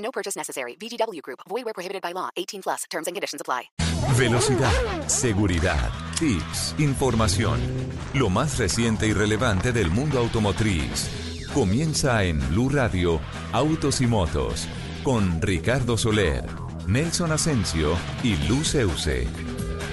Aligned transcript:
No 0.00 0.10
purchase 0.10 0.36
necessary. 0.36 0.76
VGW 0.76 1.22
Group. 1.22 1.40
Void 1.48 1.64
where 1.64 1.74
prohibited 1.74 2.02
by 2.02 2.12
law. 2.12 2.30
18 2.36 2.62
plus. 2.62 2.84
Terms 2.90 3.06
and 3.06 3.14
conditions 3.14 3.40
apply. 3.40 3.70
Velocidad, 4.16 4.72
seguridad, 5.06 5.90
tips, 6.18 6.74
información. 6.78 7.60
Lo 8.14 8.28
más 8.28 8.58
reciente 8.58 9.06
y 9.06 9.12
relevante 9.12 9.72
del 9.72 9.90
mundo 9.90 10.18
automotriz. 10.18 11.46
Comienza 11.54 12.24
en 12.24 12.38
Blue 12.50 12.68
Radio, 12.68 13.20
Autos 13.52 14.00
y 14.00 14.06
Motos, 14.06 14.66
con 15.02 15.40
Ricardo 15.40 15.96
Soler, 15.96 16.44
Nelson 16.86 17.32
Asensio 17.32 17.96
y 18.22 18.36
Luz 18.48 18.74
Euse. 18.74 19.28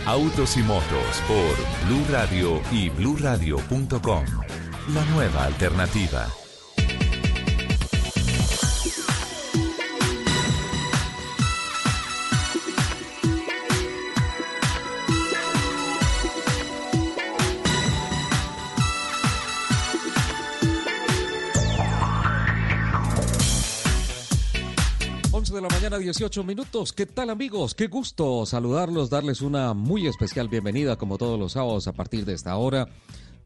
Autos 0.06 0.58
y 0.58 0.64
Motos 0.64 1.22
por 1.28 1.88
Blue 1.88 2.06
Radio 2.10 2.62
y 2.72 2.90
BlueRadio.com. 2.90 4.26
La 4.94 5.06
nueva 5.06 5.44
alternativa. 5.44 6.28
De 25.58 25.62
la 25.64 25.70
mañana, 25.70 25.98
18 25.98 26.44
minutos. 26.44 26.94
¿Qué 26.94 27.08
tal 27.08 27.32
amigos? 27.32 27.74
Qué 27.74 27.88
gusto 27.88 28.46
saludarlos, 28.46 29.10
darles 29.10 29.42
una 29.42 29.74
muy 29.74 30.06
especial 30.06 30.50
bienvenida 30.50 30.98
como 30.98 31.18
todos 31.18 31.40
los 31.40 31.54
sábados 31.54 31.88
a 31.88 31.94
partir 31.94 32.26
de 32.26 32.34
esta 32.34 32.56
hora 32.58 32.88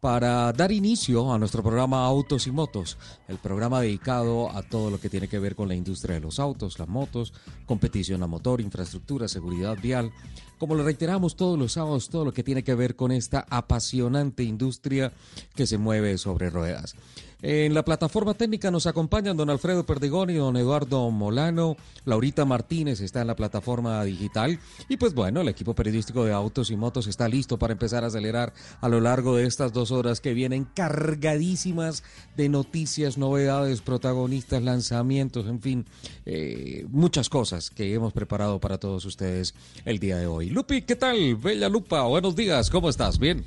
para 0.01 0.51
dar 0.51 0.73
inicio 0.73 1.31
a 1.31 1.39
nuestro 1.39 1.63
programa 1.63 2.05
Autos 2.05 2.47
y 2.47 2.51
Motos, 2.51 2.97
el 3.29 3.37
programa 3.37 3.79
dedicado 3.79 4.49
a 4.49 4.61
todo 4.61 4.89
lo 4.89 4.99
que 4.99 5.09
tiene 5.09 5.29
que 5.29 5.39
ver 5.39 5.55
con 5.55 5.69
la 5.69 5.75
industria 5.75 6.15
de 6.15 6.21
los 6.21 6.39
autos, 6.39 6.79
las 6.79 6.89
motos, 6.89 7.33
competición 7.65 8.23
a 8.23 8.27
motor, 8.27 8.59
infraestructura, 8.59 9.29
seguridad 9.29 9.77
vial. 9.81 10.11
Como 10.57 10.75
lo 10.75 10.83
reiteramos 10.83 11.37
todos 11.37 11.57
los 11.57 11.73
sábados, 11.73 12.09
todo 12.09 12.25
lo 12.25 12.33
que 12.33 12.43
tiene 12.43 12.63
que 12.63 12.75
ver 12.75 12.97
con 12.97 13.11
esta 13.11 13.45
apasionante 13.49 14.43
industria 14.43 15.13
que 15.55 15.65
se 15.65 15.77
mueve 15.77 16.17
sobre 16.17 16.49
ruedas. 16.49 16.95
En 17.44 17.73
la 17.73 17.84
plataforma 17.84 18.36
técnica 18.36 18.70
nos 18.70 18.86
acompañan 18.86 19.36
don 19.36 19.50
Alfredo 19.50 19.84
Perdigón 19.84 20.30
y 20.30 20.36
don 20.36 20.58
Eduardo 20.58 21.09
Molano. 21.09 21.75
Laurita 22.06 22.45
Martínez 22.45 23.02
está 23.02 23.22
en 23.22 23.28
la 23.28 23.36
plataforma 23.36 24.03
digital. 24.03 24.59
Y 24.88 24.97
pues 24.97 25.16
bueno, 25.16 25.42
el 25.42 25.47
equipo 25.47 25.73
periodístico 25.73 26.23
de 26.23 26.34
Autos 26.34 26.69
y 26.69 26.75
Motos 26.75 27.08
está 27.08 27.28
listo 27.28 27.58
para 27.58 27.73
empezar 27.73 28.03
a 28.03 28.08
acelerar 28.08 28.53
a 28.80 28.88
lo 28.89 29.02
largo 29.02 29.36
de 29.36 29.47
estas 29.47 29.73
dos 29.73 29.89
horas 29.89 30.22
que 30.22 30.36
vienen 30.36 30.67
cargadísimas 30.75 32.03
de 32.38 32.47
noticias, 32.47 33.17
novedades, 33.17 33.81
protagonistas, 33.81 34.62
lanzamientos, 34.62 35.47
en 35.47 35.62
fin, 35.62 35.86
eh, 36.28 36.86
muchas 36.89 37.28
cosas 37.28 37.72
que 37.72 37.94
hemos 37.94 38.14
preparado 38.14 38.59
para 38.59 38.78
todos 38.78 39.03
ustedes 39.06 39.56
el 39.86 39.97
día 39.97 40.17
de 40.17 40.28
hoy. 40.28 40.50
Lupi, 40.50 40.84
¿qué 40.84 40.95
tal? 40.95 41.36
Bella 41.38 41.69
Lupa, 41.69 42.03
buenos 42.03 42.36
días, 42.36 42.69
¿cómo 42.69 42.89
estás? 42.89 43.17
Bien. 43.17 43.44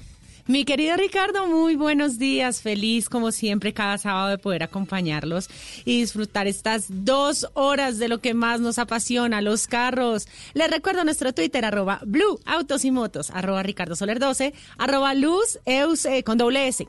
Mi 0.46 0.66
querido 0.66 0.94
Ricardo, 0.98 1.46
muy 1.46 1.74
buenos 1.74 2.18
días. 2.18 2.60
Feliz 2.60 3.08
como 3.08 3.32
siempre 3.32 3.72
cada 3.72 3.96
sábado 3.96 4.28
de 4.28 4.36
poder 4.36 4.62
acompañarlos 4.62 5.48
y 5.86 6.00
disfrutar 6.00 6.46
estas 6.46 6.84
dos 6.90 7.48
horas 7.54 7.98
de 7.98 8.08
lo 8.08 8.18
que 8.18 8.34
más 8.34 8.60
nos 8.60 8.78
apasiona, 8.78 9.40
los 9.40 9.66
carros. 9.66 10.28
Les 10.52 10.70
recuerdo 10.70 11.02
nuestro 11.02 11.32
Twitter, 11.32 11.64
arroba 11.64 12.00
Blue 12.04 12.40
Autos 12.44 12.84
y 12.84 12.90
Motos, 12.90 13.30
arroba 13.30 13.62
Ricardo 13.62 13.96
Soler 13.96 14.18
12, 14.18 14.52
arroba 14.76 15.14
Luz 15.14 15.60
Eus 15.64 16.04
eh, 16.04 16.22
con 16.22 16.36
doble 16.36 16.68
S. 16.68 16.86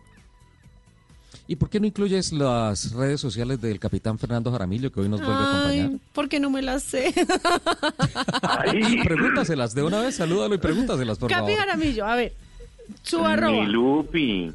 ¿Y 1.48 1.56
por 1.56 1.70
qué 1.70 1.80
no 1.80 1.86
incluyes 1.86 2.34
las 2.34 2.92
redes 2.92 3.22
sociales 3.22 3.62
del 3.62 3.80
capitán 3.80 4.20
Fernando 4.20 4.52
Jaramillo 4.52 4.92
que 4.92 5.00
hoy 5.00 5.08
nos 5.08 5.22
vuelve 5.22 5.36
a 5.36 5.50
acompañar? 5.50 5.92
Porque 6.12 6.42
no 6.42 6.50
me 6.50 6.62
las 6.62 6.84
sé. 6.84 7.14
Pregúntaselas 9.04 9.74
de 9.74 9.84
una 9.84 10.02
vez, 10.02 10.16
salúdalo 10.16 10.56
y 10.56 10.58
pregúntaselas, 10.58 11.20
por 11.20 11.30
Capi 11.30 11.54
favor. 11.54 11.58
Jaramillo, 11.58 12.06
a 12.06 12.16
ver, 12.16 12.34
su 13.06 13.24
arroba. 13.24 13.52
Mi 13.52 13.66
Lupi, 13.68 14.52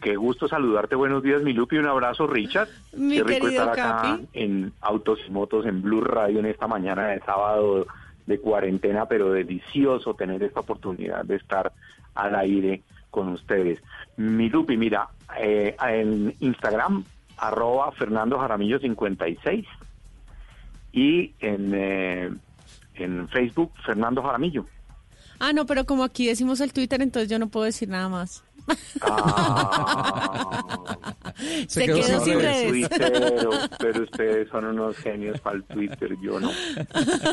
qué 0.00 0.16
gusto 0.16 0.48
saludarte. 0.48 0.94
Buenos 0.94 1.22
días, 1.22 1.42
mi 1.42 1.52
Lupi. 1.52 1.78
Un 1.78 1.86
abrazo, 1.86 2.26
Richard. 2.26 2.68
Mi 2.96 3.16
qué 3.16 3.24
rico 3.24 3.48
estar 3.48 3.70
acá 3.70 3.96
Capi. 4.02 4.28
en 4.34 4.72
Autos 4.80 5.20
y 5.26 5.30
Motos 5.30 5.66
en 5.66 5.82
Blue 5.82 6.02
Radio 6.02 6.40
en 6.40 6.46
esta 6.46 6.66
mañana 6.66 7.08
de 7.08 7.20
sábado 7.20 7.86
de 8.26 8.38
cuarentena, 8.38 9.06
pero 9.06 9.32
delicioso 9.32 10.14
tener 10.14 10.42
esta 10.42 10.60
oportunidad 10.60 11.24
de 11.24 11.36
estar 11.36 11.72
al 12.14 12.34
aire 12.36 12.82
con 13.10 13.28
ustedes. 13.28 13.82
Mi 14.16 14.48
Lupi, 14.48 14.76
mira, 14.76 15.08
eh, 15.38 15.76
en 15.88 16.34
Instagram, 16.40 17.04
arroba 17.36 17.92
Fernando 17.92 18.38
Jaramillo 18.38 18.78
56 18.78 19.66
y 20.92 21.32
en, 21.40 21.72
eh, 21.74 22.30
en 22.94 23.28
Facebook, 23.28 23.72
Fernando 23.84 24.22
Jaramillo. 24.22 24.66
Ah, 25.38 25.52
no, 25.52 25.66
pero 25.66 25.84
como 25.84 26.04
aquí 26.04 26.26
decimos 26.26 26.60
el 26.60 26.72
Twitter, 26.72 27.02
entonces 27.02 27.28
yo 27.28 27.38
no 27.38 27.48
puedo 27.48 27.66
decir 27.66 27.88
nada 27.88 28.08
más. 28.08 28.42
Ah. 29.02 30.64
Se 31.68 31.84
quedó 31.86 32.24
sin 32.24 32.38
redes. 32.40 32.68
Twitter, 32.68 33.12
pero 33.78 34.02
ustedes 34.04 34.48
son 34.48 34.64
unos 34.66 34.96
genios 34.96 35.40
para 35.40 35.56
el 35.56 35.64
Twitter, 35.64 36.16
yo 36.22 36.40
no. 36.40 36.50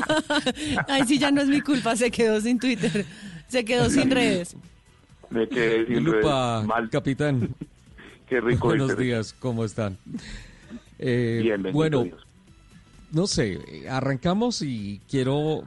Ay, 0.88 1.04
sí, 1.08 1.18
ya 1.20 1.32
no 1.32 1.42
es 1.42 1.48
mi 1.48 1.62
culpa, 1.62 1.96
se 1.96 2.12
quedó 2.12 2.42
sin 2.42 2.60
Twitter, 2.60 3.06
se 3.48 3.64
quedó 3.64 3.90
sin 3.90 4.12
redes. 4.12 4.56
Me 5.30 5.48
quedé 5.48 5.86
sin 5.88 6.04
Lupa, 6.04 6.56
redes. 6.58 6.68
mal. 6.68 6.90
capitán. 6.90 7.50
Qué 8.28 8.40
rico 8.42 8.68
Buenos 8.68 8.98
días, 8.98 9.34
¿cómo 9.38 9.66
están? 9.66 9.98
Eh, 11.00 11.40
Bien, 11.44 11.64
bueno, 11.74 12.04
Dios. 12.06 12.22
no 13.12 13.28
sé, 13.28 13.60
arrancamos 13.90 14.62
y 14.62 15.02
quiero 15.10 15.64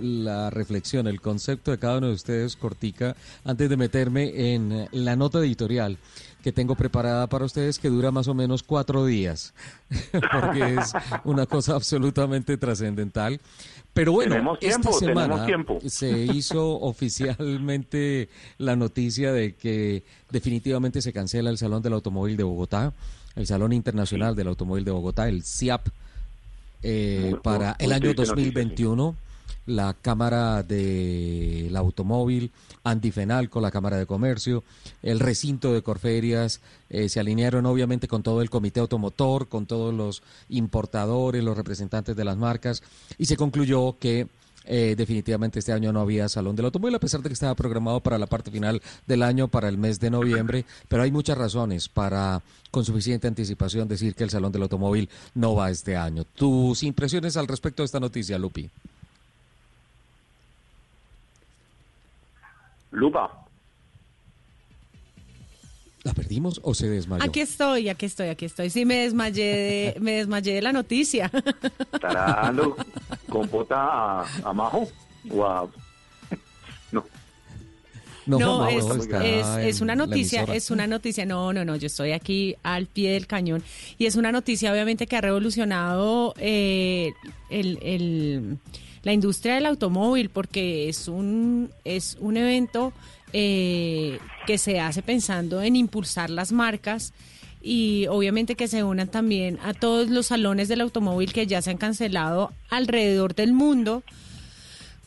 la 0.00 0.50
reflexión, 0.50 1.06
el 1.06 1.20
concepto 1.20 1.70
de 1.70 1.78
cada 1.78 1.98
uno 1.98 2.08
de 2.08 2.14
ustedes, 2.14 2.56
cortica, 2.56 3.16
antes 3.44 3.68
de 3.68 3.76
meterme 3.76 4.54
en 4.54 4.72
eh, 4.72 4.88
la 4.92 5.16
nota 5.16 5.38
editorial 5.38 5.98
que 6.42 6.52
tengo 6.52 6.76
preparada 6.76 7.26
para 7.26 7.44
ustedes, 7.44 7.78
que 7.78 7.88
dura 7.88 8.10
más 8.10 8.28
o 8.28 8.34
menos 8.34 8.62
cuatro 8.62 9.04
días, 9.04 9.54
porque 10.32 10.76
es 10.76 10.92
una 11.24 11.46
cosa 11.46 11.74
absolutamente 11.74 12.56
trascendental. 12.56 13.40
Pero 13.92 14.12
bueno, 14.12 14.34
Tenemos 14.34 14.58
tiempo, 14.60 14.90
esta 14.90 15.06
semana 15.06 15.46
tiempo. 15.46 15.78
se 15.86 16.20
hizo 16.20 16.80
oficialmente 16.80 18.28
la 18.58 18.76
noticia 18.76 19.32
de 19.32 19.54
que 19.54 20.04
definitivamente 20.30 21.02
se 21.02 21.12
cancela 21.12 21.50
el 21.50 21.58
Salón 21.58 21.82
del 21.82 21.94
Automóvil 21.94 22.36
de 22.36 22.44
Bogotá, 22.44 22.92
el 23.34 23.46
Salón 23.46 23.72
Internacional 23.72 24.36
del 24.36 24.48
Automóvil 24.48 24.84
de 24.84 24.90
Bogotá, 24.92 25.28
el 25.28 25.42
CIAP, 25.42 25.88
eh, 26.82 27.34
para 27.42 27.74
el 27.80 27.92
año 27.92 28.14
triste 28.14 28.36
noticia, 28.36 29.16
sí. 29.16 29.27
2021. 29.68 29.86
La 29.86 29.94
Cámara 29.94 30.62
del 30.62 31.76
Automóvil, 31.76 32.50
Andifenalco, 32.84 33.60
la 33.60 33.70
Cámara 33.70 33.96
de 33.96 34.06
Comercio, 34.06 34.64
el 35.02 35.20
recinto 35.20 35.72
de 35.72 35.82
Corferias, 35.82 36.60
eh, 36.90 37.08
se 37.08 37.20
alinearon 37.20 37.66
obviamente 37.66 38.08
con 38.08 38.22
todo 38.22 38.42
el 38.42 38.50
comité 38.50 38.80
automotor, 38.80 39.48
con 39.48 39.66
todos 39.66 39.94
los 39.94 40.22
importadores, 40.48 41.44
los 41.44 41.56
representantes 41.56 42.16
de 42.16 42.24
las 42.24 42.36
marcas, 42.36 42.82
y 43.18 43.26
se 43.26 43.36
concluyó 43.36 43.96
que 43.98 44.26
eh, 44.70 44.94
definitivamente 44.98 45.60
este 45.60 45.72
año 45.72 45.94
no 45.94 46.00
había 46.00 46.28
Salón 46.28 46.54
del 46.54 46.66
Automóvil, 46.66 46.94
a 46.94 47.00
pesar 47.00 47.22
de 47.22 47.30
que 47.30 47.32
estaba 47.32 47.54
programado 47.54 48.00
para 48.00 48.18
la 48.18 48.26
parte 48.26 48.50
final 48.50 48.82
del 49.06 49.22
año, 49.22 49.48
para 49.48 49.68
el 49.68 49.78
mes 49.78 49.98
de 49.98 50.10
noviembre, 50.10 50.66
pero 50.88 51.02
hay 51.02 51.10
muchas 51.10 51.38
razones 51.38 51.88
para, 51.88 52.42
con 52.70 52.84
suficiente 52.84 53.26
anticipación, 53.26 53.88
decir 53.88 54.14
que 54.14 54.24
el 54.24 54.30
Salón 54.30 54.52
del 54.52 54.62
Automóvil 54.62 55.08
no 55.34 55.54
va 55.54 55.70
este 55.70 55.96
año. 55.96 56.24
¿Tus 56.24 56.82
impresiones 56.82 57.38
al 57.38 57.48
respecto 57.48 57.82
de 57.82 57.86
esta 57.86 57.98
noticia, 57.98 58.38
Lupi? 58.38 58.68
Lupa, 62.90 63.44
¿La 66.04 66.14
perdimos 66.14 66.60
o 66.62 66.74
se 66.74 66.88
desmayó? 66.88 67.22
Aquí 67.24 67.40
estoy, 67.40 67.88
aquí 67.88 68.06
estoy, 68.06 68.28
aquí 68.28 68.44
estoy. 68.46 68.70
Sí, 68.70 68.84
me 68.86 68.94
desmayé 68.98 69.44
de, 69.44 69.96
me 70.00 70.12
desmayé 70.12 70.54
de 70.54 70.62
la 70.62 70.72
noticia. 70.72 71.30
¿estará 71.92 72.40
dando 72.44 72.76
compota 73.28 73.76
a, 74.22 74.26
a 74.44 74.52
Majo? 74.52 74.88
O 75.30 75.44
a- 75.44 75.68
No. 76.92 77.04
No, 78.26 78.38
No, 78.38 78.58
no, 78.60 78.68
es, 78.68 78.84
está 79.02 79.60
es, 79.62 79.80
una 79.80 79.96
noticia, 79.96 80.44
es 80.44 80.70
una 80.70 80.86
noticia, 80.86 81.26
no, 81.26 81.52
no, 81.52 81.64
no, 81.64 81.76
yo 81.76 81.86
estoy 81.88 82.12
aquí 82.12 82.54
al 82.62 82.86
pie 82.86 83.12
del 83.12 83.26
cañón 83.26 83.62
y 83.98 84.06
es 84.06 84.16
una 84.16 84.32
noticia 84.32 84.70
obviamente 84.72 85.06
que 85.06 85.16
ha 85.16 85.20
revolucionado 85.20 86.32
eh, 86.38 87.12
el, 87.50 87.78
el- 87.82 88.58
la 89.08 89.14
industria 89.14 89.54
del 89.54 89.64
automóvil 89.64 90.28
porque 90.28 90.90
es 90.90 91.08
un, 91.08 91.70
es 91.86 92.18
un 92.20 92.36
evento 92.36 92.92
eh, 93.32 94.18
que 94.46 94.58
se 94.58 94.80
hace 94.80 95.00
pensando 95.00 95.62
en 95.62 95.76
impulsar 95.76 96.28
las 96.28 96.52
marcas 96.52 97.14
y 97.62 98.06
obviamente 98.08 98.54
que 98.54 98.68
se 98.68 98.84
unan 98.84 99.08
también 99.08 99.58
a 99.64 99.72
todos 99.72 100.10
los 100.10 100.26
salones 100.26 100.68
del 100.68 100.82
automóvil 100.82 101.32
que 101.32 101.46
ya 101.46 101.62
se 101.62 101.70
han 101.70 101.78
cancelado 101.78 102.52
alrededor 102.68 103.34
del 103.34 103.54
mundo 103.54 104.02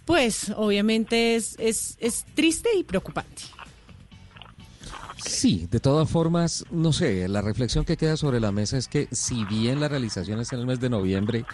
pues 0.06 0.52
obviamente 0.56 1.36
es, 1.36 1.56
es, 1.60 1.96
es 2.00 2.26
triste 2.34 2.70
y 2.76 2.84
preocupante. 2.84 3.44
Sí, 5.24 5.68
de 5.70 5.80
todas 5.80 6.10
formas, 6.10 6.66
no 6.72 6.92
sé, 6.92 7.28
la 7.28 7.44
reflexión 7.44 7.86
que 7.86 7.98
queda 7.98 8.18
sobre 8.18 8.40
la 8.40 8.52
mesa 8.52 8.80
es 8.80 8.88
que 8.88 9.08
si 9.12 9.46
bien 9.46 9.80
la 9.80 9.90
realización 9.90 10.40
es 10.40 10.52
en 10.54 10.60
el 10.62 10.66
mes 10.66 10.80
de 10.80 10.90
noviembre, 10.90 11.46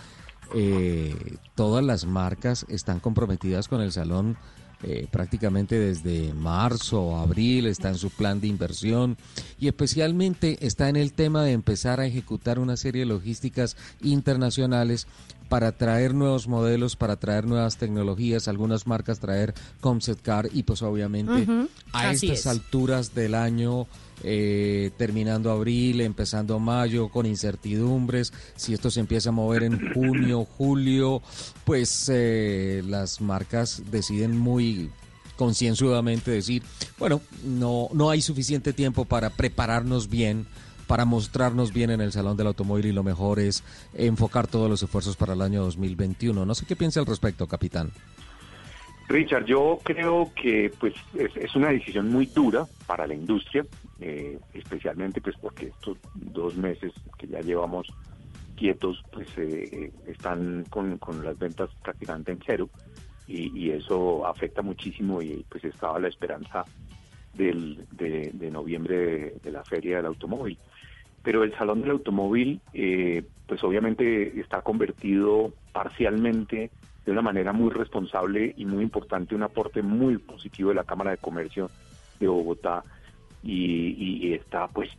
eh, 0.53 1.37
todas 1.55 1.83
las 1.83 2.05
marcas 2.05 2.65
están 2.69 2.99
comprometidas 2.99 3.67
con 3.67 3.81
el 3.81 3.91
salón 3.91 4.37
eh, 4.83 5.07
prácticamente 5.09 5.79
desde 5.79 6.33
marzo, 6.33 7.17
abril, 7.17 7.65
está 7.65 7.89
en 7.89 7.97
su 7.97 8.11
plan 8.11 8.39
de 8.39 8.45
inversión 8.45 9.17
y 9.59 9.67
especialmente 9.67 10.63
está 10.63 10.87
en 10.87 10.97
el 10.97 11.13
tema 11.13 11.43
de 11.43 11.53
empezar 11.53 11.99
a 11.99 12.05
ejecutar 12.05 12.59
una 12.59 12.77
serie 12.77 12.99
de 12.99 13.07
logísticas 13.07 13.75
internacionales 14.03 15.07
para 15.49 15.71
traer 15.71 16.13
nuevos 16.13 16.47
modelos, 16.47 16.95
para 16.95 17.15
traer 17.15 17.47
nuevas 17.47 17.77
tecnologías, 17.77 18.47
algunas 18.47 18.85
marcas 18.85 19.19
traer 19.19 19.55
concept 19.81 20.21
car 20.21 20.49
y 20.53 20.61
pues 20.61 20.83
obviamente 20.83 21.47
a 21.91 22.09
así 22.09 22.27
estas 22.27 22.41
es. 22.41 22.47
alturas 22.47 23.15
del 23.15 23.33
año, 23.33 23.87
eh, 24.23 24.91
terminando 24.97 25.51
abril, 25.51 26.01
empezando 26.01 26.59
mayo, 26.59 27.09
con 27.09 27.25
incertidumbres, 27.25 28.33
si 28.55 28.73
esto 28.73 28.89
se 28.89 28.99
empieza 28.99 29.29
a 29.29 29.33
mover 29.33 29.63
en 29.63 29.93
junio, 29.93 30.45
julio, 30.45 31.21
pues 31.65 32.09
eh, 32.13 32.81
las 32.85 33.21
marcas 33.21 33.83
deciden 33.91 34.37
muy 34.37 34.89
concienzudamente 35.35 36.31
decir, 36.31 36.63
bueno, 36.97 37.21
no, 37.43 37.89
no 37.93 38.09
hay 38.09 38.21
suficiente 38.21 38.73
tiempo 38.73 39.05
para 39.05 39.29
prepararnos 39.29 40.09
bien 40.09 40.47
para 40.87 41.03
mostrarnos 41.05 41.73
bien 41.73 41.91
en 41.91 41.99
el 41.99 42.13
Salón 42.13 42.37
del 42.37 42.47
Automóvil 42.47 42.85
y 42.85 42.93
lo 42.93 43.03
mejor 43.03 43.39
es 43.39 43.63
enfocar 43.93 44.47
todos 44.47 44.69
los 44.69 44.81
esfuerzos 44.81 45.17
para 45.17 45.33
el 45.33 45.41
año 45.41 45.61
2021. 45.63 46.45
No 46.45 46.55
sé 46.55 46.65
qué 46.65 46.77
piensa 46.77 47.01
al 47.01 47.05
respecto, 47.05 47.45
capitán. 47.45 47.91
Richard, 49.09 49.45
yo 49.45 49.79
creo 49.83 50.31
que 50.33 50.71
pues 50.79 50.93
es, 51.13 51.35
es 51.37 51.55
una 51.55 51.69
decisión 51.69 52.09
muy 52.09 52.25
dura 52.25 52.65
para 52.85 53.05
la 53.07 53.13
industria, 53.13 53.65
eh, 53.99 54.39
especialmente 54.53 55.21
pues 55.21 55.35
porque 55.41 55.67
estos 55.67 55.97
dos 56.13 56.55
meses 56.55 56.93
que 57.17 57.27
ya 57.27 57.41
llevamos 57.41 57.87
quietos 58.55 59.03
pues 59.11 59.27
eh, 59.37 59.69
eh, 59.71 59.91
están 60.07 60.65
con, 60.69 60.97
con 60.97 61.23
las 61.23 61.37
ventas 61.37 61.69
prácticamente 61.83 62.31
en 62.31 62.39
cero 62.45 62.69
y, 63.27 63.57
y 63.57 63.71
eso 63.71 64.25
afecta 64.25 64.61
muchísimo 64.61 65.21
y 65.21 65.45
pues 65.49 65.63
estaba 65.63 65.99
la 65.99 66.07
esperanza 66.07 66.65
del, 67.33 67.85
de, 67.91 68.51
noviembre 68.51 68.95
de, 68.97 69.37
de 69.43 69.51
la 69.51 69.63
feria 69.63 69.97
del 69.97 70.07
automóvil. 70.07 70.57
Pero 71.23 71.43
el 71.43 71.53
Salón 71.57 71.81
del 71.81 71.91
Automóvil, 71.91 72.61
eh, 72.73 73.23
pues 73.47 73.63
obviamente 73.63 74.39
está 74.39 74.61
convertido 74.61 75.53
parcialmente 75.73 76.71
de 77.05 77.11
una 77.11 77.21
manera 77.21 77.53
muy 77.53 77.69
responsable 77.69 78.53
y 78.57 78.65
muy 78.65 78.83
importante, 78.83 79.35
un 79.35 79.43
aporte 79.43 79.81
muy 79.81 80.17
positivo 80.17 80.69
de 80.69 80.75
la 80.75 80.83
Cámara 80.83 81.11
de 81.11 81.17
Comercio 81.17 81.69
de 82.19 82.27
Bogotá 82.27 82.83
y, 83.43 84.27
y 84.27 84.33
está 84.33 84.67
pues 84.67 84.89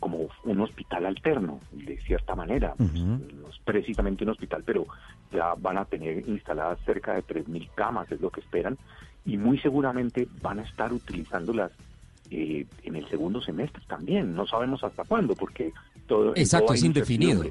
como 0.00 0.28
un 0.44 0.60
hospital 0.60 1.06
alterno, 1.06 1.60
de 1.72 1.98
cierta 2.00 2.34
manera. 2.34 2.74
Pues, 2.76 2.92
no 2.92 3.48
es 3.50 3.58
precisamente 3.64 4.24
un 4.24 4.30
hospital, 4.30 4.62
pero 4.64 4.86
ya 5.32 5.54
van 5.54 5.78
a 5.78 5.84
tener 5.84 6.28
instaladas 6.28 6.78
cerca 6.84 7.14
de 7.14 7.24
3.000 7.24 7.68
camas, 7.74 8.10
es 8.12 8.20
lo 8.20 8.30
que 8.30 8.40
esperan, 8.40 8.78
y 9.26 9.36
muy 9.36 9.58
seguramente 9.58 10.28
van 10.40 10.60
a 10.60 10.62
estar 10.62 10.92
utilizándolas 10.92 11.72
eh, 12.30 12.66
en 12.84 12.96
el 12.96 13.08
segundo 13.08 13.40
semestre 13.42 13.82
también. 13.86 14.34
No 14.34 14.46
sabemos 14.46 14.84
hasta 14.84 15.04
cuándo, 15.04 15.34
porque 15.34 15.72
todo... 16.06 16.32
Exacto, 16.36 16.66
todo 16.66 16.74
es 16.74 16.84
indefinido. 16.84 17.44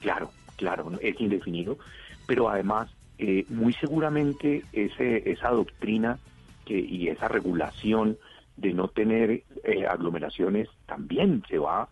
Claro, 0.00 0.30
claro, 0.56 0.92
es 1.00 1.20
indefinido, 1.20 1.78
pero 2.26 2.48
además 2.48 2.90
eh, 3.18 3.46
muy 3.48 3.72
seguramente 3.74 4.64
ese, 4.72 5.30
esa 5.30 5.50
doctrina 5.50 6.18
que, 6.66 6.78
y 6.78 7.08
esa 7.08 7.28
regulación 7.28 8.18
de 8.56 8.72
no 8.72 8.88
tener 8.88 9.42
eh, 9.64 9.86
aglomeraciones 9.88 10.68
también 10.86 11.42
se 11.48 11.58
va 11.58 11.88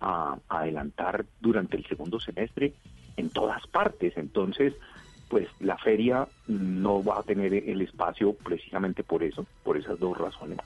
a, 0.00 0.36
adelantar 0.48 1.24
durante 1.40 1.76
el 1.76 1.86
segundo 1.86 2.20
semestre 2.20 2.74
en 3.16 3.30
todas 3.30 3.66
partes. 3.66 4.16
Entonces, 4.16 4.74
pues 5.28 5.48
la 5.60 5.78
feria 5.78 6.28
no 6.46 7.02
va 7.02 7.20
a 7.20 7.22
tener 7.22 7.54
el 7.54 7.80
espacio 7.80 8.34
precisamente 8.34 9.02
por 9.02 9.22
eso, 9.22 9.46
por 9.62 9.76
esas 9.76 9.98
dos 9.98 10.16
razones. 10.16 10.58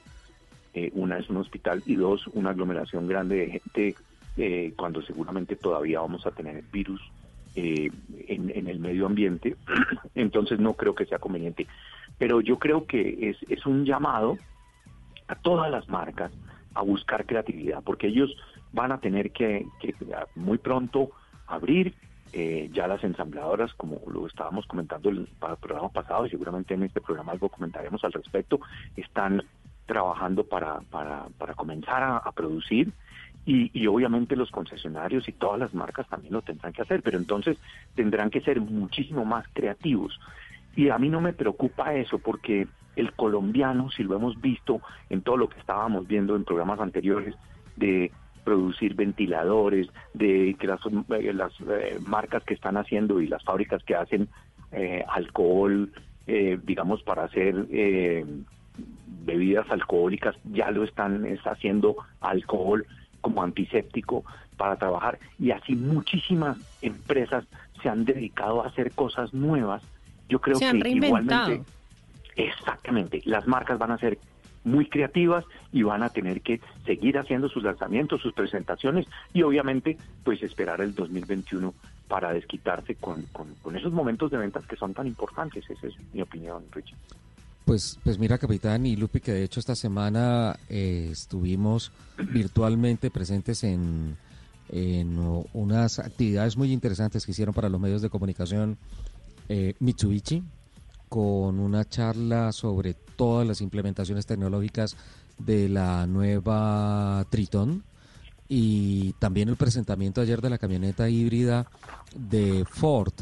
Eh, 0.75 0.91
una 0.95 1.19
es 1.19 1.31
un 1.31 1.39
hospital 1.39 1.83
y 1.87 1.95
dos, 1.95 2.27
una 2.29 2.51
aglomeración 2.51 3.07
grande 3.07 3.37
de 3.37 3.51
gente 3.51 3.95
eh, 4.37 4.73
cuando 4.77 5.03
seguramente 5.03 5.57
todavía 5.57 6.01
vamos 6.01 6.27
a 6.27 6.31
tener 6.31 6.63
virus 6.73 7.01
eh, 7.55 7.91
en, 8.27 8.51
en 8.51 8.69
el 8.69 8.79
medio 8.79 9.07
ambiente. 9.07 9.57
Entonces 10.15 10.59
no 10.59 10.75
creo 10.75 10.95
que 10.95 11.07
sea 11.07 11.19
conveniente. 11.19 11.67
Pero 12.19 12.41
yo 12.41 12.59
creo 12.59 12.87
que 12.87 13.31
es, 13.31 13.37
es 13.49 13.65
un 13.67 13.85
llamado 13.85 14.37
a 15.29 15.35
todas 15.37 15.71
las 15.71 15.89
marcas 15.89 16.33
a 16.75 16.83
buscar 16.83 17.27
creatividad, 17.27 17.83
porque 17.83 18.09
ellos 18.09 18.35
van 18.73 18.93
a 18.93 18.99
tener 18.99 19.31
que, 19.31 19.67
que 19.81 19.95
muy 20.35 20.59
pronto 20.59 21.11
abrir 21.47 21.95
eh, 22.33 22.69
ya 22.73 22.87
las 22.87 23.03
ensambladoras, 23.03 23.73
como 23.75 24.01
lo 24.07 24.27
estábamos 24.27 24.67
comentando 24.67 25.09
el 25.09 25.27
pa- 25.39 25.57
programa 25.57 25.89
pasado, 25.89 26.27
y 26.27 26.31
seguramente 26.31 26.75
en 26.75 26.83
este 26.83 27.01
programa 27.01 27.33
algo 27.33 27.49
comentaremos 27.49 28.05
al 28.05 28.13
respecto, 28.13 28.61
están 28.97 29.43
trabajando 29.87 30.45
para, 30.45 30.81
para, 30.91 31.27
para 31.39 31.55
comenzar 31.55 32.03
a, 32.03 32.19
a 32.19 32.33
producir 32.33 32.93
y, 33.47 33.71
y 33.73 33.87
obviamente 33.87 34.37
los 34.37 34.51
concesionarios 34.51 35.27
y 35.27 35.33
todas 35.33 35.59
las 35.59 35.73
marcas 35.73 36.07
también 36.09 36.35
lo 36.35 36.43
tendrán 36.43 36.75
que 36.75 36.83
hacer, 36.83 37.03
pero 37.03 37.17
entonces 37.17 37.57
tendrán 37.95 38.29
que 38.29 38.43
ser 38.43 38.61
muchísimo 38.61 39.25
más 39.25 39.47
creativos. 39.55 40.21
Y 40.77 40.91
a 40.91 40.99
mí 40.99 41.09
no 41.09 41.23
me 41.23 41.33
preocupa 41.33 41.95
eso 41.95 42.19
porque 42.19 42.69
el 42.99 43.13
colombiano, 43.13 43.91
si 43.91 44.03
lo 44.03 44.17
hemos 44.17 44.41
visto 44.41 44.81
en 45.11 45.23
todo 45.23 45.37
lo 45.37 45.49
que 45.49 45.59
estábamos 45.59 46.07
viendo 46.07 46.37
en 46.37 46.45
programas 46.45 46.81
anteriores, 46.81 47.35
de 47.77 48.11
producir 48.45 48.95
ventiladores, 48.95 49.89
de 50.15 50.57
que 50.59 50.67
las, 50.67 50.81
eh, 50.87 51.33
las 51.33 51.53
eh, 51.61 51.99
marcas 52.07 52.43
que 52.45 52.55
están 52.55 52.77
haciendo 52.77 53.21
y 53.21 53.27
las 53.27 53.45
fábricas 53.45 53.83
que 53.85 53.95
hacen 53.95 54.29
eh, 54.73 55.05
alcohol, 55.09 55.91
eh, 56.27 56.59
digamos, 56.63 57.03
para 57.03 57.25
hacer 57.25 57.67
eh, 57.71 58.25
bebidas 59.25 59.71
alcohólicas, 59.71 60.37
ya 60.45 60.71
lo 60.71 60.85
están 60.85 61.25
está 61.27 61.53
haciendo 61.53 61.97
alcohol 62.21 62.87
como 63.21 63.43
antiséptico 63.43 64.25
para 64.57 64.77
trabajar 64.77 65.19
y 65.39 65.51
así 65.51 65.75
muchísimas 65.75 66.57
empresas 66.83 67.45
se 67.83 67.89
han 67.89 68.05
dedicado 68.05 68.63
a 68.63 68.69
hacer 68.69 68.91
cosas 68.93 69.33
nuevas. 69.33 69.83
Yo 70.29 70.41
creo 70.41 70.57
Se 70.57 70.67
han 70.67 70.81
que 70.81 70.91
igualmente 70.91 71.63
Exactamente, 72.39 73.21
las 73.25 73.47
marcas 73.47 73.79
van 73.79 73.91
a 73.91 73.99
ser 73.99 74.19
muy 74.65 74.89
creativas 74.89 75.45
y 75.73 75.83
van 75.83 76.03
a 76.03 76.09
tener 76.09 76.41
que 76.41 76.61
seguir 76.87 77.19
haciendo 77.19 77.49
sus 77.49 77.63
lanzamientos, 77.63 78.21
sus 78.21 78.33
presentaciones 78.33 79.07
y 79.33 79.43
obviamente 79.43 79.97
pues 80.25 80.43
esperar 80.43 80.81
el 80.81 80.95
2021 80.95 81.75
para 82.07 82.33
desquitarse 82.33 82.95
con, 82.95 83.23
con, 83.33 83.55
con 83.57 83.77
esos 83.77 83.93
momentos 83.93 84.31
de 84.31 84.39
ventas 84.39 84.67
que 84.67 84.77
son 84.77 84.95
tan 84.95 85.07
importantes. 85.07 85.69
Esa 85.69 85.89
es 85.89 85.95
mi 86.13 86.23
opinión, 86.23 86.65
Richard. 86.73 86.99
Pues, 87.65 87.99
pues 88.03 88.19
mira, 88.19 88.39
capitán 88.39 88.87
y 88.87 88.97
Lupi, 88.97 89.21
que 89.21 89.33
de 89.33 89.45
hecho 89.45 89.61
esta 89.61 89.75
semana 89.75 90.57
eh, 90.69 91.09
estuvimos 91.11 91.93
virtualmente 92.33 93.11
presentes 93.11 93.65
en, 93.65 94.17
en 94.71 95.45
unas 95.53 95.99
actividades 95.99 96.57
muy 96.57 96.73
interesantes 96.73 97.27
que 97.27 97.33
hicieron 97.33 97.55
para 97.55 97.69
los 97.69 97.81
medios 97.81 98.01
de 98.01 98.11
comunicación 98.11 98.79
eh, 99.49 99.75
Mitsubishi, 99.81 100.43
con 101.09 101.59
una 101.59 101.89
charla 101.89 102.53
sobre 102.53 102.95
todas 102.95 103.47
las 103.47 103.61
implementaciones 103.61 104.27
tecnológicas 104.27 104.97
de 105.39 105.69
la 105.69 106.07
nueva 106.07 107.27
Triton 107.31 107.83
y 108.49 109.13
también 109.15 109.49
el 109.49 109.57
presentamiento 109.57 110.21
ayer 110.21 110.41
de 110.41 110.51
la 110.51 110.59
camioneta 110.59 111.09
híbrida 111.09 111.67
de 112.15 112.65
Ford 112.69 113.13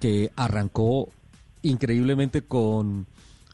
que 0.00 0.30
arrancó 0.36 1.08
increíblemente 1.62 2.42
con 2.42 3.06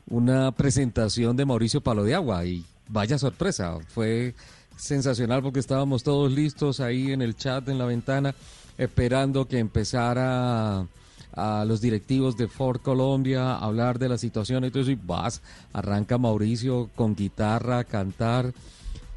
una 0.09 0.53
presentación 0.53 1.37
de 1.37 1.45
Mauricio 1.45 1.81
Palo 1.81 2.05
de 2.05 2.15
Agua 2.15 2.45
y 2.45 2.65
vaya 2.89 3.19
sorpresa, 3.19 3.79
fue 3.89 4.35
sensacional 4.77 5.43
porque 5.43 5.61
estábamos 5.61 6.03
todos 6.03 6.33
listos 6.33 6.81
ahí 6.81 7.13
en 7.13 7.23
el 7.23 7.37
chat, 7.37 7.69
en 7.69 7.79
la 7.79 7.85
ventana, 7.85 8.35
esperando 8.79 9.47
que 9.47 9.59
empezara 9.59 10.87
a 11.35 11.65
los 11.65 11.81
directivos 11.81 12.37
de 12.37 12.49
Ford 12.49 12.81
Colombia 12.81 13.57
hablar 13.57 13.99
de 13.99 14.09
la 14.09 14.19
situación 14.19 14.65
y 14.65 14.71
todo 14.71 14.83
eso 14.83 14.91
y 14.91 14.99
vas, 15.03 15.43
arranca 15.73 16.19
Mauricio 16.19 16.91
con 16.95 17.15
guitarra 17.15 17.85
cantar. 17.85 18.53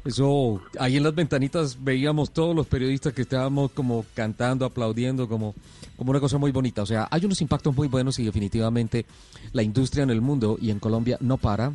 Eso, 0.04 0.60
ahí 0.78 0.98
en 0.98 1.02
las 1.02 1.14
ventanitas 1.14 1.78
veíamos 1.82 2.30
todos 2.30 2.54
los 2.54 2.66
periodistas 2.66 3.14
que 3.14 3.22
estábamos 3.22 3.70
como 3.70 4.04
cantando, 4.14 4.66
aplaudiendo, 4.66 5.28
como, 5.28 5.54
como 5.96 6.10
una 6.10 6.20
cosa 6.20 6.36
muy 6.36 6.52
bonita. 6.52 6.82
O 6.82 6.86
sea, 6.86 7.08
hay 7.10 7.24
unos 7.24 7.40
impactos 7.40 7.74
muy 7.74 7.88
buenos 7.88 8.18
y 8.18 8.24
definitivamente 8.24 9.06
la 9.52 9.62
industria 9.62 10.02
en 10.02 10.10
el 10.10 10.20
mundo 10.20 10.58
y 10.60 10.70
en 10.70 10.78
Colombia 10.78 11.16
no 11.20 11.38
para. 11.38 11.72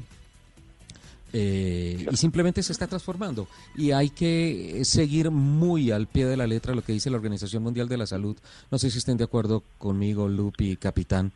Eh, 1.31 2.07
y 2.12 2.17
simplemente 2.17 2.63
se 2.63 2.71
está 2.71 2.88
transformando 2.88 3.48
y 3.75 3.91
hay 3.91 4.09
que 4.09 4.81
seguir 4.83 5.29
muy 5.29 5.91
al 5.91 6.07
pie 6.07 6.25
de 6.25 6.36
la 6.36 6.48
letra 6.48 6.74
lo 6.74 6.83
que 6.83 6.93
dice 6.93 7.12
la 7.12 7.17
Organización 7.17 7.62
Mundial 7.62 7.88
de 7.88 7.98
la 7.98 8.07
Salud. 8.07 8.36
No 8.71 8.79
sé 8.79 8.89
si 8.89 8.98
estén 8.98 9.17
de 9.17 9.25
acuerdo 9.25 9.63
conmigo, 9.77 10.27
Lupi, 10.27 10.75
capitán, 10.77 11.31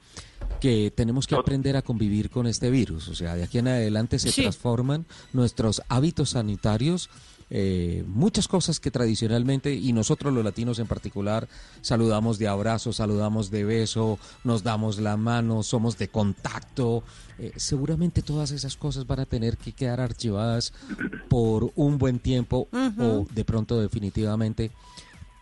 que 0.60 0.92
tenemos 0.96 1.28
que 1.28 1.36
aprender 1.36 1.78
a 1.78 1.82
convivir 1.82 2.30
con 2.30 2.48
este 2.48 2.72
virus. 2.72 3.08
O 3.08 3.16
sea, 3.16 3.36
de 3.36 3.44
aquí 3.44 3.60
en 3.60 3.68
adelante 3.68 4.18
se 4.20 4.32
transforman 4.32 5.06
nuestros 5.32 5.82
hábitos 5.90 6.32
sanitarios 6.32 7.10
eh, 7.56 8.04
muchas 8.08 8.48
cosas 8.48 8.80
que 8.80 8.90
tradicionalmente, 8.90 9.76
y 9.76 9.94
nosotros 9.94 10.34
los 10.34 10.44
latinos 10.44 10.80
en 10.80 10.88
particular, 10.88 11.48
saludamos 11.82 12.40
de 12.40 12.48
abrazo, 12.48 12.94
saludamos 12.94 13.52
de 13.52 13.64
beso, 13.64 14.18
nos 14.44 14.64
damos 14.64 14.98
la 14.98 15.18
mano, 15.18 15.62
somos 15.62 16.00
de 16.00 16.08
contacto. 16.08 17.04
Eh, 17.38 17.52
seguramente 17.56 18.24
todas 18.24 18.50
esas 18.50 18.76
cosas 18.76 19.06
van 19.06 19.20
a 19.20 19.28
tener 19.28 19.58
que 19.58 19.72
quedar 19.72 20.02
archivadas 20.02 20.74
por 21.30 21.72
un 21.76 22.00
buen 22.00 22.18
tiempo 22.18 22.70
o 22.72 23.28
de 23.32 23.46
pronto 23.46 23.80
definitivamente. 23.80 24.72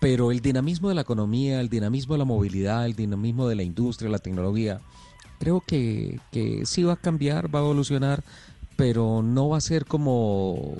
Pero 0.01 0.34
el 0.34 0.41
dinamismo 0.41 0.89
de 0.89 0.96
la 0.96 1.01
economía, 1.01 1.62
el 1.62 1.70
dinamismo 1.70 2.15
de 2.15 2.20
la 2.20 2.25
movilidad, 2.25 2.86
el 2.86 2.96
dinamismo 2.96 3.48
de 3.48 3.56
la 3.56 3.63
industria, 3.63 4.12
la 4.12 4.20
tecnología, 4.20 4.82
creo 5.39 5.62
que, 5.62 6.20
que 6.30 6.65
sí 6.65 6.84
va 6.84 6.94
a 6.94 6.98
cambiar, 6.98 7.56
va 7.56 7.60
a 7.60 7.63
evolucionar, 7.63 8.22
pero 8.75 9.22
no 9.24 9.48
va 9.48 9.60
a 9.60 9.62
ser 9.62 9.86
como 9.86 10.75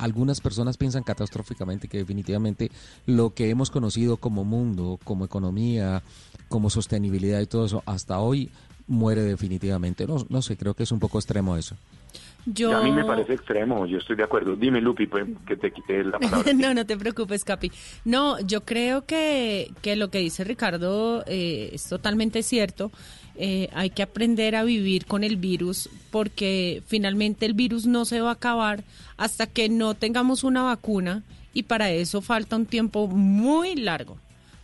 algunas 0.00 0.40
personas 0.40 0.76
piensan 0.76 1.02
catastróficamente 1.02 1.88
que 1.88 1.98
definitivamente 1.98 2.70
lo 3.06 3.34
que 3.34 3.50
hemos 3.50 3.70
conocido 3.70 4.16
como 4.16 4.44
mundo, 4.44 4.98
como 5.04 5.24
economía, 5.24 6.02
como 6.48 6.70
sostenibilidad 6.70 7.40
y 7.40 7.46
todo 7.46 7.66
eso, 7.66 7.82
hasta 7.86 8.18
hoy 8.18 8.50
muere 8.86 9.22
definitivamente. 9.22 10.06
No, 10.06 10.26
no 10.28 10.42
sé, 10.42 10.56
creo 10.56 10.74
que 10.74 10.82
es 10.82 10.92
un 10.92 10.98
poco 10.98 11.18
extremo 11.18 11.56
eso. 11.56 11.76
Yo... 12.46 12.76
A 12.76 12.82
mí 12.82 12.90
me 12.90 13.04
parece 13.04 13.34
extremo, 13.34 13.86
yo 13.86 13.98
estoy 13.98 14.16
de 14.16 14.24
acuerdo. 14.24 14.56
Dime, 14.56 14.80
Lupi, 14.80 15.06
pues, 15.06 15.26
que 15.46 15.56
te 15.56 15.70
quité 15.70 16.02
la 16.04 16.18
palabra. 16.18 16.52
no, 16.54 16.74
no 16.74 16.86
te 16.86 16.96
preocupes, 16.96 17.44
Capi. 17.44 17.70
No, 18.04 18.40
yo 18.40 18.62
creo 18.62 19.04
que, 19.04 19.70
que 19.82 19.96
lo 19.96 20.10
que 20.10 20.18
dice 20.18 20.44
Ricardo 20.44 21.22
eh, 21.26 21.70
es 21.72 21.88
totalmente 21.88 22.42
cierto. 22.42 22.90
Eh, 23.36 23.68
hay 23.72 23.90
que 23.90 24.02
aprender 24.02 24.56
a 24.56 24.64
vivir 24.64 25.06
con 25.06 25.24
el 25.24 25.36
virus 25.36 25.88
porque 26.10 26.82
finalmente 26.86 27.46
el 27.46 27.54
virus 27.54 27.86
no 27.86 28.04
se 28.04 28.20
va 28.20 28.30
a 28.30 28.34
acabar 28.34 28.84
hasta 29.16 29.46
que 29.46 29.68
no 29.68 29.94
tengamos 29.94 30.44
una 30.44 30.62
vacuna 30.62 31.22
y 31.54 31.62
para 31.62 31.90
eso 31.90 32.20
falta 32.20 32.56
un 32.56 32.66
tiempo 32.66 33.06
muy 33.06 33.76
largo 33.76 34.18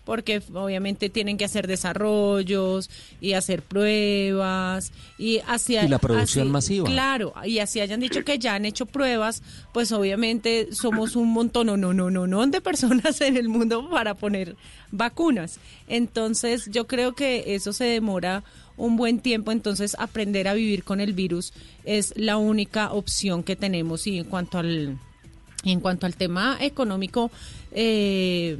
porque 0.06 0.40
obviamente 0.54 1.10
tienen 1.10 1.36
que 1.36 1.44
hacer 1.44 1.66
desarrollos 1.66 2.88
y 3.20 3.32
hacer 3.32 3.60
pruebas 3.60 4.92
y 5.18 5.40
hacia 5.48 5.84
y 5.84 5.88
la 5.88 5.98
producción 5.98 6.50
masiva. 6.50 6.88
Claro, 6.88 7.34
y 7.44 7.58
así 7.58 7.80
hayan 7.80 8.00
dicho 8.00 8.24
que 8.24 8.38
ya 8.38 8.54
han 8.54 8.64
hecho 8.64 8.86
pruebas, 8.86 9.42
pues 9.74 9.90
obviamente 9.90 10.68
somos 10.72 11.16
un 11.16 11.32
montón, 11.32 11.66
no, 11.66 11.76
no, 11.76 11.92
no, 11.92 12.08
no, 12.08 12.26
no 12.28 12.46
de 12.46 12.60
personas 12.60 13.20
en 13.20 13.36
el 13.36 13.48
mundo 13.48 13.90
para 13.90 14.14
poner 14.14 14.56
vacunas. 14.92 15.58
Entonces, 15.88 16.70
yo 16.70 16.86
creo 16.86 17.14
que 17.14 17.56
eso 17.56 17.72
se 17.72 17.84
demora 17.84 18.44
un 18.76 18.96
buen 18.96 19.18
tiempo, 19.18 19.50
entonces 19.50 19.96
aprender 19.98 20.46
a 20.46 20.54
vivir 20.54 20.84
con 20.84 21.00
el 21.00 21.14
virus 21.14 21.52
es 21.84 22.12
la 22.16 22.36
única 22.36 22.92
opción 22.92 23.42
que 23.42 23.56
tenemos 23.56 24.06
y 24.06 24.18
en 24.18 24.24
cuanto 24.24 24.58
al 24.58 24.98
en 25.64 25.80
cuanto 25.80 26.06
al 26.06 26.14
tema 26.14 26.58
económico 26.60 27.30
eh, 27.72 28.58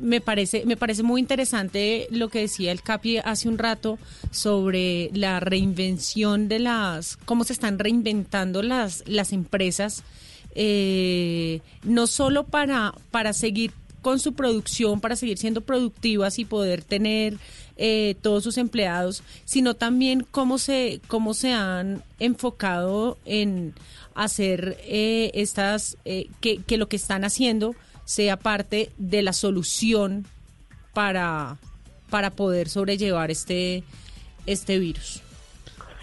me 0.00 0.20
parece 0.20 0.64
me 0.66 0.76
parece 0.76 1.02
muy 1.02 1.20
interesante 1.20 2.06
lo 2.10 2.28
que 2.28 2.40
decía 2.40 2.72
el 2.72 2.82
Capi 2.82 3.18
hace 3.18 3.48
un 3.48 3.58
rato 3.58 3.98
sobre 4.30 5.10
la 5.14 5.40
reinvención 5.40 6.48
de 6.48 6.58
las 6.58 7.16
cómo 7.16 7.44
se 7.44 7.52
están 7.52 7.78
reinventando 7.78 8.62
las 8.62 9.04
las 9.06 9.32
empresas 9.32 10.02
eh, 10.54 11.60
no 11.82 12.06
solo 12.06 12.44
para 12.44 12.94
para 13.10 13.32
seguir 13.32 13.72
con 14.02 14.18
su 14.18 14.34
producción, 14.34 15.00
para 15.00 15.14
seguir 15.14 15.38
siendo 15.38 15.60
productivas 15.60 16.40
y 16.40 16.44
poder 16.44 16.82
tener 16.82 17.38
eh, 17.76 18.16
todos 18.20 18.42
sus 18.42 18.58
empleados, 18.58 19.22
sino 19.44 19.74
también 19.74 20.26
cómo 20.28 20.58
se 20.58 21.00
cómo 21.06 21.34
se 21.34 21.52
han 21.52 22.02
enfocado 22.18 23.16
en 23.24 23.74
hacer 24.14 24.76
estas 24.84 25.96
que, 26.04 26.58
que 26.66 26.76
lo 26.76 26.88
que 26.88 26.96
están 26.96 27.24
haciendo 27.24 27.74
sea 28.04 28.36
parte 28.36 28.92
de 28.98 29.22
la 29.22 29.32
solución 29.32 30.26
para, 30.92 31.58
para 32.10 32.30
poder 32.30 32.68
sobrellevar 32.68 33.30
este, 33.30 33.84
este 34.46 34.78
virus. 34.78 35.22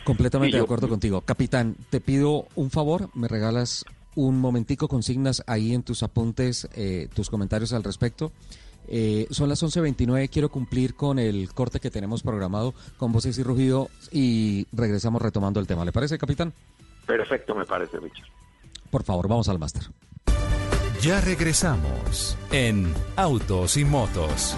Completamente 0.03 0.57
de 0.57 0.63
acuerdo 0.63 0.87
contigo. 0.89 1.21
Capitán, 1.21 1.75
te 1.89 2.01
pido 2.01 2.47
un 2.55 2.71
favor, 2.71 3.09
me 3.13 3.27
regalas 3.27 3.85
un 4.15 4.39
momentico, 4.39 4.87
consignas 4.87 5.43
ahí 5.47 5.73
en 5.73 5.83
tus 5.83 6.03
apuntes 6.03 6.67
eh, 6.73 7.07
tus 7.13 7.29
comentarios 7.29 7.73
al 7.73 7.83
respecto. 7.83 8.31
Eh, 8.87 9.27
son 9.29 9.49
las 9.49 9.61
11.29, 9.61 10.29
quiero 10.31 10.49
cumplir 10.49 10.95
con 10.95 11.19
el 11.19 11.53
corte 11.53 11.79
que 11.79 11.91
tenemos 11.91 12.23
programado 12.23 12.73
con 12.97 13.11
voces 13.11 13.37
y 13.37 13.43
rugido 13.43 13.89
y 14.11 14.65
regresamos 14.71 15.21
retomando 15.21 15.59
el 15.59 15.67
tema. 15.67 15.85
¿Le 15.85 15.91
parece, 15.91 16.17
capitán? 16.17 16.53
Perfecto, 17.05 17.53
me 17.53 17.65
parece, 17.65 17.99
Richard. 17.99 18.27
Por 18.89 19.03
favor, 19.03 19.27
vamos 19.27 19.47
al 19.47 19.59
máster. 19.59 19.83
Ya 21.01 21.21
regresamos 21.21 22.37
en 22.51 22.93
Autos 23.15 23.77
y 23.77 23.85
Motos. 23.85 24.57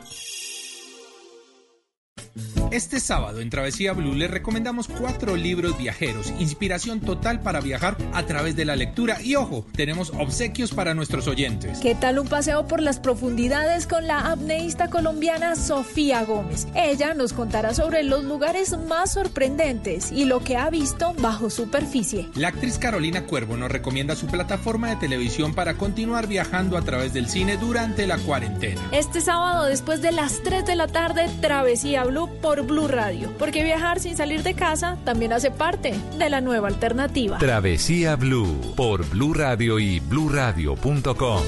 Este 2.71 3.01
sábado 3.01 3.41
en 3.41 3.49
Travesía 3.49 3.91
Blue 3.91 4.15
les 4.15 4.31
recomendamos 4.31 4.87
cuatro 4.87 5.35
libros 5.35 5.77
viajeros, 5.77 6.33
inspiración 6.39 7.01
total 7.01 7.41
para 7.41 7.59
viajar 7.59 7.97
a 8.13 8.25
través 8.25 8.55
de 8.55 8.63
la 8.63 8.77
lectura 8.77 9.21
y 9.21 9.35
ojo, 9.35 9.65
tenemos 9.75 10.13
obsequios 10.17 10.71
para 10.71 10.93
nuestros 10.93 11.27
oyentes. 11.27 11.79
¿Qué 11.79 11.95
tal 11.95 12.17
un 12.17 12.29
paseo 12.29 12.69
por 12.69 12.81
las 12.81 12.97
profundidades 12.97 13.87
con 13.87 14.07
la 14.07 14.31
apneísta 14.31 14.89
colombiana 14.89 15.57
Sofía 15.57 16.23
Gómez? 16.23 16.65
Ella 16.73 17.13
nos 17.13 17.33
contará 17.33 17.73
sobre 17.73 18.03
los 18.03 18.23
lugares 18.23 18.77
más 18.87 19.11
sorprendentes 19.15 20.09
y 20.09 20.23
lo 20.23 20.41
que 20.41 20.55
ha 20.55 20.69
visto 20.69 21.13
bajo 21.19 21.49
superficie. 21.49 22.29
La 22.35 22.47
actriz 22.47 22.77
Carolina 22.77 23.25
Cuervo 23.25 23.57
nos 23.57 23.69
recomienda 23.69 24.15
su 24.15 24.27
plataforma 24.27 24.91
de 24.91 24.95
televisión 24.95 25.53
para 25.53 25.73
continuar 25.73 26.27
viajando 26.27 26.77
a 26.77 26.83
través 26.83 27.11
del 27.11 27.27
cine 27.27 27.57
durante 27.57 28.07
la 28.07 28.17
cuarentena. 28.17 28.81
Este 28.93 29.19
sábado 29.19 29.65
después 29.65 30.01
de 30.01 30.13
las 30.13 30.41
3 30.41 30.65
de 30.65 30.77
la 30.77 30.87
tarde, 30.87 31.29
Travesía 31.41 32.05
Blue 32.05 32.29
por 32.41 32.60
Blue 32.63 32.87
Radio, 32.87 33.33
porque 33.37 33.63
viajar 33.63 33.99
sin 33.99 34.15
salir 34.17 34.43
de 34.43 34.53
casa 34.53 34.97
también 35.03 35.33
hace 35.33 35.51
parte 35.51 35.93
de 36.17 36.29
la 36.29 36.41
nueva 36.41 36.67
alternativa. 36.67 37.37
Travesía 37.37 38.15
Blue 38.15 38.73
por 38.75 39.07
Blue 39.09 39.33
Radio 39.33 39.79
y 39.79 39.99
bluradio.com. 39.99 41.43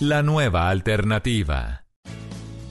La 0.00 0.22
nueva 0.22 0.68
alternativa. 0.68 1.85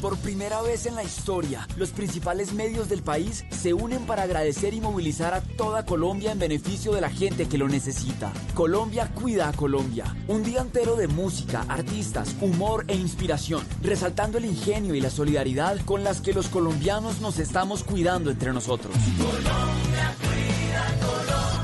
Por 0.02 0.18
primera 0.18 0.62
vez 0.62 0.86
en 0.86 0.96
la 0.96 1.04
historia, 1.04 1.68
los 1.78 1.92
principales 1.92 2.54
medios 2.54 2.90
del 2.90 3.02
país 3.02 3.46
se 3.50 3.74
unen 3.74 4.06
para 4.06 4.24
agradecer 4.24 4.74
y 4.74 4.82
movilizar 4.82 5.34
a 5.34 5.42
toda 5.42 5.86
Colombia 5.86 6.32
en 6.32 6.40
beneficio 6.40 6.92
de 6.94 7.02
la 7.02 7.10
gente 7.10 7.48
que 7.48 7.58
lo 7.58 7.68
necesita. 7.68 8.32
Colombia 8.54 9.12
cuida 9.14 9.50
a 9.50 9.54
Colombia. 9.54 10.06
Un 10.28 10.44
día 10.44 10.62
entero 10.62 10.96
de 10.96 11.08
música, 11.08 11.66
artistas, 11.68 12.36
humor 12.42 12.86
e 12.88 12.96
inspiración, 12.96 13.64
resaltando 13.82 14.38
el 14.38 14.46
ingenio 14.46 14.96
y 14.96 15.02
la 15.02 15.10
solidaridad 15.10 15.80
con 15.86 16.04
las 16.04 16.22
que 16.22 16.34
los 16.34 16.48
colombianos 16.50 17.22
nos 17.22 17.40
estamos 17.40 17.84
cuidando 17.84 18.30
entre 18.30 18.54
nosotros. 18.54 18.94
Colombia 19.18 20.16
cuida 20.22 20.86
Colombia. 21.00 21.56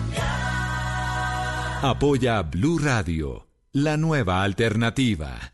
Apoya 1.90 2.42
Blue 2.44 2.80
Radio, 2.80 3.48
la 3.74 3.98
nueva 3.98 4.44
alternativa. 4.44 5.54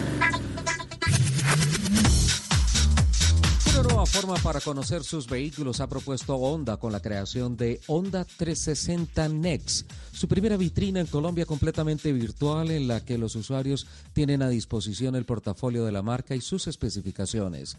Nueva 4.01 4.19
forma 4.19 4.35
para 4.37 4.59
conocer 4.59 5.03
sus 5.03 5.27
vehículos 5.27 5.79
ha 5.79 5.85
propuesto 5.85 6.33
Honda 6.35 6.77
con 6.77 6.91
la 6.91 7.01
creación 7.01 7.55
de 7.55 7.79
Honda 7.85 8.25
360 8.25 9.29
Next, 9.29 9.91
su 10.11 10.27
primera 10.27 10.57
vitrina 10.57 10.99
en 11.01 11.05
Colombia 11.05 11.45
completamente 11.45 12.11
virtual 12.11 12.71
en 12.71 12.87
la 12.87 13.05
que 13.05 13.19
los 13.19 13.35
usuarios 13.35 13.85
tienen 14.13 14.41
a 14.41 14.49
disposición 14.49 15.15
el 15.15 15.25
portafolio 15.25 15.85
de 15.85 15.91
la 15.91 16.01
marca 16.01 16.35
y 16.35 16.41
sus 16.41 16.65
especificaciones. 16.65 17.77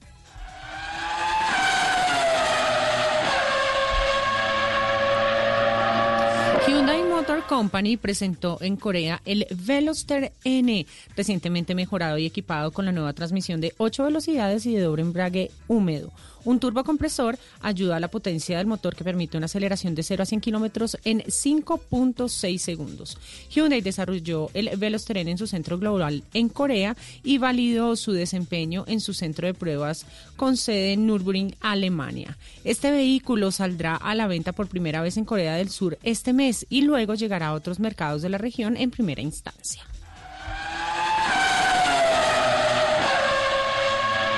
Hyundai 6.64 7.02
Motor 7.02 7.42
Company 7.48 7.96
presentó 7.96 8.58
en 8.60 8.76
Corea 8.76 9.20
el 9.24 9.48
Veloster 9.50 10.32
N, 10.44 10.86
recientemente 11.16 11.74
mejorado 11.74 12.18
y 12.18 12.26
equipado 12.26 12.70
con 12.70 12.84
la 12.84 12.92
nueva 12.92 13.12
transmisión 13.12 13.60
de 13.60 13.74
8 13.76 14.04
velocidades 14.04 14.66
y 14.66 14.76
de 14.76 14.82
doble 14.82 15.02
embrague 15.02 15.50
húmedo. 15.66 16.12
Un 16.44 16.60
turbocompresor 16.60 17.38
ayuda 17.60 17.96
a 17.96 18.00
la 18.00 18.08
potencia 18.08 18.58
del 18.58 18.66
motor 18.66 18.96
que 18.96 19.04
permite 19.04 19.36
una 19.36 19.46
aceleración 19.46 19.94
de 19.94 20.02
0 20.02 20.22
a 20.22 20.26
100 20.26 20.40
kilómetros 20.40 20.96
en 21.04 21.20
5.6 21.22 22.58
segundos. 22.58 23.18
Hyundai 23.50 23.80
desarrolló 23.80 24.48
el 24.54 24.70
Veloster 24.76 25.18
N 25.18 25.30
en 25.30 25.38
su 25.38 25.46
centro 25.46 25.78
global 25.78 26.22
en 26.32 26.48
Corea 26.48 26.96
y 27.22 27.38
validó 27.38 27.96
su 27.96 28.12
desempeño 28.12 28.84
en 28.86 29.00
su 29.00 29.14
centro 29.14 29.46
de 29.46 29.54
pruebas 29.54 30.06
con 30.36 30.56
sede 30.56 30.92
en 30.94 31.06
Nürburgring, 31.06 31.56
Alemania. 31.60 32.38
Este 32.64 32.90
vehículo 32.90 33.50
saldrá 33.50 33.96
a 33.96 34.14
la 34.14 34.26
venta 34.26 34.52
por 34.52 34.68
primera 34.68 35.02
vez 35.02 35.16
en 35.16 35.24
Corea 35.24 35.54
del 35.54 35.70
Sur 35.70 35.98
este 36.02 36.32
mes 36.32 36.66
y 36.70 36.82
luego 36.82 37.14
llegará 37.14 37.48
a 37.48 37.54
otros 37.54 37.80
mercados 37.80 38.22
de 38.22 38.28
la 38.28 38.38
región 38.38 38.76
en 38.76 38.90
primera 38.90 39.22
instancia. 39.22 39.89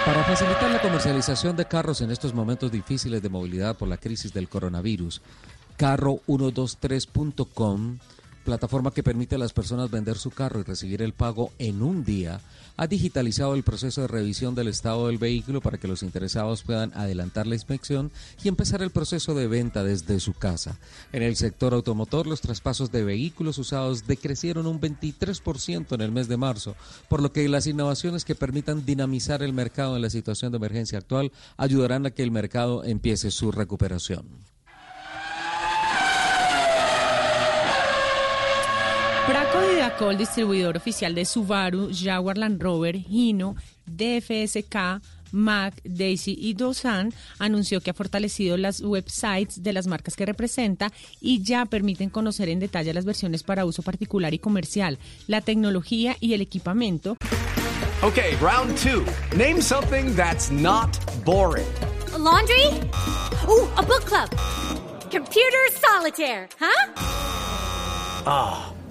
Para 0.04 0.24
facilitar 0.24 0.68
la 0.68 0.82
comercialización 0.82 1.56
de 1.56 1.66
carros 1.66 2.00
en 2.00 2.10
estos 2.10 2.34
momentos 2.34 2.72
difíciles 2.72 3.22
de 3.22 3.28
movilidad 3.28 3.76
por 3.76 3.86
la 3.86 3.98
crisis 3.98 4.32
del 4.32 4.48
coronavirus, 4.48 5.22
carro123.com, 5.78 7.98
plataforma 8.44 8.90
que 8.90 9.04
permite 9.04 9.36
a 9.36 9.38
las 9.38 9.52
personas 9.52 9.92
vender 9.92 10.18
su 10.18 10.32
carro 10.32 10.58
y 10.58 10.64
recibir 10.64 11.02
el 11.02 11.12
pago 11.12 11.52
en 11.60 11.82
un 11.82 12.04
día, 12.04 12.40
ha 12.82 12.88
digitalizado 12.88 13.54
el 13.54 13.62
proceso 13.62 14.00
de 14.00 14.08
revisión 14.08 14.56
del 14.56 14.66
estado 14.66 15.06
del 15.06 15.16
vehículo 15.16 15.60
para 15.60 15.78
que 15.78 15.86
los 15.86 16.02
interesados 16.02 16.64
puedan 16.64 16.92
adelantar 16.94 17.46
la 17.46 17.54
inspección 17.54 18.10
y 18.42 18.48
empezar 18.48 18.82
el 18.82 18.90
proceso 18.90 19.36
de 19.36 19.46
venta 19.46 19.84
desde 19.84 20.18
su 20.18 20.32
casa. 20.32 20.80
En 21.12 21.22
el 21.22 21.36
sector 21.36 21.74
automotor, 21.74 22.26
los 22.26 22.40
traspasos 22.40 22.90
de 22.90 23.04
vehículos 23.04 23.58
usados 23.58 24.08
decrecieron 24.08 24.66
un 24.66 24.80
23% 24.80 25.94
en 25.94 26.00
el 26.00 26.10
mes 26.10 26.26
de 26.26 26.36
marzo, 26.36 26.74
por 27.08 27.22
lo 27.22 27.32
que 27.32 27.48
las 27.48 27.68
innovaciones 27.68 28.24
que 28.24 28.34
permitan 28.34 28.84
dinamizar 28.84 29.44
el 29.44 29.52
mercado 29.52 29.94
en 29.94 30.02
la 30.02 30.10
situación 30.10 30.50
de 30.50 30.56
emergencia 30.56 30.98
actual 30.98 31.30
ayudarán 31.56 32.06
a 32.06 32.10
que 32.10 32.24
el 32.24 32.32
mercado 32.32 32.82
empiece 32.82 33.30
su 33.30 33.52
recuperación. 33.52 34.51
Braco 39.92 40.08
Didacol, 40.08 40.18
distribuidor 40.18 40.76
oficial 40.76 41.14
de 41.14 41.24
Subaru, 41.24 41.90
Jaguar 41.92 42.38
Land 42.38 42.62
Rover, 42.62 42.96
Hino, 42.96 43.56
DFSK, 43.86 45.02
Mac, 45.32 45.80
Daisy 45.84 46.36
y 46.38 46.54
Dosan, 46.54 47.12
anunció 47.38 47.80
que 47.80 47.90
ha 47.90 47.94
fortalecido 47.94 48.56
las 48.56 48.80
websites 48.80 49.62
de 49.62 49.72
las 49.72 49.86
marcas 49.86 50.16
que 50.16 50.26
representa 50.26 50.92
y 51.20 51.42
ya 51.42 51.66
permiten 51.66 52.10
conocer 52.10 52.48
en 52.48 52.60
detalle 52.60 52.94
las 52.94 53.04
versiones 53.04 53.42
para 53.42 53.64
uso 53.64 53.82
particular 53.82 54.34
y 54.34 54.38
comercial, 54.38 54.98
la 55.26 55.40
tecnología 55.40 56.16
y 56.20 56.34
el 56.34 56.40
equipamiento. 56.40 57.16
Okay, 58.02 58.34
round 58.40 58.76
two. 58.78 59.04
Name 59.36 59.60
something 59.60 60.14
that's 60.16 60.50
not 60.50 60.90
boring. 61.24 61.66
laundry? 62.18 62.66
Ooh, 63.48 63.68
a 63.76 63.82
book 63.82 64.04
club. 64.04 64.28
Computer 65.10 65.68
solitaire, 65.80 66.48
huh? 66.58 66.92
Ah, 68.24 68.72
oh, 68.72 68.81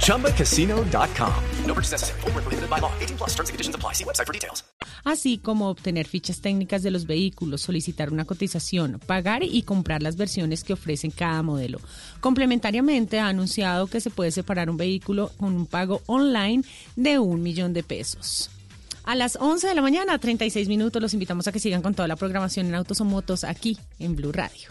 ChumbaCasino.com. 0.00 1.34
No 1.66 1.74
purchase 1.74 1.92
necessary. 1.92 2.20
Full 2.22 2.32
prohibited 2.32 2.68
by 2.68 2.80
law. 2.80 2.92
18 2.98 3.16
plus 3.16 3.30
terms 3.36 3.50
and 3.50 3.54
conditions 3.54 3.76
apply. 3.76 3.94
See 3.94 4.04
website 4.04 4.26
for 4.26 4.32
details. 4.32 4.64
Así 5.04 5.38
como 5.38 5.70
obtener 5.70 6.06
fichas 6.06 6.40
técnicas 6.40 6.82
de 6.82 6.90
los 6.90 7.06
vehículos, 7.06 7.62
solicitar 7.62 8.12
una 8.12 8.24
cotización, 8.24 9.00
pagar 9.06 9.42
y 9.42 9.62
comprar 9.62 10.02
las 10.02 10.16
versiones 10.16 10.64
que 10.64 10.74
ofrecen 10.74 11.10
cada 11.10 11.42
modelo. 11.42 11.80
Complementariamente, 12.20 13.18
ha 13.18 13.28
anunciado 13.28 13.86
que 13.86 14.00
se 14.00 14.10
puede 14.10 14.30
separar 14.30 14.68
un 14.68 14.76
vehículo 14.76 15.30
con 15.38 15.54
un 15.54 15.66
pago 15.66 16.02
online 16.06 16.64
de 16.96 17.18
un 17.18 17.42
millón 17.42 17.72
de 17.72 17.82
pesos. 17.82 18.50
A 19.04 19.14
las 19.14 19.36
11 19.40 19.68
de 19.68 19.74
la 19.74 19.80
mañana, 19.80 20.18
36 20.18 20.68
minutos, 20.68 21.00
los 21.00 21.14
invitamos 21.14 21.48
a 21.48 21.52
que 21.52 21.58
sigan 21.58 21.80
con 21.80 21.94
toda 21.94 22.08
la 22.08 22.16
programación 22.16 22.66
en 22.66 22.74
Autos 22.74 23.00
o 23.00 23.06
Motos 23.06 23.44
aquí 23.44 23.78
en 23.98 24.14
Blue 24.14 24.32
Radio. 24.32 24.68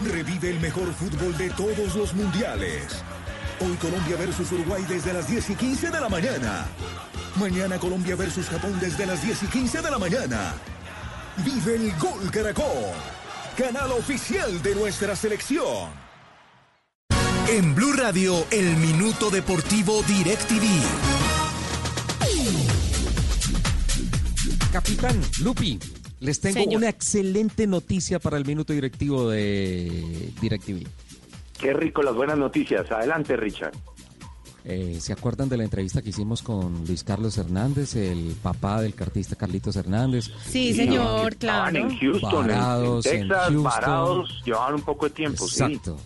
Revive 0.00 0.50
el 0.50 0.60
mejor 0.60 0.92
fútbol 0.92 1.36
de 1.36 1.50
todos 1.50 1.94
los 1.94 2.14
mundiales. 2.14 3.02
Hoy 3.60 3.76
Colombia 3.76 4.16
versus 4.16 4.50
Uruguay 4.52 4.84
desde 4.88 5.12
las 5.12 5.28
10 5.28 5.50
y 5.50 5.54
15 5.54 5.90
de 5.90 6.00
la 6.00 6.08
mañana. 6.08 6.66
Mañana 7.36 7.78
Colombia 7.78 8.16
versus 8.16 8.48
Japón 8.48 8.78
desde 8.80 9.06
las 9.06 9.22
10 9.22 9.42
y 9.44 9.46
15 9.46 9.82
de 9.82 9.90
la 9.90 9.98
mañana. 9.98 10.54
Vive 11.44 11.76
el 11.76 11.92
Gol 11.98 12.30
Caracol 12.30 12.94
canal 13.56 13.92
oficial 13.92 14.60
de 14.62 14.74
nuestra 14.74 15.14
selección. 15.14 15.88
En 17.48 17.74
Blue 17.74 17.92
Radio, 17.92 18.44
el 18.50 18.76
Minuto 18.78 19.30
Deportivo 19.30 20.02
DirecTV. 20.02 20.64
Capitán 24.72 25.20
Lupi, 25.40 25.78
les 26.20 26.40
tengo 26.40 26.54
Señor. 26.60 26.76
una 26.78 26.88
excelente 26.88 27.66
noticia 27.66 28.18
para 28.18 28.36
el 28.38 28.44
Minuto 28.44 28.72
Directivo 28.72 29.28
de 29.30 30.30
DirecTV. 30.40 30.86
Qué 31.60 31.72
rico 31.72 32.02
las 32.02 32.14
buenas 32.14 32.36
noticias. 32.38 32.90
Adelante, 32.90 33.36
Richard. 33.36 33.72
Eh, 34.66 34.96
¿Se 34.98 35.12
acuerdan 35.12 35.50
de 35.50 35.58
la 35.58 35.64
entrevista 35.64 36.00
que 36.00 36.08
hicimos 36.08 36.40
con 36.42 36.86
Luis 36.86 37.04
Carlos 37.04 37.36
Hernández, 37.36 37.96
el 37.96 38.34
papá 38.42 38.80
del 38.80 38.94
cartista 38.94 39.36
Carlitos 39.36 39.76
Hernández? 39.76 40.30
Sí, 40.46 40.72
señor, 40.72 41.32
Estaban 41.34 41.72
claro. 41.74 41.90
en 41.90 41.98
Houston, 41.98 42.50
en- 42.50 42.56
en, 42.56 43.02
Texas, 43.02 43.38
Houston. 43.48 43.62
varados, 43.62 44.42
llevaban 44.46 44.74
un 44.76 44.82
poco 44.82 45.04
de 45.06 45.10
tiempo, 45.14 45.46
sí. 45.46 45.62
Exacto. 45.62 45.98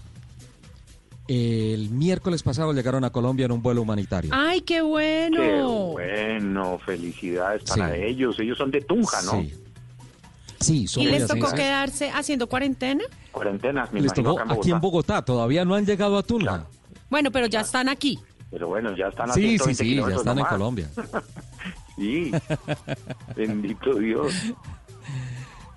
El 1.28 1.90
miércoles 1.90 2.42
pasado 2.42 2.72
llegaron 2.72 3.04
a 3.04 3.10
Colombia 3.10 3.44
en 3.44 3.52
un 3.52 3.62
vuelo 3.62 3.82
humanitario. 3.82 4.30
¡Ay, 4.32 4.62
qué 4.62 4.80
bueno! 4.80 5.36
Qué 5.40 5.62
bueno, 5.62 6.78
felicidades 6.84 7.64
para 7.64 7.94
Sí. 7.94 8.00
ellos. 8.02 8.40
Ellos 8.40 8.56
son 8.56 8.70
de 8.70 8.80
Tunja, 8.80 9.20
¿no? 9.22 9.42
Sí. 9.42 9.52
Sí, 10.60 10.86
son 10.86 11.02
¿Y 11.02 11.06
les 11.06 11.26
tocó 11.26 11.52
quedarse 11.52 12.10
haciendo 12.10 12.48
cuarentena? 12.48 13.04
Cuarentenas, 13.32 13.92
me 13.92 14.00
Les 14.00 14.06
imagino, 14.12 14.30
tocó 14.30 14.40
acá 14.42 14.52
en 14.54 14.58
aquí 14.58 14.70
en 14.70 14.80
Bogotá. 14.80 15.14
Bogotá, 15.14 15.24
todavía 15.24 15.64
no 15.64 15.74
han 15.74 15.86
llegado 15.86 16.18
a 16.18 16.22
Tunja. 16.22 16.66
Bueno, 17.10 17.30
pero 17.30 17.46
ya 17.46 17.60
están 17.60 17.88
aquí. 17.88 18.18
Pero 18.50 18.68
bueno, 18.68 18.96
ya 18.96 19.06
están 19.08 19.30
a 19.30 19.34
Sí, 19.34 19.58
sí, 19.58 19.74
120 19.74 19.74
sí, 19.74 19.84
ya 19.84 19.90
kilómetros 19.94 20.20
están 20.20 20.32
en 20.32 20.36
nomás. 20.38 20.52
Colombia. 20.52 20.88
Sí, 21.98 22.30
bendito 23.34 23.94
Dios. 23.94 24.32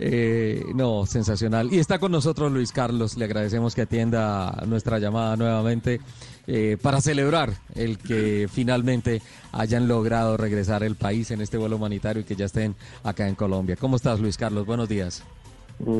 Eh, 0.03 0.63
no, 0.73 1.05
sensacional. 1.05 1.71
Y 1.71 1.77
está 1.77 1.99
con 1.99 2.11
nosotros 2.11 2.51
Luis 2.51 2.71
Carlos. 2.71 3.17
Le 3.17 3.25
agradecemos 3.25 3.75
que 3.75 3.81
atienda 3.81 4.63
nuestra 4.65 4.97
llamada 4.97 5.37
nuevamente 5.37 6.01
eh, 6.47 6.77
para 6.81 7.01
celebrar 7.01 7.51
el 7.75 7.97
que 7.97 8.47
finalmente 8.51 9.21
hayan 9.51 9.87
logrado 9.87 10.37
regresar 10.37 10.83
al 10.83 10.95
país 10.95 11.31
en 11.31 11.41
este 11.41 11.57
vuelo 11.57 11.75
humanitario 11.75 12.21
y 12.21 12.25
que 12.25 12.35
ya 12.35 12.45
estén 12.45 12.75
acá 13.03 13.27
en 13.27 13.35
Colombia. 13.35 13.75
¿Cómo 13.75 13.95
estás, 13.95 14.19
Luis 14.19 14.37
Carlos? 14.37 14.65
Buenos 14.65 14.89
días. 14.89 15.23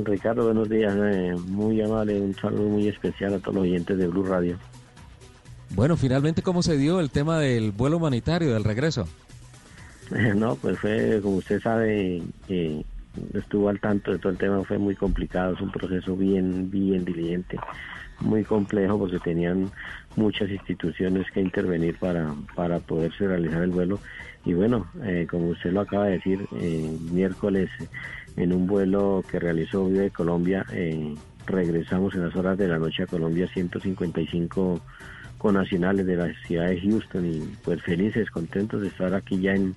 Ricardo, 0.05 0.45
buenos 0.45 0.69
días. 0.69 0.95
eh, 0.95 1.35
muy 1.47 1.81
amable, 1.81 2.19
un 2.19 2.35
saludo 2.35 2.69
muy 2.69 2.87
especial 2.87 3.33
a 3.33 3.39
todos 3.39 3.55
los 3.55 3.63
oyentes 3.63 3.97
de 3.97 4.07
Blue 4.07 4.23
Radio. 4.23 4.57
Bueno, 5.71 5.95
finalmente, 5.95 6.41
¿cómo 6.41 6.61
se 6.61 6.77
dio 6.77 6.99
el 6.99 7.09
tema 7.09 7.39
del 7.39 7.71
vuelo 7.71 7.97
humanitario, 7.97 8.53
del 8.53 8.63
regreso? 8.63 9.07
No, 10.35 10.55
pues 10.55 10.77
fue, 10.77 11.21
como 11.21 11.37
usted 11.37 11.61
sabe, 11.61 12.21
eh, 12.49 12.83
estuvo 13.33 13.69
al 13.69 13.79
tanto 13.79 14.11
de 14.11 14.19
todo 14.19 14.31
el 14.31 14.37
tema, 14.37 14.61
fue 14.65 14.77
muy 14.77 14.93
complicado, 14.95 15.53
es 15.53 15.61
un 15.61 15.71
proceso 15.71 16.17
bien, 16.17 16.69
bien 16.69 17.05
diligente, 17.05 17.57
muy 18.19 18.43
complejo 18.43 18.99
porque 18.99 19.19
tenían 19.19 19.71
muchas 20.15 20.49
instituciones 20.49 21.29
que 21.31 21.41
intervenir 21.41 21.97
para, 21.97 22.33
para 22.55 22.79
poderse 22.79 23.27
realizar 23.27 23.63
el 23.63 23.71
vuelo. 23.71 23.99
Y 24.45 24.53
bueno, 24.53 24.87
eh, 25.03 25.27
como 25.29 25.49
usted 25.49 25.71
lo 25.71 25.81
acaba 25.81 26.05
de 26.05 26.13
decir, 26.13 26.45
eh, 26.59 26.97
miércoles 27.11 27.69
en 28.37 28.53
un 28.53 28.67
vuelo 28.67 29.23
que 29.29 29.39
realizó 29.39 29.85
Viva 29.87 30.03
de 30.03 30.11
Colombia, 30.11 30.65
eh, 30.71 31.15
regresamos 31.45 32.15
en 32.15 32.25
las 32.25 32.35
horas 32.35 32.57
de 32.57 32.67
la 32.67 32.79
noche 32.79 33.03
a 33.03 33.07
Colombia 33.07 33.47
155 33.47 34.81
nacionales 35.51 36.05
de 36.05 36.15
la 36.15 36.31
ciudad 36.45 36.67
de 36.67 36.79
Houston 36.79 37.25
y 37.25 37.39
pues 37.63 37.81
felices, 37.81 38.29
contentos 38.29 38.81
de 38.81 38.89
estar 38.89 39.13
aquí 39.15 39.41
ya 39.41 39.53
en, 39.53 39.75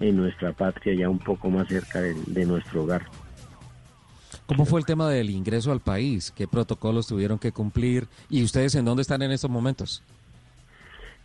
en 0.00 0.16
nuestra 0.16 0.52
patria, 0.52 0.92
ya 0.94 1.08
un 1.08 1.20
poco 1.20 1.50
más 1.50 1.68
cerca 1.68 2.00
de 2.00 2.46
nuestro 2.46 2.82
hogar. 2.82 3.02
¿Cómo 4.46 4.66
fue 4.66 4.78
el 4.80 4.86
tema 4.86 5.08
del 5.08 5.30
ingreso 5.30 5.72
al 5.72 5.80
país? 5.80 6.30
¿Qué 6.36 6.46
protocolos 6.46 7.06
tuvieron 7.06 7.38
que 7.38 7.52
cumplir? 7.52 8.06
¿Y 8.28 8.42
ustedes 8.44 8.74
en 8.74 8.84
dónde 8.84 9.02
están 9.02 9.22
en 9.22 9.32
estos 9.32 9.50
momentos? 9.50 10.02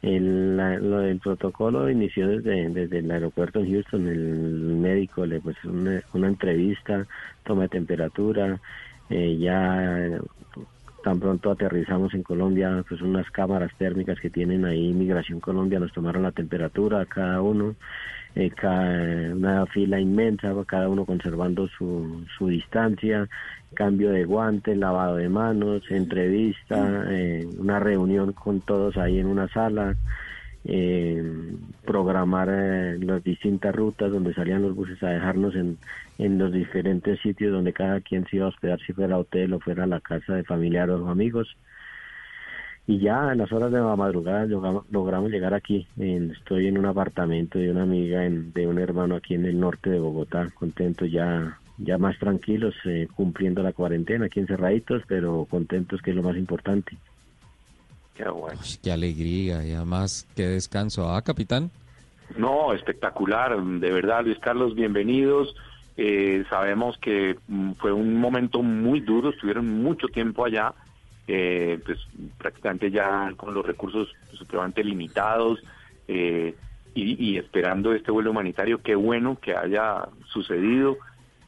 El, 0.01 0.55
la- 0.55 0.77
lo 0.79 0.99
del 0.99 1.19
protocolo 1.19 1.89
inició 1.89 2.27
desde, 2.29 2.69
desde 2.69 2.99
el 2.99 3.11
aeropuerto 3.11 3.59
en 3.59 3.69
Houston, 3.73 4.07
el 4.07 4.77
médico 4.77 5.25
le 5.25 5.41
pues 5.41 5.57
una, 5.65 6.01
entrevista, 6.27 7.05
toma 7.43 7.63
de 7.63 7.69
temperatura, 7.69 8.61
eh, 9.09 9.37
ya 9.37 10.19
tan 11.03 11.19
pronto 11.19 11.51
aterrizamos 11.51 12.13
en 12.13 12.23
Colombia, 12.23 12.85
pues 12.87 13.01
unas 13.01 13.29
cámaras 13.31 13.71
térmicas 13.77 14.19
que 14.21 14.29
tienen 14.29 14.63
ahí 14.63 14.93
Migración 14.93 15.41
Colombia 15.41 15.79
nos 15.79 15.91
tomaron 15.91 16.23
la 16.23 16.31
temperatura 16.31 17.01
a 17.01 17.05
cada 17.05 17.41
uno, 17.41 17.75
eh, 18.35 18.51
ca- 18.51 19.31
una 19.35 19.65
fila 19.67 19.99
inmensa, 19.99 20.53
cada 20.67 20.89
uno 20.89 21.05
conservando 21.05 21.67
su, 21.67 22.25
su 22.37 22.47
distancia, 22.47 23.27
cambio 23.73 24.11
de 24.11 24.25
guantes, 24.25 24.77
lavado 24.77 25.15
de 25.17 25.29
manos, 25.29 25.83
entrevista, 25.89 27.05
eh, 27.09 27.45
una 27.57 27.79
reunión 27.79 28.33
con 28.33 28.61
todos 28.61 28.97
ahí 28.97 29.19
en 29.19 29.27
una 29.27 29.47
sala, 29.49 29.97
eh, 30.63 31.23
programar 31.85 32.49
eh, 32.51 32.97
las 32.99 33.23
distintas 33.23 33.73
rutas 33.75 34.11
donde 34.11 34.33
salían 34.33 34.61
los 34.61 34.75
buses 34.75 35.01
a 35.03 35.09
dejarnos 35.09 35.55
en, 35.55 35.79
en 36.17 36.37
los 36.37 36.51
diferentes 36.51 37.19
sitios 37.21 37.51
donde 37.53 37.73
cada 37.73 38.01
quien 38.01 38.25
se 38.27 38.37
iba 38.37 38.45
a 38.45 38.49
hospedar, 38.49 38.79
si 38.85 38.93
fuera 38.93 39.17
hotel 39.17 39.53
o 39.53 39.59
fuera 39.59 39.87
la 39.87 40.01
casa 40.01 40.33
de 40.35 40.43
familiares 40.43 40.95
o 40.95 41.07
amigos. 41.09 41.47
Y 42.89 42.97
ya 42.97 43.31
en 43.31 43.37
las 43.37 43.51
horas 43.51 43.71
de 43.71 43.77
la 43.79 43.95
madrugada 43.95 44.45
logramos, 44.47 44.83
logramos 44.89 45.29
llegar 45.29 45.53
aquí. 45.53 45.87
En- 45.99 46.31
estoy 46.31 46.65
en 46.65 46.75
un 46.75 46.87
apartamento 46.87 47.59
de 47.59 47.69
una 47.69 47.83
amiga, 47.83 48.25
en- 48.25 48.51
de 48.51 48.65
un 48.65 48.79
hermano 48.79 49.15
aquí 49.15 49.35
en 49.35 49.45
el 49.45 49.59
norte 49.59 49.91
de 49.91 49.99
Bogotá, 49.99 50.49
contentos 50.55 51.07
ya, 51.11 51.59
ya 51.77 51.99
más 51.99 52.17
tranquilos, 52.17 52.73
eh, 52.85 53.07
cumpliendo 53.15 53.61
la 53.61 53.73
cuarentena, 53.73 54.25
aquí 54.25 54.39
encerraditos, 54.39 55.03
pero 55.07 55.45
contentos 55.47 56.01
que 56.01 56.09
es 56.09 56.15
lo 56.15 56.23
más 56.23 56.35
importante. 56.35 56.97
Qué 58.15 58.27
bueno. 58.27 58.59
Uy, 58.59 58.77
qué 58.81 58.91
alegría 58.91 59.63
y 59.63 59.73
además 59.73 60.27
qué 60.35 60.47
descanso. 60.47 61.13
Ah, 61.13 61.21
capitán. 61.21 61.69
No, 62.37 62.73
espectacular, 62.73 63.55
de 63.63 63.91
verdad, 63.91 64.23
Luis 64.25 64.39
Carlos, 64.39 64.73
bienvenidos. 64.73 65.53
Eh, 65.95 66.43
sabemos 66.49 66.97
que 66.97 67.37
mm, 67.47 67.73
fue 67.73 67.91
un 67.91 68.15
momento 68.19 68.63
muy 68.63 68.99
duro, 68.99 69.29
estuvieron 69.29 69.67
mucho 69.83 70.07
tiempo 70.07 70.43
allá, 70.43 70.73
eh, 71.31 71.79
pues 71.85 71.99
prácticamente 72.39 72.89
ya 72.89 73.31
con 73.37 73.53
los 73.53 73.63
recursos 73.63 74.11
supremamente 74.33 74.83
limitados 74.83 75.59
eh, 76.07 76.55
y, 76.95 77.37
esperando 77.37 77.93
este 77.93 78.11
vuelo 78.11 78.31
humanitario. 78.31 78.81
Qué 78.81 78.95
bueno 78.95 79.37
que 79.39 79.55
haya 79.55 80.09
sucedido 80.33 80.97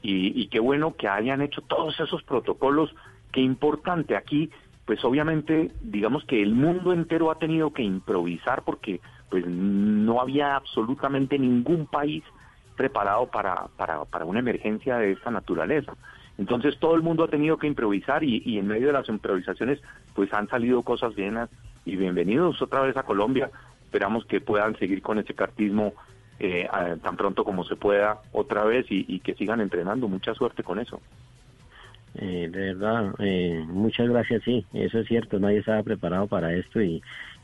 y, 0.03 0.39
y 0.39 0.47
qué 0.47 0.59
bueno 0.59 0.95
que 0.95 1.07
hayan 1.07 1.41
hecho 1.41 1.61
todos 1.61 1.99
esos 1.99 2.21
protocolos. 2.23 2.93
Qué 3.31 3.41
importante 3.41 4.15
aquí 4.15 4.51
pues 4.85 5.03
obviamente, 5.03 5.71
digamos 5.81 6.25
que 6.25 6.41
el 6.41 6.53
mundo 6.53 6.93
entero 6.93 7.31
ha 7.31 7.39
tenido 7.39 7.71
que 7.71 7.81
improvisar 7.81 8.63
porque 8.63 8.99
pues 9.29 9.45
no 9.47 10.21
había 10.21 10.55
absolutamente 10.55 11.39
ningún 11.39 11.87
país 11.87 12.23
preparado 12.75 13.27
para, 13.27 13.67
para, 13.77 14.05
para 14.05 14.25
una 14.25 14.39
emergencia 14.39 14.97
de 14.97 15.13
esta 15.13 15.31
naturaleza. 15.31 15.93
Entonces 16.41 16.80
todo 16.80 16.95
el 16.95 17.04
mundo 17.04 17.23
ha 17.23 17.27
tenido 17.27 17.58
que 17.58 17.67
improvisar 17.67 18.23
y, 18.23 18.58
en 18.58 18.65
medio 18.65 18.88
de 18.88 18.93
las 18.93 19.08
improvisaciones 19.10 19.80
pues 20.15 20.34
han 20.34 20.47
salido 20.47 20.82
cosas 20.82 21.13
bienas 21.13 21.51
y 21.86 21.95
bienvenidos 21.97 22.60
otra 22.63 22.82
vez 22.82 22.97
a 22.97 23.04
Colombia. 23.04 23.51
Esperamos 23.84 24.25
que 24.25 24.41
puedan 24.41 24.75
seguir 24.80 25.04
con 25.04 25.19
ese 25.19 25.36
cartismo 25.36 25.93
eh, 26.39 26.67
tan 27.04 27.15
pronto 27.15 27.43
como 27.43 27.63
se 27.63 27.75
pueda 27.75 28.21
otra 28.32 28.63
vez 28.63 28.88
y, 28.89 29.06
y 29.08 29.19
que 29.19 29.36
sigan 29.36 29.62
entrenando. 29.62 30.08
Mucha 30.08 30.34
suerte 30.34 30.63
con 30.63 30.80
eso. 30.80 30.99
Eh, 32.15 32.49
de 32.51 32.73
verdad, 32.73 33.13
eh, 33.19 33.63
muchas 33.67 34.10
gracias, 34.10 34.41
sí, 34.43 34.65
eso 34.73 34.99
es 34.99 35.08
cierto, 35.08 35.39
nadie 35.39 35.60
estaba 35.60 35.82
preparado 35.82 36.27
para 36.27 36.54
esto 36.54 36.82
y, 36.82 37.01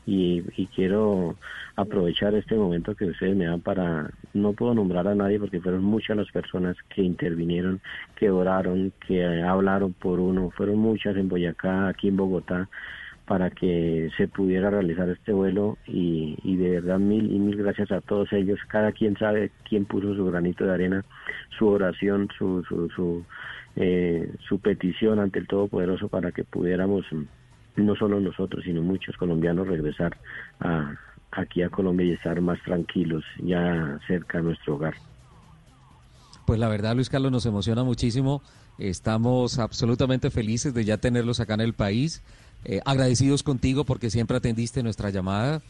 y, 0.08 0.42
y 0.56 0.66
quiero 0.68 1.36
aprovechar 1.76 2.34
este 2.34 2.54
momento 2.54 2.94
que 2.94 3.04
ustedes 3.04 3.36
me 3.36 3.44
dan 3.44 3.60
para, 3.60 4.10
no 4.32 4.54
puedo 4.54 4.72
nombrar 4.72 5.06
a 5.06 5.14
nadie 5.14 5.38
porque 5.38 5.60
fueron 5.60 5.84
muchas 5.84 6.16
las 6.16 6.30
personas 6.30 6.76
que 6.88 7.02
intervinieron, 7.02 7.82
que 8.16 8.30
oraron, 8.30 8.90
que 9.06 9.42
hablaron 9.42 9.92
por 9.92 10.18
uno, 10.18 10.50
fueron 10.50 10.78
muchas 10.78 11.14
en 11.18 11.28
Boyacá, 11.28 11.88
aquí 11.88 12.08
en 12.08 12.16
Bogotá, 12.16 12.70
para 13.26 13.50
que 13.50 14.08
se 14.16 14.28
pudiera 14.28 14.70
realizar 14.70 15.10
este 15.10 15.34
vuelo. 15.34 15.76
Y, 15.86 16.38
y 16.42 16.56
de 16.56 16.80
verdad 16.80 16.98
mil 16.98 17.30
y 17.30 17.38
mil 17.38 17.56
gracias 17.58 17.92
a 17.92 18.00
todos 18.00 18.32
ellos, 18.32 18.58
cada 18.66 18.92
quien 18.92 19.14
sabe 19.18 19.50
quién 19.68 19.84
puso 19.84 20.14
su 20.14 20.24
granito 20.24 20.64
de 20.64 20.72
arena, 20.72 21.04
su 21.58 21.68
oración, 21.68 22.28
su, 22.38 22.64
su, 22.66 22.88
su, 22.88 23.26
eh, 23.76 24.32
su 24.48 24.58
petición 24.58 25.18
ante 25.18 25.38
el 25.38 25.46
Todopoderoso 25.46 26.08
para 26.08 26.32
que 26.32 26.44
pudiéramos, 26.44 27.04
no 27.82 27.94
solo 27.96 28.20
nosotros, 28.20 28.64
sino 28.64 28.82
muchos 28.82 29.16
colombianos 29.16 29.68
regresar 29.68 30.16
a, 30.60 30.94
aquí 31.30 31.62
a 31.62 31.70
Colombia 31.70 32.06
y 32.06 32.12
estar 32.12 32.40
más 32.40 32.62
tranquilos, 32.62 33.24
ya 33.42 33.98
cerca 34.06 34.38
a 34.38 34.42
nuestro 34.42 34.76
hogar. 34.76 34.94
Pues 36.46 36.58
la 36.58 36.68
verdad, 36.68 36.94
Luis 36.94 37.10
Carlos, 37.10 37.30
nos 37.30 37.44
emociona 37.44 37.84
muchísimo. 37.84 38.42
Estamos 38.78 39.58
absolutamente 39.58 40.30
felices 40.30 40.72
de 40.72 40.84
ya 40.84 40.96
tenerlos 40.96 41.40
acá 41.40 41.54
en 41.54 41.60
el 41.60 41.74
país. 41.74 42.22
Eh, 42.64 42.80
agradecidos 42.84 43.42
contigo 43.42 43.84
porque 43.84 44.10
siempre 44.10 44.38
atendiste 44.38 44.82
nuestra 44.82 45.10
llamada. 45.10 45.62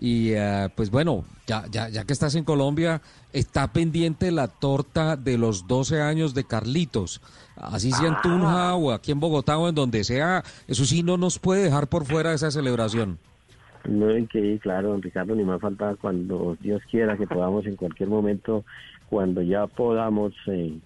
Y 0.00 0.30
eh, 0.30 0.68
pues 0.74 0.90
bueno, 0.90 1.24
ya, 1.46 1.66
ya, 1.70 1.88
ya 1.88 2.04
que 2.04 2.12
estás 2.12 2.34
en 2.34 2.44
Colombia, 2.44 3.02
está 3.32 3.72
pendiente 3.72 4.30
la 4.30 4.48
torta 4.48 5.16
de 5.16 5.36
los 5.36 5.66
12 5.66 6.00
años 6.00 6.32
de 6.32 6.44
Carlitos. 6.44 7.20
Así 7.60 7.92
sea 7.92 8.08
en 8.08 8.16
Tunja 8.22 8.74
o 8.74 8.90
aquí 8.92 9.12
en 9.12 9.20
Bogotá 9.20 9.58
o 9.58 9.68
en 9.68 9.74
donde 9.74 10.02
sea, 10.04 10.42
eso 10.66 10.84
sí 10.84 11.02
no 11.02 11.16
nos 11.16 11.38
puede 11.38 11.64
dejar 11.64 11.88
por 11.88 12.04
fuera 12.06 12.30
de 12.30 12.36
esa 12.36 12.50
celebración. 12.50 13.18
No 13.88 14.06
que 14.28 14.58
claro, 14.62 14.90
don 14.90 15.02
Ricardo, 15.02 15.34
ni 15.34 15.42
más 15.44 15.60
falta 15.60 15.94
cuando 16.00 16.56
Dios 16.60 16.82
quiera 16.90 17.16
que 17.16 17.26
podamos 17.26 17.66
en 17.66 17.76
cualquier 17.76 18.08
momento, 18.08 18.64
cuando 19.08 19.40
ya 19.42 19.66
podamos, 19.66 20.32
eh, 20.46 20.78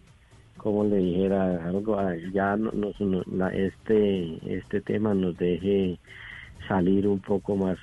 como 0.56 0.84
le 0.84 0.96
dijera, 0.98 1.64
algo, 1.66 1.98
ah, 1.98 2.12
ya 2.32 2.56
no- 2.56 2.70
nos, 2.72 2.98
no- 3.00 3.22
la- 3.32 3.52
este, 3.54 4.38
este 4.58 4.80
tema 4.80 5.12
nos 5.14 5.36
deje 5.36 5.98
salir 6.68 7.06
un 7.08 7.18
poco 7.20 7.56
más, 7.56 7.78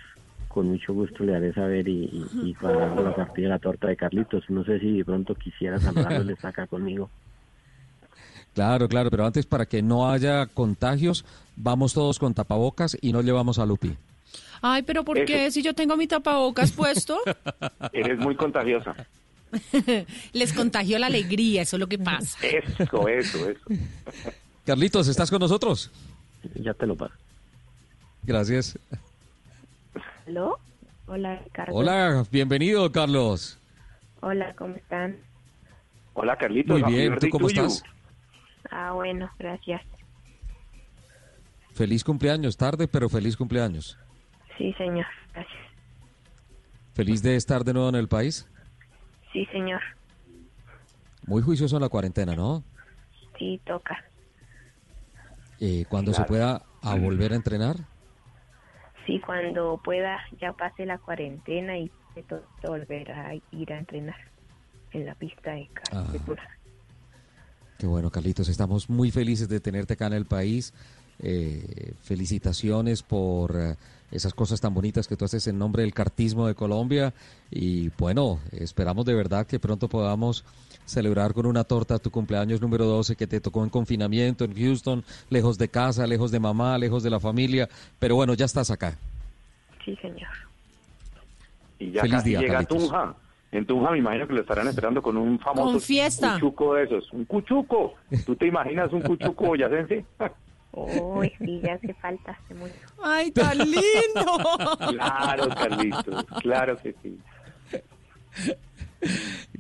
con 0.47 0.67
mucho 0.67 0.93
gusto 0.93 1.23
le 1.23 1.36
haré 1.36 1.54
saber 1.54 1.88
y, 1.88 2.06
y, 2.06 2.49
y 2.49 2.54
para 2.54 2.93
la 2.95 3.15
partida 3.15 3.43
de 3.47 3.49
la 3.49 3.60
torta 3.60 3.88
de 3.88 3.95
Carlitos. 3.97 4.49
No 4.49 4.63
sé 4.65 4.80
si 4.80 4.97
de 4.97 5.06
pronto 5.06 5.36
quisiera 5.36 5.77
saludarlo, 5.80 6.23
le 6.23 6.36
saca 6.38 6.67
conmigo. 6.67 7.10
Claro, 8.53 8.89
claro, 8.89 9.09
pero 9.09 9.25
antes 9.25 9.45
para 9.45 9.65
que 9.65 9.81
no 9.81 10.09
haya 10.09 10.45
contagios, 10.47 11.25
vamos 11.55 11.93
todos 11.93 12.19
con 12.19 12.33
tapabocas 12.33 12.97
y 13.01 13.13
no 13.13 13.21
llevamos 13.21 13.59
a 13.59 13.65
Lupi. 13.65 13.95
Ay, 14.61 14.83
pero 14.83 15.03
¿por 15.03 15.25
qué 15.25 15.49
si 15.51 15.61
yo 15.61 15.73
tengo 15.73 15.97
mi 15.97 16.07
tapabocas 16.07 16.71
puesto? 16.71 17.19
Eres 17.93 18.19
muy 18.19 18.35
contagiosa. 18.35 18.95
Les 20.33 20.53
contagio 20.53 20.99
la 20.99 21.07
alegría, 21.07 21.63
eso 21.63 21.77
es 21.77 21.79
lo 21.79 21.87
que 21.87 21.97
pasa. 21.97 22.37
Eso, 22.45 23.07
eso, 23.07 23.49
eso. 23.49 23.61
Carlitos, 24.65 25.07
¿estás 25.07 25.29
con 25.29 25.39
nosotros? 25.39 25.91
Ya 26.55 26.73
te 26.73 26.85
lo 26.85 26.95
paso. 26.95 27.13
Gracias. 28.23 28.77
¿Aló? 30.27 30.59
Hola, 31.07 31.41
Ricardo. 31.43 31.73
Hola, 31.73 32.25
bienvenido, 32.31 32.91
Carlos. 32.91 33.57
Hola, 34.21 34.53
¿cómo 34.55 34.75
están? 34.75 35.17
Hola, 36.13 36.37
Carlitos. 36.37 36.79
Muy 36.79 36.93
bien, 36.93 37.17
¿tú 37.19 37.29
cómo 37.29 37.47
estás? 37.47 37.83
Ah, 38.69 38.91
bueno, 38.93 39.30
gracias. 39.39 39.82
Feliz 41.74 42.04
cumpleaños, 42.04 42.58
tarde, 42.58 42.88
pero 42.88 43.10
feliz 43.10 43.36
cumpleaños. 43.38 43.97
Sí, 44.58 44.74
señor. 44.74 45.06
Gracias. 45.34 45.62
Feliz 46.93 47.24
de 47.24 47.36
estar 47.36 47.63
de 47.63 47.74
nuevo 47.74 47.89
en 47.89 47.95
el 47.95 48.08
país. 48.08 48.47
Sí, 49.32 49.45
señor. 49.47 49.82
Muy 51.26 51.41
juicioso 51.41 51.78
en 51.78 51.82
la 51.82 51.89
cuarentena, 51.89 52.36
¿no? 52.36 52.63
Sí, 53.39 53.62
toca. 53.65 54.04
Eh, 55.60 55.86
cuando 55.89 56.13
se 56.13 56.24
pueda 56.26 56.63
a 56.82 56.95
volver 56.95 57.34
a 57.34 57.36
entrenar. 57.36 57.78
Sí, 59.06 59.19
cuando 59.19 59.80
pueda, 59.84 60.19
ya 60.39 60.54
pase 60.54 60.86
la 60.86 60.97
cuarentena 60.97 61.78
y 61.78 61.91
volver 62.63 63.12
a 63.12 63.34
ir 63.36 63.74
a 63.74 63.80
entrenar 63.80 64.17
en 64.91 65.06
la 65.06 65.15
pista 65.15 65.52
de 65.52 65.69
Ah. 65.91 66.06
Qué 67.82 67.88
bueno, 67.88 68.12
Carlitos. 68.12 68.48
Estamos 68.48 68.91
muy 68.91 69.10
felices 69.10 69.50
de 69.50 69.60
tenerte 69.60 69.96
acá 69.96 70.06
en 70.06 70.13
el 70.13 70.26
país. 70.26 70.72
Eh, 71.17 71.96
felicitaciones 72.04 73.02
por 73.02 73.60
eh, 73.60 73.76
esas 74.12 74.36
cosas 74.36 74.62
tan 74.62 74.72
bonitas 74.72 75.08
que 75.08 75.17
tú 75.17 75.26
haces 75.26 75.48
en 75.48 75.58
nombre 75.58 75.82
del 75.82 75.91
cartismo 75.91 76.46
de 76.46 76.54
Colombia. 76.54 77.12
Y 77.50 77.89
bueno, 77.98 78.39
esperamos 78.52 79.04
de 79.08 79.15
verdad 79.15 79.48
que 79.48 79.60
pronto 79.60 79.88
podamos 79.89 80.46
celebrar 80.86 81.34
con 81.34 81.48
una 81.48 81.63
torta 81.63 81.98
tu 81.98 82.12
cumpleaños 82.12 82.62
número 82.62 82.86
12 82.86 83.15
que 83.15 83.26
te 83.26 83.41
tocó 83.41 83.63
en 83.63 83.72
confinamiento 83.72 84.46
en 84.46 84.54
Houston, 84.54 85.04
lejos 85.32 85.58
de 85.58 85.67
casa, 85.70 86.06
lejos 86.06 86.30
de 86.30 86.39
mamá, 86.39 86.78
lejos 86.78 87.02
de 87.02 87.10
la 87.10 87.20
familia. 87.20 87.67
Pero 87.98 88.13
bueno, 88.13 88.36
ya 88.36 88.46
estás 88.46 88.70
acá. 88.70 88.96
Sí, 89.84 89.96
señor. 89.96 90.30
Y 91.80 91.89
ya 91.89 92.02
Feliz 92.02 92.17
casi 92.17 92.30
día, 92.30 92.41
llega 92.41 92.54
Carlitos. 92.54 92.78
Tunja. 92.78 93.15
En 93.51 93.65
Tunja 93.65 93.91
me 93.91 93.97
imagino 93.97 94.27
que 94.27 94.33
lo 94.33 94.41
estarán 94.41 94.67
esperando 94.67 95.01
con 95.01 95.17
un 95.17 95.37
famoso 95.39 95.71
Con 95.73 95.81
fiesta. 95.81 96.35
cuchuco 96.35 96.75
de 96.75 96.83
esos. 96.83 97.11
Un 97.11 97.25
cuchuco. 97.25 97.95
¿Tú 98.25 98.35
te 98.35 98.47
imaginas 98.47 98.91
un 98.93 99.01
cuchuco 99.01 99.45
boyacense? 99.47 100.05
Uy, 100.73 101.29
sí, 101.37 101.59
ya 101.61 101.73
hace 101.73 101.93
falta, 101.95 102.31
hace 102.31 102.53
mucho. 102.53 102.73
¡Ay, 103.03 103.29
tan 103.31 103.57
lindo! 103.57 104.39
claro, 104.91 105.49
Carlitos. 105.49 106.25
Claro 106.41 106.77
que 106.77 106.95
sí. 107.03 107.19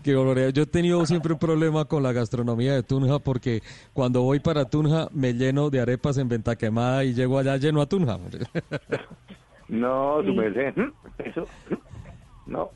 Qué 0.03 0.15
barbaridad. 0.15 0.49
Yo 0.53 0.63
he 0.63 0.67
tenido 0.67 1.05
siempre 1.05 1.33
un 1.33 1.39
problema 1.39 1.83
con 1.85 2.01
la 2.03 2.13
gastronomía 2.13 2.73
de 2.73 2.83
Tunja 2.83 3.19
porque 3.19 3.61
cuando 3.91 4.21
voy 4.21 4.39
para 4.39 4.65
Tunja 4.65 5.09
me 5.11 5.33
lleno 5.33 5.69
de 5.69 5.81
arepas 5.81 6.17
en 6.17 6.29
venta 6.29 6.55
quemada 6.55 7.03
y 7.03 7.13
llego 7.13 7.37
allá 7.39 7.57
lleno 7.57 7.81
a 7.81 7.85
Tunja. 7.87 8.17
No, 9.67 10.21
su 10.21 10.33
merced. 10.33 10.73
Eso. 11.17 11.47
No. 12.45 12.71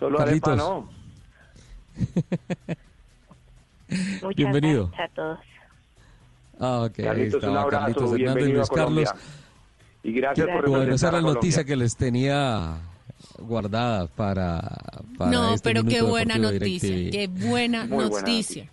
Solo 0.00 0.18
Carlitos. 0.18 0.48
arepa 0.48 0.64
no. 0.64 0.88
Muchas 4.22 4.36
Bienvenido. 4.36 4.88
gracias 4.88 5.10
a 5.10 5.14
todos. 5.14 5.38
Ah, 6.58 6.80
ok, 6.82 6.98
ahí 6.98 7.04
Carlitos, 7.04 7.42
un 7.42 7.48
estaba 7.48 7.62
abrazo. 7.62 7.80
Carlitos 7.86 8.12
Hernández 8.20 8.44
a 8.44 8.54
Luis. 8.54 8.68
Carlos. 8.70 9.08
Y 10.02 10.12
gracias 10.12 10.46
por 10.48 10.68
Bueno, 10.70 10.94
esa 10.94 11.08
era 11.08 11.16
la 11.18 11.22
Colombia. 11.22 11.34
noticia 11.34 11.64
que 11.64 11.76
les 11.76 11.96
tenía 11.96 12.78
guardada 13.38 14.06
para, 14.08 14.60
para 15.18 15.30
No, 15.30 15.54
este 15.54 15.68
pero 15.68 15.84
qué 15.84 16.02
buena 16.02 16.38
noticia, 16.38 17.10
qué 17.10 17.28
buena 17.28 17.84
Muy 17.86 18.04
buena 18.06 18.20
noticia. 18.20 18.70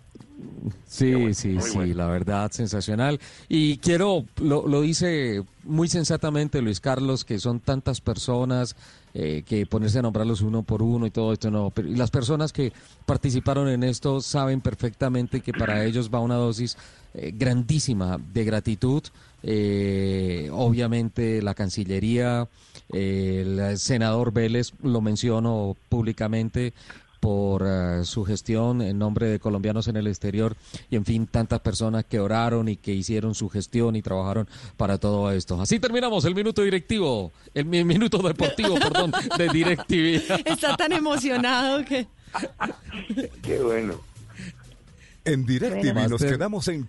Sí, 0.86 1.34
sí, 1.34 1.58
sí, 1.60 1.94
la 1.94 2.06
verdad, 2.06 2.50
sensacional. 2.50 3.20
Y 3.48 3.78
quiero, 3.78 4.24
lo, 4.40 4.66
lo 4.66 4.80
dice 4.80 5.44
muy 5.64 5.88
sensatamente 5.88 6.62
Luis 6.62 6.80
Carlos, 6.80 7.24
que 7.24 7.38
son 7.38 7.60
tantas 7.60 8.00
personas 8.00 8.74
eh, 9.14 9.42
que 9.46 9.66
ponerse 9.66 9.98
a 9.98 10.02
nombrarlos 10.02 10.42
uno 10.42 10.62
por 10.62 10.82
uno 10.82 11.06
y 11.06 11.10
todo 11.10 11.32
esto, 11.32 11.50
no. 11.50 11.70
Pero, 11.70 11.88
y 11.88 11.96
las 11.96 12.10
personas 12.10 12.52
que 12.52 12.72
participaron 13.06 13.68
en 13.68 13.82
esto 13.82 14.20
saben 14.20 14.60
perfectamente 14.60 15.40
que 15.40 15.52
para 15.52 15.84
ellos 15.84 16.10
va 16.12 16.20
una 16.20 16.36
dosis 16.36 16.76
eh, 17.14 17.32
grandísima 17.34 18.18
de 18.32 18.44
gratitud. 18.44 19.02
Eh, 19.42 20.50
obviamente 20.52 21.42
la 21.42 21.54
Cancillería, 21.54 22.48
el 22.92 23.78
senador 23.78 24.32
Vélez, 24.32 24.72
lo 24.82 25.00
menciono 25.00 25.76
públicamente, 25.88 26.72
por 27.20 27.64
eh, 27.66 28.04
su 28.04 28.24
gestión 28.24 28.80
en 28.82 28.98
nombre 28.98 29.26
de 29.28 29.38
colombianos 29.40 29.88
en 29.88 29.96
el 29.96 30.06
exterior 30.06 30.56
y 30.90 30.96
en 30.96 31.04
fin 31.04 31.26
tantas 31.26 31.60
personas 31.60 32.04
que 32.04 32.20
oraron 32.20 32.68
y 32.68 32.76
que 32.76 32.94
hicieron 32.94 33.34
su 33.34 33.48
gestión 33.48 33.96
y 33.96 34.02
trabajaron 34.02 34.48
para 34.76 34.98
todo 34.98 35.30
esto. 35.32 35.60
Así 35.60 35.80
terminamos 35.80 36.24
el 36.24 36.34
minuto 36.34 36.62
directivo, 36.62 37.32
el 37.54 37.64
mi- 37.64 37.84
minuto 37.84 38.18
deportivo, 38.18 38.74
perdón, 38.78 39.12
de 39.36 39.48
DirecTV. 39.48 40.42
Está 40.46 40.76
tan 40.76 40.92
emocionado 40.92 41.84
que... 41.84 42.06
Qué 43.42 43.58
bueno. 43.60 43.94
En 45.24 45.44
DirecTV 45.44 45.92
Bueno. 45.92 46.08
nos 46.10 46.22
quedamos 46.22 46.68
en 46.68 46.88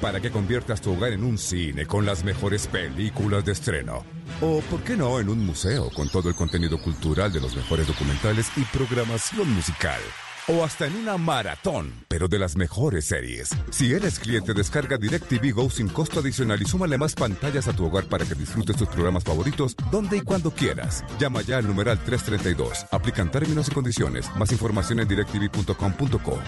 para 0.00 0.20
que 0.20 0.30
conviertas 0.30 0.80
tu 0.80 0.92
hogar 0.92 1.12
en 1.12 1.24
un 1.24 1.38
cine 1.38 1.86
con 1.86 2.06
las 2.06 2.24
mejores 2.24 2.66
películas 2.66 3.44
de 3.44 3.52
estreno. 3.52 4.04
O, 4.40 4.60
¿por 4.70 4.80
qué 4.82 4.96
no, 4.96 5.20
en 5.20 5.28
un 5.28 5.44
museo 5.44 5.90
con 5.90 6.08
todo 6.08 6.28
el 6.28 6.34
contenido 6.34 6.80
cultural 6.80 7.32
de 7.32 7.40
los 7.40 7.54
mejores 7.56 7.86
documentales 7.86 8.50
y 8.56 8.62
programación 8.76 9.52
musical? 9.52 10.00
O 10.48 10.64
hasta 10.64 10.86
en 10.86 10.96
una 10.96 11.16
maratón, 11.18 11.92
pero 12.08 12.26
de 12.26 12.38
las 12.38 12.56
mejores 12.56 13.04
series. 13.04 13.50
Si 13.70 13.92
eres 13.92 14.18
cliente, 14.18 14.54
descarga 14.54 14.96
DirecTV 14.96 15.52
Go 15.52 15.70
sin 15.70 15.88
costo 15.88 16.18
adicional 16.18 16.60
y 16.60 16.64
súmale 16.64 16.98
más 16.98 17.14
pantallas 17.14 17.68
a 17.68 17.72
tu 17.72 17.86
hogar 17.86 18.06
para 18.06 18.24
que 18.24 18.34
disfrutes 18.34 18.76
tus 18.76 18.88
programas 18.88 19.22
favoritos 19.22 19.76
donde 19.92 20.16
y 20.16 20.22
cuando 20.22 20.50
quieras. 20.50 21.04
Llama 21.20 21.42
ya 21.42 21.58
al 21.58 21.66
numeral 21.68 22.02
332. 22.02 22.86
Aplican 22.90 23.30
términos 23.30 23.68
y 23.68 23.70
condiciones. 23.70 24.26
Más 24.36 24.50
información 24.50 24.98
en 24.98 25.08
directv.com.co. 25.08 26.38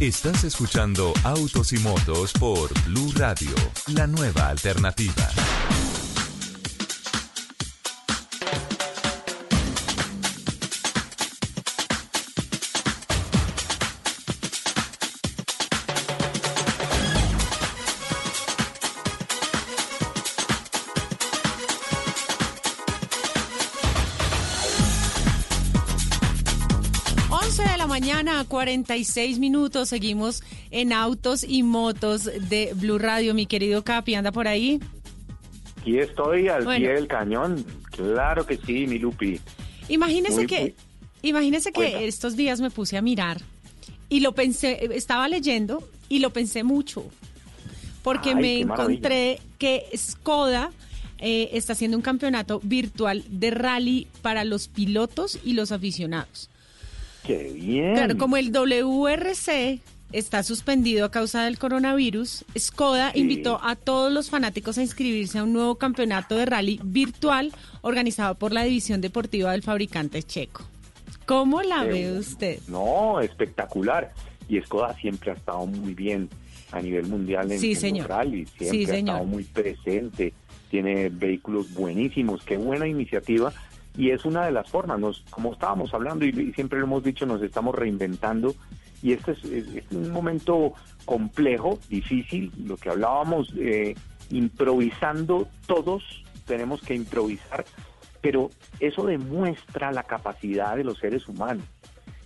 Estás 0.00 0.44
escuchando 0.44 1.12
Autos 1.24 1.72
y 1.72 1.78
Motos 1.78 2.32
por 2.34 2.72
Blue 2.84 3.10
Radio, 3.16 3.50
la 3.88 4.06
nueva 4.06 4.48
alternativa. 4.48 5.28
46 28.48 29.38
minutos. 29.38 29.88
Seguimos 29.90 30.42
en 30.70 30.92
autos 30.92 31.44
y 31.46 31.62
motos 31.62 32.24
de 32.24 32.72
Blue 32.74 32.98
Radio. 32.98 33.34
Mi 33.34 33.46
querido 33.46 33.84
Capi, 33.84 34.14
¿anda 34.14 34.32
por 34.32 34.48
ahí? 34.48 34.80
Aquí 35.80 35.98
estoy 35.98 36.48
al 36.48 36.64
pie 36.64 36.94
del 36.94 37.06
cañón. 37.06 37.64
Claro 37.90 38.44
que 38.46 38.56
sí, 38.56 38.86
mi 38.86 38.98
Lupi. 38.98 39.40
Imagínese 39.88 40.46
que, 40.46 40.74
imagínese 41.22 41.72
que 41.72 42.06
estos 42.06 42.36
días 42.36 42.60
me 42.60 42.70
puse 42.70 42.96
a 42.96 43.02
mirar 43.02 43.40
y 44.08 44.20
lo 44.20 44.34
pensé, 44.34 44.88
estaba 44.92 45.28
leyendo 45.28 45.82
y 46.08 46.20
lo 46.20 46.30
pensé 46.30 46.62
mucho. 46.62 47.04
Porque 48.02 48.34
me 48.34 48.60
encontré 48.60 49.40
que 49.58 49.86
Skoda 49.96 50.70
eh, 51.18 51.50
está 51.52 51.72
haciendo 51.72 51.96
un 51.96 52.02
campeonato 52.02 52.60
virtual 52.62 53.24
de 53.28 53.50
rally 53.50 54.06
para 54.22 54.44
los 54.44 54.68
pilotos 54.68 55.38
y 55.44 55.54
los 55.54 55.72
aficionados. 55.72 56.48
¡Qué 57.28 57.52
bien! 57.52 57.92
Claro, 57.92 58.16
como 58.16 58.38
el 58.38 58.52
WRC 58.52 59.82
está 60.12 60.42
suspendido 60.42 61.04
a 61.04 61.10
causa 61.10 61.44
del 61.44 61.58
coronavirus, 61.58 62.46
Skoda 62.58 63.12
invitó 63.14 63.60
a 63.62 63.76
todos 63.76 64.10
los 64.10 64.30
fanáticos 64.30 64.78
a 64.78 64.82
inscribirse 64.82 65.38
a 65.38 65.44
un 65.44 65.52
nuevo 65.52 65.74
campeonato 65.74 66.36
de 66.36 66.46
rally 66.46 66.80
virtual 66.82 67.52
organizado 67.82 68.36
por 68.36 68.52
la 68.52 68.62
división 68.62 69.02
deportiva 69.02 69.52
del 69.52 69.62
fabricante 69.62 70.22
checo. 70.22 70.64
¿Cómo 71.26 71.60
la 71.60 71.84
ve 71.84 72.16
usted? 72.18 72.60
No, 72.66 73.20
espectacular. 73.20 74.10
Y 74.48 74.58
Skoda 74.62 74.96
siempre 74.96 75.32
ha 75.32 75.34
estado 75.34 75.66
muy 75.66 75.92
bien 75.92 76.30
a 76.72 76.80
nivel 76.80 77.08
mundial 77.08 77.52
en, 77.52 77.60
sí, 77.60 77.74
señor. 77.74 78.08
rally, 78.08 78.46
siempre 78.58 78.90
ha 78.90 78.98
estado 79.00 79.24
muy 79.24 79.44
presente, 79.44 80.32
tiene 80.70 81.10
vehículos 81.10 81.74
buenísimos, 81.74 82.42
qué 82.44 82.56
buena 82.56 82.88
iniciativa 82.88 83.52
y 83.98 84.12
es 84.12 84.24
una 84.24 84.46
de 84.46 84.52
las 84.52 84.70
formas, 84.70 85.00
nos, 85.00 85.22
como 85.28 85.52
estábamos 85.52 85.92
hablando 85.92 86.24
y, 86.24 86.52
siempre 86.52 86.78
lo 86.78 86.84
hemos 86.84 87.02
dicho, 87.02 87.26
nos 87.26 87.42
estamos 87.42 87.74
reinventando 87.74 88.54
y 89.02 89.12
este 89.12 89.32
es, 89.32 89.90
un 89.90 90.12
momento 90.12 90.74
complejo, 91.04 91.80
difícil, 91.88 92.52
lo 92.64 92.76
que 92.76 92.90
hablábamos, 92.90 93.52
eh, 93.58 93.96
improvisando 94.30 95.48
todos, 95.66 96.04
tenemos 96.46 96.80
que 96.80 96.94
improvisar, 96.94 97.64
pero 98.20 98.50
eso 98.78 99.04
demuestra 99.04 99.90
la 99.90 100.04
capacidad 100.04 100.76
de 100.76 100.84
los 100.84 100.98
seres 100.98 101.26
humanos 101.26 101.64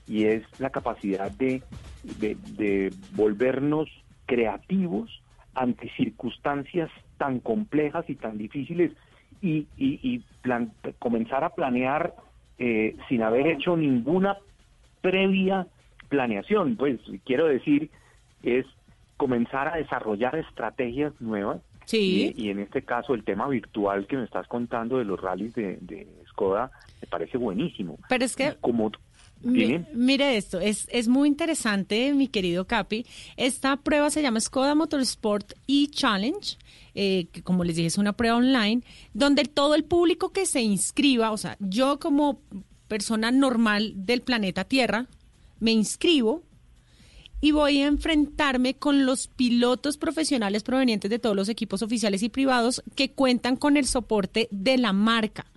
y 0.06 0.24
es 0.24 0.42
la 0.58 0.68
capacidad 0.68 1.30
de, 1.30 1.62
de 2.02 2.92
volvernos 3.12 3.88
creativos 4.26 5.22
ante 5.54 5.90
circunstancias 5.96 6.90
tan 7.16 7.40
complejas 7.40 8.04
y 8.10 8.14
tan 8.14 8.36
difíciles 8.36 8.92
y, 9.42 9.66
y, 9.76 10.24
comenzar 10.98 11.44
a 11.44 11.50
planear 11.50 12.14
eh, 12.58 12.96
sin 13.08 13.22
haber 13.22 13.48
hecho 13.48 13.76
ninguna 13.76 14.38
previa 15.00 15.66
planeación. 16.08 16.76
Pues 16.76 17.00
quiero 17.24 17.46
decir, 17.46 17.90
es 18.42 18.64
comenzar 19.16 19.68
a 19.68 19.76
desarrollar 19.76 20.36
estrategias 20.36 21.12
nuevas. 21.20 21.60
Sí. 21.84 22.32
Y, 22.36 22.50
en 22.50 22.60
este 22.60 22.82
caso, 22.82 23.14
el 23.14 23.24
tema 23.24 23.48
virtual 23.48 24.06
que 24.06 24.16
me 24.16 24.24
estás 24.24 24.46
contando 24.46 24.98
de 24.98 25.04
los 25.04 25.20
rallies 25.20 25.54
de, 25.54 25.78
de 25.80 26.06
Skoda 26.28 26.70
me 27.00 27.08
parece 27.08 27.36
buenísimo. 27.36 27.98
Pero 28.08 28.24
es 28.24 28.36
que. 28.36 28.54
Como 28.60 28.92
mire 29.44 30.36
esto, 30.36 30.60
es, 30.60 30.86
es 30.90 31.08
muy 31.08 31.28
interesante, 31.28 32.12
mi 32.14 32.28
querido 32.28 32.66
Capi. 32.66 33.06
Esta 33.36 33.76
prueba 33.76 34.10
se 34.10 34.22
llama 34.22 34.40
Skoda 34.40 34.74
Motorsport 34.74 35.54
e-Challenge, 35.66 36.56
eh, 36.94 37.26
que 37.32 37.42
como 37.42 37.64
les 37.64 37.76
dije 37.76 37.88
es 37.88 37.98
una 37.98 38.12
prueba 38.12 38.36
online, 38.36 38.82
donde 39.14 39.44
todo 39.44 39.74
el 39.74 39.84
público 39.84 40.30
que 40.30 40.46
se 40.46 40.62
inscriba, 40.62 41.32
o 41.32 41.36
sea, 41.36 41.56
yo 41.60 41.98
como 41.98 42.40
persona 42.88 43.30
normal 43.30 43.92
del 43.96 44.22
planeta 44.22 44.64
Tierra, 44.64 45.06
me 45.60 45.72
inscribo 45.72 46.42
y 47.40 47.50
voy 47.50 47.82
a 47.82 47.86
enfrentarme 47.86 48.74
con 48.74 49.04
los 49.06 49.28
pilotos 49.28 49.96
profesionales 49.96 50.62
provenientes 50.62 51.10
de 51.10 51.18
todos 51.18 51.34
los 51.34 51.48
equipos 51.48 51.82
oficiales 51.82 52.22
y 52.22 52.28
privados 52.28 52.82
que 52.94 53.10
cuentan 53.10 53.56
con 53.56 53.76
el 53.76 53.86
soporte 53.86 54.48
de 54.50 54.78
la 54.78 54.92
marca 54.92 55.51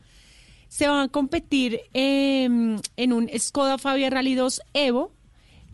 se 0.68 0.88
van 0.88 1.00
a 1.00 1.08
competir 1.08 1.82
em, 1.94 2.78
en 2.98 3.14
un 3.14 3.30
Skoda 3.38 3.78
Fabia 3.78 4.10
Rally 4.10 4.36
2 4.36 4.62
Evo. 4.74 5.12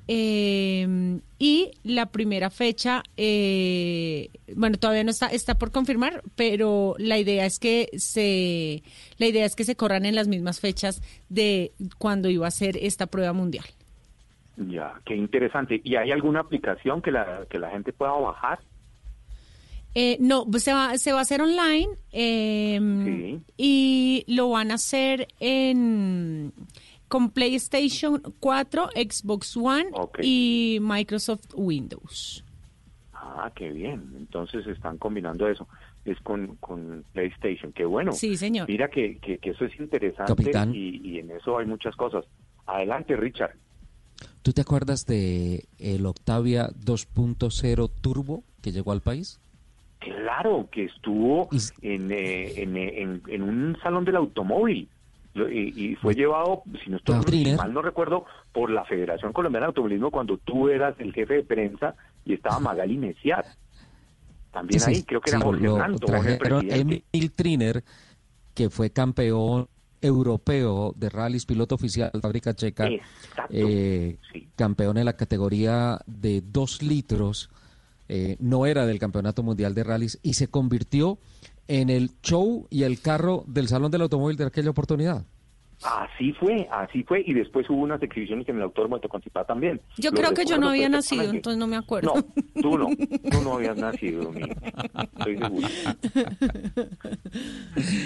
Em, 0.07 1.21
y 1.39 1.71
la 1.83 2.07
primera 2.07 2.49
fecha, 2.49 3.01
eh, 3.15 4.29
bueno, 4.55 4.77
todavía 4.77 5.03
no 5.03 5.11
está, 5.11 5.27
está 5.27 5.55
por 5.55 5.71
confirmar, 5.71 6.21
pero 6.35 6.95
la 6.97 7.17
idea 7.17 7.45
es 7.45 7.59
que 7.59 7.87
se, 7.97 8.83
la 9.17 9.27
idea 9.27 9.45
es 9.45 9.55
que 9.55 9.63
se 9.63 9.75
corran 9.75 10.05
en 10.05 10.15
las 10.15 10.27
mismas 10.27 10.59
fechas 10.59 11.01
de 11.29 11.71
cuando 11.97 12.29
iba 12.29 12.45
a 12.45 12.51
ser 12.51 12.77
esta 12.77 13.07
prueba 13.07 13.31
mundial. 13.31 13.65
Ya, 14.57 14.99
qué 15.05 15.15
interesante. 15.15 15.81
¿Y 15.83 15.95
hay 15.95 16.11
alguna 16.11 16.41
aplicación 16.41 17.01
que 17.01 17.11
la, 17.11 17.45
que 17.49 17.57
la 17.57 17.69
gente 17.69 17.93
pueda 17.93 18.11
bajar? 18.11 18.59
Eh, 19.93 20.17
no, 20.19 20.45
pues 20.49 20.63
se 20.63 20.73
va, 20.73 20.97
se 20.97 21.11
va 21.11 21.19
a 21.19 21.21
hacer 21.21 21.41
online 21.41 21.89
em, 22.11 23.41
y 23.57 24.23
lo 24.27 24.49
van 24.49 24.71
a 24.71 24.75
hacer 24.75 25.27
en 25.39 26.53
con 27.09 27.29
PlayStation 27.29 28.21
4, 28.39 28.89
Xbox 28.95 29.57
One 29.57 29.91
y 30.21 30.79
Microsoft 30.81 31.53
Windows. 31.55 32.45
Ah, 33.13 33.51
qué 33.53 33.69
bien. 33.69 34.13
Entonces 34.17 34.65
están 34.65 34.97
combinando 34.97 35.45
eso. 35.49 35.67
Es 36.05 36.17
con, 36.21 36.55
con 36.55 37.03
PlayStation. 37.11 37.73
Qué 37.73 37.83
bueno. 37.83 38.13
Sí, 38.13 38.37
señor. 38.37 38.69
Mira 38.69 38.89
que, 38.89 39.17
que, 39.17 39.37
eso 39.43 39.65
es 39.65 39.77
interesante 39.77 40.51
y, 40.73 41.01
y, 41.03 41.19
en 41.19 41.31
eso 41.31 41.57
hay 41.57 41.65
muchas 41.65 41.97
cosas. 41.97 42.23
Adelante, 42.65 43.17
Richard. 43.17 43.55
¿Tú 44.41 44.53
te 44.53 44.61
acuerdas 44.61 45.05
de 45.05 45.65
el 45.79 46.05
Octavia 46.05 46.69
2.0 46.69 47.91
Turbo 48.01 48.43
que 48.61 48.71
llegó 48.71 48.93
al 48.93 49.01
país? 49.01 49.41
Claro, 50.01 50.67
que 50.71 50.85
estuvo 50.85 51.47
en, 51.83 52.11
eh, 52.11 52.63
en, 52.63 53.21
en, 53.27 53.43
un 53.43 53.77
salón 53.83 54.03
del 54.03 54.15
automóvil. 54.15 54.89
Y, 55.35 55.95
fue 55.95 56.15
llevado, 56.15 56.63
si 56.83 56.89
no 56.89 56.97
estoy 56.97 57.55
mal 57.55 57.71
no 57.71 57.83
recuerdo, 57.83 58.25
por 58.51 58.71
la 58.71 58.83
Federación 58.83 59.31
Colombiana 59.31 59.67
de 59.67 59.69
Automovilismo 59.69 60.09
cuando 60.09 60.37
tú 60.37 60.69
eras 60.69 60.95
el 60.99 61.13
jefe 61.13 61.35
de 61.35 61.43
prensa 61.43 61.95
y 62.25 62.33
estaba 62.33 62.59
Magali 62.59 62.97
Mesiat. 62.97 63.45
También 64.51 64.81
ahí, 64.87 65.03
creo 65.03 65.21
que 65.21 65.29
era 65.29 65.39
Jorge 65.39 65.69
trajeron 65.99 66.67
Emil 66.69 67.31
Triner, 67.33 67.83
que 68.55 68.71
fue 68.71 68.89
campeón 68.89 69.67
europeo 70.01 70.93
de 70.97 71.09
rallies, 71.09 71.45
piloto 71.45 71.75
oficial 71.75 72.09
de 72.11 72.19
fábrica 72.19 72.55
checa, 72.55 72.89
eh, 73.51 74.17
campeón 74.55 74.97
en 74.97 75.05
la 75.05 75.13
categoría 75.13 75.99
de 76.07 76.41
dos 76.41 76.81
litros 76.81 77.51
eh, 78.13 78.35
no 78.41 78.65
era 78.65 78.85
del 78.85 78.99
Campeonato 78.99 79.41
Mundial 79.41 79.73
de 79.73 79.85
Rallys 79.85 80.19
y 80.21 80.33
se 80.33 80.49
convirtió 80.49 81.17
en 81.69 81.89
el 81.89 82.11
show 82.21 82.67
y 82.69 82.83
el 82.83 82.99
carro 82.99 83.45
del 83.47 83.69
Salón 83.69 83.89
del 83.89 84.01
Automóvil 84.01 84.35
de 84.35 84.45
aquella 84.45 84.69
oportunidad. 84.69 85.23
Así 85.81 86.33
fue, 86.33 86.67
así 86.69 87.03
fue, 87.03 87.23
y 87.25 87.33
después 87.33 87.69
hubo 87.69 87.79
unas 87.79 88.03
exhibiciones 88.03 88.49
en 88.49 88.57
el 88.57 88.63
Autódromo 88.63 88.99
de 88.99 89.07
también. 89.47 89.79
Yo 89.97 90.11
creo 90.11 90.33
que 90.33 90.43
yo 90.43 90.57
no 90.57 90.67
había 90.67 90.89
nacido, 90.89 91.23
entonces 91.23 91.57
no 91.57 91.67
me 91.67 91.77
acuerdo. 91.77 92.13
No, 92.15 92.61
tú 92.61 92.77
no, 92.77 92.87
tú 93.31 93.41
no 93.43 93.53
habías 93.53 93.77
nacido, 93.77 94.29
mi, 94.33 94.41
estoy 94.41 95.37
seguro. 95.37 95.67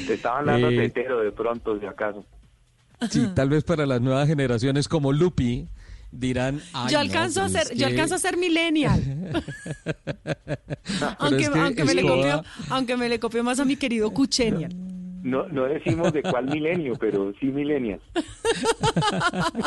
Te 0.06 0.14
estaban 0.14 0.46
dando 0.46 0.70
eh, 0.70 0.78
tetero 0.78 1.22
de 1.22 1.32
pronto, 1.32 1.80
si 1.80 1.88
acaso. 1.88 2.24
Sí, 3.10 3.28
tal 3.34 3.50
vez 3.50 3.64
para 3.64 3.88
las 3.88 4.02
nuevas 4.02 4.28
generaciones 4.28 4.88
como 4.88 5.12
Lupi, 5.12 5.68
dirán, 6.18 6.62
"Ay, 6.74 6.92
yo 6.92 6.98
no, 6.98 7.02
alcanzo 7.02 7.42
a 7.42 7.50
ser, 7.50 7.76
yo 7.76 7.88
alcanzo 7.88 8.16
a 8.16 8.20
ser 8.20 8.38
millennial. 8.38 9.02
aunque, 11.20 11.44
es 11.44 11.50
que 11.50 11.60
aunque 11.60 11.86
me 11.86 11.94
le 11.94 12.02
copio, 12.02 12.44
aunque 12.70 12.98
me 12.98 13.10
le 13.10 13.20
copio 13.20 13.44
más 13.44 13.60
a 13.60 13.66
mi 13.66 13.76
querido 13.76 14.12
Cuchenial. 14.12 14.74
No, 15.26 15.48
no 15.48 15.64
decimos 15.64 16.14
de 16.14 16.22
cuál 16.22 16.46
milenio, 16.46 16.94
pero 17.00 17.34
sí 17.40 17.48
milenias. 17.48 18.00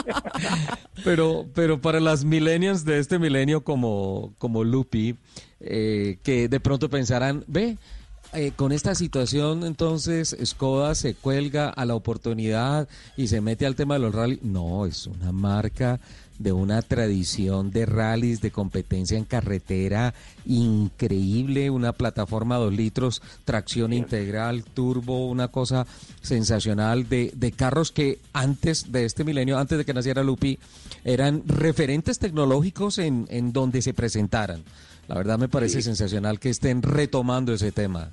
Pero, 1.04 1.46
pero 1.54 1.80
para 1.80 2.00
las 2.00 2.24
millennials 2.24 2.84
de 2.84 2.98
este 2.98 3.18
milenio 3.18 3.62
como, 3.62 4.34
como 4.38 4.64
Lupi, 4.64 5.16
eh, 5.60 6.18
que 6.22 6.48
de 6.48 6.60
pronto 6.60 6.88
pensarán, 6.88 7.44
ve, 7.46 7.76
eh, 8.34 8.52
con 8.54 8.72
esta 8.72 8.94
situación 8.94 9.64
entonces 9.64 10.36
Skoda 10.44 10.94
se 10.94 11.14
cuelga 11.14 11.70
a 11.70 11.86
la 11.86 11.94
oportunidad 11.94 12.88
y 13.16 13.28
se 13.28 13.40
mete 13.40 13.64
al 13.64 13.74
tema 13.74 13.94
de 13.94 14.00
los 14.00 14.14
rallies. 14.14 14.42
No, 14.42 14.86
es 14.86 15.06
una 15.06 15.32
marca 15.32 15.98
de 16.38 16.52
una 16.52 16.82
tradición 16.82 17.70
de 17.70 17.86
rallies, 17.86 18.40
de 18.40 18.50
competencia 18.50 19.18
en 19.18 19.24
carretera 19.24 20.14
increíble, 20.46 21.70
una 21.70 21.92
plataforma 21.92 22.56
dos 22.56 22.72
litros, 22.72 23.22
tracción 23.44 23.92
integral, 23.92 24.64
turbo, 24.64 25.28
una 25.28 25.48
cosa 25.48 25.86
sensacional 26.22 27.08
de, 27.08 27.32
de 27.34 27.52
carros 27.52 27.92
que 27.92 28.20
antes 28.32 28.92
de 28.92 29.04
este 29.04 29.24
milenio, 29.24 29.58
antes 29.58 29.78
de 29.78 29.84
que 29.84 29.94
naciera 29.94 30.22
Lupi, 30.22 30.58
eran 31.04 31.42
referentes 31.46 32.18
tecnológicos 32.18 32.98
en, 32.98 33.26
en 33.30 33.52
donde 33.52 33.82
se 33.82 33.94
presentaran. 33.94 34.62
La 35.08 35.14
verdad 35.14 35.38
me 35.38 35.48
parece 35.48 35.80
sensacional 35.80 36.38
que 36.38 36.50
estén 36.50 36.82
retomando 36.82 37.54
ese 37.54 37.72
tema. 37.72 38.10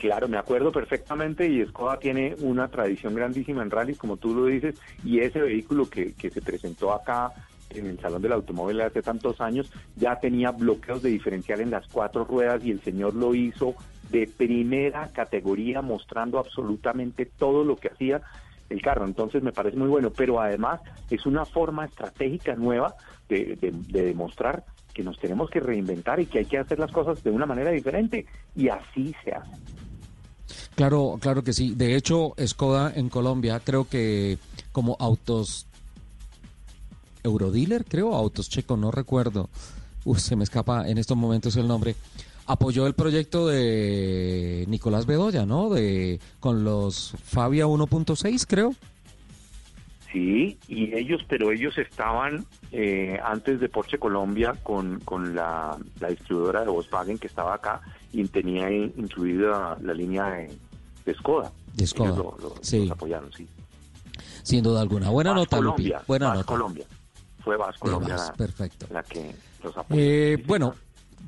Claro, 0.00 0.28
me 0.28 0.38
acuerdo 0.38 0.70
perfectamente 0.70 1.48
y 1.48 1.64
Skoda 1.66 1.98
tiene 1.98 2.36
una 2.40 2.68
tradición 2.68 3.14
grandísima 3.16 3.62
en 3.62 3.70
rallies, 3.70 3.98
como 3.98 4.16
tú 4.16 4.32
lo 4.32 4.44
dices, 4.44 4.76
y 5.02 5.18
ese 5.18 5.40
vehículo 5.40 5.90
que, 5.90 6.12
que 6.14 6.30
se 6.30 6.40
presentó 6.40 6.92
acá 6.92 7.32
en 7.70 7.86
el 7.86 7.98
Salón 7.98 8.22
del 8.22 8.32
Automóvil 8.32 8.80
hace 8.80 9.02
tantos 9.02 9.40
años 9.40 9.70
ya 9.96 10.16
tenía 10.20 10.52
bloqueos 10.52 11.02
de 11.02 11.10
diferencial 11.10 11.60
en 11.60 11.70
las 11.70 11.86
cuatro 11.88 12.24
ruedas 12.24 12.64
y 12.64 12.70
el 12.70 12.80
señor 12.82 13.14
lo 13.14 13.34
hizo 13.34 13.74
de 14.10 14.26
primera 14.28 15.08
categoría, 15.12 15.82
mostrando 15.82 16.38
absolutamente 16.38 17.26
todo 17.26 17.64
lo 17.64 17.76
que 17.76 17.88
hacía 17.88 18.22
el 18.70 18.80
carro. 18.80 19.04
Entonces 19.04 19.42
me 19.42 19.52
parece 19.52 19.76
muy 19.76 19.88
bueno, 19.88 20.10
pero 20.16 20.40
además 20.40 20.80
es 21.10 21.26
una 21.26 21.44
forma 21.44 21.86
estratégica 21.86 22.54
nueva 22.54 22.94
de, 23.28 23.56
de- 23.60 23.72
de 23.72 24.02
demostrar 24.02 24.64
que 24.94 25.02
nos 25.02 25.18
tenemos 25.18 25.50
que 25.50 25.60
reinventar 25.60 26.20
y 26.20 26.26
que 26.26 26.38
hay 26.38 26.44
que 26.46 26.58
hacer 26.58 26.78
las 26.78 26.90
cosas 26.92 27.22
de 27.24 27.30
una 27.30 27.46
manera 27.46 27.70
diferente 27.72 28.26
y 28.54 28.68
así 28.68 29.14
se 29.24 29.32
hace. 29.32 29.50
Claro, 30.74 31.18
claro 31.20 31.42
que 31.42 31.52
sí. 31.52 31.74
De 31.74 31.96
hecho, 31.96 32.34
Skoda 32.44 32.92
en 32.94 33.08
Colombia, 33.08 33.60
creo 33.64 33.88
que 33.88 34.38
como 34.72 34.96
autos 35.00 35.66
Eurodealer, 37.22 37.84
creo, 37.84 38.14
autos 38.14 38.48
checo, 38.48 38.76
no 38.76 38.90
recuerdo. 38.90 39.48
Uf, 40.04 40.18
se 40.18 40.36
me 40.36 40.44
escapa 40.44 40.88
en 40.88 40.98
estos 40.98 41.16
momentos 41.16 41.56
el 41.56 41.68
nombre. 41.68 41.94
Apoyó 42.46 42.86
el 42.86 42.94
proyecto 42.94 43.46
de 43.46 44.64
Nicolás 44.68 45.04
Bedoya, 45.04 45.44
¿no? 45.44 45.68
De 45.68 46.18
con 46.40 46.64
los 46.64 47.14
Fabia 47.22 47.66
1.6, 47.66 48.46
creo. 48.48 48.74
Sí, 50.10 50.58
y 50.68 50.94
ellos, 50.94 51.20
pero 51.28 51.52
ellos 51.52 51.76
estaban 51.76 52.46
eh, 52.72 53.20
antes 53.22 53.60
de 53.60 53.68
Porsche 53.68 53.98
Colombia 53.98 54.54
con, 54.62 55.00
con 55.00 55.34
la, 55.34 55.76
la 56.00 56.08
distribuidora 56.08 56.62
de 56.62 56.68
Volkswagen 56.68 57.18
que 57.18 57.26
estaba 57.26 57.54
acá 57.54 57.82
y 58.12 58.24
tenía 58.28 58.70
in- 58.70 58.92
incluida 58.96 59.76
la 59.82 59.94
línea 59.94 60.26
de, 60.30 60.56
de 61.04 61.14
Skoda. 61.14 61.52
De 61.74 61.86
Skoda, 61.86 62.10
Ellos 62.10 62.24
lo- 62.40 62.48
lo- 62.48 62.54
sí. 62.62 62.80
los 62.80 62.90
apoyaron, 62.92 63.30
sí. 63.32 63.46
Sin 64.42 64.62
duda 64.62 64.80
alguna. 64.80 65.10
Buena 65.10 65.30
Vas 65.30 65.40
nota, 65.40 65.56
Colombia, 65.58 65.96
Lupi. 65.98 66.04
Buena 66.08 66.26
Vas 66.28 66.36
nota. 66.36 66.46
Colombia. 66.46 66.84
Fue 67.44 67.56
Vas 67.56 67.78
Colombia 67.78 68.14
Vas, 68.16 68.28
la, 68.28 68.32
perfecto. 68.34 68.86
la 68.90 69.02
que 69.02 69.34
los 69.62 69.76
apoyó. 69.76 70.00
Eh, 70.00 70.42
bueno, 70.46 70.74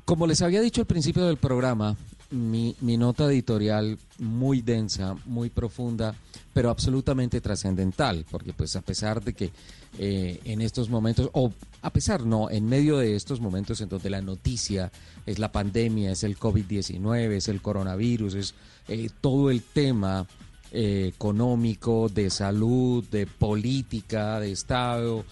como 0.05 0.25
les 0.27 0.41
había 0.41 0.61
dicho 0.61 0.81
al 0.81 0.87
principio 0.87 1.25
del 1.25 1.37
programa, 1.37 1.95
mi, 2.31 2.75
mi 2.81 2.97
nota 2.97 3.25
editorial 3.25 3.97
muy 4.19 4.61
densa, 4.61 5.15
muy 5.25 5.49
profunda, 5.49 6.15
pero 6.53 6.69
absolutamente 6.69 7.41
trascendental, 7.41 8.25
porque 8.29 8.53
pues 8.53 8.75
a 8.75 8.81
pesar 8.81 9.23
de 9.23 9.33
que 9.33 9.51
eh, 9.97 10.39
en 10.45 10.61
estos 10.61 10.89
momentos, 10.89 11.29
o 11.33 11.51
a 11.81 11.91
pesar 11.91 12.25
no, 12.25 12.49
en 12.49 12.65
medio 12.65 12.97
de 12.97 13.15
estos 13.15 13.41
momentos 13.41 13.81
en 13.81 13.89
donde 13.89 14.09
la 14.09 14.21
noticia 14.21 14.91
es 15.25 15.37
la 15.37 15.51
pandemia, 15.51 16.11
es 16.11 16.23
el 16.23 16.37
COVID-19, 16.37 17.31
es 17.31 17.47
el 17.49 17.61
coronavirus, 17.61 18.35
es 18.35 18.55
eh, 18.87 19.09
todo 19.19 19.51
el 19.51 19.61
tema 19.61 20.27
eh, 20.71 21.11
económico, 21.13 22.07
de 22.07 22.29
salud, 22.29 23.03
de 23.09 23.27
política, 23.27 24.39
de 24.39 24.51
Estado, 24.51 25.25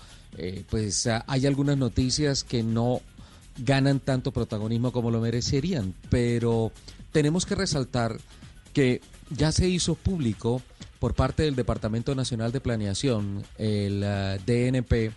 pues 0.70 1.08
ah, 1.08 1.26
hay 1.28 1.48
algunas 1.48 1.78
noticias 1.78 2.44
que 2.44 2.62
no 2.62 3.02
ganan 3.58 4.00
tanto 4.00 4.32
protagonismo 4.32 4.92
como 4.92 5.12
lo 5.12 5.20
merecerían, 5.20 5.94
pero 6.10 6.72
tenemos 7.12 7.46
que 7.46 7.56
resaltar 7.56 8.18
que 8.74 9.02
ya 9.32 9.52
se 9.52 9.68
hizo 9.68 9.96
público 9.96 10.62
por 11.00 11.16
parte 11.16 11.44
del 11.44 11.56
Departamento 11.56 12.14
Nacional 12.14 12.52
de 12.52 12.62
Planeación, 12.62 13.44
el 13.58 14.04
ah, 14.04 14.38
DNP, 14.46 15.12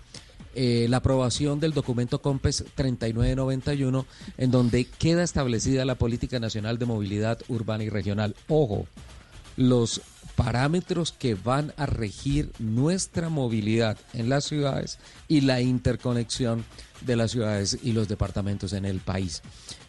eh, 0.54 0.86
la 0.88 0.98
aprobación 0.98 1.60
del 1.60 1.72
documento 1.72 2.20
COMPES 2.20 2.64
3991, 2.74 4.06
en 4.38 4.50
donde 4.50 4.84
queda 4.84 5.22
establecida 5.22 5.84
la 5.84 5.96
Política 5.96 6.38
Nacional 6.38 6.78
de 6.78 6.86
Movilidad 6.86 7.38
Urbana 7.48 7.84
y 7.84 7.88
Regional. 7.88 8.36
Ojo, 8.48 8.86
los 9.56 10.02
parámetros 10.36 11.12
que 11.12 11.34
van 11.34 11.72
a 11.76 11.86
regir 11.86 12.50
nuestra 12.58 13.28
movilidad 13.28 13.98
en 14.12 14.28
las 14.28 14.44
ciudades 14.44 14.98
y 15.28 15.42
la 15.42 15.60
interconexión 15.60 16.64
de 17.04 17.16
las 17.16 17.30
ciudades 17.30 17.78
y 17.82 17.92
los 17.92 18.08
departamentos 18.08 18.72
en 18.72 18.84
el 18.84 19.00
país. 19.00 19.42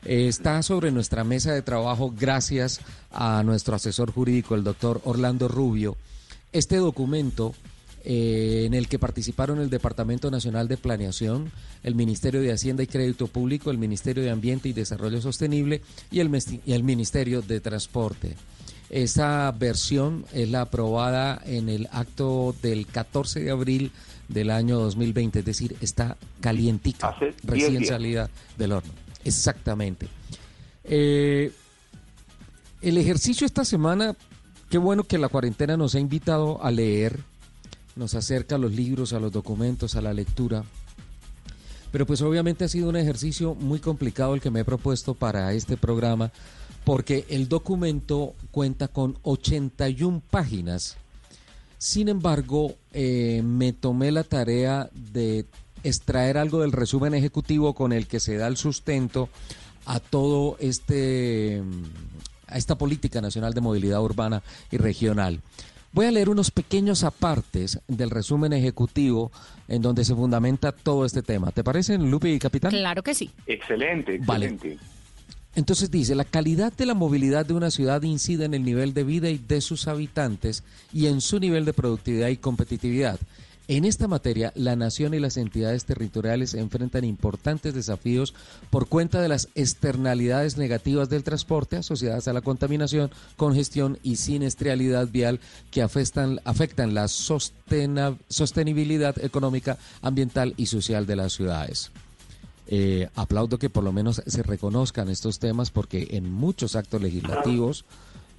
Eh, 0.05 0.27
Está 0.27 0.61
sobre 0.63 0.91
nuestra 0.91 1.23
mesa 1.23 1.53
de 1.53 1.61
trabajo 1.61 2.13
gracias 2.17 2.81
a 3.11 3.43
nuestro 3.43 3.75
asesor 3.75 4.11
jurídico, 4.11 4.55
el 4.55 4.63
doctor 4.63 5.01
Orlando 5.05 5.47
Rubio, 5.47 5.97
este 6.51 6.77
documento 6.77 7.53
eh, 8.05 8.63
en 8.65 8.73
el 8.73 8.89
que 8.89 8.99
participaron 8.99 9.59
el 9.59 9.69
Departamento 9.69 10.29
Nacional 10.29 10.67
de 10.67 10.75
Planeación, 10.75 11.51
el 11.83 11.95
Ministerio 11.95 12.41
de 12.41 12.51
Hacienda 12.51 12.83
y 12.83 12.87
Crédito 12.87 13.27
Público, 13.27 13.71
el 13.71 13.77
Ministerio 13.77 14.23
de 14.23 14.29
Ambiente 14.29 14.67
y 14.67 14.73
Desarrollo 14.73 15.21
Sostenible 15.21 15.81
y 16.11 16.19
el, 16.19 16.29
y 16.65 16.73
el 16.73 16.83
Ministerio 16.83 17.41
de 17.41 17.61
Transporte. 17.61 18.35
Esa 18.93 19.51
versión 19.51 20.23
es 20.33 20.51
la 20.51 20.61
aprobada 20.61 21.41
en 21.47 21.67
el 21.67 21.89
acto 21.91 22.53
del 22.61 22.85
14 22.85 23.39
de 23.39 23.49
abril 23.49 23.91
del 24.27 24.51
año 24.51 24.77
2020, 24.77 25.39
es 25.39 25.45
decir, 25.45 25.75
está 25.81 26.15
Hace 27.01 27.25
10 27.25 27.35
recién 27.43 27.77
días. 27.79 27.87
salida 27.87 28.29
del 28.55 28.73
horno. 28.73 28.91
Exactamente. 29.25 30.07
Eh, 30.83 31.51
el 32.83 32.99
ejercicio 32.99 33.47
esta 33.47 33.65
semana, 33.65 34.15
qué 34.69 34.77
bueno 34.77 35.05
que 35.05 35.17
la 35.17 35.27
cuarentena 35.29 35.75
nos 35.75 35.95
ha 35.95 35.99
invitado 35.99 36.63
a 36.63 36.69
leer, 36.69 37.19
nos 37.95 38.13
acerca 38.13 38.57
a 38.57 38.59
los 38.59 38.73
libros, 38.73 39.11
a 39.13 39.19
los 39.19 39.31
documentos, 39.31 39.95
a 39.95 40.01
la 40.01 40.13
lectura. 40.13 40.65
Pero 41.91 42.05
pues 42.05 42.21
obviamente 42.21 42.63
ha 42.63 42.67
sido 42.67 42.89
un 42.89 42.95
ejercicio 42.97 43.55
muy 43.55 43.79
complicado 43.79 44.35
el 44.35 44.41
que 44.41 44.51
me 44.51 44.59
he 44.59 44.65
propuesto 44.65 45.15
para 45.15 45.51
este 45.53 45.77
programa, 45.77 46.31
porque 46.83 47.25
el 47.29 47.47
documento 47.47 48.35
cuenta 48.51 48.87
con 48.87 49.17
81 49.23 50.21
páginas. 50.29 50.97
Sin 51.77 52.09
embargo, 52.09 52.75
eh, 52.93 53.41
me 53.43 53.73
tomé 53.73 54.11
la 54.11 54.23
tarea 54.23 54.89
de 54.93 55.45
extraer 55.83 56.37
algo 56.37 56.61
del 56.61 56.71
resumen 56.71 57.13
ejecutivo 57.13 57.73
con 57.73 57.91
el 57.91 58.07
que 58.07 58.19
se 58.19 58.37
da 58.37 58.47
el 58.47 58.57
sustento 58.57 59.29
a 59.85 59.99
todo 59.99 60.55
este 60.59 61.61
a 62.47 62.57
esta 62.57 62.77
política 62.77 63.19
nacional 63.19 63.53
de 63.53 63.61
movilidad 63.61 64.01
urbana 64.01 64.43
y 64.71 64.77
regional. 64.77 65.41
Voy 65.91 66.05
a 66.05 66.11
leer 66.11 66.29
unos 66.29 66.51
pequeños 66.51 67.03
apartes 67.03 67.79
del 67.87 68.09
resumen 68.09 68.53
ejecutivo 68.53 69.31
en 69.67 69.81
donde 69.81 70.05
se 70.05 70.15
fundamenta 70.15 70.71
todo 70.71 71.05
este 71.05 71.21
tema. 71.21 71.51
¿Te 71.51 71.63
parecen, 71.63 72.09
Lupe 72.09 72.31
y 72.31 72.39
Capitán? 72.39 72.71
Claro 72.71 73.03
que 73.03 73.13
sí. 73.13 73.29
Excelente, 73.45 74.19
Vale. 74.23 74.57
Entonces 75.55 75.91
dice, 75.91 76.15
la 76.15 76.25
calidad 76.25 76.73
de 76.73 76.87
la 76.87 76.95
movilidad 76.95 77.45
de 77.45 77.53
una 77.53 77.69
ciudad 77.69 78.01
incide 78.01 78.45
en 78.45 78.55
el 78.55 78.63
nivel 78.63 78.93
de 78.93 79.03
vida 79.03 79.29
y 79.29 79.37
de 79.37 79.61
sus 79.61 79.87
habitantes 79.87 80.63
y 80.91 81.05
en 81.07 81.21
su 81.21 81.39
nivel 81.39 81.65
de 81.65 81.73
productividad 81.73 82.29
y 82.29 82.37
competitividad. 82.37 83.19
En 83.69 83.85
esta 83.85 84.09
materia, 84.09 84.51
la 84.55 84.75
nación 84.75 85.13
y 85.13 85.19
las 85.19 85.37
entidades 85.37 85.85
territoriales 85.85 86.53
enfrentan 86.53 87.05
importantes 87.05 87.73
desafíos 87.73 88.33
por 88.69 88.87
cuenta 88.87 89.21
de 89.21 89.29
las 89.29 89.47
externalidades 89.55 90.57
negativas 90.57 91.07
del 91.07 91.23
transporte 91.23 91.77
asociadas 91.77 92.27
a 92.27 92.33
la 92.33 92.41
contaminación, 92.41 93.09
congestión 93.37 93.99
y 94.03 94.17
siniestralidad 94.17 95.07
vial 95.07 95.39
que 95.71 95.81
afectan, 95.81 96.41
afectan 96.43 96.93
la 96.93 97.07
sostenibilidad 97.07 99.23
económica, 99.23 99.77
ambiental 100.01 100.53
y 100.57 100.65
social 100.65 101.05
de 101.05 101.15
las 101.15 101.31
ciudades. 101.31 101.89
Eh, 102.67 103.09
aplaudo 103.15 103.59
que 103.59 103.69
por 103.69 103.83
lo 103.83 103.91
menos 103.91 104.21
se 104.25 104.43
reconozcan 104.43 105.09
estos 105.09 105.39
temas 105.39 105.69
porque 105.69 106.07
en 106.11 106.31
muchos 106.31 106.75
actos 106.75 107.01
legislativos 107.01 107.83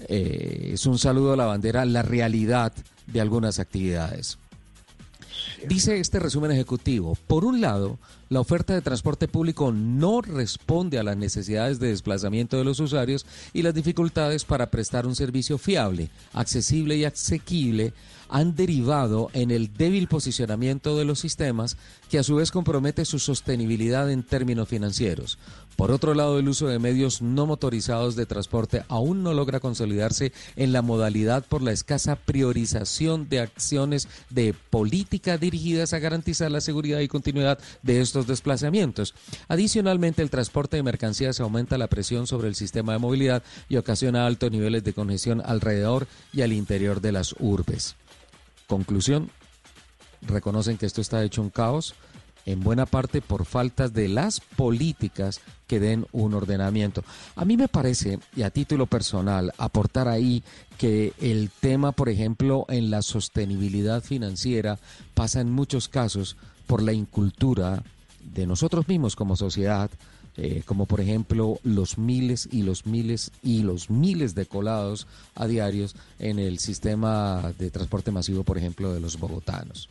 eh, 0.08 0.70
es 0.72 0.86
un 0.86 0.98
saludo 0.98 1.34
a 1.34 1.36
la 1.36 1.44
bandera 1.46 1.84
la 1.84 2.02
realidad 2.02 2.72
de 3.06 3.20
algunas 3.20 3.58
actividades. 3.58 4.38
Dice 5.68 5.99
este 5.99 6.18
resumen 6.18 6.51
ejecutivo, 6.51 7.16
por 7.26 7.45
un 7.45 7.61
lado, 7.61 7.99
la 8.28 8.40
oferta 8.40 8.74
de 8.74 8.82
transporte 8.82 9.28
público 9.28 9.72
no 9.72 10.20
responde 10.20 10.99
a 10.99 11.03
las 11.03 11.16
necesidades 11.16 11.78
de 11.78 11.88
desplazamiento 11.88 12.57
de 12.57 12.64
los 12.64 12.80
usuarios 12.80 13.26
y 13.53 13.62
las 13.62 13.74
dificultades 13.74 14.45
para 14.45 14.70
prestar 14.70 15.07
un 15.07 15.14
servicio 15.14 15.59
fiable, 15.59 16.11
accesible 16.32 16.97
y 16.97 17.05
asequible 17.05 17.92
han 18.28 18.57
derivado 18.57 19.30
en 19.32 19.51
el 19.51 19.72
débil 19.74 20.09
posicionamiento 20.09 20.97
de 20.97 21.05
los 21.05 21.20
sistemas 21.20 21.76
que 22.11 22.18
a 22.18 22.22
su 22.22 22.36
vez 22.36 22.51
compromete 22.51 23.05
su 23.05 23.18
sostenibilidad 23.18 24.11
en 24.11 24.22
términos 24.22 24.68
financieros. 24.68 25.38
Por 25.76 25.90
otro 25.90 26.14
lado, 26.14 26.38
el 26.38 26.48
uso 26.48 26.68
de 26.68 26.78
medios 26.78 27.20
no 27.20 27.46
motorizados 27.46 28.14
de 28.14 28.26
transporte 28.26 28.84
aún 28.88 29.22
no 29.22 29.34
logra 29.34 29.60
consolidarse 29.60 30.32
en 30.56 30.72
la 30.72 30.82
modalidad 30.82 31.44
por 31.44 31.62
la 31.62 31.72
escasa 31.72 32.16
priorización 32.16 33.28
de 33.28 33.40
acciones 33.40 34.08
de 34.30 34.54
política 34.70 35.36
dirigidas 35.36 35.92
a 35.92 35.98
garantizar 35.98 36.50
la 36.50 36.60
seguridad 36.60 37.00
y 37.00 37.08
continuidad 37.08 37.58
de 37.82 38.00
estos 38.00 38.26
desplazamientos. 38.26 39.14
Adicionalmente, 39.48 40.22
el 40.22 40.30
transporte 40.30 40.76
de 40.76 40.82
mercancías 40.82 41.40
aumenta 41.40 41.78
la 41.78 41.88
presión 41.88 42.26
sobre 42.26 42.48
el 42.48 42.54
sistema 42.54 42.92
de 42.92 42.98
movilidad 42.98 43.42
y 43.68 43.76
ocasiona 43.76 44.26
altos 44.26 44.52
niveles 44.52 44.84
de 44.84 44.92
congestión 44.92 45.42
alrededor 45.44 46.06
y 46.32 46.42
al 46.42 46.52
interior 46.52 47.00
de 47.00 47.12
las 47.12 47.34
urbes. 47.38 47.96
Conclusión, 48.66 49.30
reconocen 50.22 50.78
que 50.78 50.86
esto 50.86 51.00
está 51.00 51.22
hecho 51.22 51.42
un 51.42 51.50
caos 51.50 51.94
en 52.47 52.61
buena 52.61 52.86
parte 52.86 53.20
por 53.20 53.45
faltas 53.45 53.92
de 53.92 54.09
las 54.09 54.40
políticas 54.40 55.40
que 55.66 55.80
den 55.80 56.07
un 56.12 56.34
ordenamiento. 56.34 57.05
A 57.36 57.45
mí 57.45 57.57
me 57.57 57.68
parece, 57.68 58.18
y 58.36 58.42
a 58.42 58.51
título 58.51 58.86
personal, 58.86 59.53
aportar 59.59 60.09
ahí 60.09 60.42
que 60.78 61.12
el 61.20 61.51
tema, 61.61 61.92
por 61.92 62.09
ejemplo, 62.09 62.66
en 62.68 62.90
la 62.90 63.03
sostenibilidad 63.03 64.03
financiera 64.03 64.78
pasa 65.14 65.40
en 65.40 65.51
muchos 65.51 65.88
casos 65.88 66.36
por 66.66 66.82
la 66.82 66.92
incultura 66.92 67.82
de 68.34 68.47
nosotros 68.47 68.88
mismos 68.88 69.16
como 69.16 69.36
sociedad, 69.36 69.90
eh, 70.36 70.62
como 70.66 70.86
por 70.86 71.01
ejemplo 71.01 71.61
los 71.62 71.97
miles 71.97 72.49
y 72.51 72.62
los 72.62 72.86
miles 72.86 73.30
y 73.42 73.62
los 73.62 73.88
miles 73.88 74.34
de 74.34 74.47
colados 74.47 75.07
a 75.36 75.47
diarios 75.47 75.95
en 76.18 76.40
el 76.40 76.59
sistema 76.59 77.53
de 77.57 77.70
transporte 77.70 78.11
masivo, 78.11 78.42
por 78.42 78.59
ejemplo, 78.59 78.92
de 78.92 79.01
los 79.01 79.18
bogotanos. 79.18 79.88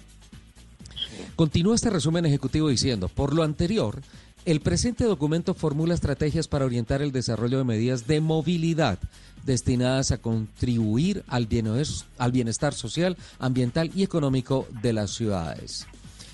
Continúa 1.35 1.75
este 1.75 1.89
resumen 1.89 2.25
ejecutivo 2.25 2.69
diciendo, 2.69 3.09
por 3.09 3.33
lo 3.33 3.43
anterior, 3.43 4.01
el 4.45 4.59
presente 4.59 5.05
documento 5.05 5.53
formula 5.53 5.93
estrategias 5.93 6.47
para 6.47 6.65
orientar 6.65 7.01
el 7.01 7.11
desarrollo 7.11 7.59
de 7.59 7.63
medidas 7.63 8.07
de 8.07 8.19
movilidad 8.21 8.99
destinadas 9.45 10.11
a 10.11 10.17
contribuir 10.17 11.23
al 11.27 11.45
bienestar 11.45 12.73
social, 12.73 13.17
ambiental 13.39 13.91
y 13.95 14.03
económico 14.03 14.67
de 14.81 14.93
las 14.93 15.11
ciudades. 15.11 15.87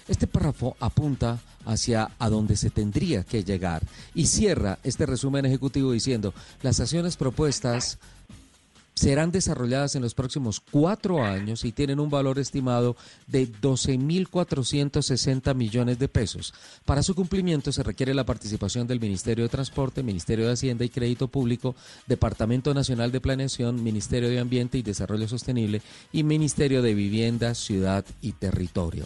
Este 0.07 0.25
párrafo 0.25 0.75
apunta 0.80 1.39
hacia 1.65 2.09
a 2.17 2.30
donde 2.30 2.57
se 2.57 2.71
tendría 2.71 3.23
que 3.23 3.43
llegar 3.43 3.84
y 4.15 4.25
cierra 4.25 4.80
este 4.84 5.05
resumen 5.05 5.45
ejecutivo 5.45 5.91
diciendo, 5.91 6.34
las 6.63 6.80
acciones 6.80 7.15
propuestas 7.15 7.99
serán 8.99 9.31
desarrolladas 9.31 9.95
en 9.95 10.01
los 10.01 10.13
próximos 10.13 10.59
cuatro 10.59 11.23
años 11.23 11.63
y 11.63 11.71
tienen 11.71 12.01
un 12.01 12.09
valor 12.09 12.37
estimado 12.37 12.97
de 13.27 13.49
12.460 13.49 15.55
millones 15.55 15.99
de 15.99 16.09
pesos. 16.09 16.53
Para 16.83 17.01
su 17.01 17.15
cumplimiento 17.15 17.71
se 17.71 17.81
requiere 17.81 18.13
la 18.13 18.25
participación 18.25 18.87
del 18.87 18.99
Ministerio 18.99 19.45
de 19.45 19.49
Transporte, 19.49 20.03
Ministerio 20.03 20.47
de 20.47 20.51
Hacienda 20.51 20.83
y 20.83 20.89
Crédito 20.89 21.29
Público, 21.29 21.77
Departamento 22.07 22.73
Nacional 22.73 23.13
de 23.13 23.21
Planeación, 23.21 23.81
Ministerio 23.81 24.27
de 24.27 24.39
Ambiente 24.39 24.77
y 24.77 24.81
Desarrollo 24.81 25.29
Sostenible 25.29 25.81
y 26.11 26.23
Ministerio 26.23 26.81
de 26.81 26.93
Vivienda, 26.93 27.55
Ciudad 27.55 28.03
y 28.21 28.33
Territorio. 28.33 29.05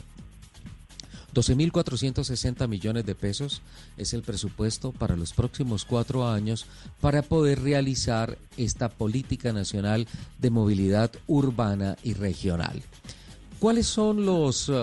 12.460 1.33 2.67
millones 2.67 3.05
de 3.05 3.15
pesos 3.15 3.61
es 3.97 4.13
el 4.13 4.21
presupuesto 4.21 4.91
para 4.91 5.15
los 5.15 5.33
próximos 5.33 5.85
cuatro 5.85 6.27
años 6.27 6.65
para 7.01 7.21
poder 7.21 7.61
realizar 7.61 8.37
esta 8.57 8.89
política 8.89 9.51
nacional 9.51 10.07
de 10.39 10.49
movilidad 10.49 11.11
urbana 11.27 11.97
y 12.03 12.13
regional. 12.13 12.81
¿Cuáles 13.59 13.87
son 13.87 14.25
los 14.25 14.67
uh, 14.67 14.73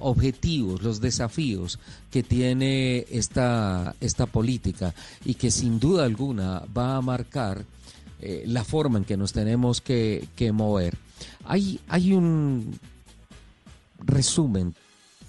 objetivos, 0.00 0.82
los 0.82 1.00
desafíos 1.00 1.78
que 2.10 2.24
tiene 2.24 3.06
esta, 3.10 3.94
esta 4.00 4.26
política 4.26 4.92
y 5.24 5.34
que 5.34 5.52
sin 5.52 5.78
duda 5.78 6.04
alguna 6.04 6.64
va 6.76 6.96
a 6.96 7.00
marcar 7.00 7.64
eh, 8.20 8.42
la 8.44 8.64
forma 8.64 8.98
en 8.98 9.04
que 9.04 9.16
nos 9.16 9.32
tenemos 9.32 9.80
que, 9.80 10.26
que 10.34 10.50
mover? 10.50 10.98
Hay, 11.44 11.78
hay 11.88 12.12
un 12.12 12.76
resumen 14.00 14.74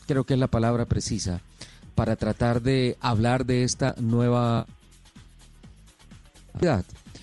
creo 0.10 0.24
que 0.24 0.34
es 0.34 0.40
la 0.40 0.48
palabra 0.48 0.86
precisa 0.86 1.40
para 1.94 2.16
tratar 2.16 2.64
de 2.64 2.98
hablar 3.00 3.46
de 3.46 3.64
esta 3.64 3.94
nueva 4.00 4.66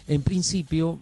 en 0.06 0.22
principio, 0.22 1.00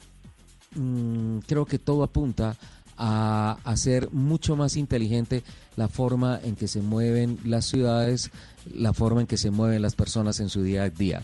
mm, 0.75 1.41
creo 1.41 1.67
que 1.67 1.79
todo 1.79 2.03
apunta 2.03 2.57
a 2.97 3.59
hacer 3.65 4.09
mucho 4.13 4.57
más 4.57 4.77
inteligente 4.77 5.43
la 5.77 5.89
forma 5.89 6.41
en 6.43 6.57
que 6.57 6.69
se 6.69 6.81
mueven 6.81 7.39
las 7.45 7.67
ciudades, 7.67 8.31
la 8.73 8.95
forma 8.95 9.21
en 9.21 9.27
que 9.27 9.37
se 9.37 9.51
mueven 9.51 9.83
las 9.83 9.95
personas 9.95 10.41
en 10.41 10.49
su 10.49 10.63
día 10.63 10.85
a 10.85 10.89
día. 10.89 11.23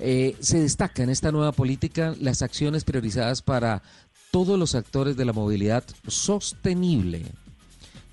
Eh, 0.00 0.34
se 0.40 0.58
destaca 0.58 1.04
en 1.04 1.10
esta 1.10 1.30
nueva 1.30 1.52
política 1.52 2.12
las 2.20 2.42
acciones 2.42 2.82
priorizadas 2.82 3.40
para 3.40 3.82
todos 4.32 4.58
los 4.58 4.74
actores 4.74 5.16
de 5.16 5.26
la 5.26 5.32
movilidad 5.32 5.84
sostenible, 6.08 7.26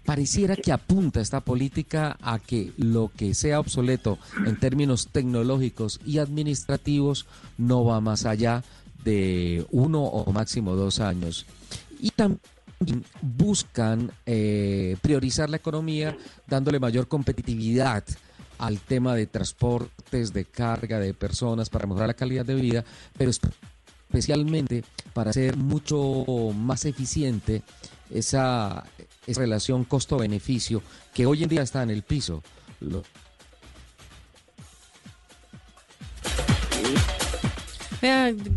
pareciera 0.05 0.55
que 0.55 0.71
apunta 0.71 1.21
esta 1.21 1.41
política 1.41 2.17
a 2.21 2.39
que 2.39 2.73
lo 2.77 3.11
que 3.15 3.33
sea 3.33 3.59
obsoleto 3.59 4.17
en 4.45 4.59
términos 4.59 5.09
tecnológicos 5.11 5.99
y 6.05 6.17
administrativos 6.17 7.25
no 7.57 7.85
va 7.85 8.01
más 8.01 8.25
allá 8.25 8.63
de 9.03 9.65
uno 9.71 10.03
o 10.03 10.31
máximo 10.31 10.75
dos 10.75 10.99
años. 10.99 11.45
Y 11.99 12.11
también 12.11 12.39
buscan 13.21 14.11
eh, 14.25 14.97
priorizar 15.01 15.49
la 15.49 15.57
economía 15.57 16.17
dándole 16.47 16.79
mayor 16.79 17.07
competitividad 17.07 18.03
al 18.57 18.79
tema 18.79 19.15
de 19.15 19.27
transportes, 19.27 20.33
de 20.33 20.45
carga 20.45 20.99
de 20.99 21.13
personas 21.13 21.69
para 21.69 21.87
mejorar 21.87 22.09
la 22.09 22.13
calidad 22.13 22.45
de 22.45 22.55
vida, 22.55 22.83
pero 23.17 23.31
especialmente 23.31 24.83
para 25.13 25.29
hacer 25.29 25.55
mucho 25.55 26.25
más 26.53 26.85
eficiente 26.85 27.63
esa, 28.09 28.83
esa 29.29 29.41
relación 29.41 29.83
costo-beneficio 29.83 30.81
que 31.13 31.25
hoy 31.25 31.43
en 31.43 31.49
día 31.49 31.61
está 31.61 31.83
en 31.83 31.89
el 31.89 32.03
piso. 32.03 32.43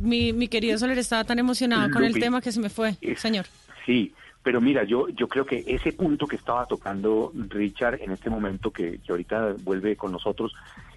mi, 0.01 0.33
mi 0.33 0.49
querido 0.49 0.79
Soler 0.79 0.99
estaba 0.99 1.25
tan 1.25 1.39
emocionado 1.39 1.91
con 1.91 2.05
el 2.05 2.15
tema 2.15 2.41
que 2.41 2.53
se 2.53 2.61
me 2.61 2.71
fue, 2.71 2.97
señor. 3.17 3.47
Sí, 3.85 4.13
pero 4.43 4.61
mira, 4.61 4.85
yo, 4.85 5.09
yo 5.09 5.29
creo 5.29 5.45
que 5.45 5.65
ese 5.67 5.93
punto 5.93 6.27
que 6.27 6.37
estaba 6.37 6.67
tocando 6.67 7.33
Richard 7.49 8.01
en 8.01 8.13
este 8.13 8.31
momento, 8.31 8.71
que, 8.71 8.99
que 8.99 9.13
ahorita 9.13 9.57
vuelve 9.63 9.97
con 9.97 10.13
nosotros, 10.13 10.53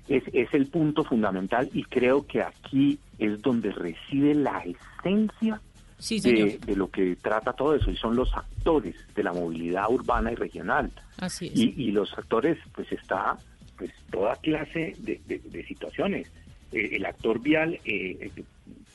es, 0.08 0.24
es 0.34 0.54
el 0.54 0.68
punto 0.68 1.04
fundamental 1.04 1.70
y 1.74 1.84
creo 1.84 2.26
que 2.26 2.42
aquí 2.42 3.00
es 3.18 3.42
donde 3.42 3.72
reside 3.72 4.36
la 4.36 4.64
esencia 4.64 5.62
de, 5.98 6.60
lo 6.76 6.90
que 6.90 7.16
trata 7.16 7.54
todo 7.54 7.76
eso, 7.76 7.90
y 7.90 7.98
son 7.98 8.16
los 8.16 8.34
actores 8.34 8.96
de 9.16 9.24
la 9.24 9.34
movilidad 9.34 9.90
urbana 9.90 10.32
y 10.32 10.36
regional. 10.36 10.92
Así 11.18 11.48
es. 11.48 11.56
Y, 11.56 11.92
los 11.92 12.14
actores, 12.18 12.58
pues 12.74 12.92
está 12.92 13.38
pues 13.78 13.92
toda 14.12 14.36
clase 14.38 14.96
de, 15.00 15.66
situaciones. 15.68 16.32
Eh, 16.72 16.92
el 16.94 17.06
actor 17.06 17.42
vial, 17.42 17.80
eh, 17.86 18.32
eh, 18.36 18.44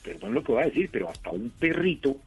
perdón 0.03 0.33
lo 0.33 0.43
que 0.43 0.51
voy 0.51 0.63
a 0.63 0.67
decir, 0.67 0.89
pero 0.91 1.09
hasta 1.09 1.31
un 1.31 1.49
perrito 1.49 2.17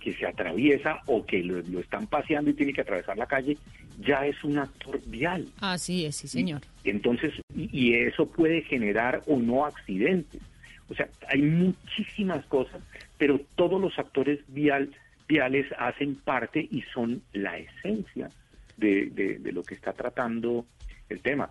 que 0.00 0.14
se 0.14 0.26
atraviesa 0.26 1.00
o 1.06 1.24
que 1.24 1.42
lo, 1.42 1.80
están 1.80 2.06
paseando 2.06 2.50
y 2.50 2.54
tiene 2.54 2.72
que 2.72 2.80
atravesar 2.80 3.16
la 3.16 3.26
calle, 3.26 3.58
ya 4.00 4.26
es 4.26 4.42
un 4.42 4.58
actor 4.58 5.00
vial. 5.06 5.46
Así 5.60 6.06
es, 6.06 6.16
sí, 6.16 6.28
señor. 6.28 6.62
entonces, 6.84 7.34
y 7.54 7.94
eso 7.94 8.26
puede 8.26 8.62
generar 8.62 9.22
o 9.26 9.38
no 9.38 9.66
accidentes. 9.66 10.40
O 10.88 10.94
sea, 10.94 11.08
hay 11.28 11.42
muchísimas 11.42 12.44
cosas 12.46 12.80
pero 13.20 13.38
todos 13.54 13.78
los 13.78 13.96
actores 13.98 14.40
vial, 14.48 14.90
viales 15.28 15.66
hacen 15.78 16.14
parte 16.14 16.66
y 16.70 16.82
son 16.94 17.22
la 17.34 17.58
esencia 17.58 18.30
de, 18.78 19.38
lo 19.52 19.62
que 19.62 19.74
está 19.74 19.92
tratando 19.92 20.64
el 21.10 21.20
tema. 21.20 21.50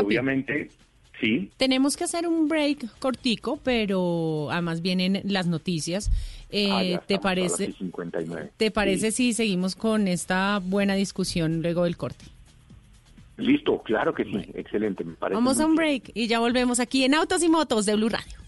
obviamente, 0.00 0.70
sí. 1.20 1.50
Tenemos 1.56 1.96
que 1.96 2.04
hacer 2.04 2.28
un 2.28 2.46
break 2.46 3.00
cortico, 3.00 3.58
pero 3.64 4.48
además 4.52 4.80
vienen 4.80 5.20
las 5.24 5.48
noticias. 5.48 6.08
Eh, 6.50 6.94
ah, 6.94 7.02
¿Te 7.04 7.18
parece? 7.18 7.74
¿Te 8.56 8.70
parece 8.70 9.10
si 9.10 9.32
seguimos 9.32 9.74
con 9.74 10.06
esta 10.06 10.60
buena 10.64 10.94
discusión 10.94 11.62
luego 11.62 11.82
del 11.82 11.96
corte? 11.96 12.26
Listo, 13.38 13.82
claro 13.82 14.14
que 14.14 14.22
sí, 14.22 14.52
excelente. 14.54 15.02
Me 15.02 15.14
parece 15.14 15.34
Vamos 15.34 15.58
a 15.58 15.66
un 15.66 15.74
break 15.74 16.12
y 16.14 16.28
ya 16.28 16.38
volvemos 16.38 16.78
aquí 16.78 17.02
en 17.02 17.14
Autos 17.14 17.42
y 17.42 17.48
Motos 17.48 17.86
de 17.86 17.96
Blue 17.96 18.08
Radio. 18.08 18.47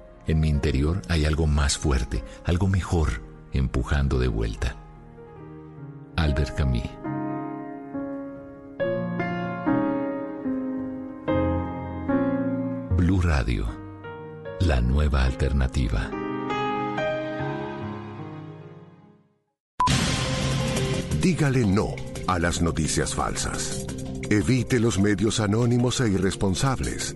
en 0.31 0.39
mi 0.39 0.49
interior 0.49 1.01
hay 1.09 1.25
algo 1.25 1.45
más 1.45 1.77
fuerte, 1.77 2.23
algo 2.45 2.67
mejor, 2.67 3.21
empujando 3.51 4.17
de 4.17 4.27
vuelta. 4.27 4.77
Albert 6.15 6.55
Camus 6.55 6.89
Blue 12.97 13.21
Radio, 13.21 13.67
la 14.61 14.79
nueva 14.79 15.25
alternativa. 15.25 16.09
Dígale 21.21 21.65
no 21.65 21.95
a 22.27 22.39
las 22.39 22.61
noticias 22.61 23.13
falsas. 23.13 23.85
Evite 24.29 24.79
los 24.79 24.97
medios 24.99 25.39
anónimos 25.39 25.99
e 25.99 26.09
irresponsables. 26.09 27.15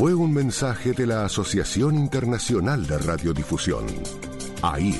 Fue 0.00 0.14
un 0.14 0.32
mensaje 0.32 0.94
de 0.94 1.06
la 1.06 1.26
Asociación 1.26 1.94
Internacional 1.94 2.86
de 2.86 2.96
Radiodifusión, 2.96 3.84
AIR. 4.62 4.98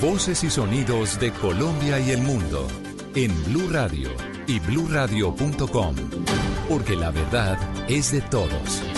Voces 0.00 0.42
y 0.42 0.50
sonidos 0.50 1.20
de 1.20 1.30
Colombia 1.30 2.00
y 2.00 2.10
el 2.10 2.22
mundo 2.22 2.66
en 3.14 3.32
Blue 3.44 3.68
Radio 3.70 4.10
y 4.48 4.58
bluradio.com, 4.58 5.94
porque 6.68 6.96
la 6.96 7.12
verdad 7.12 7.56
es 7.88 8.10
de 8.10 8.20
todos. 8.22 8.93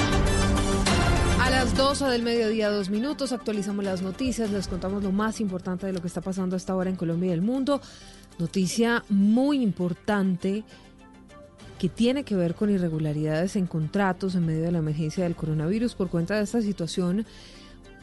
Las 1.66 1.76
12 1.76 2.04
del 2.04 2.22
mediodía, 2.22 2.70
dos 2.70 2.90
minutos, 2.90 3.32
actualizamos 3.32 3.84
las 3.84 4.00
noticias, 4.00 4.52
les 4.52 4.68
contamos 4.68 5.02
lo 5.02 5.10
más 5.10 5.40
importante 5.40 5.84
de 5.84 5.92
lo 5.92 6.00
que 6.00 6.06
está 6.06 6.20
pasando 6.20 6.54
hasta 6.54 6.72
ahora 6.72 6.90
en 6.90 6.94
Colombia 6.94 7.30
y 7.30 7.32
el 7.32 7.42
mundo. 7.42 7.80
Noticia 8.38 9.02
muy 9.08 9.60
importante 9.62 10.62
que 11.80 11.88
tiene 11.88 12.22
que 12.22 12.36
ver 12.36 12.54
con 12.54 12.70
irregularidades 12.70 13.56
en 13.56 13.66
contratos 13.66 14.36
en 14.36 14.46
medio 14.46 14.62
de 14.62 14.70
la 14.70 14.78
emergencia 14.78 15.24
del 15.24 15.34
coronavirus. 15.34 15.96
Por 15.96 16.08
cuenta 16.08 16.36
de 16.36 16.44
esta 16.44 16.62
situación, 16.62 17.26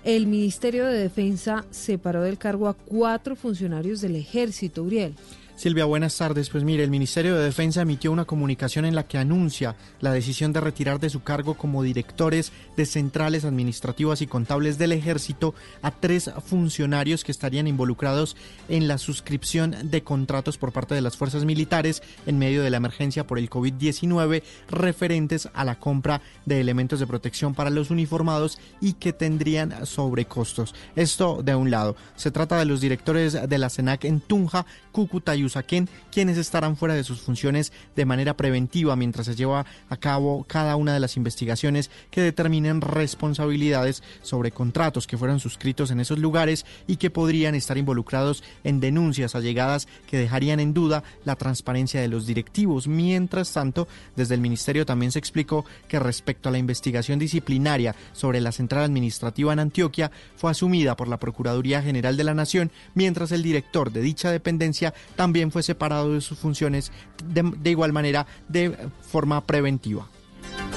el 0.04 0.28
Ministerio 0.28 0.86
de 0.86 0.98
Defensa 0.98 1.64
separó 1.72 2.22
del 2.22 2.38
cargo 2.38 2.68
a 2.68 2.74
cuatro 2.74 3.38
funcionarios 3.38 4.02
del 4.02 4.18
ejército, 4.18 4.84
Uriel. 4.84 5.16
Silvia, 5.56 5.86
buenas 5.86 6.18
tardes. 6.18 6.50
Pues 6.50 6.64
mire, 6.64 6.84
el 6.84 6.90
Ministerio 6.90 7.36
de 7.36 7.46
Defensa 7.46 7.84
emitió 7.84 8.12
una 8.12 8.26
comunicación 8.26 8.86
en 8.86 8.96
la 8.96 9.04
que 9.04 9.20
anuncia 9.20 9.76
la 10.02 10.12
decisión 10.12 10.52
de 10.52 10.60
retirar 10.60 11.00
de 11.00 11.12
su 11.12 11.22
cargo 11.22 11.54
como 11.54 11.84
directores 11.84 12.52
de 12.76 12.88
centrales 12.88 13.46
administrativas 13.46 14.22
y 14.22 14.28
contables 14.28 14.80
del 14.80 14.92
ejército 14.94 15.54
a 15.84 15.92
tres 15.92 16.32
funcionarios 16.46 17.24
que 17.24 17.32
estarían 17.32 17.68
involucrados 17.68 18.36
en 18.68 18.88
la 18.88 18.98
suscripción 18.98 19.76
de 19.84 20.04
contratos 20.04 20.58
por 20.58 20.72
parte 20.72 20.96
de 20.96 21.02
las 21.02 21.18
fuerzas 21.18 21.46
militares 21.46 22.02
en 22.26 22.40
medio 22.40 22.64
de 22.64 22.72
la 22.72 22.78
emergencia 22.78 23.28
por 23.28 23.38
el 23.38 23.50
COVID-19 23.50 24.42
referentes 24.70 25.50
a 25.54 25.64
la 25.64 25.80
compra 25.80 26.22
de 26.46 26.60
elementos 26.60 27.00
de 27.00 27.08
protección 27.08 27.54
para 27.54 27.70
los 27.70 27.92
uniformados 27.92 28.58
y 28.82 28.94
que 28.94 29.14
tendrían 29.14 29.86
sobrecostos. 29.86 30.74
Esto 30.96 31.42
de 31.44 31.54
un 31.54 31.70
lado. 31.70 31.96
Se 32.16 32.32
trata 32.32 32.58
de 32.58 32.66
los 32.66 32.82
directores 32.82 33.38
de 33.48 33.58
la 33.60 33.70
SENAC 33.70 34.06
en 34.06 34.20
Tunja, 34.20 34.66
Cúcuta 34.92 35.36
y 35.36 35.43
Usaquén, 35.46 35.90
quienes 36.12 36.38
estarán 36.38 36.78
fuera 36.78 36.96
de 36.96 37.04
sus 37.04 37.22
funciones 37.22 37.72
de 37.96 38.06
manera 38.06 38.36
preventiva 38.36 38.96
mientras 38.96 39.28
se 39.28 39.36
lleva 39.36 39.66
a 39.90 39.98
cabo 39.98 40.46
cada 40.48 40.76
una 40.76 40.94
de 40.94 41.00
las 41.00 41.18
investigaciones 41.18 41.90
que 42.12 42.22
determinen 42.22 42.82
responsabilidades 42.82 44.04
sobre 44.22 44.52
contratos 44.52 45.08
que 45.08 45.18
fueron 45.18 45.40
suscritos 45.40 45.92
en 45.92 46.00
esos 46.00 46.20
lugares 46.20 46.66
y 46.88 46.98
que 46.98 47.10
podrían 47.10 47.56
estar 47.56 47.78
involucrados 47.78 48.44
en 48.64 48.80
denuncias 48.80 49.36
allegadas 49.36 49.88
que 50.08 50.18
dejarían 50.18 50.60
en 50.60 50.74
duda 50.74 51.04
la 51.26 51.36
transparencia 51.36 52.02
de 52.02 52.08
los 52.08 52.26
directivos. 52.26 52.88
Mientras 52.88 53.52
tanto, 53.54 53.88
desde 54.16 54.36
el 54.36 54.42
Ministerio 54.42 54.86
también 54.86 55.12
se 55.12 55.20
explicó 55.20 55.66
que 55.88 56.00
respecto 56.00 56.50
a 56.50 56.52
la 56.52 56.58
investigación 56.58 57.20
disciplinaria 57.20 57.96
sobre 58.14 58.42
la 58.42 58.52
central 58.52 58.84
administrativa 58.84 59.54
en 59.54 59.60
Antioquia 59.60 60.12
fue 60.36 60.52
asumida 60.52 60.96
por 60.96 61.08
la 61.08 61.20
Procuraduría 61.20 61.82
General 61.82 62.18
de 62.18 62.24
la 62.24 62.34
Nación, 62.34 62.72
mientras 62.94 63.32
el 63.32 63.44
director 63.44 63.92
de 63.92 64.02
dicha 64.02 64.32
dependencia 64.32 64.94
también 65.16 65.33
fue 65.52 65.64
separado 65.64 66.14
de 66.14 66.22
sus 66.22 66.38
funciones 66.38 66.92
de, 67.26 67.44
de 67.58 67.70
igual 67.70 67.94
manera 67.94 68.26
de 68.48 68.76
forma 69.02 69.46
preventiva. 69.46 70.08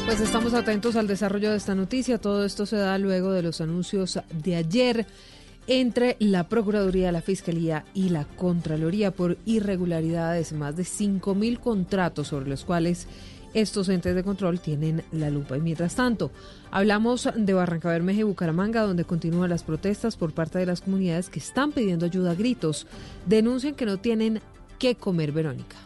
Pues 0.07 0.21
estamos 0.21 0.55
atentos 0.55 0.97
al 0.97 1.07
desarrollo 1.07 1.51
de 1.51 1.57
esta 1.57 1.75
noticia. 1.75 2.19
Todo 2.19 2.45
esto 2.45 2.65
se 2.67 2.77
da 2.77 2.97
luego 2.99 3.33
de 3.33 3.43
los 3.43 3.61
anuncios 3.61 4.21
de 4.33 4.57
ayer 4.57 5.07
entre 5.67 6.17
la 6.21 6.49
Procuraduría, 6.49 7.11
la 7.13 7.23
Fiscalía 7.23 7.85
y 7.93 8.11
la 8.11 8.25
Contraloría 8.25 9.11
por 9.11 9.37
irregularidades, 9.47 10.53
más 10.53 10.77
de 10.77 10.85
5.000 10.85 11.59
contratos 11.59 12.29
sobre 12.29 12.49
los 12.49 12.65
cuales 12.65 13.09
estos 13.57 13.89
entes 13.89 14.15
de 14.15 14.23
control 14.23 14.61
tienen 14.61 15.03
la 15.13 15.31
lupa. 15.31 15.57
Y 15.57 15.63
mientras 15.63 15.95
tanto, 15.95 16.31
hablamos 16.71 17.27
de 17.35 17.55
Barranca 17.55 17.89
Bermeja 17.89 18.21
y 18.21 18.25
Bucaramanga, 18.25 18.83
donde 18.83 19.07
continúan 19.07 19.49
las 19.49 19.63
protestas 19.63 20.17
por 20.17 20.33
parte 20.33 20.59
de 20.59 20.67
las 20.67 20.83
comunidades 20.83 21.31
que 21.31 21.39
están 21.39 21.73
pidiendo 21.73 22.05
ayuda 22.05 22.33
a 22.33 22.35
gritos. 22.35 22.87
Denuncian 23.25 23.75
que 23.75 23.87
no 23.87 23.97
tienen 23.97 24.43
qué 24.79 24.95
comer, 24.95 25.33
Verónica. 25.33 25.86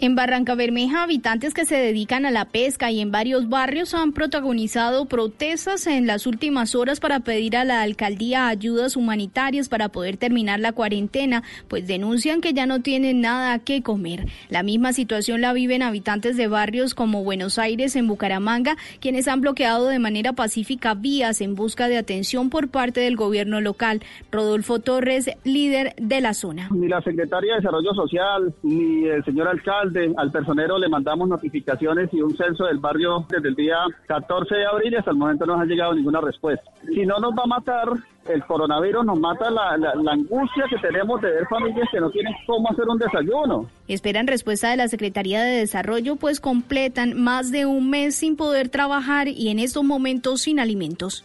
En 0.00 0.14
Barranca 0.14 0.54
Bermeja, 0.54 1.02
habitantes 1.02 1.54
que 1.54 1.64
se 1.64 1.74
dedican 1.74 2.24
a 2.24 2.30
la 2.30 2.44
pesca 2.44 2.92
y 2.92 3.00
en 3.00 3.10
varios 3.10 3.48
barrios 3.48 3.94
han 3.94 4.12
protagonizado 4.12 5.06
protestas 5.06 5.88
en 5.88 6.06
las 6.06 6.24
últimas 6.28 6.76
horas 6.76 7.00
para 7.00 7.18
pedir 7.18 7.56
a 7.56 7.64
la 7.64 7.82
alcaldía 7.82 8.46
ayudas 8.46 8.94
humanitarias 8.94 9.68
para 9.68 9.88
poder 9.88 10.16
terminar 10.16 10.60
la 10.60 10.70
cuarentena, 10.70 11.42
pues 11.66 11.88
denuncian 11.88 12.40
que 12.40 12.52
ya 12.52 12.64
no 12.64 12.80
tienen 12.80 13.20
nada 13.20 13.58
que 13.58 13.82
comer. 13.82 14.26
La 14.50 14.62
misma 14.62 14.92
situación 14.92 15.40
la 15.40 15.52
viven 15.52 15.82
habitantes 15.82 16.36
de 16.36 16.46
barrios 16.46 16.94
como 16.94 17.24
Buenos 17.24 17.58
Aires, 17.58 17.96
en 17.96 18.06
Bucaramanga, 18.06 18.76
quienes 19.00 19.26
han 19.26 19.40
bloqueado 19.40 19.88
de 19.88 19.98
manera 19.98 20.32
pacífica 20.32 20.94
vías 20.94 21.40
en 21.40 21.56
busca 21.56 21.88
de 21.88 21.96
atención 21.96 22.50
por 22.50 22.68
parte 22.68 23.00
del 23.00 23.16
gobierno 23.16 23.60
local. 23.60 24.02
Rodolfo 24.30 24.78
Torres, 24.78 25.28
líder 25.42 25.96
de 25.96 26.20
la 26.20 26.34
zona. 26.34 26.68
Ni 26.70 26.86
la 26.86 27.02
secretaria 27.02 27.54
de 27.54 27.60
Desarrollo 27.62 27.94
Social, 27.94 28.54
ni 28.62 29.04
el 29.04 29.24
señor 29.24 29.48
alcalde 29.48 29.87
al 30.16 30.30
personero 30.30 30.78
le 30.78 30.88
mandamos 30.88 31.28
notificaciones 31.28 32.12
y 32.12 32.20
un 32.20 32.36
censo 32.36 32.64
del 32.64 32.78
barrio 32.78 33.24
desde 33.28 33.48
el 33.48 33.54
día 33.54 33.76
14 34.06 34.54
de 34.54 34.66
abril 34.66 34.92
y 34.92 34.96
hasta 34.96 35.10
el 35.10 35.16
momento 35.16 35.46
no 35.46 35.54
nos 35.54 35.62
ha 35.62 35.66
llegado 35.66 35.94
ninguna 35.94 36.20
respuesta. 36.20 36.70
Si 36.86 37.04
no 37.06 37.18
nos 37.18 37.32
va 37.32 37.42
a 37.44 37.46
matar 37.46 37.88
el 38.28 38.44
coronavirus, 38.44 39.04
nos 39.04 39.18
mata 39.18 39.50
la, 39.50 39.72
angustia 40.10 40.64
que 40.68 40.76
tenemos 40.78 41.20
de 41.20 41.30
ver 41.30 41.46
familias 41.46 41.88
que 41.90 42.00
no 42.00 42.10
tienen 42.10 42.34
cómo 42.46 42.70
hacer 42.70 42.84
un 42.88 42.98
desayuno. 42.98 43.66
Esperan 43.88 44.26
respuesta 44.26 44.70
de 44.70 44.76
la 44.76 44.88
Secretaría 44.88 45.42
de 45.42 45.58
Desarrollo, 45.58 46.16
pues 46.16 46.40
completan 46.40 47.20
más 47.20 47.50
de 47.50 47.66
un 47.66 47.90
mes 47.90 48.16
sin 48.16 48.36
poder 48.36 48.68
trabajar 48.68 49.28
y 49.28 49.48
en 49.48 49.58
estos 49.58 49.84
momentos 49.84 50.42
sin 50.42 50.60
alimentos. 50.60 51.24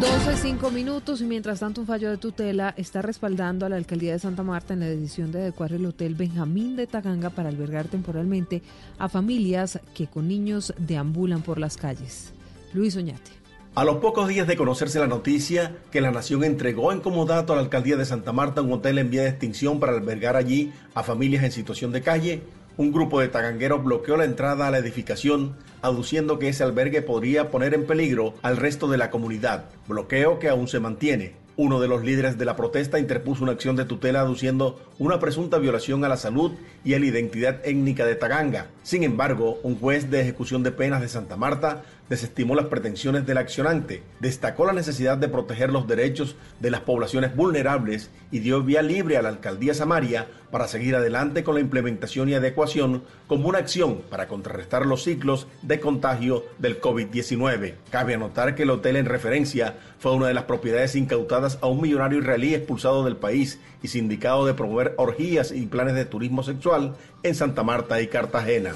12, 0.00 0.36
5 0.36 0.70
minutos 0.70 1.20
y 1.22 1.24
mientras 1.24 1.58
tanto 1.58 1.80
un 1.80 1.86
fallo 1.88 2.08
de 2.08 2.18
tutela 2.18 2.72
está 2.76 3.02
respaldando 3.02 3.66
a 3.66 3.68
la 3.68 3.74
alcaldía 3.74 4.12
de 4.12 4.20
Santa 4.20 4.44
Marta 4.44 4.74
en 4.74 4.80
la 4.80 4.86
decisión 4.86 5.32
de 5.32 5.40
adecuar 5.40 5.72
el 5.72 5.84
hotel 5.86 6.14
Benjamín 6.14 6.76
de 6.76 6.86
Taganga 6.86 7.30
para 7.30 7.48
albergar 7.48 7.88
temporalmente 7.88 8.62
a 8.96 9.08
familias 9.08 9.80
que 9.94 10.06
con 10.06 10.28
niños 10.28 10.72
deambulan 10.78 11.42
por 11.42 11.58
las 11.58 11.76
calles. 11.76 12.32
Luis 12.74 12.94
Oñate. 12.94 13.32
A 13.74 13.84
los 13.84 13.96
pocos 13.96 14.28
días 14.28 14.46
de 14.46 14.56
conocerse 14.56 15.00
la 15.00 15.08
noticia 15.08 15.76
que 15.90 16.00
la 16.00 16.12
Nación 16.12 16.44
entregó 16.44 16.92
en 16.92 17.00
comodato 17.00 17.52
a 17.52 17.56
la 17.56 17.62
alcaldía 17.62 17.96
de 17.96 18.04
Santa 18.04 18.32
Marta 18.32 18.62
un 18.62 18.72
hotel 18.72 18.98
en 18.98 19.10
vía 19.10 19.22
de 19.22 19.30
extinción 19.30 19.80
para 19.80 19.92
albergar 19.92 20.36
allí 20.36 20.72
a 20.94 21.02
familias 21.02 21.42
en 21.42 21.50
situación 21.50 21.90
de 21.90 22.02
calle, 22.02 22.42
un 22.78 22.92
grupo 22.92 23.20
de 23.20 23.26
tagangueros 23.26 23.82
bloqueó 23.82 24.16
la 24.16 24.24
entrada 24.24 24.68
a 24.68 24.70
la 24.70 24.78
edificación, 24.78 25.56
aduciendo 25.82 26.38
que 26.38 26.48
ese 26.48 26.62
albergue 26.62 27.02
podría 27.02 27.50
poner 27.50 27.74
en 27.74 27.86
peligro 27.86 28.34
al 28.40 28.56
resto 28.56 28.86
de 28.86 28.96
la 28.96 29.10
comunidad, 29.10 29.64
bloqueo 29.88 30.38
que 30.38 30.48
aún 30.48 30.68
se 30.68 30.78
mantiene. 30.78 31.34
Uno 31.56 31.80
de 31.80 31.88
los 31.88 32.04
líderes 32.04 32.38
de 32.38 32.44
la 32.44 32.54
protesta 32.54 33.00
interpuso 33.00 33.42
una 33.42 33.50
acción 33.50 33.74
de 33.74 33.84
tutela 33.84 34.20
aduciendo 34.20 34.80
una 35.00 35.18
presunta 35.18 35.58
violación 35.58 36.04
a 36.04 36.08
la 36.08 36.16
salud 36.16 36.52
y 36.84 36.94
a 36.94 37.00
la 37.00 37.06
identidad 37.06 37.60
étnica 37.64 38.06
de 38.06 38.14
Taganga. 38.14 38.68
Sin 38.84 39.02
embargo, 39.02 39.58
un 39.64 39.76
juez 39.76 40.08
de 40.08 40.20
ejecución 40.20 40.62
de 40.62 40.70
penas 40.70 41.00
de 41.00 41.08
Santa 41.08 41.36
Marta 41.36 41.82
desestimó 42.08 42.54
las 42.54 42.66
pretensiones 42.66 43.26
del 43.26 43.38
accionante, 43.38 44.02
destacó 44.20 44.66
la 44.66 44.72
necesidad 44.72 45.18
de 45.18 45.28
proteger 45.28 45.70
los 45.70 45.86
derechos 45.86 46.36
de 46.60 46.70
las 46.70 46.80
poblaciones 46.80 47.34
vulnerables 47.36 48.10
y 48.30 48.40
dio 48.40 48.62
vía 48.62 48.82
libre 48.82 49.16
a 49.16 49.22
la 49.22 49.28
alcaldía 49.28 49.74
Samaria 49.74 50.26
para 50.50 50.68
seguir 50.68 50.96
adelante 50.96 51.44
con 51.44 51.54
la 51.54 51.60
implementación 51.60 52.28
y 52.28 52.34
adecuación 52.34 53.02
como 53.26 53.48
una 53.48 53.58
acción 53.58 54.02
para 54.10 54.28
contrarrestar 54.28 54.86
los 54.86 55.04
ciclos 55.04 55.46
de 55.62 55.80
contagio 55.80 56.44
del 56.58 56.80
COVID-19. 56.80 57.74
Cabe 57.90 58.14
anotar 58.14 58.54
que 58.54 58.62
el 58.62 58.70
hotel 58.70 58.96
en 58.96 59.06
referencia 59.06 59.76
fue 59.98 60.12
una 60.12 60.28
de 60.28 60.34
las 60.34 60.44
propiedades 60.44 60.96
incautadas 60.96 61.58
a 61.60 61.66
un 61.66 61.80
millonario 61.80 62.18
israelí 62.18 62.54
expulsado 62.54 63.04
del 63.04 63.16
país 63.16 63.60
y 63.82 63.88
sindicado 63.88 64.46
de 64.46 64.54
promover 64.54 64.94
orgías 64.96 65.52
y 65.52 65.66
planes 65.66 65.94
de 65.94 66.04
turismo 66.04 66.42
sexual 66.42 66.96
en 67.22 67.34
Santa 67.34 67.62
Marta 67.62 68.00
y 68.00 68.08
Cartagena. 68.08 68.72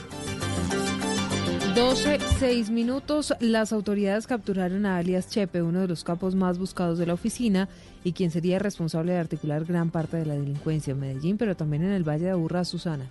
12, 1.75 2.19
6 2.39 2.69
minutos. 2.69 3.33
Las 3.41 3.73
autoridades 3.73 4.27
capturaron 4.27 4.85
a 4.85 4.99
alias 4.99 5.31
Chepe, 5.31 5.63
uno 5.63 5.81
de 5.81 5.89
los 5.89 6.05
capos 6.05 6.35
más 6.35 6.59
buscados 6.59 6.99
de 6.99 7.07
la 7.07 7.15
oficina 7.15 7.67
y 8.05 8.13
quien 8.13 8.31
sería 8.31 8.59
responsable 8.59 9.13
de 9.13 9.19
articular 9.19 9.65
gran 9.65 9.89
parte 9.91 10.19
de 10.19 10.27
la 10.27 10.35
delincuencia 10.35 10.91
en 10.91 11.01
Medellín, 11.01 11.39
pero 11.39 11.57
también 11.57 11.83
en 11.85 11.93
el 11.93 12.07
Valle 12.07 12.27
de 12.27 12.31
Aburrá, 12.33 12.67
Susana. 12.67 13.07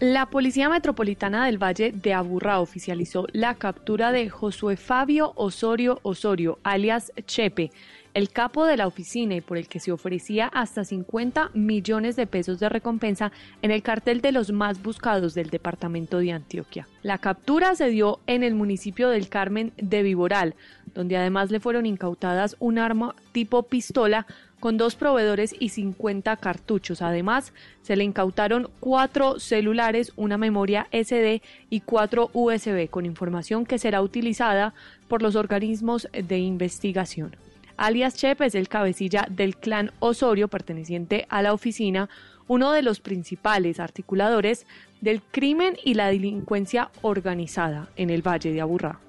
La 0.00 0.26
Policía 0.26 0.68
Metropolitana 0.68 1.46
del 1.46 1.56
Valle 1.56 1.92
de 1.92 2.12
Aburrá 2.12 2.60
oficializó 2.60 3.26
la 3.32 3.54
captura 3.54 4.12
de 4.12 4.28
Josué 4.28 4.76
Fabio 4.76 5.32
Osorio 5.36 6.00
Osorio, 6.02 6.58
alias 6.62 7.10
Chepe, 7.26 7.70
el 8.14 8.30
capo 8.30 8.64
de 8.64 8.76
la 8.76 8.86
oficina 8.86 9.34
y 9.34 9.40
por 9.40 9.58
el 9.58 9.66
que 9.66 9.80
se 9.80 9.90
ofrecía 9.92 10.46
hasta 10.46 10.84
50 10.84 11.50
millones 11.52 12.14
de 12.14 12.28
pesos 12.28 12.60
de 12.60 12.68
recompensa 12.68 13.32
en 13.60 13.72
el 13.72 13.82
cartel 13.82 14.20
de 14.20 14.32
los 14.32 14.52
más 14.52 14.82
buscados 14.82 15.34
del 15.34 15.50
departamento 15.50 16.18
de 16.18 16.32
Antioquia. 16.32 16.86
La 17.02 17.18
captura 17.18 17.74
se 17.74 17.88
dio 17.88 18.20
en 18.26 18.44
el 18.44 18.54
municipio 18.54 19.10
del 19.10 19.28
Carmen 19.28 19.72
de 19.76 20.02
Viboral, 20.04 20.54
donde 20.94 21.16
además 21.16 21.50
le 21.50 21.58
fueron 21.58 21.86
incautadas 21.86 22.56
un 22.60 22.78
arma 22.78 23.16
tipo 23.32 23.64
pistola 23.64 24.26
con 24.60 24.78
dos 24.78 24.94
proveedores 24.94 25.54
y 25.58 25.70
50 25.70 26.36
cartuchos. 26.36 27.02
Además, 27.02 27.52
se 27.82 27.96
le 27.96 28.04
incautaron 28.04 28.70
cuatro 28.80 29.38
celulares, 29.38 30.12
una 30.16 30.38
memoria 30.38 30.86
SD 30.90 31.42
y 31.68 31.80
cuatro 31.80 32.30
USB 32.32 32.88
con 32.88 33.04
información 33.04 33.66
que 33.66 33.78
será 33.78 34.00
utilizada 34.00 34.72
por 35.08 35.20
los 35.20 35.34
organismos 35.34 36.08
de 36.12 36.38
investigación 36.38 37.36
alias 37.76 38.14
Chepe 38.14 38.46
es 38.46 38.54
el 38.54 38.68
cabecilla 38.68 39.26
del 39.30 39.56
clan 39.56 39.92
Osorio 39.98 40.48
perteneciente 40.48 41.26
a 41.28 41.42
la 41.42 41.52
oficina, 41.52 42.08
uno 42.48 42.72
de 42.72 42.82
los 42.82 43.00
principales 43.00 43.80
articuladores 43.80 44.66
del 45.00 45.22
crimen 45.22 45.76
y 45.84 45.94
la 45.94 46.08
delincuencia 46.08 46.90
organizada 47.02 47.88
en 47.96 48.10
el 48.10 48.26
Valle 48.26 48.52
de 48.52 48.60
Aburrá. 48.60 49.00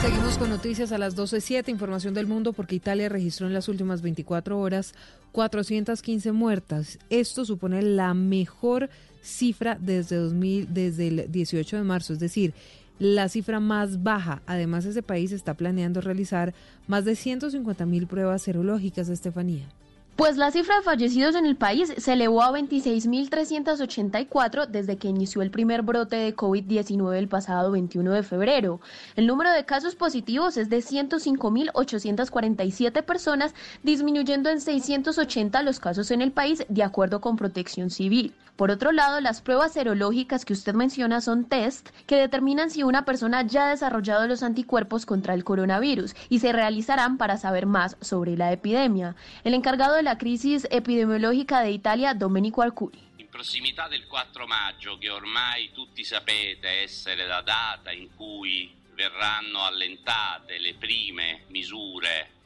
Seguimos 0.00 0.38
con 0.38 0.48
noticias 0.48 0.92
a 0.92 0.98
las 0.98 1.16
12.07, 1.16 1.70
información 1.70 2.14
del 2.14 2.28
mundo, 2.28 2.52
porque 2.52 2.76
Italia 2.76 3.08
registró 3.08 3.48
en 3.48 3.52
las 3.52 3.68
últimas 3.68 4.00
24 4.00 4.58
horas 4.58 4.94
415 5.32 6.30
muertas. 6.30 7.00
Esto 7.10 7.44
supone 7.44 7.82
la 7.82 8.14
mejor 8.14 8.90
cifra 9.22 9.76
desde, 9.80 10.16
2000, 10.16 10.72
desde 10.72 11.08
el 11.08 11.32
18 11.32 11.78
de 11.78 11.82
marzo, 11.82 12.12
es 12.12 12.20
decir, 12.20 12.54
la 12.98 13.28
cifra 13.28 13.60
más 13.60 14.02
baja. 14.02 14.42
Además, 14.46 14.84
ese 14.84 15.02
país 15.02 15.32
está 15.32 15.54
planeando 15.54 16.00
realizar 16.00 16.54
más 16.86 17.04
de 17.04 17.16
150 17.16 17.86
mil 17.86 18.06
pruebas 18.06 18.42
serológicas, 18.42 19.08
Estefanía. 19.08 19.68
Pues 20.18 20.36
la 20.36 20.50
cifra 20.50 20.76
de 20.78 20.82
fallecidos 20.82 21.36
en 21.36 21.46
el 21.46 21.54
país 21.54 21.94
se 21.96 22.14
elevó 22.14 22.42
a 22.42 22.50
26.384 22.50 24.66
desde 24.66 24.96
que 24.96 25.06
inició 25.06 25.42
el 25.42 25.52
primer 25.52 25.82
brote 25.82 26.16
de 26.16 26.34
COVID-19 26.34 27.14
el 27.14 27.28
pasado 27.28 27.70
21 27.70 28.10
de 28.10 28.24
febrero. 28.24 28.80
El 29.14 29.28
número 29.28 29.52
de 29.52 29.64
casos 29.64 29.94
positivos 29.94 30.56
es 30.56 30.68
de 30.70 30.78
105.847 30.78 33.04
personas, 33.04 33.54
disminuyendo 33.84 34.50
en 34.50 34.60
680 34.60 35.62
los 35.62 35.78
casos 35.78 36.10
en 36.10 36.20
el 36.20 36.32
país, 36.32 36.64
de 36.68 36.82
acuerdo 36.82 37.20
con 37.20 37.36
Protección 37.36 37.88
Civil. 37.88 38.34
Por 38.58 38.72
otro 38.72 38.90
lado, 38.90 39.20
las 39.20 39.40
pruebas 39.40 39.74
serológicas 39.74 40.44
que 40.44 40.52
usted 40.52 40.74
menciona 40.74 41.20
son 41.20 41.44
test 41.44 41.90
que 42.08 42.16
determinan 42.16 42.70
si 42.70 42.82
una 42.82 43.04
persona 43.04 43.42
ya 43.42 43.66
ha 43.66 43.70
desarrollado 43.70 44.26
los 44.26 44.42
anticuerpos 44.42 45.06
contra 45.06 45.34
el 45.34 45.44
coronavirus 45.44 46.16
y 46.28 46.40
se 46.40 46.52
realizarán 46.52 47.18
para 47.18 47.36
saber 47.36 47.66
más 47.66 47.96
sobre 48.00 48.36
la 48.36 48.50
epidemia. 48.50 49.14
El 49.44 49.54
encargado 49.54 49.94
de 49.94 50.02
la 50.08 50.16
crisis 50.16 50.66
epidemiologica 50.70 51.60
de 51.60 51.70
Italia, 51.70 52.14
Domenico 52.14 52.62
Arcuri. 52.62 52.98
In 53.16 53.28
prossimità 53.28 53.88
del 53.88 54.06
4 54.06 54.46
maggio, 54.46 54.96
che 54.96 55.10
ormai 55.10 55.70
tutti 55.74 56.02
sapete 56.02 56.82
essere 56.82 57.26
la 57.26 57.42
data 57.42 57.92
in 57.92 58.08
cui 58.16 58.74
verranno 58.94 59.64
allentate 59.64 60.58
le 60.58 60.74
prime 60.78 61.42
misure. 61.48 62.36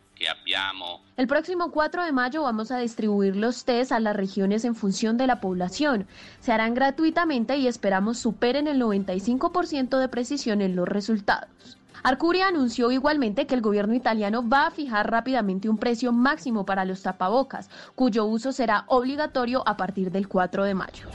El 1.17 1.27
próximo 1.27 1.73
4 1.73 2.05
de 2.05 2.13
mayo 2.13 2.43
vamos 2.43 2.71
a 2.71 2.79
distribuir 2.79 3.35
los 3.35 3.65
test 3.65 3.91
a 3.91 3.99
las 3.99 4.15
regiones 4.15 4.65
en 4.65 4.77
función 4.77 5.17
de 5.17 5.27
la 5.27 5.41
población. 5.41 6.07
Se 6.39 6.53
harán 6.53 6.75
gratuitamente 6.75 7.57
y 7.57 7.67
esperamos 7.67 8.19
superen 8.19 8.69
el 8.69 8.81
95% 8.81 9.99
de 9.99 10.09
precisión 10.09 10.61
en 10.61 10.77
los 10.77 10.87
resultados. 10.87 11.77
Arcuria 12.03 12.49
anunció 12.49 12.91
igualmente 12.91 13.47
que 13.47 13.55
el 13.55 13.61
gobierno 13.61 13.95
italiano 13.95 14.47
va 14.49 14.67
a 14.67 14.71
fijar 14.73 15.11
rápidamente 15.11 15.69
un 15.69 15.79
precio 15.79 16.13
máximo 16.13 16.67
para 16.67 16.85
los 16.85 17.03
tapabocas, 17.03 17.71
cuyo 17.95 18.25
uso 18.25 18.51
será 18.53 18.85
obligatorio 18.89 19.63
a 19.67 19.77
partir 19.77 20.11
del 20.11 20.27
4 20.27 20.65
de 20.65 20.75
mayo. 20.75 21.09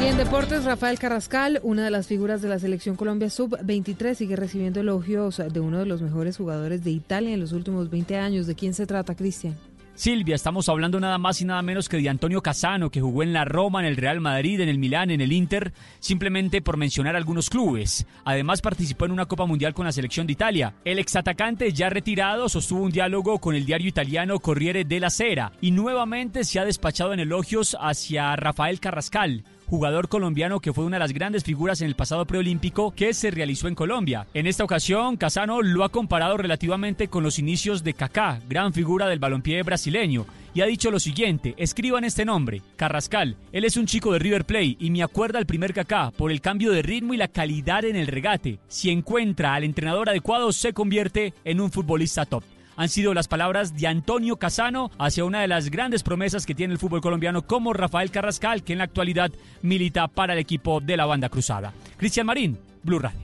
Y 0.00 0.04
en 0.04 0.18
deportes, 0.18 0.64
Rafael 0.64 0.98
Carrascal, 0.98 1.58
una 1.64 1.84
de 1.84 1.90
las 1.90 2.06
figuras 2.06 2.42
de 2.42 2.48
la 2.48 2.58
selección 2.58 2.96
Colombia 2.96 3.28
Sub-23, 3.28 4.14
sigue 4.14 4.36
recibiendo 4.36 4.78
elogios 4.78 5.38
de 5.38 5.58
uno 5.58 5.78
de 5.78 5.86
los 5.86 6.00
mejores 6.00 6.36
jugadores 6.36 6.84
de 6.84 6.90
Italia 6.90 7.34
en 7.34 7.40
los 7.40 7.52
últimos 7.52 7.90
20 7.90 8.18
años. 8.18 8.46
¿De 8.46 8.54
quién 8.54 8.74
se 8.74 8.86
trata, 8.86 9.16
Cristian? 9.16 9.56
Silvia, 9.96 10.34
estamos 10.34 10.68
hablando 10.68 11.00
nada 11.00 11.16
más 11.16 11.40
y 11.40 11.46
nada 11.46 11.62
menos 11.62 11.88
que 11.88 11.96
de 11.96 12.10
Antonio 12.10 12.42
Casano, 12.42 12.90
que 12.90 13.00
jugó 13.00 13.22
en 13.22 13.32
la 13.32 13.46
Roma, 13.46 13.80
en 13.80 13.86
el 13.86 13.96
Real 13.96 14.20
Madrid, 14.20 14.60
en 14.60 14.68
el 14.68 14.76
Milán, 14.76 15.10
en 15.10 15.22
el 15.22 15.32
Inter, 15.32 15.72
simplemente 16.00 16.60
por 16.60 16.76
mencionar 16.76 17.16
algunos 17.16 17.48
clubes. 17.48 18.06
Además 18.22 18.60
participó 18.60 19.06
en 19.06 19.12
una 19.12 19.24
Copa 19.24 19.46
Mundial 19.46 19.72
con 19.72 19.86
la 19.86 19.92
selección 19.92 20.26
de 20.26 20.34
Italia. 20.34 20.74
El 20.84 20.98
exatacante 20.98 21.72
ya 21.72 21.88
retirado 21.88 22.50
sostuvo 22.50 22.82
un 22.82 22.92
diálogo 22.92 23.38
con 23.38 23.54
el 23.54 23.64
diario 23.64 23.88
italiano 23.88 24.38
Corriere 24.38 24.84
della 24.84 25.08
Sera 25.08 25.52
y 25.62 25.70
nuevamente 25.70 26.44
se 26.44 26.60
ha 26.60 26.66
despachado 26.66 27.14
en 27.14 27.20
elogios 27.20 27.74
hacia 27.80 28.36
Rafael 28.36 28.80
Carrascal, 28.80 29.44
jugador 29.66 30.08
colombiano 30.08 30.60
que 30.60 30.72
fue 30.72 30.84
una 30.84 30.96
de 30.96 31.00
las 31.00 31.12
grandes 31.12 31.44
figuras 31.44 31.80
en 31.80 31.88
el 31.88 31.96
pasado 31.96 32.24
preolímpico 32.24 32.92
que 32.92 33.12
se 33.12 33.30
realizó 33.30 33.68
en 33.68 33.74
Colombia. 33.74 34.26
En 34.34 34.46
esta 34.46 34.64
ocasión, 34.64 35.16
Casano 35.16 35.62
lo 35.62 35.84
ha 35.84 35.88
comparado 35.88 36.36
relativamente 36.36 37.08
con 37.08 37.22
los 37.22 37.38
inicios 37.38 37.84
de 37.84 37.94
Kaká, 37.94 38.40
gran 38.48 38.72
figura 38.72 39.08
del 39.08 39.18
balompié 39.18 39.62
brasileño, 39.62 40.26
y 40.54 40.62
ha 40.62 40.66
dicho 40.66 40.90
lo 40.90 40.98
siguiente, 40.98 41.54
escriban 41.58 42.04
este 42.04 42.24
nombre, 42.24 42.62
Carrascal, 42.76 43.36
él 43.52 43.64
es 43.64 43.76
un 43.76 43.86
chico 43.86 44.12
de 44.12 44.18
River 44.18 44.46
Plate 44.46 44.76
y 44.80 44.90
me 44.90 45.02
acuerda 45.02 45.38
al 45.38 45.46
primer 45.46 45.74
Kaká 45.74 46.12
por 46.16 46.30
el 46.30 46.40
cambio 46.40 46.72
de 46.72 46.82
ritmo 46.82 47.12
y 47.12 47.18
la 47.18 47.28
calidad 47.28 47.84
en 47.84 47.96
el 47.96 48.06
regate. 48.06 48.58
Si 48.68 48.90
encuentra 48.90 49.54
al 49.54 49.64
entrenador 49.64 50.08
adecuado 50.08 50.52
se 50.52 50.72
convierte 50.72 51.34
en 51.44 51.60
un 51.60 51.70
futbolista 51.70 52.24
top 52.24 52.42
han 52.76 52.88
sido 52.88 53.14
las 53.14 53.28
palabras 53.28 53.74
de 53.74 53.86
Antonio 53.86 54.36
Casano 54.36 54.90
hacia 54.98 55.24
una 55.24 55.40
de 55.40 55.48
las 55.48 55.70
grandes 55.70 56.02
promesas 56.02 56.46
que 56.46 56.54
tiene 56.54 56.74
el 56.74 56.78
fútbol 56.78 57.00
colombiano 57.00 57.46
como 57.46 57.72
Rafael 57.72 58.10
Carrascal, 58.10 58.62
que 58.62 58.72
en 58.72 58.78
la 58.78 58.84
actualidad 58.84 59.32
milita 59.62 60.08
para 60.08 60.34
el 60.34 60.38
equipo 60.38 60.80
de 60.80 60.96
la 60.96 61.06
banda 61.06 61.28
cruzada. 61.28 61.72
Cristian 61.96 62.26
Marín, 62.26 62.58
Blue 62.82 62.98
Radio. 62.98 63.20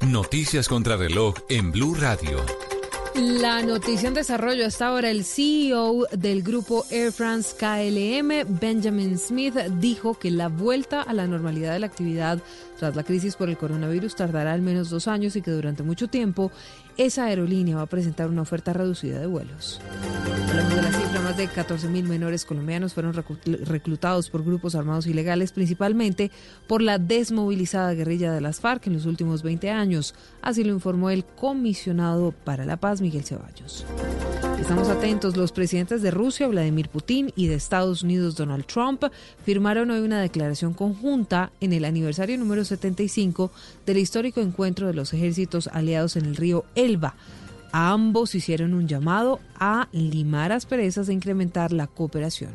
Noticias 0.00 0.68
contra 0.68 0.96
reloj 0.96 1.34
en 1.48 1.72
Blue 1.72 1.94
Radio. 1.94 2.44
La 3.14 3.62
noticia 3.62 4.08
en 4.08 4.14
desarrollo 4.14 4.66
hasta 4.66 4.88
ahora, 4.88 5.08
el 5.08 5.24
CEO 5.24 6.04
del 6.10 6.42
grupo 6.42 6.84
Air 6.90 7.12
France 7.12 7.54
KLM, 7.56 8.58
Benjamin 8.58 9.16
Smith, 9.18 9.54
dijo 9.78 10.18
que 10.18 10.32
la 10.32 10.48
vuelta 10.48 11.00
a 11.00 11.12
la 11.12 11.28
normalidad 11.28 11.74
de 11.74 11.78
la 11.78 11.86
actividad 11.86 12.42
tras 12.76 12.96
la 12.96 13.04
crisis 13.04 13.36
por 13.36 13.48
el 13.48 13.56
coronavirus 13.56 14.16
tardará 14.16 14.52
al 14.52 14.62
menos 14.62 14.90
dos 14.90 15.06
años 15.06 15.36
y 15.36 15.42
que 15.42 15.52
durante 15.52 15.84
mucho 15.84 16.08
tiempo 16.08 16.50
esa 16.96 17.24
aerolínea 17.24 17.76
va 17.76 17.82
a 17.82 17.86
presentar 17.86 18.28
una 18.28 18.42
oferta 18.42 18.72
reducida 18.72 19.18
de 19.18 19.26
vuelos. 19.26 19.80
Hablamos 20.50 20.74
de 20.74 20.82
la 20.82 20.92
cifra 20.92 21.20
más 21.20 21.36
de 21.36 21.48
14.000 21.48 22.04
menores 22.04 22.44
colombianos 22.44 22.94
fueron 22.94 23.12
reclutados 23.12 24.30
por 24.30 24.44
grupos 24.44 24.74
armados 24.74 25.06
ilegales, 25.06 25.52
principalmente 25.52 26.30
por 26.66 26.82
la 26.82 26.98
desmovilizada 26.98 27.94
guerrilla 27.94 28.32
de 28.32 28.40
las 28.40 28.60
FARC 28.60 28.86
en 28.86 28.94
los 28.94 29.06
últimos 29.06 29.42
20 29.42 29.70
años. 29.70 30.14
Así 30.44 30.62
lo 30.62 30.74
informó 30.74 31.08
el 31.08 31.24
comisionado 31.24 32.30
para 32.30 32.66
la 32.66 32.76
paz, 32.76 33.00
Miguel 33.00 33.24
Ceballos. 33.24 33.86
Estamos 34.60 34.90
atentos. 34.90 35.38
Los 35.38 35.52
presidentes 35.52 36.02
de 36.02 36.10
Rusia, 36.10 36.46
Vladimir 36.48 36.90
Putin, 36.90 37.32
y 37.34 37.46
de 37.46 37.54
Estados 37.54 38.02
Unidos, 38.02 38.36
Donald 38.36 38.66
Trump, 38.66 39.04
firmaron 39.42 39.90
hoy 39.90 40.00
una 40.00 40.20
declaración 40.20 40.74
conjunta 40.74 41.50
en 41.62 41.72
el 41.72 41.86
aniversario 41.86 42.36
número 42.36 42.62
75 42.62 43.50
del 43.86 43.96
histórico 43.96 44.42
encuentro 44.42 44.86
de 44.86 44.92
los 44.92 45.14
ejércitos 45.14 45.68
aliados 45.68 46.16
en 46.16 46.26
el 46.26 46.36
río 46.36 46.66
Elba. 46.74 47.14
Ambos 47.72 48.34
hicieron 48.34 48.74
un 48.74 48.86
llamado 48.86 49.40
a 49.58 49.88
limar 49.92 50.52
asperezas 50.52 51.08
e 51.08 51.14
incrementar 51.14 51.72
la 51.72 51.86
cooperación. 51.86 52.52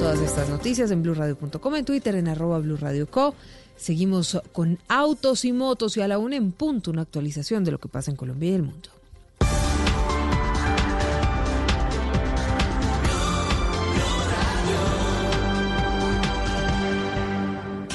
Todas 0.00 0.18
estas 0.18 0.48
noticias 0.48 0.90
en 0.90 1.00
blurradio.com, 1.04 1.76
en 1.76 1.84
Twitter, 1.84 2.16
en 2.16 2.26
arroba. 2.26 2.60
Seguimos 3.76 4.40
con 4.52 4.78
autos 4.88 5.44
y 5.44 5.52
motos 5.52 5.96
y 5.96 6.02
a 6.02 6.08
la 6.08 6.18
una 6.18 6.36
en 6.36 6.52
punto 6.52 6.90
una 6.90 7.02
actualización 7.02 7.64
de 7.64 7.72
lo 7.72 7.78
que 7.78 7.88
pasa 7.88 8.10
en 8.10 8.16
Colombia 8.16 8.50
y 8.50 8.54
el 8.54 8.62
mundo. 8.62 8.90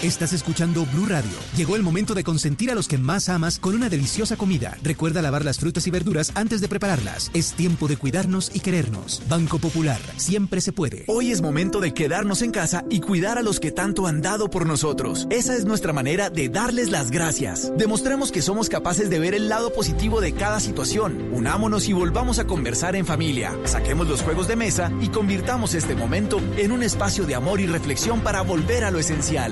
Estás 0.08 0.32
escuchando 0.32 0.86
Blue 0.86 1.06
Radio. 1.06 1.34
Llegó 1.58 1.76
el 1.76 1.84
momento 1.84 2.14
de 2.14 2.24
consentir 2.24 2.72
a 2.72 2.76
los 2.76 2.88
que 2.88 2.98
más 2.98 3.28
amas 3.28 3.60
con 3.60 3.76
una 3.76 3.90
deliciosa 3.90 4.38
comida. 4.38 4.78
Recuerda 4.82 5.22
lavar 5.22 5.44
las 5.44 5.60
frutas 5.60 5.86
y 5.86 5.92
verduras 5.92 6.32
antes 6.34 6.62
de 6.62 6.70
prepararlas. 6.70 7.30
Es 7.34 7.52
tiempo 7.52 7.90
de 7.90 7.98
cuidarnos 7.98 8.50
y 8.56 8.62
querernos. 8.62 9.22
Banco 9.28 9.60
Popular, 9.60 10.00
siempre 10.16 10.62
se 10.62 10.72
puede. 10.72 11.04
Hoy 11.08 11.32
es 11.32 11.42
momento 11.42 11.82
de 11.82 11.94
quedarnos 11.94 12.42
en 12.42 12.52
casa 12.52 12.86
y 12.90 13.02
cuidar 13.02 13.38
a 13.38 13.42
los 13.42 13.60
que 13.60 13.74
tanto 13.74 14.08
han 14.08 14.22
dado 14.22 14.50
por 14.50 14.66
nosotros. 14.66 15.28
Esa 15.30 15.58
es 15.58 15.66
nuestra 15.66 15.92
manera 15.92 16.30
de 16.30 16.48
darles 16.48 16.90
las 16.90 17.12
gracias. 17.12 17.74
Demostremos 17.76 18.32
que 18.32 18.42
somos 18.42 18.70
capaces 18.70 19.10
de 19.10 19.20
ver 19.20 19.34
el 19.34 19.50
lado 19.50 19.74
positivo 19.74 20.22
de 20.22 20.32
cada 20.32 20.62
situación. 20.62 21.34
Unámonos 21.34 21.90
y 21.90 21.92
volvamos 21.92 22.40
a 22.40 22.48
conversar 22.48 22.96
en 22.96 23.06
familia. 23.06 23.54
Saquemos 23.66 24.08
los 24.08 24.22
juegos 24.22 24.48
de 24.48 24.56
mesa 24.56 24.90
y 25.02 25.10
convirtamos 25.10 25.74
este 25.74 25.96
momento 25.96 26.40
en 26.56 26.72
un 26.72 26.82
espacio 26.82 27.26
de 27.26 27.36
amor 27.36 27.60
y 27.60 27.66
reflexión 27.66 28.22
para 28.22 28.40
volver 28.40 28.86
a 28.86 28.92
lo 28.92 29.00
esencial 29.00 29.52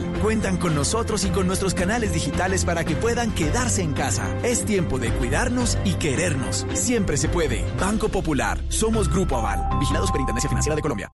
con 0.54 0.76
nosotros 0.76 1.26
y 1.26 1.30
con 1.30 1.48
nuestros 1.48 1.74
canales 1.74 2.14
digitales 2.14 2.64
para 2.64 2.86
que 2.86 2.96
puedan 2.96 3.34
quedarse 3.34 3.82
en 3.82 3.94
casa. 3.94 4.38
Es 4.44 4.64
tiempo 4.64 5.00
de 5.00 5.12
cuidarnos 5.12 5.78
y 5.84 5.96
querernos. 5.96 6.68
Siempre 6.74 7.18
se 7.18 7.28
puede. 7.28 7.66
Banco 7.80 8.10
Popular. 8.10 8.64
Somos 8.70 9.10
Grupo 9.10 9.38
Aval. 9.38 9.80
Vigilados 9.80 10.12
por 10.12 10.22
Intendencia 10.22 10.50
Financiera 10.50 10.76
de 10.76 10.82
Colombia. 10.82 11.12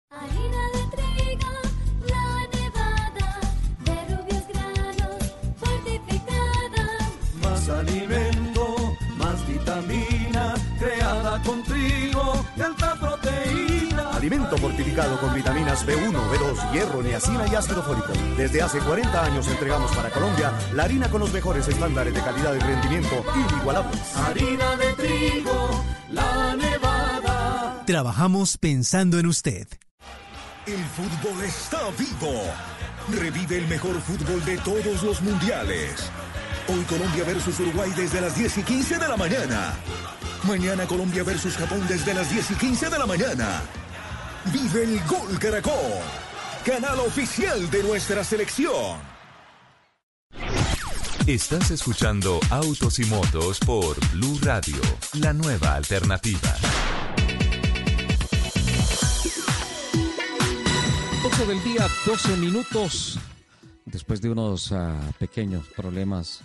Alimento 14.26 14.58
fortificado 14.58 15.20
con 15.20 15.32
vitaminas 15.32 15.86
B1, 15.86 16.10
B2, 16.10 16.72
hierro, 16.72 17.00
niacina 17.00 17.46
y 17.46 17.54
ácido 17.54 17.80
fólico. 17.80 18.12
Desde 18.36 18.60
hace 18.60 18.80
40 18.80 19.24
años 19.24 19.46
entregamos 19.46 19.94
para 19.94 20.10
Colombia 20.10 20.52
la 20.74 20.82
harina 20.82 21.08
con 21.08 21.20
los 21.20 21.32
mejores 21.32 21.68
estándares 21.68 22.12
de 22.12 22.20
calidad 22.20 22.52
y 22.56 22.58
rendimiento 22.58 23.24
inigualables. 23.36 24.16
Harina 24.16 24.74
de 24.74 24.92
trigo, 24.94 25.84
la 26.10 26.56
nevada. 26.56 27.84
Trabajamos 27.86 28.58
pensando 28.58 29.20
en 29.20 29.26
usted. 29.26 29.68
El 30.66 30.84
fútbol 30.86 31.44
está 31.44 31.78
vivo. 31.96 32.42
Revive 33.20 33.58
el 33.58 33.68
mejor 33.68 34.00
fútbol 34.00 34.44
de 34.44 34.58
todos 34.58 35.04
los 35.04 35.22
mundiales. 35.22 36.10
Hoy 36.66 36.82
Colombia 36.88 37.22
versus 37.22 37.60
Uruguay 37.60 37.92
desde 37.96 38.20
las 38.20 38.34
10 38.36 38.58
y 38.58 38.62
15 38.64 38.98
de 38.98 39.06
la 39.06 39.16
mañana. 39.16 39.74
Mañana 40.42 40.84
Colombia 40.86 41.22
versus 41.22 41.56
Japón 41.56 41.86
desde 41.88 42.12
las 42.12 42.28
10 42.28 42.50
y 42.50 42.54
15 42.54 42.90
de 42.90 42.98
la 42.98 43.06
mañana. 43.06 43.62
Vive 44.52 44.84
el 44.84 45.00
Gol 45.06 45.38
Caracol, 45.40 45.74
canal 46.64 47.00
oficial 47.00 47.68
de 47.68 47.82
nuestra 47.82 48.22
selección. 48.22 49.00
Estás 51.26 51.72
escuchando 51.72 52.38
Autos 52.50 53.00
y 53.00 53.06
Motos 53.06 53.58
por 53.58 53.98
Blue 54.12 54.38
Radio, 54.42 54.76
la 55.14 55.32
nueva 55.32 55.74
alternativa. 55.74 56.54
12 61.24 61.46
del 61.46 61.64
día, 61.64 61.88
12 62.06 62.36
minutos. 62.36 63.18
Después 63.84 64.20
de 64.20 64.30
unos 64.30 64.70
ah, 64.70 65.00
pequeños 65.18 65.66
problemas 65.74 66.40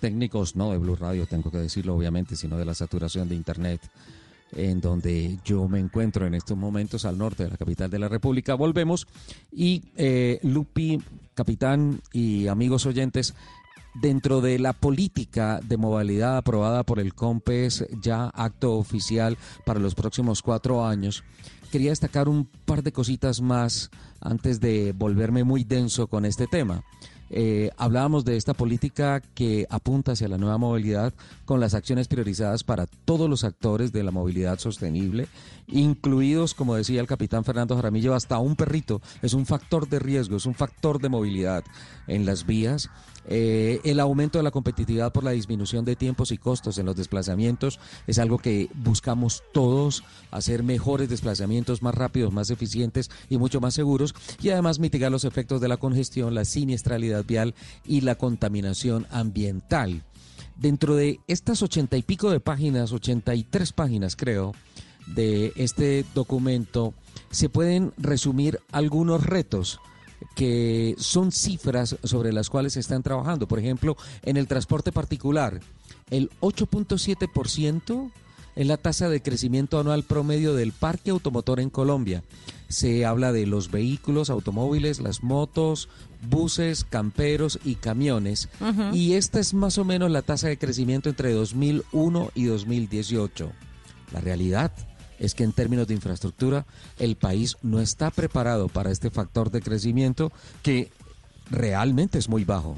técnicos, 0.00 0.56
no 0.56 0.70
de 0.70 0.78
Blue 0.78 0.96
Radio, 0.96 1.26
tengo 1.26 1.50
que 1.50 1.58
decirlo 1.58 1.94
obviamente, 1.94 2.34
sino 2.34 2.56
de 2.56 2.64
la 2.64 2.74
saturación 2.74 3.28
de 3.28 3.34
Internet 3.34 3.82
en 4.54 4.80
donde 4.80 5.38
yo 5.44 5.68
me 5.68 5.80
encuentro 5.80 6.26
en 6.26 6.34
estos 6.34 6.56
momentos 6.56 7.04
al 7.04 7.18
norte 7.18 7.44
de 7.44 7.50
la 7.50 7.56
capital 7.56 7.90
de 7.90 7.98
la 7.98 8.08
República. 8.08 8.54
Volvemos 8.54 9.06
y 9.50 9.82
eh, 9.96 10.38
Lupi, 10.42 11.02
capitán 11.34 12.00
y 12.12 12.46
amigos 12.48 12.86
oyentes, 12.86 13.34
dentro 13.94 14.40
de 14.40 14.58
la 14.58 14.72
política 14.72 15.60
de 15.62 15.76
movilidad 15.76 16.38
aprobada 16.38 16.82
por 16.82 16.98
el 16.98 17.14
COMPES, 17.14 17.86
ya 18.02 18.26
acto 18.26 18.74
oficial 18.74 19.36
para 19.64 19.80
los 19.80 19.94
próximos 19.94 20.42
cuatro 20.42 20.86
años, 20.86 21.24
quería 21.70 21.90
destacar 21.90 22.28
un 22.28 22.46
par 22.64 22.82
de 22.82 22.92
cositas 22.92 23.40
más 23.40 23.90
antes 24.20 24.60
de 24.60 24.92
volverme 24.92 25.44
muy 25.44 25.64
denso 25.64 26.06
con 26.06 26.24
este 26.24 26.46
tema. 26.46 26.84
Eh, 27.34 27.70
hablábamos 27.78 28.26
de 28.26 28.36
esta 28.36 28.52
política 28.52 29.22
que 29.34 29.66
apunta 29.70 30.12
hacia 30.12 30.28
la 30.28 30.36
nueva 30.36 30.58
movilidad 30.58 31.14
con 31.46 31.60
las 31.60 31.72
acciones 31.72 32.06
priorizadas 32.06 32.62
para 32.62 32.86
todos 32.86 33.28
los 33.28 33.42
actores 33.42 33.90
de 33.90 34.02
la 34.02 34.10
movilidad 34.10 34.58
sostenible, 34.58 35.28
incluidos, 35.66 36.52
como 36.52 36.74
decía 36.74 37.00
el 37.00 37.06
capitán 37.06 37.44
Fernando 37.44 37.74
Jaramillo, 37.74 38.14
hasta 38.14 38.38
un 38.38 38.54
perrito. 38.54 39.00
Es 39.22 39.32
un 39.32 39.46
factor 39.46 39.88
de 39.88 39.98
riesgo, 39.98 40.36
es 40.36 40.44
un 40.44 40.54
factor 40.54 41.00
de 41.00 41.08
movilidad 41.08 41.64
en 42.06 42.26
las 42.26 42.44
vías. 42.44 42.90
Eh, 43.26 43.80
el 43.84 44.00
aumento 44.00 44.38
de 44.38 44.42
la 44.42 44.50
competitividad 44.50 45.12
por 45.12 45.22
la 45.22 45.30
disminución 45.30 45.84
de 45.84 45.94
tiempos 45.94 46.32
y 46.32 46.38
costos 46.38 46.78
en 46.78 46.86
los 46.86 46.96
desplazamientos 46.96 47.78
es 48.06 48.18
algo 48.18 48.38
que 48.38 48.68
buscamos 48.74 49.44
todos, 49.52 50.02
hacer 50.30 50.64
mejores 50.64 51.08
desplazamientos 51.08 51.82
más 51.82 51.94
rápidos, 51.94 52.32
más 52.32 52.50
eficientes 52.50 53.10
y 53.30 53.38
mucho 53.38 53.60
más 53.60 53.74
seguros 53.74 54.14
y 54.40 54.50
además 54.50 54.80
mitigar 54.80 55.12
los 55.12 55.24
efectos 55.24 55.60
de 55.60 55.68
la 55.68 55.76
congestión, 55.76 56.34
la 56.34 56.44
siniestralidad 56.44 57.24
vial 57.24 57.54
y 57.84 58.00
la 58.00 58.16
contaminación 58.16 59.06
ambiental. 59.10 60.02
Dentro 60.56 60.96
de 60.96 61.20
estas 61.28 61.62
ochenta 61.62 61.96
y 61.96 62.02
pico 62.02 62.30
de 62.30 62.40
páginas, 62.40 62.92
ochenta 62.92 63.34
y 63.34 63.44
tres 63.44 63.72
páginas 63.72 64.16
creo, 64.16 64.52
de 65.06 65.52
este 65.56 66.04
documento, 66.14 66.94
se 67.30 67.48
pueden 67.48 67.92
resumir 67.98 68.60
algunos 68.70 69.24
retos 69.24 69.80
que 70.34 70.94
son 70.98 71.32
cifras 71.32 71.96
sobre 72.02 72.32
las 72.32 72.50
cuales 72.50 72.74
se 72.74 72.80
están 72.80 73.02
trabajando. 73.02 73.48
Por 73.48 73.58
ejemplo, 73.58 73.96
en 74.22 74.36
el 74.36 74.46
transporte 74.46 74.92
particular, 74.92 75.60
el 76.10 76.30
8.7% 76.40 78.10
es 78.54 78.66
la 78.66 78.76
tasa 78.76 79.08
de 79.08 79.22
crecimiento 79.22 79.80
anual 79.80 80.02
promedio 80.02 80.54
del 80.54 80.72
parque 80.72 81.10
automotor 81.10 81.60
en 81.60 81.70
Colombia. 81.70 82.22
Se 82.68 83.04
habla 83.04 83.32
de 83.32 83.46
los 83.46 83.70
vehículos, 83.70 84.30
automóviles, 84.30 85.00
las 85.00 85.22
motos, 85.22 85.88
buses, 86.28 86.84
camperos 86.84 87.58
y 87.64 87.74
camiones. 87.76 88.48
Y 88.92 89.14
esta 89.14 89.40
es 89.40 89.54
más 89.54 89.78
o 89.78 89.84
menos 89.84 90.10
la 90.10 90.22
tasa 90.22 90.48
de 90.48 90.58
crecimiento 90.58 91.08
entre 91.08 91.32
2001 91.32 92.30
y 92.34 92.44
2018. 92.44 93.52
La 94.12 94.20
realidad 94.20 94.72
es 95.22 95.34
que 95.34 95.44
en 95.44 95.52
términos 95.52 95.86
de 95.86 95.94
infraestructura 95.94 96.66
el 96.98 97.14
país 97.14 97.56
no 97.62 97.80
está 97.80 98.10
preparado 98.10 98.68
para 98.68 98.90
este 98.90 99.08
factor 99.08 99.50
de 99.52 99.62
crecimiento 99.62 100.32
que 100.62 100.90
realmente 101.48 102.18
es 102.18 102.28
muy 102.28 102.44
bajo. 102.44 102.76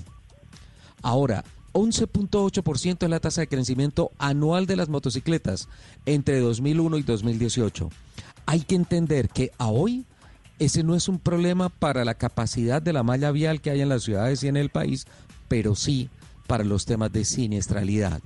Ahora, 1.03 1.43
11.8% 1.73 3.03
es 3.03 3.11
la 3.11 3.19
tasa 3.19 3.41
de 3.41 3.49
crecimiento 3.49 4.11
anual 4.19 4.67
de 4.67 4.77
las 4.77 4.91
motocicletas 4.91 5.69
entre 6.05 6.39
2001 6.39 6.99
y 6.99 7.03
2018. 7.03 7.91
Hay 8.47 8.61
que 8.61 8.75
entender 8.75 9.31
que 9.31 9.51
a 9.57 9.69
hoy 9.69 10.05
ese 10.59 10.85
no 10.85 10.95
es 10.95 11.09
un 11.09 11.19
problema 11.19 11.71
para 11.71 12.05
la 12.05 12.15
capacidad 12.15 12.83
de 12.83 12.93
la 12.93 13.03
malla 13.03 13.31
vial 13.31 13.63
que 13.63 13.71
hay 13.71 13.81
en 13.81 13.89
las 13.89 14.05
ciudades 14.05 14.45
y 14.45 14.49
en 14.49 14.59
el 14.59 14.69
país, 14.69 15.07
pero 15.49 15.75
sí 15.75 16.11
para 16.47 16.63
los 16.63 16.85
temas 16.85 17.11
de 17.11 17.25
siniestralidad. 17.25 18.21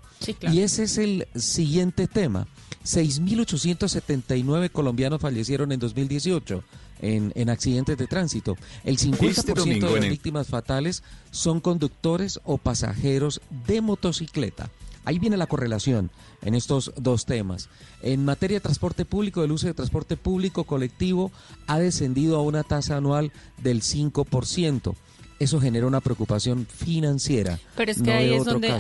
Y 0.52 0.60
ese 0.60 0.82
es 0.82 0.98
el 0.98 1.28
siguiente 1.36 2.08
tema. 2.08 2.48
6.879 2.88 4.70
colombianos 4.70 5.20
fallecieron 5.20 5.72
en 5.72 5.78
2018 5.78 6.64
en, 7.02 7.32
en 7.34 7.50
accidentes 7.50 7.98
de 7.98 8.06
tránsito. 8.06 8.56
El 8.82 8.96
50% 8.96 9.28
este 9.28 9.52
de 9.52 9.80
las 9.80 10.08
víctimas 10.08 10.46
fatales 10.46 11.02
son 11.30 11.60
conductores 11.60 12.40
o 12.44 12.56
pasajeros 12.56 13.42
de 13.66 13.82
motocicleta. 13.82 14.70
Ahí 15.04 15.18
viene 15.18 15.36
la 15.36 15.46
correlación 15.46 16.10
en 16.42 16.54
estos 16.54 16.92
dos 16.96 17.26
temas. 17.26 17.68
En 18.02 18.24
materia 18.24 18.56
de 18.56 18.62
transporte 18.62 19.04
público, 19.04 19.44
el 19.44 19.52
uso 19.52 19.66
de 19.66 19.74
transporte 19.74 20.16
público 20.16 20.64
colectivo 20.64 21.30
ha 21.66 21.78
descendido 21.78 22.36
a 22.36 22.42
una 22.42 22.62
tasa 22.62 22.96
anual 22.96 23.32
del 23.62 23.82
5% 23.82 24.94
eso 25.38 25.60
genera 25.60 25.86
una 25.86 26.00
preocupación 26.00 26.66
financiera. 26.66 27.60
Pero 27.76 27.92
es 27.92 28.02
que 28.02 28.12
ahí, 28.12 28.34
es 28.34 28.44
donde, 28.44 28.72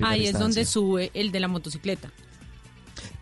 ahí, 0.00 0.26
es 0.26 0.38
donde 0.38 0.64
sube 0.64 1.10
el 1.14 1.32
de 1.32 1.40
la 1.40 1.48
motocicleta. 1.48 2.10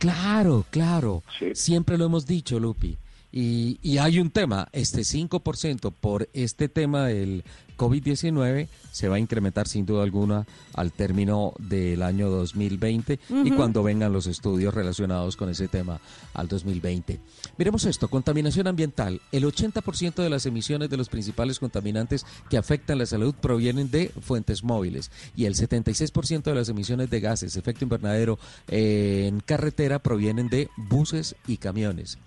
Claro, 0.03 0.65
claro. 0.71 1.23
Siempre 1.55 1.97
lo 1.97 2.07
hemos 2.07 2.27
dicho, 2.27 2.59
Lupi. 2.59 2.99
Y, 3.33 3.79
y 3.83 3.99
hay 3.99 4.21
un 4.21 4.31
tema, 4.31 4.69
este 4.73 5.01
5% 5.01 5.93
por 5.99 6.29
este 6.35 6.69
tema 6.69 7.07
del 7.07 7.45
COVID-19 7.83 8.69
se 8.93 9.09
va 9.09 9.17
a 9.17 9.19
incrementar 9.19 9.67
sin 9.67 9.87
duda 9.87 10.05
alguna 10.05 10.47
al 10.75 10.93
término 10.93 11.53
del 11.59 12.03
año 12.03 12.31
2020 12.31 13.19
y 13.45 13.51
cuando 13.51 13.83
vengan 13.83 14.13
los 14.13 14.27
estudios 14.27 14.73
relacionados 14.73 15.37
con 15.37 15.49
ese 15.49 15.67
tema 15.67 16.01
al 16.35 16.47
2020. 16.47 17.19
Miremos 17.59 17.85
esto, 17.85 18.09
contaminación 18.09 18.69
ambiental. 18.69 19.21
El 19.33 19.45
80% 19.45 20.15
de 20.23 20.31
las 20.31 20.47
emisiones 20.47 20.91
de 20.91 20.97
los 20.97 21.09
principales 21.09 21.59
contaminantes 21.59 22.25
que 22.49 22.59
afectan 22.59 22.99
la 22.99 23.07
salud 23.07 23.35
provienen 23.35 23.91
de 23.91 24.13
fuentes 24.21 24.63
móviles 24.63 25.11
y 25.35 25.47
el 25.47 25.55
76% 25.55 26.43
de 26.43 26.55
las 26.55 26.69
emisiones 26.69 27.11
de 27.11 27.21
gases, 27.21 27.57
efecto 27.57 27.85
invernadero 27.85 28.39
en 28.69 29.41
carretera 29.41 29.99
provienen 29.99 30.49
de 30.49 30.69
buses 30.77 31.35
y 31.47 31.57
camiones. 31.57 32.19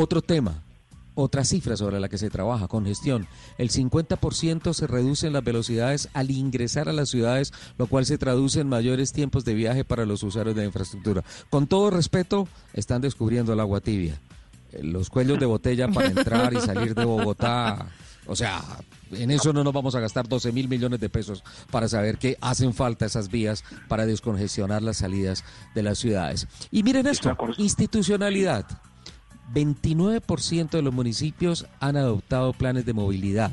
Otro 0.00 0.22
tema, 0.22 0.62
otra 1.16 1.44
cifra 1.44 1.76
sobre 1.76 1.98
la 1.98 2.08
que 2.08 2.18
se 2.18 2.30
trabaja, 2.30 2.68
congestión. 2.68 3.26
El 3.58 3.68
50% 3.68 4.72
se 4.72 4.86
reducen 4.86 5.32
las 5.32 5.42
velocidades 5.42 6.08
al 6.12 6.30
ingresar 6.30 6.88
a 6.88 6.92
las 6.92 7.08
ciudades, 7.08 7.52
lo 7.78 7.88
cual 7.88 8.06
se 8.06 8.16
traduce 8.16 8.60
en 8.60 8.68
mayores 8.68 9.12
tiempos 9.12 9.44
de 9.44 9.54
viaje 9.54 9.84
para 9.84 10.06
los 10.06 10.22
usuarios 10.22 10.54
de 10.54 10.62
la 10.62 10.66
infraestructura. 10.66 11.24
Con 11.50 11.66
todo 11.66 11.90
respeto, 11.90 12.46
están 12.74 13.00
descubriendo 13.00 13.52
el 13.52 13.58
agua 13.58 13.80
tibia. 13.80 14.20
Eh, 14.70 14.84
los 14.84 15.10
cuellos 15.10 15.40
de 15.40 15.46
botella 15.46 15.88
para 15.88 16.06
entrar 16.06 16.54
y 16.54 16.60
salir 16.60 16.94
de 16.94 17.04
Bogotá. 17.04 17.88
O 18.28 18.36
sea, 18.36 18.62
en 19.10 19.32
eso 19.32 19.52
no 19.52 19.64
nos 19.64 19.72
vamos 19.72 19.96
a 19.96 20.00
gastar 20.00 20.28
12 20.28 20.52
mil 20.52 20.68
millones 20.68 21.00
de 21.00 21.08
pesos 21.08 21.42
para 21.72 21.88
saber 21.88 22.18
que 22.18 22.36
hacen 22.40 22.72
falta 22.72 23.04
esas 23.04 23.30
vías 23.30 23.64
para 23.88 24.06
descongestionar 24.06 24.80
las 24.80 24.98
salidas 24.98 25.42
de 25.74 25.82
las 25.82 25.98
ciudades. 25.98 26.46
Y 26.70 26.84
miren 26.84 27.08
esto, 27.08 27.36
institucionalidad. 27.56 28.64
29% 29.52 30.70
de 30.70 30.82
los 30.82 30.94
municipios 30.94 31.66
han 31.80 31.96
adoptado 31.96 32.52
planes 32.52 32.84
de 32.84 32.92
movilidad. 32.92 33.52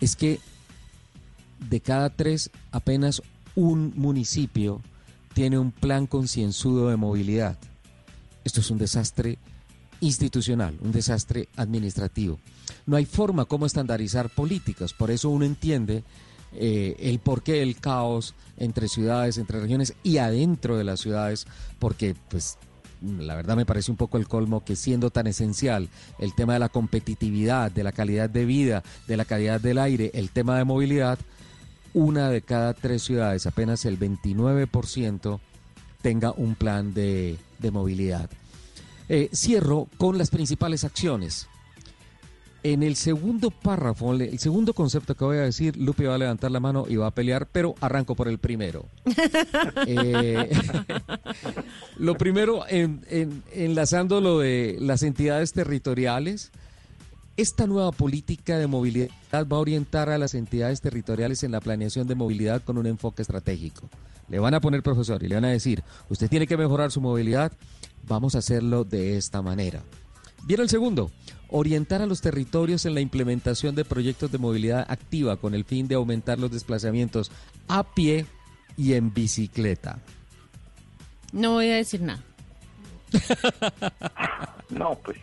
Es 0.00 0.16
que 0.16 0.40
de 1.68 1.80
cada 1.80 2.10
tres, 2.10 2.50
apenas 2.72 3.22
un 3.54 3.92
municipio 3.96 4.80
tiene 5.32 5.58
un 5.58 5.72
plan 5.72 6.06
concienzudo 6.06 6.88
de 6.88 6.96
movilidad. 6.96 7.58
Esto 8.44 8.60
es 8.60 8.70
un 8.70 8.78
desastre 8.78 9.38
institucional, 10.00 10.76
un 10.80 10.92
desastre 10.92 11.48
administrativo. 11.56 12.38
No 12.86 12.96
hay 12.96 13.06
forma 13.06 13.46
como 13.46 13.66
estandarizar 13.66 14.28
políticas, 14.28 14.92
por 14.92 15.10
eso 15.10 15.30
uno 15.30 15.44
entiende 15.44 16.04
eh, 16.52 16.96
el 17.00 17.18
porqué 17.18 17.54
del 17.54 17.76
caos 17.76 18.34
entre 18.58 18.88
ciudades, 18.88 19.38
entre 19.38 19.60
regiones 19.60 19.94
y 20.02 20.18
adentro 20.18 20.76
de 20.76 20.84
las 20.84 21.00
ciudades, 21.00 21.46
porque 21.78 22.14
pues 22.28 22.58
la 23.18 23.34
verdad 23.36 23.56
me 23.56 23.66
parece 23.66 23.90
un 23.90 23.96
poco 23.96 24.18
el 24.18 24.28
colmo 24.28 24.64
que 24.64 24.76
siendo 24.76 25.10
tan 25.10 25.26
esencial 25.26 25.88
el 26.18 26.34
tema 26.34 26.54
de 26.54 26.58
la 26.58 26.68
competitividad, 26.68 27.70
de 27.70 27.84
la 27.84 27.92
calidad 27.92 28.30
de 28.30 28.44
vida, 28.44 28.82
de 29.06 29.16
la 29.16 29.24
calidad 29.24 29.60
del 29.60 29.78
aire, 29.78 30.10
el 30.14 30.30
tema 30.30 30.58
de 30.58 30.64
movilidad, 30.64 31.18
una 31.92 32.28
de 32.28 32.42
cada 32.42 32.74
tres 32.74 33.02
ciudades, 33.02 33.46
apenas 33.46 33.84
el 33.84 33.98
29%, 33.98 35.40
tenga 36.02 36.32
un 36.32 36.54
plan 36.54 36.92
de, 36.92 37.38
movilidad. 37.72 38.28
Eh, 39.08 39.30
cierro 39.32 39.88
con 39.96 40.18
las 40.18 40.30
principales 40.30 40.84
acciones. 40.84 41.48
En 42.64 42.82
el 42.82 42.96
segundo 42.96 43.50
párrafo, 43.50 44.14
el 44.14 44.38
segundo 44.38 44.72
concepto 44.72 45.14
que 45.14 45.22
voy 45.22 45.36
a 45.36 45.42
decir, 45.42 45.76
Lupe 45.76 46.06
va 46.06 46.14
a 46.14 46.18
levantar 46.18 46.50
la 46.50 46.60
mano 46.60 46.86
y 46.88 46.96
va 46.96 47.08
a 47.08 47.10
pelear, 47.10 47.46
pero 47.46 47.74
arranco 47.78 48.14
por 48.16 48.26
el 48.26 48.38
primero. 48.38 48.86
Eh, 49.86 50.48
lo 51.98 52.16
primero, 52.16 52.64
enlazando 52.68 54.20
lo 54.20 54.38
de 54.38 54.78
las 54.80 55.02
entidades 55.02 55.52
territoriales, 55.52 56.52
esta 57.36 57.66
nueva 57.66 57.92
política 57.92 58.56
de 58.56 58.66
movilidad 58.66 59.10
va 59.32 59.56
a 59.56 59.60
orientar 59.60 60.08
a 60.08 60.16
las 60.16 60.34
entidades 60.34 60.80
territoriales 60.80 61.42
en 61.42 61.52
la 61.52 61.60
planeación 61.60 62.06
de 62.06 62.14
movilidad 62.14 62.62
con 62.62 62.78
un 62.78 62.86
enfoque 62.86 63.22
estratégico. 63.22 63.90
Le 64.28 64.38
van 64.38 64.54
a 64.54 64.60
poner 64.60 64.82
profesor 64.82 65.22
y 65.22 65.28
le 65.28 65.34
van 65.34 65.44
a 65.44 65.50
decir, 65.50 65.82
usted 66.08 66.30
tiene 66.30 66.46
que 66.46 66.56
mejorar 66.56 66.90
su 66.90 67.02
movilidad, 67.02 67.52
vamos 68.06 68.34
a 68.34 68.38
hacerlo 68.38 68.84
de 68.84 69.18
esta 69.18 69.42
manera. 69.42 69.82
Viene 70.46 70.62
el 70.62 70.68
segundo, 70.70 71.10
orientar 71.56 72.02
a 72.02 72.06
los 72.06 72.20
territorios 72.20 72.84
en 72.84 72.94
la 72.94 73.00
implementación 73.00 73.76
de 73.76 73.84
proyectos 73.84 74.32
de 74.32 74.38
movilidad 74.38 74.84
activa 74.88 75.36
con 75.36 75.54
el 75.54 75.64
fin 75.64 75.86
de 75.86 75.94
aumentar 75.94 76.40
los 76.40 76.50
desplazamientos 76.50 77.30
a 77.68 77.84
pie 77.84 78.26
y 78.76 78.94
en 78.94 79.14
bicicleta. 79.14 80.00
No 81.30 81.52
voy 81.52 81.70
a 81.70 81.76
decir 81.76 82.00
nada. 82.00 82.20
no, 84.70 84.98
pues 85.04 85.16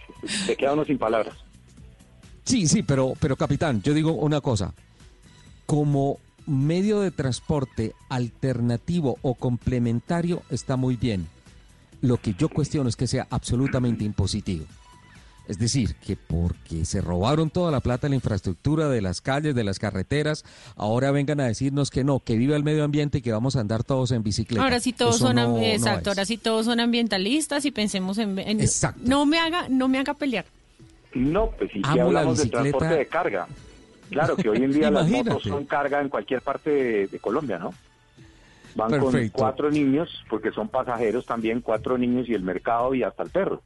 se 0.45 0.55
queda 0.55 0.71
uno 0.71 0.85
sin 0.85 0.97
palabras. 0.97 1.35
Sí, 2.45 2.65
sí, 2.65 2.81
pero, 2.81 3.11
pero 3.19 3.35
capitán, 3.35 3.81
yo 3.81 3.93
digo 3.93 4.13
una 4.13 4.39
cosa. 4.39 4.73
Como 5.65 6.17
medio 6.47 7.01
de 7.01 7.11
transporte 7.11 7.93
alternativo 8.07 9.17
o 9.21 9.35
complementario 9.35 10.43
está 10.49 10.77
muy 10.77 10.95
bien. 10.95 11.27
Lo 11.99 12.15
que 12.21 12.35
yo 12.35 12.47
cuestiono 12.47 12.87
es 12.87 12.95
que 12.95 13.07
sea 13.07 13.27
absolutamente 13.29 14.05
impositivo. 14.05 14.65
Es 15.51 15.59
decir, 15.59 15.95
que 15.95 16.15
porque 16.15 16.85
se 16.85 17.01
robaron 17.01 17.49
toda 17.49 17.71
la 17.71 17.81
plata 17.81 18.07
en 18.07 18.11
la 18.11 18.15
infraestructura 18.15 18.87
de 18.87 19.01
las 19.01 19.19
calles, 19.19 19.53
de 19.53 19.65
las 19.65 19.79
carreteras, 19.79 20.45
ahora 20.77 21.11
vengan 21.11 21.41
a 21.41 21.45
decirnos 21.45 21.89
que 21.91 22.05
no, 22.05 22.21
que 22.21 22.37
viva 22.37 22.55
el 22.55 22.63
medio 22.63 22.85
ambiente 22.85 23.17
y 23.17 23.21
que 23.21 23.33
vamos 23.33 23.57
a 23.57 23.59
andar 23.59 23.83
todos 23.83 24.11
en 24.11 24.23
bicicleta. 24.23 24.63
Ahora 24.63 24.79
sí 24.79 24.93
todos 24.93 25.17
son 25.17 25.37
exacto, 25.61 26.11
ahora 26.11 26.23
sí 26.23 26.37
todos 26.37 26.67
son 26.67 26.79
ambientalistas 26.79 27.65
y 27.65 27.71
pensemos 27.71 28.17
en, 28.17 28.39
exacto. 28.39 29.01
no 29.03 29.25
me 29.25 29.39
haga 29.39 29.67
no 29.67 29.89
me 29.89 29.99
haga 29.99 30.13
pelear. 30.13 30.45
No, 31.13 31.49
pues 31.57 31.69
si 31.73 31.81
hablamos 31.83 32.37
de 32.37 32.45
transporte 32.47 32.95
de 32.95 33.05
carga. 33.07 33.47
Claro 34.09 34.37
que 34.37 34.47
hoy 34.47 34.63
en 34.63 34.71
día 34.71 34.89
las 34.91 35.09
motos 35.09 35.43
son 35.43 35.65
carga 35.65 35.99
en 35.99 36.07
cualquier 36.07 36.41
parte 36.41 37.07
de, 37.07 37.19
Colombia, 37.19 37.59
¿no? 37.59 37.73
Van 38.75 38.97
con 38.97 39.29
cuatro 39.33 39.69
niños, 39.69 40.23
porque 40.29 40.51
son 40.51 40.69
pasajeros 40.69 41.25
también, 41.25 41.59
cuatro 41.59 41.97
niños 41.97 42.29
y 42.29 42.35
el 42.35 42.41
mercado 42.41 42.95
y 42.95 43.03
hasta 43.03 43.23
el 43.23 43.31
perro. 43.31 43.61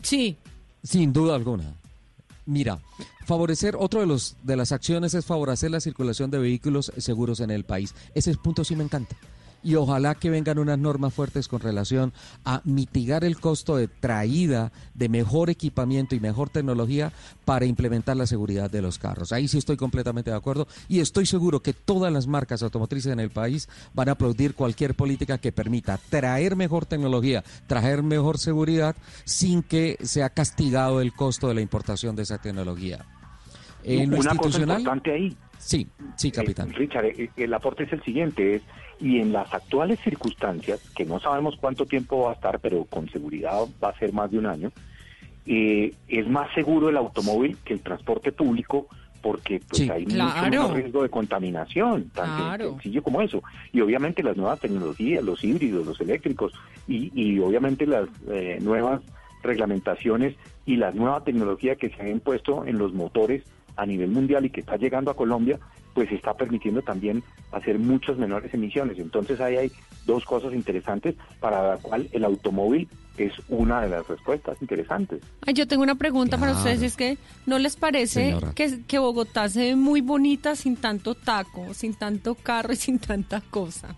Sí, 0.00 0.38
sin 0.86 1.12
duda 1.12 1.34
alguna. 1.34 1.74
Mira, 2.46 2.78
favorecer, 3.26 3.76
otro 3.78 4.00
de 4.00 4.06
los 4.06 4.36
de 4.42 4.56
las 4.56 4.70
acciones 4.72 5.14
es 5.14 5.24
favorecer 5.24 5.70
la 5.70 5.80
circulación 5.80 6.30
de 6.30 6.38
vehículos 6.38 6.92
seguros 6.96 7.40
en 7.40 7.50
el 7.50 7.64
país. 7.64 7.94
Ese 8.14 8.34
punto 8.36 8.64
sí 8.64 8.76
me 8.76 8.84
encanta 8.84 9.16
y 9.66 9.74
ojalá 9.74 10.14
que 10.14 10.30
vengan 10.30 10.60
unas 10.60 10.78
normas 10.78 11.12
fuertes 11.12 11.48
con 11.48 11.58
relación 11.58 12.12
a 12.44 12.60
mitigar 12.62 13.24
el 13.24 13.40
costo 13.40 13.76
de 13.76 13.88
traída 13.88 14.70
de 14.94 15.08
mejor 15.08 15.50
equipamiento 15.50 16.14
y 16.14 16.20
mejor 16.20 16.50
tecnología 16.50 17.10
para 17.44 17.66
implementar 17.66 18.16
la 18.16 18.28
seguridad 18.28 18.70
de 18.70 18.80
los 18.80 19.00
carros. 19.00 19.32
Ahí 19.32 19.48
sí 19.48 19.58
estoy 19.58 19.76
completamente 19.76 20.30
de 20.30 20.36
acuerdo 20.36 20.68
y 20.86 21.00
estoy 21.00 21.26
seguro 21.26 21.62
que 21.62 21.72
todas 21.72 22.12
las 22.12 22.28
marcas 22.28 22.62
automotrices 22.62 23.12
en 23.12 23.18
el 23.18 23.30
país 23.30 23.68
van 23.92 24.08
a 24.08 24.12
aplaudir 24.12 24.54
cualquier 24.54 24.94
política 24.94 25.38
que 25.38 25.50
permita 25.50 25.98
traer 26.10 26.54
mejor 26.54 26.86
tecnología, 26.86 27.42
traer 27.66 28.04
mejor 28.04 28.38
seguridad 28.38 28.94
sin 29.24 29.64
que 29.64 29.96
sea 30.00 30.30
castigado 30.30 31.00
el 31.00 31.12
costo 31.12 31.48
de 31.48 31.54
la 31.54 31.60
importación 31.60 32.14
de 32.14 32.22
esa 32.22 32.38
tecnología. 32.38 33.04
En 33.82 34.14
Una 34.14 34.36
cosa 34.36 34.60
importante 34.60 35.10
ahí. 35.10 35.36
Sí, 35.58 35.88
sí, 36.16 36.30
capitán. 36.30 36.70
Eh, 36.70 36.74
Richard, 36.74 37.06
eh, 37.06 37.30
el 37.36 37.52
aporte 37.52 37.82
es 37.82 37.92
el 37.92 38.02
siguiente, 38.04 38.56
es 38.56 38.62
y 39.00 39.20
en 39.20 39.32
las 39.32 39.52
actuales 39.52 40.00
circunstancias, 40.00 40.80
que 40.94 41.04
no 41.04 41.20
sabemos 41.20 41.56
cuánto 41.60 41.86
tiempo 41.86 42.24
va 42.24 42.30
a 42.30 42.34
estar, 42.34 42.58
pero 42.60 42.84
con 42.84 43.08
seguridad 43.10 43.60
va 43.82 43.90
a 43.90 43.98
ser 43.98 44.12
más 44.12 44.30
de 44.30 44.38
un 44.38 44.46
año, 44.46 44.72
eh, 45.46 45.94
es 46.08 46.28
más 46.28 46.52
seguro 46.54 46.88
el 46.88 46.96
automóvil 46.96 47.56
que 47.64 47.74
el 47.74 47.80
transporte 47.80 48.32
público 48.32 48.88
porque 49.22 49.60
pues, 49.68 49.90
hay 49.90 50.06
mucho 50.06 50.74
riesgo 50.74 51.02
de 51.02 51.08
contaminación, 51.08 52.10
tan 52.10 52.58
sencillo 52.58 53.02
como 53.02 53.22
eso. 53.22 53.42
Y 53.72 53.80
obviamente 53.80 54.22
las 54.22 54.36
nuevas 54.36 54.60
tecnologías, 54.60 55.24
los 55.24 55.42
híbridos, 55.42 55.84
los 55.84 56.00
eléctricos 56.00 56.52
y, 56.86 57.10
y 57.12 57.40
obviamente 57.40 57.86
las 57.86 58.08
eh, 58.28 58.58
nuevas 58.60 59.02
reglamentaciones 59.42 60.36
y 60.64 60.76
la 60.76 60.92
nueva 60.92 61.24
tecnología 61.24 61.74
que 61.74 61.90
se 61.90 62.02
ha 62.02 62.08
impuesto 62.08 62.66
en 62.66 62.78
los 62.78 62.92
motores 62.92 63.42
a 63.76 63.84
nivel 63.84 64.10
mundial 64.10 64.44
y 64.44 64.50
que 64.50 64.60
está 64.60 64.76
llegando 64.76 65.10
a 65.10 65.16
Colombia, 65.16 65.58
pues 65.96 66.12
está 66.12 66.34
permitiendo 66.34 66.82
también 66.82 67.22
hacer 67.52 67.78
muchas 67.78 68.18
menores 68.18 68.52
emisiones. 68.52 68.98
Entonces 68.98 69.40
ahí 69.40 69.56
hay 69.56 69.72
dos 70.04 70.26
cosas 70.26 70.52
interesantes 70.52 71.14
para 71.40 71.70
la 71.70 71.76
cual 71.78 72.06
el 72.12 72.22
automóvil 72.22 72.86
es 73.16 73.32
una 73.48 73.80
de 73.80 73.88
las 73.88 74.06
respuestas 74.06 74.58
interesantes. 74.60 75.22
yo 75.54 75.66
tengo 75.66 75.82
una 75.82 75.94
pregunta 75.94 76.36
para 76.36 76.52
ustedes, 76.52 76.82
es 76.82 76.96
que 76.96 77.16
¿no 77.46 77.58
les 77.58 77.76
parece 77.76 78.36
que, 78.54 78.82
que 78.86 78.98
Bogotá 78.98 79.48
se 79.48 79.60
ve 79.60 79.76
muy 79.76 80.02
bonita 80.02 80.54
sin 80.54 80.76
tanto 80.76 81.14
taco, 81.14 81.72
sin 81.72 81.94
tanto 81.94 82.34
carro 82.34 82.74
y 82.74 82.76
sin 82.86 82.98
tanta 82.98 83.40
cosa? 83.40 83.96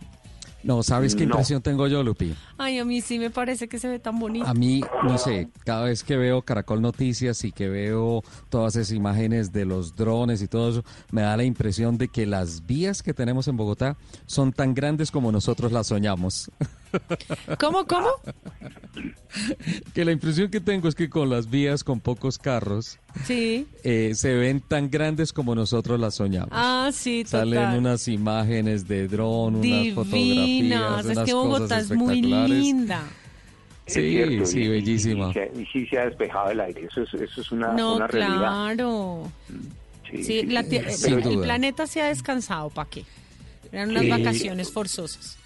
No, 0.63 0.83
¿sabes 0.83 1.15
qué 1.15 1.25
No. 1.25 1.31
impresión 1.33 1.63
tengo 1.63 1.87
yo, 1.87 2.03
Lupi? 2.03 2.35
Ay, 2.59 2.79
a 2.79 2.85
mí 2.85 3.01
sí 3.01 3.19
me 3.19 3.31
parece 3.31 3.69
que 3.69 3.79
se 3.79 3.89
ve 3.89 3.99
tan 3.99 4.19
bonito. 4.19 4.47
A 4.47 4.55
mí, 4.55 4.83
no 5.05 5.17
sé, 5.19 5.49
cada 5.65 5.85
vez 5.85 6.03
que 6.03 6.17
veo 6.17 6.43
Caracol 6.43 6.83
Noticias 6.83 7.45
y 7.45 7.53
que 7.53 7.69
veo 7.69 8.23
todas 8.49 8.75
esas 8.77 8.93
imágenes 8.95 9.53
de 9.53 9.65
los 9.65 9.95
drones 9.95 10.43
y 10.43 10.49
todo 10.49 10.71
eso, 10.71 10.85
me 11.13 11.23
da 11.23 11.37
la 11.37 11.45
impresión 11.45 11.97
de 11.97 12.09
que 12.09 12.27
las 12.27 12.67
vías 12.67 13.03
que 13.03 13.15
tenemos 13.15 13.47
en 13.49 13.57
Bogotá 13.57 13.97
son 14.27 14.53
tan 14.53 14.75
grandes 14.75 15.11
como 15.11 15.31
nosotros 15.33 15.71
las 15.73 15.87
soñamos. 15.87 16.51
¿Cómo, 17.59 17.87
cómo? 17.87 18.09
que 19.95 20.05
la 20.05 20.13
impresión 20.13 20.51
que 20.51 20.61
tengo 20.61 20.89
es 20.89 20.95
que 20.95 21.09
con 21.11 21.31
las 21.31 21.51
vías 21.51 21.85
con 21.85 22.01
pocos 22.01 22.39
carros 22.39 22.99
Sí. 23.25 23.67
eh, 23.85 24.13
se 24.15 24.35
ven 24.35 24.61
tan 24.61 24.91
grandes 24.91 25.33
como 25.33 25.55
nosotros 25.55 25.99
las 26.01 26.15
soñamos. 26.17 26.51
Ah, 26.53 26.91
sí, 26.93 27.25
total. 27.25 27.53
Salen 27.55 27.79
unas 27.79 28.09
imágenes 28.09 28.89
de 28.89 29.07
dron, 29.09 29.57
unas 29.57 29.95
fotografías, 29.95 31.05
Es 31.05 31.07
unas 31.13 31.25
que 31.27 31.33
cosas 31.33 31.35
Bogotá 31.35 31.79
es 31.81 31.91
muy 31.91 32.15
espectaculares. 32.17 32.51
linda. 32.59 33.03
Es 33.87 33.95
Sí, 33.95 34.11
cierto, 34.11 34.47
sí, 34.47 34.61
y- 34.61 34.69
bellísima. 34.69 35.33
Y, 35.59 35.65
sí 35.67 35.87
se 35.87 35.99
ha 35.99 36.05
despejado 36.07 36.51
el 36.51 36.61
aire, 36.61 36.87
eso 36.91 37.03
es, 37.03 37.15
eso 37.15 37.41
es 37.41 37.53
una, 37.53 37.73
No, 37.73 37.97
una 37.97 38.07
realidad. 38.07 38.39
claro. 38.39 39.33
Sí, 40.11 40.25
Sí, 40.25 40.43
la 40.47 40.63
sí, 40.63 40.69
tie- 40.71 40.91
sí. 40.91 41.11
el, 41.13 41.23
el 41.27 41.41
planeta 41.41 41.87
se 41.87 42.01
ha 42.03 42.09
descansado, 42.09 42.71
¿para 42.71 42.89
qué? 42.89 43.05
Eran 43.73 43.91
unas 43.91 44.05
Sí. 44.05 44.11
vacaciones 44.11 44.71
forzosas. 44.73 45.39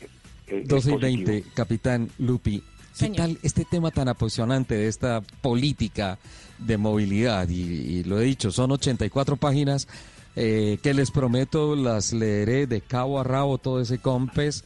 Eh, 0.52 0.64
12 0.66 0.74
y 0.90 0.94
es 0.94 1.00
positivo. 1.00 1.30
20, 1.30 1.44
capitán 1.54 2.10
Lupi. 2.18 2.60
¿Qué 2.60 3.06
Señor. 3.06 3.16
tal 3.16 3.38
este 3.42 3.64
tema 3.64 3.90
tan 3.90 4.08
apasionante 4.08 4.74
de 4.74 4.88
esta 4.88 5.22
política 5.40 6.18
de 6.58 6.76
movilidad? 6.76 7.48
Y, 7.48 7.62
y 7.62 8.04
lo 8.04 8.20
he 8.20 8.24
dicho, 8.24 8.50
son 8.50 8.70
84 8.72 9.36
páginas 9.36 9.88
eh, 10.34 10.78
que 10.82 10.94
les 10.94 11.10
prometo 11.10 11.76
las 11.76 12.12
leeré 12.12 12.66
de 12.66 12.80
cabo 12.80 13.20
a 13.20 13.24
rabo 13.24 13.58
todo 13.58 13.80
ese 13.80 13.98
compes 13.98 14.64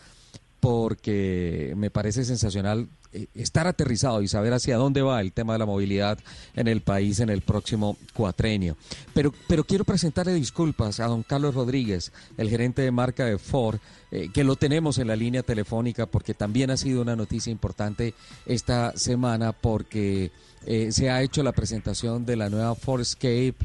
porque 0.60 1.74
me 1.76 1.90
parece 1.90 2.24
sensacional 2.24 2.88
eh, 3.12 3.26
estar 3.34 3.66
aterrizado 3.66 4.22
y 4.22 4.28
saber 4.28 4.52
hacia 4.52 4.76
dónde 4.76 5.02
va 5.02 5.20
el 5.20 5.32
tema 5.32 5.52
de 5.52 5.58
la 5.60 5.66
movilidad 5.66 6.18
en 6.54 6.68
el 6.68 6.80
país 6.80 7.20
en 7.20 7.28
el 7.28 7.42
próximo 7.42 7.96
cuatrenio. 8.14 8.76
Pero, 9.14 9.32
pero 9.48 9.64
quiero 9.64 9.84
presentarle 9.84 10.34
disculpas 10.34 11.00
a 11.00 11.06
don 11.06 11.22
Carlos 11.22 11.54
Rodríguez, 11.54 12.12
el 12.36 12.50
gerente 12.50 12.82
de 12.82 12.90
marca 12.90 13.24
de 13.24 13.38
Ford, 13.38 13.78
eh, 14.12 14.28
que 14.32 14.44
lo 14.44 14.56
tenemos 14.56 14.98
en 14.98 15.08
la 15.08 15.16
línea 15.16 15.42
telefónica 15.42 16.06
porque 16.06 16.32
también 16.32 16.70
ha 16.70 16.76
sido 16.76 17.02
una 17.02 17.16
noticia 17.16 17.50
importante 17.50 18.14
esta 18.46 18.96
semana 18.96 19.52
porque 19.52 20.30
eh, 20.64 20.92
se 20.92 21.10
ha 21.10 21.22
hecho 21.22 21.42
la 21.42 21.52
presentación 21.52 22.24
de 22.24 22.36
la 22.36 22.48
nueva 22.48 22.74
Ford 22.74 23.00
Escape 23.00 23.56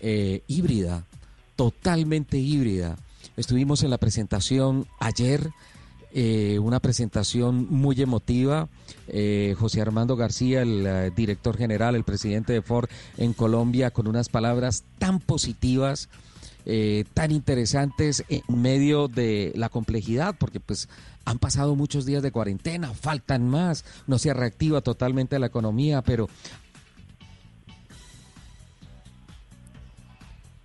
eh, 0.00 0.42
híbrida, 0.46 1.04
totalmente 1.56 2.38
híbrida. 2.38 2.96
Estuvimos 3.36 3.82
en 3.82 3.90
la 3.90 3.98
presentación 3.98 4.86
ayer, 4.98 5.50
eh, 6.18 6.58
una 6.58 6.80
presentación 6.80 7.66
muy 7.68 8.00
emotiva. 8.00 8.70
Eh, 9.06 9.54
José 9.58 9.82
Armando 9.82 10.16
García, 10.16 10.62
el 10.62 10.86
eh, 10.86 11.12
director 11.14 11.58
general, 11.58 11.94
el 11.94 12.04
presidente 12.04 12.54
de 12.54 12.62
Ford 12.62 12.88
en 13.18 13.34
Colombia, 13.34 13.90
con 13.90 14.06
unas 14.06 14.30
palabras 14.30 14.84
tan 14.98 15.20
positivas, 15.20 16.08
eh, 16.64 17.04
tan 17.12 17.32
interesantes 17.32 18.24
en 18.30 18.42
medio 18.48 19.08
de 19.08 19.52
la 19.56 19.68
complejidad, 19.68 20.34
porque 20.38 20.58
pues 20.58 20.88
han 21.26 21.38
pasado 21.38 21.76
muchos 21.76 22.06
días 22.06 22.22
de 22.22 22.32
cuarentena, 22.32 22.94
faltan 22.94 23.46
más, 23.46 23.84
no 24.06 24.18
se 24.18 24.32
reactiva 24.32 24.80
totalmente 24.80 25.38
la 25.38 25.48
economía, 25.48 26.00
pero 26.00 26.30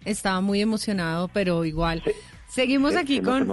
Estaba 0.05 0.41
muy 0.41 0.61
emocionado, 0.61 1.27
pero 1.27 1.63
igual. 1.63 2.01
Seguimos 2.51 2.91
se- 2.93 2.99
aquí 2.99 3.21
con 3.21 3.47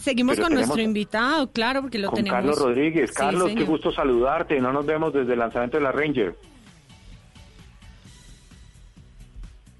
seguimos 0.00 0.36
Pero 0.36 0.46
con 0.46 0.54
nuestro 0.54 0.80
invitado, 0.80 1.50
claro, 1.50 1.80
porque 1.82 1.98
lo 1.98 2.08
Con 2.10 2.16
tenemos. 2.18 2.36
Carlos 2.38 2.58
Rodríguez. 2.58 3.10
Sí, 3.10 3.16
Carlos, 3.16 3.50
qué 3.52 3.64
gusto 3.64 3.90
saludarte. 3.90 4.60
No 4.60 4.72
nos 4.72 4.86
vemos 4.86 5.12
desde 5.12 5.32
el 5.32 5.40
lanzamiento 5.40 5.76
de 5.78 5.82
la 5.82 5.90
Ranger. 5.90 6.36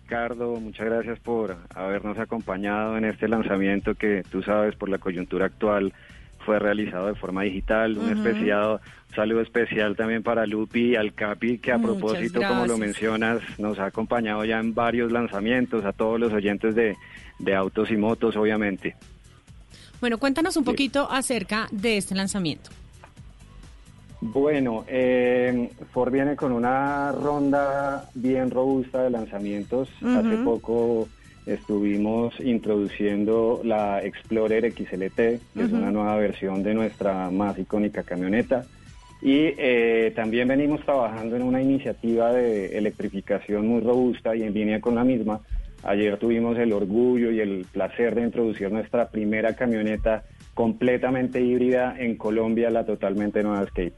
Ricardo, 0.03 0.57
muchas 0.57 0.87
gracias 0.87 1.19
por 1.21 1.57
habernos 1.75 2.19
acompañado 2.19 2.97
en 2.99 3.05
este 3.05 3.27
lanzamiento 3.29 3.95
que 3.95 4.23
tú 4.31 4.43
sabes 4.43 4.75
por 4.77 4.89
la 4.89 4.99
coyuntura 4.99 5.47
actual 5.47 5.93
fue 6.45 6.59
realizado 6.59 7.07
de 7.07 7.15
forma 7.15 7.43
digital. 7.43 7.97
Un 7.97 8.11
Ujú. 8.13 8.27
especial, 8.27 8.81
saludo 9.15 9.41
especial 9.41 9.97
también 9.97 10.23
para 10.23 10.47
Lupi 10.47 10.91
y 10.91 10.97
al 10.97 11.15
Capi, 11.15 11.59
que 11.59 11.73
a 11.73 11.79
Muchas 11.79 11.97
propósito, 11.97 12.41
como 12.47 12.67
lo 12.67 12.79
mencionas, 12.79 13.41
nos 13.59 13.79
ha 13.79 13.87
acompañado 13.87 14.45
ya 14.45 14.59
en 14.59 14.75
varios 14.75 15.13
lanzamientos, 15.13 15.85
a 15.85 15.93
todos 15.93 16.19
los 16.21 16.33
oyentes 16.33 16.75
de, 16.75 16.97
de 17.39 17.55
autos 17.55 17.91
y 17.91 17.97
motos, 17.97 18.37
obviamente. 18.37 18.97
Bueno, 20.01 20.19
cuéntanos 20.19 20.57
un 20.57 20.65
poquito 20.65 21.11
acerca 21.11 21.67
de 21.71 21.97
este 21.97 22.15
lanzamiento. 22.15 22.71
Bueno, 24.21 24.85
eh, 24.89 25.71
Ford 25.93 26.11
viene 26.11 26.35
con 26.35 26.53
una 26.53 27.13
ronda 27.13 28.09
bien 28.15 28.51
robusta 28.51 29.03
de 29.03 29.11
lanzamientos. 29.11 29.91
Hace 30.03 30.39
poco 30.39 31.09
estuvimos 31.45 32.41
introduciendo 32.41 33.61
la 33.65 34.03
Explorer 34.03 34.73
XLT, 34.73 35.15
que 35.17 35.41
es 35.57 35.73
una 35.73 35.91
nueva 35.91 36.17
versión 36.17 36.63
de 36.63 36.73
nuestra 36.73 37.31
más 37.31 37.59
icónica 37.59 38.03
camioneta. 38.03 38.65
Y 39.23 39.55
eh, 39.57 40.13
también 40.15 40.49
venimos 40.49 40.85
trabajando 40.85 41.37
en 41.37 41.43
una 41.43 41.63
iniciativa 41.63 42.33
de 42.33 42.77
electrificación 42.77 43.67
muy 43.67 43.81
robusta 43.81 44.37
y 44.37 44.43
en 44.43 44.53
línea 44.53 44.81
con 44.81 44.95
la 44.95 45.05
misma. 45.05 45.41
Ayer 45.83 46.19
tuvimos 46.19 46.59
el 46.59 46.73
orgullo 46.73 47.31
y 47.31 47.41
el 47.41 47.67
placer 47.71 48.15
de 48.15 48.23
introducir 48.23 48.71
nuestra 48.71 49.11
primera 49.11 49.55
camioneta 49.55 50.25
completamente 50.55 51.41
híbrida 51.41 51.95
en 51.99 52.17
Colombia, 52.17 52.71
la 52.71 52.85
totalmente 52.85 53.43
nueva 53.43 53.65
Escape. 53.65 53.95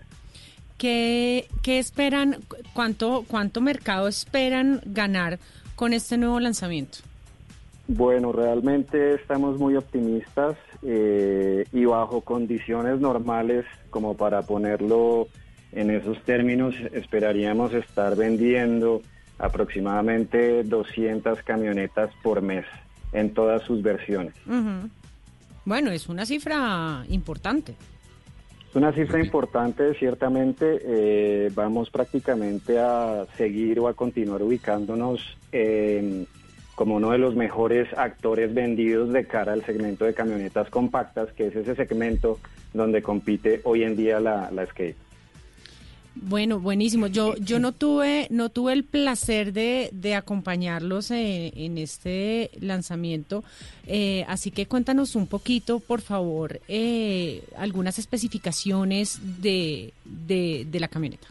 ¿Qué, 0.78 1.46
qué 1.62 1.78
esperan? 1.78 2.36
¿Cuánto, 2.72 3.24
¿Cuánto 3.26 3.60
mercado 3.60 4.08
esperan 4.08 4.80
ganar 4.84 5.38
con 5.74 5.92
este 5.92 6.18
nuevo 6.18 6.38
lanzamiento? 6.40 6.98
Bueno, 7.88 8.32
realmente 8.32 9.14
estamos 9.14 9.58
muy 9.58 9.76
optimistas 9.76 10.56
eh, 10.82 11.64
y 11.72 11.84
bajo 11.84 12.20
condiciones 12.20 13.00
normales, 13.00 13.64
como 13.90 14.16
para 14.16 14.42
ponerlo 14.42 15.28
en 15.72 15.90
esos 15.90 16.22
términos, 16.22 16.74
esperaríamos 16.92 17.72
estar 17.74 18.16
vendiendo 18.16 19.02
aproximadamente 19.38 20.62
200 20.64 21.42
camionetas 21.42 22.10
por 22.22 22.40
mes 22.42 22.64
en 23.12 23.32
todas 23.34 23.62
sus 23.62 23.82
versiones. 23.82 24.34
Bueno, 25.64 25.90
es 25.90 26.08
una 26.08 26.24
cifra 26.26 27.04
importante. 27.08 27.74
Es 28.70 28.76
una 28.76 28.92
cifra 28.92 29.20
importante, 29.20 29.94
ciertamente. 29.94 30.78
eh, 30.84 31.50
vamos 31.54 31.90
prácticamente 31.90 32.78
a 32.78 33.24
seguir 33.36 33.80
o 33.80 33.88
a 33.88 33.94
continuar 33.94 34.42
ubicándonos 34.42 35.20
en- 35.52 36.26
como 36.76 36.96
uno 36.96 37.10
de 37.10 37.18
los 37.18 37.34
mejores 37.34 37.88
actores 37.96 38.54
vendidos 38.54 39.12
de 39.12 39.24
cara 39.24 39.54
al 39.54 39.64
segmento 39.64 40.04
de 40.04 40.14
camionetas 40.14 40.68
compactas, 40.68 41.32
que 41.32 41.46
es 41.48 41.56
ese 41.56 41.74
segmento 41.74 42.38
donde 42.74 43.02
compite 43.02 43.62
hoy 43.64 43.82
en 43.82 43.96
día 43.96 44.20
la, 44.20 44.50
la 44.52 44.62
Escape. 44.62 44.94
Bueno, 46.14 46.60
buenísimo. 46.60 47.06
Yo, 47.06 47.34
yo 47.40 47.58
no 47.58 47.72
tuve, 47.72 48.26
no 48.30 48.50
tuve 48.50 48.74
el 48.74 48.84
placer 48.84 49.54
de, 49.54 49.88
de 49.92 50.14
acompañarlos 50.14 51.10
en, 51.10 51.52
en 51.56 51.78
este 51.78 52.50
lanzamiento, 52.60 53.42
eh, 53.86 54.26
así 54.28 54.50
que 54.50 54.66
cuéntanos 54.66 55.16
un 55.16 55.26
poquito, 55.26 55.80
por 55.80 56.02
favor, 56.02 56.60
eh, 56.68 57.42
algunas 57.56 57.98
especificaciones 57.98 59.18
de, 59.40 59.94
de, 60.04 60.66
de 60.70 60.80
la 60.80 60.88
camioneta. 60.88 61.26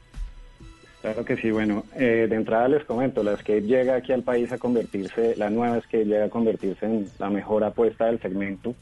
Claro 1.06 1.24
que 1.24 1.38
sí, 1.38 1.52
bueno, 1.52 1.84
eh, 1.96 2.26
de 2.28 2.36
entrada 2.36 2.68
les 2.68 2.84
comento, 2.84 3.22
la 3.22 3.34
Escape 3.34 3.62
llega 3.62 3.94
aquí 3.94 4.12
al 4.12 4.24
país 4.24 4.52
a 4.52 4.58
convertirse, 4.58 5.36
la 5.36 5.52
nueva 5.52 5.78
Escape 5.78 6.06
llega 6.06 6.26
a 6.26 6.30
convertirse 6.30 6.84
en 6.84 7.06
la 7.20 7.30
mejor 7.30 7.64
apuesta 7.64 8.08
del 8.08 8.20
segmento, 8.20 8.74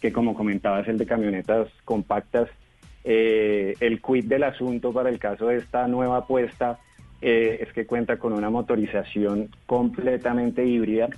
que 0.00 0.12
como 0.12 0.34
comentaba 0.34 0.78
es 0.78 0.86
el 0.86 0.98
de 0.98 1.06
camionetas 1.06 1.66
compactas. 1.84 2.48
Eh, 3.02 3.74
el 3.80 4.00
quid 4.00 4.26
del 4.26 4.44
asunto 4.44 4.92
para 4.92 5.08
el 5.08 5.18
caso 5.18 5.48
de 5.48 5.56
esta 5.56 5.88
nueva 5.88 6.18
apuesta 6.18 6.78
eh, 7.20 7.58
es 7.62 7.72
que 7.72 7.86
cuenta 7.86 8.18
con 8.18 8.34
una 8.34 8.50
motorización 8.50 9.48
completamente 9.66 10.64
híbrida 10.64 11.08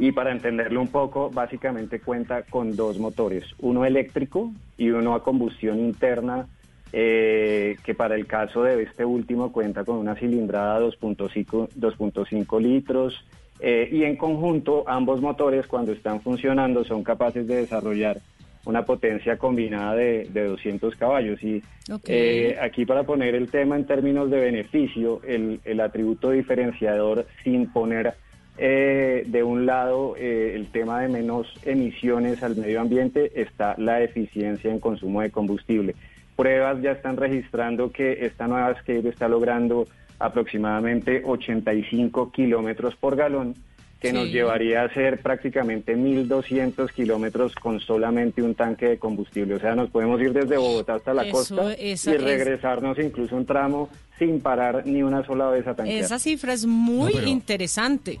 y 0.00 0.12
para 0.12 0.32
entenderlo 0.32 0.80
un 0.80 0.88
poco, 0.88 1.28
básicamente 1.28 2.00
cuenta 2.00 2.44
con 2.44 2.74
dos 2.76 2.98
motores, 2.98 3.44
uno 3.58 3.84
eléctrico 3.84 4.52
y 4.78 4.88
uno 4.88 5.14
a 5.14 5.22
combustión 5.22 5.78
interna 5.80 6.46
eh, 6.92 7.76
que 7.84 7.94
para 7.94 8.14
el 8.14 8.26
caso 8.26 8.62
de 8.62 8.82
este 8.82 9.04
último 9.04 9.52
cuenta 9.52 9.84
con 9.84 9.96
una 9.96 10.14
cilindrada 10.14 10.80
2.5 10.80 11.68
2.5 11.78 12.60
litros 12.60 13.24
eh, 13.60 13.88
y 13.90 14.04
en 14.04 14.16
conjunto 14.16 14.84
ambos 14.86 15.20
motores 15.20 15.66
cuando 15.66 15.92
están 15.92 16.20
funcionando 16.20 16.84
son 16.84 17.02
capaces 17.02 17.46
de 17.46 17.56
desarrollar 17.56 18.18
una 18.64 18.84
potencia 18.84 19.38
combinada 19.38 19.94
de, 19.94 20.28
de 20.30 20.44
200 20.44 20.94
caballos 20.96 21.42
y 21.42 21.62
eh, 22.06 22.56
aquí 22.60 22.84
para 22.84 23.02
poner 23.04 23.34
el 23.34 23.50
tema 23.50 23.76
en 23.76 23.86
términos 23.86 24.30
de 24.30 24.40
beneficio 24.40 25.20
el, 25.26 25.60
el 25.64 25.80
atributo 25.80 26.30
diferenciador 26.30 27.26
sin 27.44 27.70
poner 27.72 28.14
eh, 28.60 29.22
de 29.24 29.44
un 29.44 29.66
lado 29.66 30.16
eh, 30.16 30.54
el 30.56 30.66
tema 30.72 31.00
de 31.00 31.08
menos 31.08 31.46
emisiones 31.64 32.42
al 32.42 32.56
medio 32.56 32.80
ambiente, 32.80 33.40
está 33.40 33.76
la 33.78 34.02
eficiencia 34.02 34.68
en 34.68 34.80
consumo 34.80 35.22
de 35.22 35.30
combustible. 35.30 35.94
Pruebas 36.42 36.80
ya 36.80 36.92
están 36.92 37.16
registrando 37.16 37.90
que 37.90 38.24
esta 38.24 38.46
nueva 38.46 38.70
Escape 38.70 39.08
está 39.08 39.26
logrando 39.26 39.88
aproximadamente 40.20 41.20
85 41.26 42.30
kilómetros 42.30 42.94
por 42.94 43.16
galón, 43.16 43.56
que 44.00 44.12
nos 44.12 44.28
llevaría 44.28 44.82
a 44.82 44.84
hacer 44.84 45.20
prácticamente 45.20 45.96
1.200 45.96 46.92
kilómetros 46.92 47.56
con 47.56 47.80
solamente 47.80 48.40
un 48.40 48.54
tanque 48.54 48.86
de 48.90 48.98
combustible. 49.00 49.56
O 49.56 49.58
sea, 49.58 49.74
nos 49.74 49.90
podemos 49.90 50.20
ir 50.20 50.32
desde 50.32 50.56
Bogotá 50.56 50.94
hasta 50.94 51.12
la 51.12 51.24
Eso, 51.24 51.32
costa 51.32 51.74
y 51.76 51.90
es- 51.90 52.04
regresarnos 52.06 52.96
incluso 53.00 53.34
un 53.34 53.44
tramo 53.44 53.88
sin 54.16 54.40
parar 54.40 54.86
ni 54.86 55.02
una 55.02 55.26
sola 55.26 55.48
vez 55.50 55.66
a 55.66 55.74
tanquear. 55.74 56.04
Esa 56.04 56.20
cifra 56.20 56.52
es 56.52 56.64
muy 56.66 57.14
No, 57.14 57.18
pero- 57.18 57.26
interesante. 57.30 58.20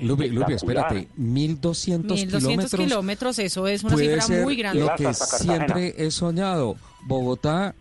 Lupi, 0.00 0.28
Lupi, 0.28 0.52
Espectacular. 0.52 0.86
espérate, 0.92 1.08
1200 1.16 2.16
1200 2.16 2.42
kilómetros. 2.70 2.80
kilómetros, 2.80 3.38
eso 3.40 3.66
es 3.66 3.82
una 3.82 3.96
cifra 3.96 4.20
ser 4.20 4.44
muy 4.44 4.54
grande. 4.54 4.80
lo 4.82 4.94
que 4.94 5.12
siempre 5.14 5.94
he 5.96 6.12
soñado. 6.12 6.76
Bogotá, 7.06 7.74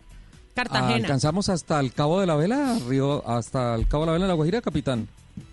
Cartagena. 0.54 0.96
alcanzamos 0.96 1.50
hasta 1.50 1.80
el 1.80 1.92
Cabo 1.94 2.20
de 2.20 2.28
la 2.28 2.36
Vela, 2.36 2.78
Río, 2.88 3.28
hasta 3.28 3.74
el 3.76 3.88
Cabo 3.88 4.04
de 4.04 4.08
la 4.08 4.14
Vela, 4.14 4.28
La 4.28 4.34
Guajira, 4.36 4.62
capitán. 4.62 5.08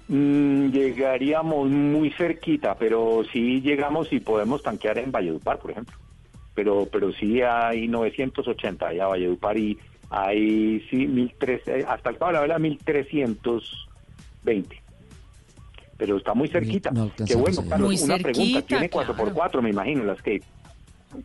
Mm, 0.08 0.68
llegaríamos 0.70 1.70
muy 1.70 2.10
cerquita, 2.10 2.74
pero 2.76 3.22
sí 3.32 3.60
llegamos 3.62 4.12
y 4.12 4.20
podemos 4.20 4.62
tanquear 4.62 4.98
en 4.98 5.10
Valledupar, 5.10 5.58
por 5.58 5.70
ejemplo. 5.72 5.96
Pero 6.54 6.86
pero 6.92 7.10
sí 7.12 7.40
hay 7.40 7.88
980 7.88 8.86
allá 8.86 9.04
a 9.04 9.08
Valledupar 9.08 9.56
y 9.56 9.78
hay 10.10 10.80
sí 10.90 11.06
1300, 11.06 11.90
hasta 11.90 12.10
el 12.10 12.18
Cabo 12.18 12.28
de 12.30 12.34
la 12.34 12.40
Vela 12.42 12.58
1320. 12.58 14.82
Pero 15.96 16.18
está 16.18 16.34
muy 16.34 16.48
cerquita. 16.48 16.90
no 16.90 17.10
Qué 17.26 17.34
bueno. 17.34 17.64
Carlos, 17.68 17.88
Muy 17.88 17.96
una 18.02 18.18
pregunta, 18.18 18.38
cerquita, 18.38 18.62
tiene 18.62 18.90
4x4, 18.90 19.62
me 19.62 19.70
imagino, 19.70 20.04
las 20.04 20.20
que 20.20 20.42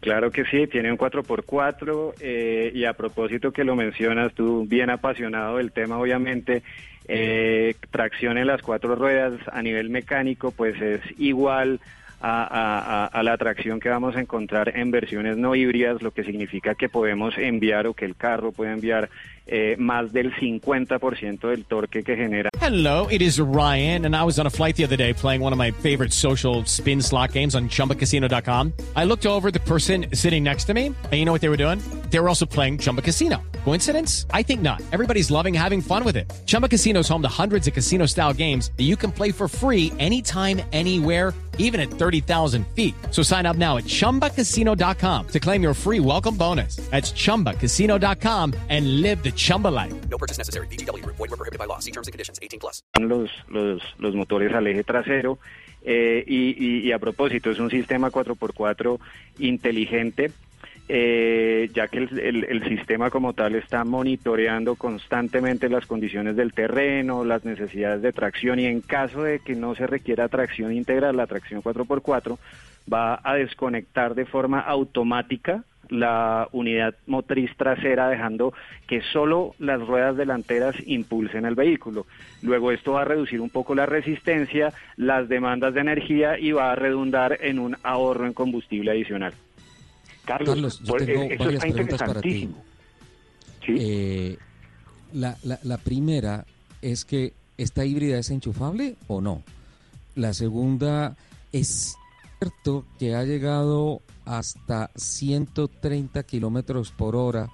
Claro 0.02 0.32
que 0.32 0.46
sí, 0.46 0.68
tiene 0.68 0.92
un 0.92 0.98
4x4 0.98 2.14
eh, 2.20 2.72
y 2.74 2.86
a 2.86 2.94
propósito 2.94 3.52
que 3.52 3.64
lo 3.64 3.76
mencionas, 3.76 4.34
tú 4.34 4.66
bien 4.68 4.90
apasionado 4.90 5.58
del 5.58 5.72
tema, 5.72 5.98
obviamente, 5.98 6.64
eh, 7.08 7.74
tracción 7.90 8.38
en 8.38 8.48
las 8.48 8.62
cuatro 8.62 8.96
ruedas 8.96 9.40
a 9.52 9.62
nivel 9.62 9.90
mecánico, 9.90 10.52
pues 10.52 10.80
es 10.82 11.02
igual 11.18 11.80
a, 12.22 13.22
la 13.23 13.38
tracción 13.38 13.80
que 13.80 13.89
vamos 13.89 14.15
a 14.15 14.22
encontrar 14.22 14.73
en 14.76 14.91
versiones 14.91 15.38
no 15.38 15.56
híbridas, 15.56 16.02
lo 16.02 16.11
que 16.11 16.23
significa 16.23 16.76
que 16.76 16.89
podemos 16.89 17.38
enviar 17.38 17.88
o 17.88 17.94
que 17.94 18.06
el 18.06 18.15
carro 18.15 18.52
puede 18.52 18.72
enviar 18.72 19.10
eh, 19.49 19.76
más 19.77 20.11
del 20.11 20.34
50% 20.35 21.49
del 21.49 21.65
torque 21.65 22.03
que 22.03 22.15
genera. 22.18 22.49
Hello, 22.60 23.07
it 23.10 23.22
is 23.22 23.39
Ryan, 23.39 24.06
and 24.06 24.15
I 24.15 24.23
was 24.23 24.39
on 24.39 24.45
a 24.45 24.49
flight 24.49 24.76
the 24.76 24.84
other 24.84 24.98
day 24.98 25.14
playing 25.14 25.41
one 25.41 25.53
of 25.53 25.57
my 25.57 25.72
favorite 25.72 26.11
social 26.11 26.65
spin 26.65 27.02
slot 27.02 27.31
games 27.31 27.56
on 27.56 27.69
chumbacasino.com. 27.69 28.73
I 28.95 29.06
looked 29.06 29.26
over 29.26 29.49
the 29.49 29.61
person 29.61 30.07
sitting 30.14 30.44
next 30.44 30.65
to 30.65 30.73
me, 30.73 30.88
and 30.88 31.14
you 31.14 31.23
know 31.23 31.31
what 31.31 31.39
they 31.39 31.49
were 31.49 31.57
doing? 31.57 31.80
They 32.10 32.19
were 32.19 32.27
also 32.27 32.45
playing 32.45 32.80
Chumba 32.80 33.02
Casino. 33.02 33.41
Coincidence? 33.64 34.26
I 34.31 34.44
think 34.44 34.61
not. 34.61 34.81
Everybody's 34.91 35.31
loving 35.31 35.53
having 35.53 35.81
fun 35.81 36.03
with 36.03 36.18
it. 36.18 36.31
Chumba 36.45 36.68
Casino 36.68 37.02
is 37.02 37.07
home 37.07 37.22
to 37.22 37.30
hundreds 37.30 37.68
of 37.68 37.73
casino 37.73 38.06
style 38.06 38.34
games 38.34 38.72
that 38.76 38.84
you 38.84 38.98
can 38.98 39.14
play 39.14 39.31
for 39.31 39.48
free 39.48 39.94
anytime, 39.98 40.61
anywhere 40.73 41.34
even 41.58 41.80
at 41.82 41.90
30,000 41.90 42.66
feet. 42.74 42.96
So 43.12 43.22
sign 43.24 43.46
up 43.46 43.58
now 43.58 43.78
at 43.78 43.84
ChumbaCasino.com 43.84 45.28
to 45.28 45.40
claim 45.40 45.62
your 45.62 45.74
free 45.76 46.00
welcome 46.00 46.38
bonus. 46.38 46.78
That's 46.92 47.12
ChumbaCasino.com 47.12 48.54
and 48.70 49.02
live 49.02 49.22
the 49.22 49.32
Chumba 49.32 49.68
life. 49.68 49.94
No 50.10 50.18
purchase 50.18 50.38
necessary. 50.38 50.68
VGW 50.68 51.04
Group. 51.04 51.18
Void 51.18 51.30
were 51.30 51.38
prohibited 51.38 51.60
by 51.60 51.66
law. 51.66 51.80
See 51.80 51.92
terms 51.92 52.08
and 52.08 52.14
conditions. 52.14 52.40
18 52.42 52.60
plus. 52.62 52.82
los, 53.00 53.30
los, 53.50 53.82
los 54.00 54.16
motores 54.16 54.54
al 54.54 54.66
eje 54.68 54.84
trasero. 54.86 55.38
eh, 55.90 56.24
y, 56.28 56.56
y- 56.58 56.88
y 56.88 56.92
a 56.92 57.00
propósito, 57.00 57.50
es 57.50 57.60
un 57.60 57.70
sistema 57.70 58.10
4x4 58.12 59.00
inteligente, 59.40 60.32
eh, 60.90 61.70
ya 61.74 61.88
que 61.90 61.98
el, 61.98 62.64
sistema 62.68 63.10
como 63.10 63.34
tal 63.34 63.56
está 63.56 63.84
monitoreando 63.84 64.76
constantemente 64.76 65.70
las 65.70 65.86
condiciones 65.86 66.36
del 66.36 66.54
terreno, 66.54 67.26
las 67.26 67.44
necesidades 67.44 68.02
de 68.02 68.14
tracción 68.14 68.60
y 68.60 68.66
en 68.66 68.82
caso 68.82 69.24
de 69.24 69.40
que 69.40 69.56
no 69.56 69.76
se 69.76 69.86
requiera 69.86 70.30
tracción 70.30 70.74
integral, 70.74 71.18
la 71.18 71.28
tracción 71.28 71.62
4x4 71.62 72.38
va 72.92 73.20
a 73.22 73.36
desconectar 73.36 74.16
de 74.16 74.26
forma 74.26 74.60
automática 74.62 75.64
la 75.90 76.48
unidad 76.52 76.96
motriz 77.06 77.52
trasera 77.56 78.10
dejando 78.10 78.54
que 78.88 79.02
solo 79.02 79.56
las 79.60 79.80
ruedas 79.86 80.18
delanteras 80.18 80.76
impulsen 80.86 81.46
el 81.46 81.56
vehículo. 81.56 82.06
Luego 82.42 82.72
esto 82.72 82.94
va 82.94 83.02
a 83.02 83.06
reducir 83.06 83.42
un 83.42 83.50
poco 83.50 83.76
la 83.76 83.86
resistencia, 83.86 84.74
las 84.96 85.30
demandas 85.30 85.74
de 85.74 85.82
energía 85.82 86.40
y 86.40 86.52
va 86.52 86.72
a 86.72 86.76
redundar 86.76 87.38
en 87.42 87.60
un 87.60 87.78
ahorro 87.84 88.26
en 88.26 88.34
combustible 88.34 88.92
adicional. 88.92 89.34
Carlos, 90.28 90.80
yo 90.80 90.86
por- 90.88 91.06
tengo 91.06 91.24
eso 91.24 91.44
varias 91.44 91.64
está 91.64 91.74
preguntas 91.74 91.99
para 91.99 92.22
ti. 92.22 92.30
interesantísimo. 92.30 92.64
Eh, 93.70 94.38
la, 95.14 95.38
la- 95.44 95.60
la 95.64 95.78
primera 95.78 96.45
es 96.82 97.06
que 97.06 97.34
esta 97.58 97.86
híbrida 97.86 98.20
es 98.20 98.30
enchufable 98.30 98.95
o 99.08 99.20
no. 99.22 99.41
La 100.16 100.34
segunda 100.34 101.16
es 101.52 101.95
cierto 102.40 102.86
que 102.99 103.16
ha 103.16 103.24
llegado 103.24 104.02
hasta 104.26 104.91
130 104.95 106.24
kilómetros 106.24 106.91
por 106.91 107.16
hora 107.16 107.49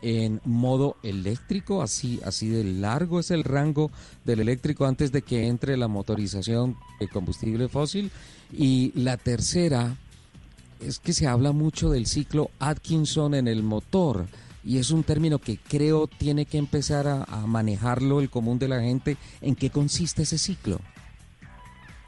en 0.00 0.40
modo 0.44 0.96
eléctrico, 1.04 1.80
así, 1.82 2.20
así 2.24 2.48
de 2.48 2.64
largo 2.64 3.20
es 3.20 3.30
el 3.30 3.44
rango 3.44 3.90
del 4.24 4.40
eléctrico 4.40 4.84
antes 4.86 5.12
de 5.12 5.22
que 5.22 5.46
entre 5.46 5.76
la 5.76 5.86
motorización 5.86 6.76
de 6.98 7.08
combustible 7.08 7.68
fósil. 7.68 8.10
Y 8.52 8.92
la 9.00 9.16
tercera 9.16 9.96
es 10.86 10.98
que 10.98 11.12
se 11.12 11.26
habla 11.26 11.52
mucho 11.52 11.90
del 11.90 12.06
ciclo 12.06 12.50
Atkinson 12.58 13.34
en 13.34 13.48
el 13.48 13.62
motor 13.62 14.26
y 14.64 14.78
es 14.78 14.90
un 14.90 15.02
término 15.02 15.38
que 15.38 15.58
creo 15.58 16.06
tiene 16.06 16.46
que 16.46 16.58
empezar 16.58 17.06
a, 17.06 17.24
a 17.24 17.46
manejarlo 17.46 18.20
el 18.20 18.30
común 18.30 18.58
de 18.58 18.68
la 18.68 18.80
gente. 18.80 19.16
¿En 19.40 19.54
qué 19.54 19.70
consiste 19.70 20.22
ese 20.22 20.38
ciclo? 20.38 20.80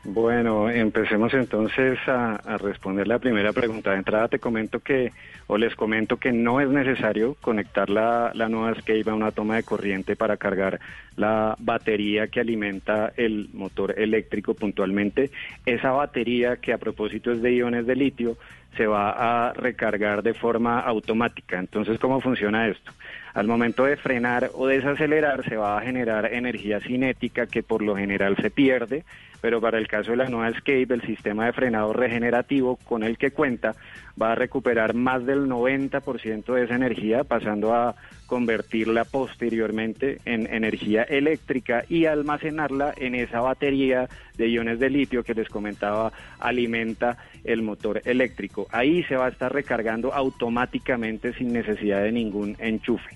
Bueno, 0.07 0.69
empecemos 0.69 1.33
entonces 1.33 1.99
a, 2.07 2.59
responder 2.59 3.09
la 3.09 3.19
primera 3.19 3.55
pregunta. 3.55 3.93
De 3.93 3.97
entrada 3.97 4.29
te 4.29 4.39
comento 4.39 4.81
que, 4.81 5.13
o 5.47 5.57
les 5.57 5.75
comento 5.75 6.19
que 6.19 6.31
no 6.31 6.61
es 6.61 6.69
necesario 6.69 7.37
conectar 7.41 7.89
la, 7.89 8.31
la 8.35 8.51
nueva 8.51 8.73
Escape 8.73 9.09
a 9.09 9.15
una 9.15 9.31
toma 9.31 9.57
de 9.57 9.63
corriente 9.63 10.15
para 10.15 10.37
cargar 10.37 10.79
la 11.17 11.57
batería 11.59 12.27
que 12.27 12.41
alimenta 12.41 13.15
el 13.17 13.49
motor 13.55 13.99
eléctrico 13.99 14.53
puntualmente. 14.53 15.31
Esa 15.65 15.93
batería, 15.93 16.57
que 16.57 16.75
a 16.75 16.79
propósito 16.79 17.33
es 17.33 17.41
de 17.41 17.55
iones 17.55 17.87
de 17.87 17.97
litio, 17.97 18.37
se 18.77 18.87
va 18.87 19.49
a 19.49 19.53
recargar 19.55 20.23
de 20.23 20.35
forma 20.35 20.81
automática. 20.81 21.59
Entonces, 21.59 21.99
¿cómo 21.99 22.21
funciona 22.21 22.69
esto? 22.69 22.93
Al 23.33 23.47
momento 23.47 23.85
de 23.85 23.97
frenar 23.97 24.51
o 24.55 24.67
desacelerar 24.67 25.45
se 25.49 25.57
va 25.57 25.79
a 25.79 25.81
generar 25.81 26.33
energía 26.33 26.81
cinética 26.81 27.47
que 27.47 27.63
por 27.63 27.83
lo 27.83 27.97
general 27.97 28.37
se 28.37 28.51
pierde, 28.51 29.05
pero 29.45 29.61
para 29.61 29.77
el 29.77 29.87
caso 29.89 30.13
de 30.13 30.17
la 30.17 30.31
nueva 30.31 30.49
Escape, 30.49 30.87
el 30.95 31.03
sistema 31.03 31.45
de 31.45 31.53
frenado 31.53 31.93
regenerativo 31.93 32.77
con 32.77 33.03
el 33.03 33.19
que 33.19 33.31
cuenta 33.31 33.75
va 34.21 34.33
a 34.33 34.35
recuperar 34.35 34.95
más 34.95 35.27
del 35.27 35.47
90% 35.51 36.55
de 36.55 36.65
esa 36.65 36.77
energía, 36.77 37.25
pasando 37.25 37.75
a 37.75 37.95
convertirla 38.25 39.05
posteriormente 39.05 40.17
en 40.25 40.47
energía 40.51 41.03
eléctrica 41.03 41.85
y 41.91 42.07
almacenarla 42.07 42.95
en 42.97 43.15
esa 43.17 43.43
batería 43.43 44.09
de 44.39 44.49
iones 44.49 44.79
de 44.79 44.89
litio 44.89 45.23
que 45.23 45.35
les 45.35 45.51
comentaba 45.51 46.11
alimenta 46.39 47.19
el 47.45 47.61
motor 47.61 48.01
eléctrico. 48.07 48.67
Ahí 48.73 49.03
se 49.03 49.17
va 49.17 49.27
a 49.27 49.29
estar 49.29 49.53
recargando 49.53 50.15
automáticamente 50.15 51.35
sin 51.35 51.53
necesidad 51.53 52.03
de 52.03 52.13
ningún 52.13 52.57
enchufe. 52.61 53.15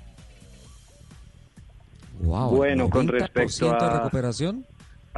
Wow, 2.21 2.55
Bueno, 2.55 2.91
con 2.91 3.07
90% 3.09 3.13
respecto 3.13 3.71
a- 3.73 3.95
recuperación. 3.95 4.67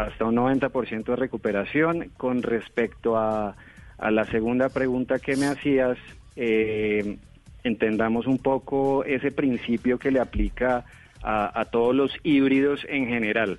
Hasta 0.02 0.24
un 0.24 0.36
90% 0.36 1.04
de 1.04 1.16
recuperación. 1.16 2.10
Con 2.16 2.42
respecto 2.42 3.16
a, 3.16 3.56
la 3.98 4.24
segunda 4.26 4.68
pregunta 4.68 5.18
que 5.18 5.36
me 5.36 5.46
hacías, 5.46 5.98
eh, 6.36 7.18
entendamos 7.64 8.26
un 8.26 8.38
poco 8.38 9.04
ese 9.04 9.30
principio 9.30 9.98
que 9.98 10.10
le 10.10 10.20
aplica 10.20 10.84
a, 11.22 11.66
todos 11.70 11.94
los 11.94 12.12
híbridos 12.22 12.86
en 12.88 13.06
general. 13.06 13.58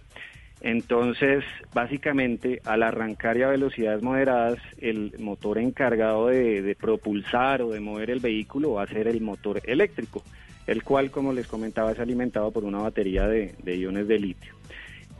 Entonces, 0.61 1.43
básicamente, 1.73 2.59
al 2.65 2.81
arrancar 2.81 3.38
y 3.38 3.43
a 3.43 3.49
velocidades 3.49 4.01
moderadas, 4.01 4.57
el 4.80 5.13
motor 5.19 5.59
encargado 5.59 6.27
de, 6.27 6.76
propulsar 6.80 7.61
o 7.61 7.69
de 7.69 7.80
mover 7.80 8.09
el 8.09 8.19
vehículo 8.19 8.73
va 8.73 8.84
a 8.84 8.88
ser 8.88 9.07
el 9.07 9.22
motor 9.22 9.61
eléctrico, 9.63 10.23
el 10.65 10.84
cual, 10.84 11.11
como 11.11 11.34
les 11.34 11.47
comentaba, 11.47 11.91
es 11.91 11.99
alimentado 11.99 12.49
por 12.51 12.63
una 12.63 12.80
batería 12.80 13.27
de 13.27 13.77
iones 13.77 14.07
de 14.07 14.19
litio. 14.19 14.55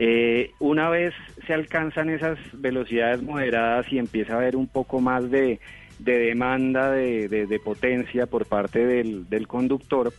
Eh, 0.04 0.56
una 0.58 0.90
vez 0.90 1.14
se 1.46 1.54
alcanzan 1.54 2.10
esas 2.10 2.40
velocidades 2.54 3.22
moderadas 3.22 3.86
y 3.94 4.00
empieza 4.00 4.34
a 4.34 4.38
haber 4.38 4.56
un 4.56 4.66
poco 4.66 5.00
más 5.00 5.30
de, 5.30 5.60
de 6.00 6.18
demanda 6.18 6.90
de, 6.90 7.62
potencia 7.64 8.26
por 8.26 8.48
parte 8.48 8.84
del, 8.84 9.30
del 9.30 9.48
conductor, 9.48 10.12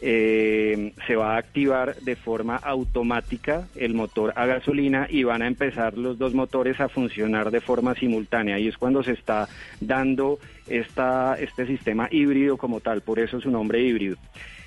eh, 0.00 0.94
se 1.06 1.14
va 1.14 1.36
a 1.36 1.38
activar 1.38 1.94
de 2.00 2.16
forma 2.16 2.56
automática 2.56 3.68
el 3.76 3.94
motor 3.94 4.32
a 4.34 4.46
gasolina 4.46 5.06
y 5.08 5.22
van 5.22 5.42
a 5.42 5.46
empezar 5.46 5.96
los 5.96 6.18
dos 6.18 6.34
motores 6.34 6.80
a 6.80 6.88
funcionar 6.88 7.52
de 7.52 7.60
forma 7.60 7.94
simultánea. 7.94 8.58
Y 8.58 8.66
es 8.66 8.78
cuando 8.78 9.04
se 9.04 9.12
está 9.12 9.48
dando 9.80 10.40
esta, 10.66 11.36
este 11.38 11.68
sistema 11.68 12.08
híbrido 12.10 12.56
como 12.56 12.80
tal, 12.80 13.00
por 13.02 13.20
eso 13.20 13.40
su 13.40 13.52
nombre 13.52 13.80
híbrido. 13.80 14.16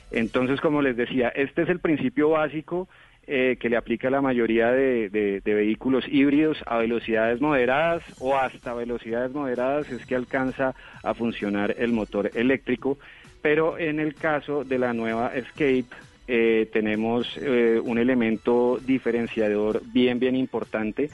Entonces, 0.10 0.62
como 0.62 0.82
les 0.82 0.96
decía, 0.96 1.28
este 1.30 1.64
es 1.64 1.70
el 1.70 1.80
principio 1.80 2.30
básico 2.30 2.88
eh, 3.26 3.58
que 3.60 3.70
le 3.70 3.78
aplica 3.78 4.10
a 4.10 4.12
la 4.12 4.22
mayoría 4.22 4.72
de, 4.72 5.10
de, 5.10 5.54
vehículos 5.54 6.06
híbridos 6.10 6.62
a 6.66 6.78
velocidades 6.78 7.40
moderadas 7.40 8.04
o 8.20 8.36
hasta 8.36 8.74
velocidades 8.74 9.32
moderadas 9.32 9.90
es 9.92 10.06
que 10.06 10.16
alcanza 10.16 10.76
a 11.04 11.14
funcionar 11.14 11.76
el 11.78 11.94
motor 11.94 12.32
eléctrico 12.34 12.98
pero 13.42 13.78
en 13.78 14.00
el 14.00 14.16
caso 14.16 14.64
de 14.64 14.78
la 14.78 14.94
nueva 14.94 15.34
Escape 15.36 15.86
eh, 16.28 16.70
tenemos 16.74 17.38
eh, 17.38 17.80
un 17.82 17.98
elemento 17.98 18.80
diferenciador 18.86 19.82
bien, 19.94 20.20
bien 20.20 20.36
importante. 20.36 21.10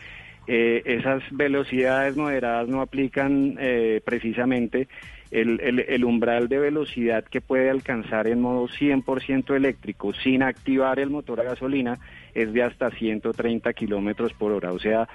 Esas 0.48 1.22
velocidades 1.30 2.18
moderadas 2.18 2.68
no 2.68 2.82
aplican 2.82 3.56
precisamente 4.04 4.88
el, 5.32 5.60
el, 5.88 6.06
umbral 6.06 6.50
de 6.50 6.60
velocidad 6.60 7.24
que 7.24 7.42
puede 7.42 7.70
alcanzar 7.70 8.28
en 8.28 8.42
modo 8.42 8.68
100% 8.68 9.56
eléctrico 9.56 10.14
sin 10.14 10.42
activar 10.44 11.00
el 11.00 11.10
motor 11.10 11.40
a 11.40 11.44
gasolina 11.44 12.00
es 12.34 12.52
de 12.54 12.64
hasta 12.64 12.90
130 12.90 13.74
kilómetros 13.74 14.34
por 14.34 14.52
hora. 14.52 14.72
O 14.74 14.80
sea, 14.80 15.08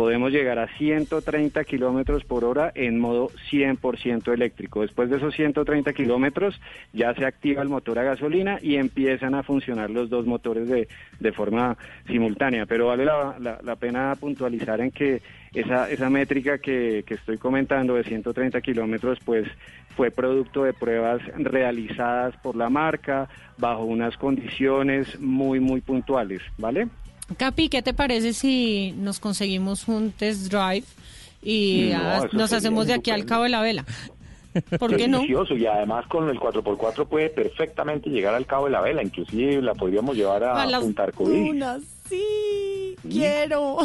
podemos 0.00 0.32
llegar 0.32 0.58
a 0.58 0.66
130 0.78 1.62
kilómetros 1.64 2.24
por 2.24 2.44
hora 2.44 2.72
en 2.74 2.98
modo 2.98 3.28
100% 3.50 4.32
eléctrico. 4.32 4.80
Después 4.80 5.10
de 5.10 5.18
esos 5.18 5.34
130 5.34 5.92
kilómetros 5.92 6.58
ya 6.92 7.14
se 7.14 7.26
activa 7.26 7.62
el 7.62 7.68
motor 7.68 7.98
a 7.98 8.04
gasolina 8.04 8.58
y 8.62 8.76
empiezan 8.76 9.34
a 9.34 9.42
funcionar 9.42 9.90
los 9.90 10.08
dos 10.08 10.26
motores 10.26 10.68
de, 10.68 10.88
de 11.18 11.32
forma 11.32 11.76
simultánea. 12.06 12.64
Pero 12.66 12.86
vale 12.86 13.04
la, 13.04 13.36
la, 13.62 13.76
pena 13.76 14.16
puntualizar 14.18 14.80
en 14.80 14.90
que 14.90 15.20
esa, 15.54 15.90
esa 15.90 16.10
métrica 16.10 16.58
que, 16.58 17.04
que 17.06 17.14
estoy 17.14 17.38
comentando 17.38 17.94
de 17.94 18.04
130 18.04 18.60
kilómetros, 18.60 19.18
pues 19.24 19.48
fue 19.96 20.10
producto 20.10 20.64
de 20.64 20.72
pruebas 20.72 21.20
realizadas 21.36 22.34
por 22.42 22.56
la 22.56 22.70
marca 22.70 23.28
bajo 23.58 23.84
unas 23.84 24.16
condiciones 24.16 25.18
muy, 25.20 25.60
muy 25.60 25.80
puntuales, 25.80 26.40
¿vale? 26.58 26.88
Capi, 27.36 27.68
¿qué 27.68 27.82
te 27.82 27.94
parece 27.94 28.32
si 28.32 28.92
nos 28.96 29.20
conseguimos 29.20 29.88
un 29.88 30.10
test 30.12 30.50
drive 30.50 30.86
y 31.42 31.92
nos 32.32 32.52
hacemos 32.52 32.86
de 32.86 32.94
aquí 32.94 33.10
al 33.10 33.24
cabo 33.24 33.44
de 33.44 33.50
la 33.50 33.60
vela? 33.60 33.84
¿Por 34.78 34.96
qué 34.96 35.06
no? 35.06 35.22
y 35.24 35.66
además 35.66 36.06
con 36.08 36.28
el 36.28 36.38
4x4 36.38 37.06
puede 37.06 37.30
perfectamente 37.30 38.10
llegar 38.10 38.34
al 38.34 38.46
cabo 38.46 38.64
de 38.64 38.72
la 38.72 38.80
vela, 38.80 39.02
inclusive 39.02 39.62
la 39.62 39.74
podríamos 39.74 40.16
llevar 40.16 40.42
a, 40.42 40.62
a 40.62 40.80
Punta 40.80 41.06
Sí, 42.08 42.24
quiero. 43.08 43.78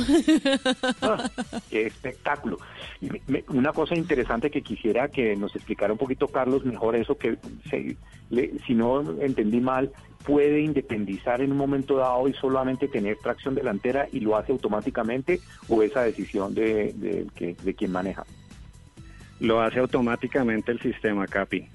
Ah, 1.02 1.30
qué 1.70 1.88
espectáculo. 1.88 2.58
Una 3.50 3.74
cosa 3.74 3.96
interesante 3.96 4.50
que 4.50 4.62
quisiera 4.62 5.10
que 5.10 5.36
nos 5.36 5.56
explicara 5.56 5.94
un 5.94 6.00
poquito 6.00 6.28
Carlos 6.28 6.66
mejor 6.66 6.96
eso 6.96 7.18
que 7.18 7.38
si 8.66 8.74
no 8.74 9.22
entendí 9.22 9.60
mal 9.60 9.92
puede 10.26 10.62
independizar 10.62 11.42
en 11.42 11.52
un 11.52 11.58
momento 11.58 11.98
dado 11.98 12.28
y 12.28 12.34
solamente 12.34 12.88
tener 12.88 13.18
tracción 13.18 13.54
delantera 13.56 14.08
y 14.12 14.22
lo 14.22 14.36
hace 14.36 14.52
automáticamente 14.52 15.40
o 15.70 15.84
esa 15.84 16.02
decisión 16.02 16.56
de, 16.56 16.94
de, 16.94 17.56
de 17.64 17.74
quien 17.76 17.92
maneja? 17.92 18.26
Lo 19.40 19.62
hace 19.62 19.80
automáticamente 19.80 20.72
el 20.72 20.80
sistema 20.80 21.28
CAPI. 21.28 21.68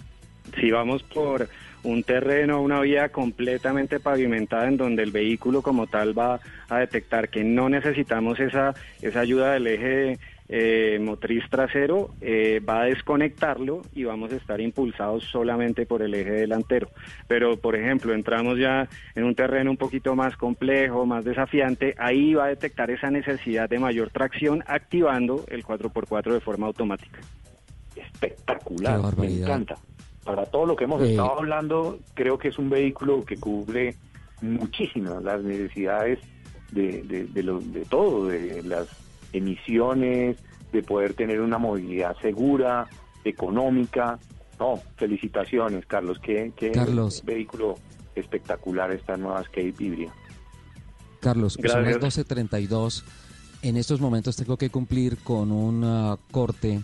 Si 0.59 0.71
vamos 0.71 1.03
por 1.05 1.49
un 1.83 2.03
terreno, 2.03 2.61
una 2.61 2.81
vía 2.81 3.11
completamente 3.11 4.01
pavimentada 4.01 4.69
en 4.69 4.77
donde 4.77 5.03
el 5.03 5.11
vehículo 5.11 5.63
como 5.63 5.87
tal 5.87 6.19
va 6.19 6.41
a 6.69 6.79
detectar 6.79 7.29
que 7.29 7.45
no 7.45 7.69
necesitamos 7.69 8.39
esa, 8.41 8.75
esa 9.01 9.21
ayuda 9.21 9.53
del 9.53 9.67
eje 9.67 10.19
eh, 10.53 10.99
motriz 11.01 11.45
trasero, 11.49 12.11
eh, 12.21 12.61
va 12.61 12.83
a 12.83 12.85
desconectarlo 12.87 13.83
y 13.95 14.03
vamos 14.03 14.33
a 14.33 14.37
estar 14.37 14.61
impulsados 14.61 15.23
solamente 15.31 15.87
por 15.87 16.03
el 16.03 16.13
eje 16.13 16.33
delantero. 16.33 16.89
Pero, 17.29 17.57
por 17.57 17.77
ejemplo, 17.77 18.13
entramos 18.13 18.59
ya 18.59 18.89
en 19.15 19.25
un 19.25 19.37
terreno 19.37 19.71
un 19.71 19.77
poquito 19.77 20.17
más 20.17 20.37
complejo, 20.37 21.07
más 21.07 21.25
desafiante, 21.25 21.95
ahí 21.99 22.35
va 22.35 22.47
a 22.47 22.49
detectar 22.49 22.91
esa 22.91 23.13
necesidad 23.13 23.69
de 23.69 23.79
mayor 23.79 24.11
tracción 24.11 24.65
activando 24.67 25.45
el 25.47 25.65
4x4 25.65 26.33
de 26.33 26.41
forma 26.41 26.67
automática. 26.67 27.21
Espectacular, 27.95 29.17
me 29.17 29.29
encanta 29.29 29.77
para 30.25 30.47
todo 30.47 30.67
lo 30.67 30.77
que 30.77 30.85
hemos 30.85 31.03
eh, 31.03 31.11
estado 31.11 31.39
hablando, 31.39 31.99
creo 32.15 32.39
que 32.39 32.49
es 32.49 32.59
un 32.59 32.71
vehículo 32.71 33.25
que 33.25 33.37
cubre 33.37 33.97
muchísimas 34.43 35.23
las 35.23 35.43
necesidades 35.43 36.19
de, 36.73 37.03
de, 37.33 37.43
lo, 37.43 37.61
de 37.61 37.85
todo, 37.85 38.27
de 38.27 38.63
las 38.63 38.89
emisiones, 39.33 40.37
de 40.73 40.83
poder 40.83 41.15
tener 41.15 41.41
una 41.41 41.59
movilidad 41.59 42.17
segura, 42.21 42.89
económica. 43.25 44.19
No, 44.59 44.81
felicitaciones, 44.97 45.87
Carlos. 45.87 46.19
Qué, 46.23 46.53
qué 46.57 46.73
vehículo 47.25 47.77
espectacular 48.15 48.93
esta 48.93 49.17
nueva 49.17 49.41
Escape 49.41 49.75
híbrida. 49.79 50.13
Carlos, 51.21 51.55
son 51.55 51.85
las 51.85 51.97
12.32. 51.97 53.05
En 53.63 53.77
estos 53.77 54.01
momentos 54.01 54.37
tengo 54.37 54.57
que 54.57 54.71
cumplir 54.71 55.19
con 55.19 55.53
un 55.53 55.83
ah, 55.85 56.19
corte 56.31 56.81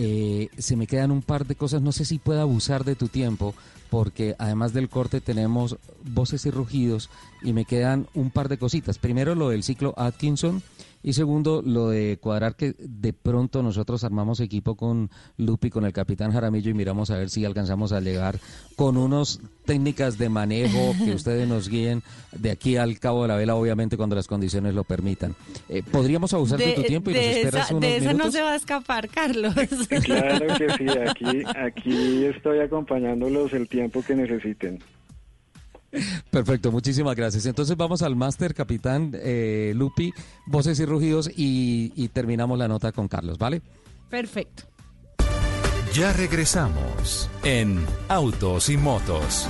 eh, 0.00 0.48
se 0.58 0.76
me 0.76 0.86
quedan 0.86 1.10
un 1.10 1.22
par 1.22 1.44
de 1.44 1.56
cosas, 1.56 1.82
no 1.82 1.90
sé 1.90 2.04
si 2.04 2.18
puedo 2.18 2.40
abusar 2.40 2.84
de 2.84 2.94
tu 2.94 3.08
tiempo, 3.08 3.52
porque 3.90 4.36
además 4.38 4.72
del 4.72 4.88
corte 4.88 5.20
tenemos 5.20 5.76
voces 6.04 6.46
y 6.46 6.52
rugidos 6.52 7.10
y 7.42 7.52
me 7.52 7.64
quedan 7.64 8.06
un 8.14 8.30
par 8.30 8.48
de 8.48 8.58
cositas. 8.58 8.96
Primero 8.98 9.34
lo 9.34 9.48
del 9.48 9.64
ciclo 9.64 9.94
Atkinson 9.96 10.62
y 11.02 11.12
segundo, 11.12 11.62
lo 11.64 11.88
de 11.88 12.18
cuadrar 12.20 12.56
que 12.56 12.74
de 12.78 13.12
pronto 13.12 13.62
nosotros 13.62 14.04
armamos 14.04 14.40
equipo 14.40 14.76
con 14.76 15.10
Lupi, 15.36 15.70
con 15.70 15.84
el 15.84 15.92
capitán 15.92 16.32
Jaramillo 16.32 16.70
y 16.70 16.74
miramos 16.74 17.10
a 17.10 17.16
ver 17.16 17.30
si 17.30 17.44
alcanzamos 17.44 17.92
a 17.92 18.00
llegar 18.00 18.38
con 18.76 18.96
unas 18.96 19.40
técnicas 19.64 20.18
de 20.18 20.28
manejo 20.28 20.94
que 21.04 21.12
ustedes 21.12 21.46
nos 21.46 21.68
guíen 21.68 22.02
de 22.32 22.50
aquí 22.50 22.76
al 22.76 22.98
cabo 22.98 23.22
de 23.22 23.28
la 23.28 23.36
vela, 23.36 23.54
obviamente 23.54 23.96
cuando 23.96 24.16
las 24.16 24.26
condiciones 24.26 24.74
lo 24.74 24.84
permitan. 24.84 25.34
Eh, 25.68 25.82
¿Podríamos 25.82 26.32
abusar 26.34 26.58
de, 26.58 26.72
tu 26.72 26.82
tiempo 26.82 27.10
y 27.10 27.14
nos 27.14 27.22
esperas 27.22 27.70
esa, 27.70 27.78
De 27.78 27.96
esa 27.96 28.12
no 28.12 28.30
se 28.30 28.42
va 28.42 28.52
a 28.52 28.56
escapar, 28.56 29.08
Carlos. 29.08 29.54
Claro 30.04 30.46
que 30.56 30.70
sí, 30.76 30.86
aquí, 30.88 31.42
aquí 31.56 32.24
estoy 32.24 32.60
acompañándolos 32.60 33.52
el 33.52 33.68
tiempo 33.68 34.02
que 34.02 34.14
necesiten. 34.14 34.80
Perfecto, 36.30 36.70
muchísimas 36.70 37.16
gracias. 37.16 37.46
Entonces 37.46 37.76
vamos 37.76 38.02
al 38.02 38.16
máster, 38.16 38.54
capitán 38.54 39.12
eh, 39.14 39.72
Lupi, 39.74 40.12
voces 40.46 40.78
y 40.80 40.84
rugidos 40.84 41.30
y, 41.34 42.08
terminamos 42.08 42.58
la 42.58 42.68
nota 42.68 42.92
con 42.92 43.08
Carlos, 43.08 43.38
¿vale? 43.38 43.62
Perfecto. 44.08 44.64
Ya 45.94 46.12
regresamos 46.12 47.30
en 47.44 47.84
Autos 48.08 48.68
y 48.68 48.76
Motos. 48.76 49.48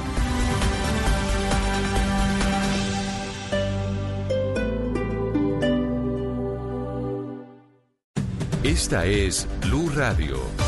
Esta 8.62 9.06
es 9.06 9.48
Blue 9.62 9.90
Radio. 9.94 10.67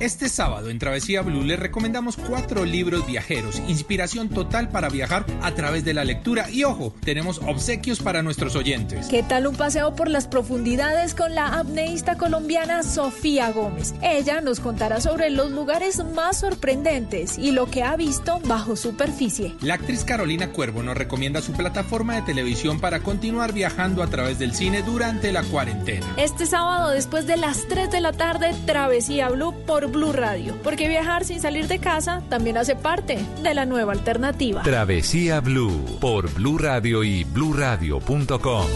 Este 0.00 0.28
sábado 0.28 0.70
en 0.70 0.78
Travesía 0.78 1.22
Blue 1.22 1.44
les 1.44 1.58
recomendamos 1.58 2.16
cuatro 2.16 2.64
libros 2.64 3.06
viajeros, 3.06 3.62
inspiración 3.68 4.28
total 4.28 4.68
para 4.68 4.88
viajar 4.88 5.24
a 5.40 5.52
través 5.52 5.84
de 5.84 5.94
la 5.94 6.04
lectura 6.04 6.50
y 6.50 6.64
ojo, 6.64 6.92
tenemos 7.04 7.38
obsequios 7.38 8.00
para 8.00 8.22
nuestros 8.22 8.56
oyentes. 8.56 9.06
¿Qué 9.06 9.22
tal 9.22 9.46
un 9.46 9.54
paseo 9.56 9.94
por 9.94 10.08
las 10.08 10.26
profundidades 10.26 11.14
con 11.14 11.34
la 11.34 11.58
apneísta 11.58 12.16
colombiana 12.16 12.82
Sofía 12.82 13.52
Gómez? 13.52 13.94
Ella 14.02 14.40
nos 14.40 14.60
contará 14.60 15.00
sobre 15.00 15.30
los 15.30 15.52
lugares 15.52 16.04
más 16.04 16.40
sorprendentes 16.40 17.38
y 17.38 17.52
lo 17.52 17.70
que 17.70 17.84
ha 17.84 17.96
visto 17.96 18.40
bajo 18.44 18.76
superficie. 18.76 19.54
La 19.60 19.74
actriz 19.74 20.04
Carolina 20.04 20.50
Cuervo 20.50 20.82
nos 20.82 20.96
recomienda 20.96 21.40
su 21.40 21.52
plataforma 21.52 22.16
de 22.16 22.22
televisión 22.22 22.80
para 22.80 23.00
continuar 23.00 23.52
viajando 23.52 24.02
a 24.02 24.08
través 24.08 24.38
del 24.38 24.54
cine 24.54 24.82
durante 24.82 25.32
la 25.32 25.44
cuarentena. 25.44 26.06
Este 26.16 26.46
sábado 26.46 26.90
después 26.90 27.26
de 27.26 27.36
las 27.36 27.66
3 27.68 27.90
de 27.90 28.00
la 28.00 28.12
tarde, 28.12 28.54
Travesía 28.66 29.28
Blue 29.28 29.54
por 29.66 29.83
Blue 29.88 30.12
Radio, 30.12 30.56
porque 30.62 30.88
viajar 30.88 31.24
sin 31.24 31.40
salir 31.40 31.68
de 31.68 31.78
casa 31.78 32.22
también 32.28 32.56
hace 32.56 32.76
parte 32.76 33.18
de 33.42 33.54
la 33.54 33.66
nueva 33.66 33.92
alternativa. 33.92 34.62
Travesía 34.62 35.40
Blue 35.40 35.98
por 36.00 36.32
Blue 36.34 36.58
Radio 36.58 37.04
y 37.04 37.24
bluradio.com. 37.24 38.66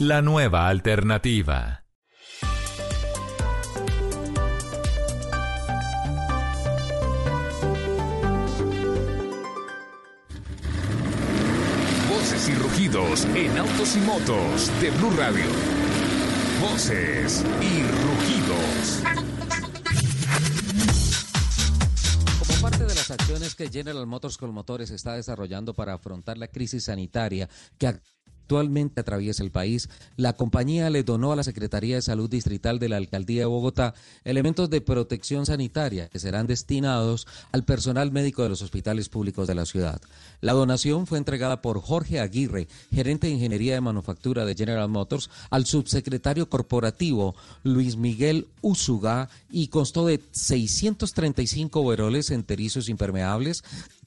La 0.00 0.22
nueva 0.22 0.68
alternativa. 0.68 1.84
Voces 12.08 12.48
y 12.48 12.54
rugidos 12.54 13.24
en 13.34 13.56
autos 13.58 13.96
y 13.96 14.00
motos 14.00 14.80
de 14.80 14.90
Blue 14.90 15.12
Radio. 15.16 15.44
Voces 16.60 17.44
y 17.60 17.82
rugidos. 17.82 19.23
Las 23.08 23.20
acciones 23.20 23.54
que 23.54 23.68
General 23.68 24.06
Motors 24.06 24.38
con 24.38 24.54
Motores 24.54 24.90
está 24.90 25.14
desarrollando 25.14 25.74
para 25.74 25.92
afrontar 25.92 26.38
la 26.38 26.48
crisis 26.48 26.84
sanitaria 26.84 27.50
que 27.76 28.00
actualmente 28.44 29.00
atraviesa 29.00 29.42
el 29.42 29.50
país, 29.50 29.88
la 30.16 30.34
compañía 30.34 30.90
le 30.90 31.02
donó 31.02 31.32
a 31.32 31.36
la 31.36 31.44
Secretaría 31.44 31.96
de 31.96 32.02
Salud 32.02 32.28
Distrital 32.28 32.78
de 32.78 32.90
la 32.90 32.98
Alcaldía 32.98 33.40
de 33.40 33.46
Bogotá 33.46 33.94
elementos 34.22 34.68
de 34.68 34.82
protección 34.82 35.46
sanitaria 35.46 36.08
que 36.08 36.18
serán 36.18 36.46
destinados 36.46 37.26
al 37.52 37.64
personal 37.64 38.12
médico 38.12 38.42
de 38.42 38.50
los 38.50 38.60
hospitales 38.60 39.08
públicos 39.08 39.48
de 39.48 39.54
la 39.54 39.64
ciudad. 39.64 39.98
La 40.42 40.52
donación 40.52 41.06
fue 41.06 41.16
entregada 41.16 41.62
por 41.62 41.80
Jorge 41.80 42.20
Aguirre, 42.20 42.68
gerente 42.92 43.28
de 43.28 43.32
Ingeniería 43.32 43.74
de 43.74 43.80
Manufactura 43.80 44.44
de 44.44 44.54
General 44.54 44.90
Motors, 44.90 45.30
al 45.48 45.64
subsecretario 45.64 46.50
corporativo 46.50 47.34
Luis 47.62 47.96
Miguel 47.96 48.46
Usuga 48.60 49.30
y 49.50 49.68
constó 49.68 50.04
de 50.04 50.20
635 50.32 51.80
overoles 51.80 52.30
enterizos 52.30 52.90
impermeables, 52.90 53.64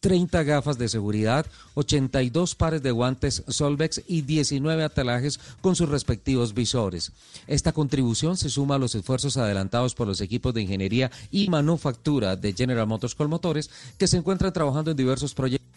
30 0.08 0.44
gafas 0.44 0.78
de 0.78 0.88
seguridad, 0.88 1.46
82 1.74 2.56
pares 2.56 2.82
de 2.82 2.92
guantes 2.92 3.44
Solvex 3.46 4.04
y 4.08 4.22
19 4.22 4.86
atelajes 4.86 5.38
con 5.60 5.76
sus 5.76 5.90
respectivos 5.90 6.54
visores. 6.54 7.12
Esta 7.46 7.74
contribución 7.74 8.38
se 8.38 8.50
suma 8.50 8.76
a 8.76 8.80
los 8.80 8.96
esfuerzos 8.96 9.36
adelantados 9.36 9.96
por 9.96 10.08
los 10.08 10.22
equipos 10.22 10.54
de 10.54 10.62
ingeniería 10.62 11.12
y 11.30 11.50
manufactura 11.50 12.38
de 12.38 12.54
General 12.54 12.88
Motors 12.88 13.16
Colmotores 13.16 13.70
que 13.98 14.08
se 14.08 14.16
encuentran 14.16 14.54
trabajando 14.54 14.92
en 14.92 14.98
diversos 14.98 15.34
proyectos. 15.34 15.77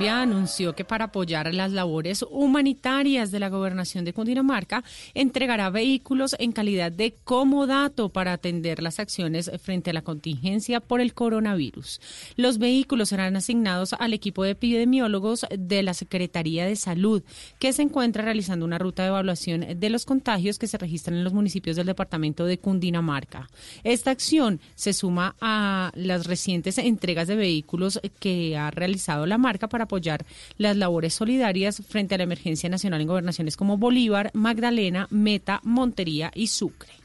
Colombia 0.00 0.22
anunció 0.22 0.74
que 0.74 0.86
para 0.86 1.06
apoyar 1.06 1.52
las 1.52 1.72
labores 1.72 2.24
humanitarias 2.30 3.30
de 3.30 3.38
la 3.38 3.50
gobernación 3.50 4.06
de 4.06 4.14
Cundinamarca 4.14 4.82
entregará 5.12 5.68
vehículos 5.68 6.34
en 6.38 6.52
calidad 6.52 6.90
de 6.90 7.16
comodato 7.22 8.08
para 8.08 8.32
atender 8.32 8.82
las 8.82 8.98
acciones 8.98 9.50
frente 9.62 9.90
a 9.90 9.92
la 9.92 10.00
contingencia 10.00 10.80
por 10.80 11.02
el 11.02 11.12
coronavirus. 11.12 12.00
Los 12.36 12.56
vehículos 12.56 13.10
serán 13.10 13.36
asignados 13.36 13.92
al 13.92 14.14
equipo 14.14 14.42
de 14.42 14.52
epidemiólogos 14.52 15.44
de 15.50 15.82
la 15.82 15.92
Secretaría 15.92 16.64
de 16.64 16.76
Salud, 16.76 17.22
que 17.58 17.74
se 17.74 17.82
encuentra 17.82 18.24
realizando 18.24 18.64
una 18.64 18.78
ruta 18.78 19.02
de 19.02 19.10
evaluación 19.10 19.66
de 19.78 19.90
los 19.90 20.06
contagios 20.06 20.58
que 20.58 20.66
se 20.66 20.78
registran 20.78 21.18
en 21.18 21.24
los 21.24 21.34
municipios 21.34 21.76
del 21.76 21.84
departamento 21.84 22.46
de 22.46 22.56
Cundinamarca. 22.56 23.50
Esta 23.84 24.12
acción 24.12 24.60
se 24.76 24.94
suma 24.94 25.36
a 25.42 25.92
las 25.94 26.26
recientes 26.26 26.78
entregas 26.78 27.28
de 27.28 27.36
vehículos 27.36 28.00
que 28.18 28.56
ha 28.56 28.70
realizado 28.70 29.26
la 29.26 29.36
marca 29.36 29.68
para 29.68 29.89
apoyar 29.90 30.24
las 30.56 30.76
labores 30.76 31.14
solidarias 31.14 31.82
frente 31.88 32.14
a 32.14 32.18
la 32.18 32.24
emergencia 32.24 32.68
nacional 32.68 33.00
en 33.00 33.08
gobernaciones 33.08 33.56
como 33.56 33.76
Bolívar, 33.76 34.30
Magdalena, 34.34 35.08
Meta, 35.10 35.60
Montería 35.64 36.30
y 36.34 36.46
Sucre. 36.46 36.99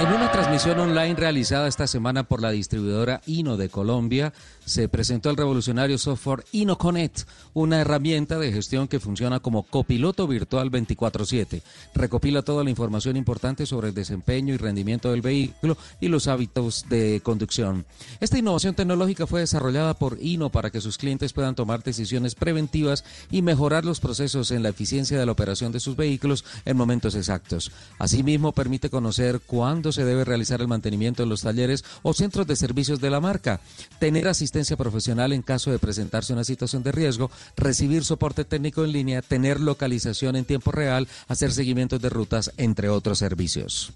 En 0.00 0.12
una 0.12 0.30
transmisión 0.30 0.78
online 0.78 1.16
realizada 1.16 1.66
esta 1.66 1.88
semana 1.88 2.22
por 2.22 2.40
la 2.40 2.52
distribuidora 2.52 3.20
Ino 3.26 3.56
de 3.56 3.68
Colombia, 3.68 4.32
se 4.64 4.88
presentó 4.88 5.28
el 5.28 5.36
revolucionario 5.36 5.98
software 5.98 6.44
InoConnect, 6.52 7.22
una 7.52 7.80
herramienta 7.80 8.38
de 8.38 8.52
gestión 8.52 8.86
que 8.86 9.00
funciona 9.00 9.40
como 9.40 9.64
copiloto 9.64 10.28
virtual 10.28 10.70
24/7. 10.70 11.62
Recopila 11.96 12.42
toda 12.42 12.62
la 12.62 12.70
información 12.70 13.16
importante 13.16 13.66
sobre 13.66 13.88
el 13.88 13.94
desempeño 13.94 14.54
y 14.54 14.56
rendimiento 14.56 15.10
del 15.10 15.20
vehículo 15.20 15.76
y 16.00 16.06
los 16.06 16.28
hábitos 16.28 16.84
de 16.88 17.20
conducción. 17.24 17.84
Esta 18.20 18.38
innovación 18.38 18.76
tecnológica 18.76 19.26
fue 19.26 19.40
desarrollada 19.40 19.94
por 19.94 20.18
Ino 20.20 20.48
para 20.50 20.70
que 20.70 20.80
sus 20.80 20.96
clientes 20.96 21.32
puedan 21.32 21.56
tomar 21.56 21.82
decisiones 21.82 22.36
preventivas 22.36 23.04
y 23.32 23.42
mejorar 23.42 23.84
los 23.84 23.98
procesos 23.98 24.52
en 24.52 24.62
la 24.62 24.68
eficiencia 24.68 25.18
de 25.18 25.26
la 25.26 25.32
operación 25.32 25.72
de 25.72 25.80
sus 25.80 25.96
vehículos 25.96 26.44
en 26.64 26.76
momentos 26.76 27.16
exactos. 27.16 27.72
Asimismo, 27.98 28.52
permite 28.52 28.90
conocer 28.90 29.40
cuándo 29.44 29.87
se 29.92 30.04
debe 30.04 30.24
realizar 30.24 30.60
el 30.60 30.68
mantenimiento 30.68 31.22
en 31.22 31.28
los 31.28 31.42
talleres 31.42 31.84
o 32.02 32.12
centros 32.12 32.46
de 32.46 32.56
servicios 32.56 33.00
de 33.00 33.10
la 33.10 33.20
marca, 33.20 33.60
tener 33.98 34.28
asistencia 34.28 34.76
profesional 34.76 35.32
en 35.32 35.42
caso 35.42 35.70
de 35.70 35.78
presentarse 35.78 36.32
una 36.32 36.44
situación 36.44 36.82
de 36.82 36.92
riesgo, 36.92 37.30
recibir 37.56 38.04
soporte 38.04 38.44
técnico 38.44 38.84
en 38.84 38.92
línea, 38.92 39.22
tener 39.22 39.60
localización 39.60 40.36
en 40.36 40.44
tiempo 40.44 40.72
real, 40.72 41.08
hacer 41.28 41.52
seguimientos 41.52 42.00
de 42.00 42.08
rutas, 42.08 42.52
entre 42.56 42.88
otros 42.88 43.18
servicios. 43.18 43.92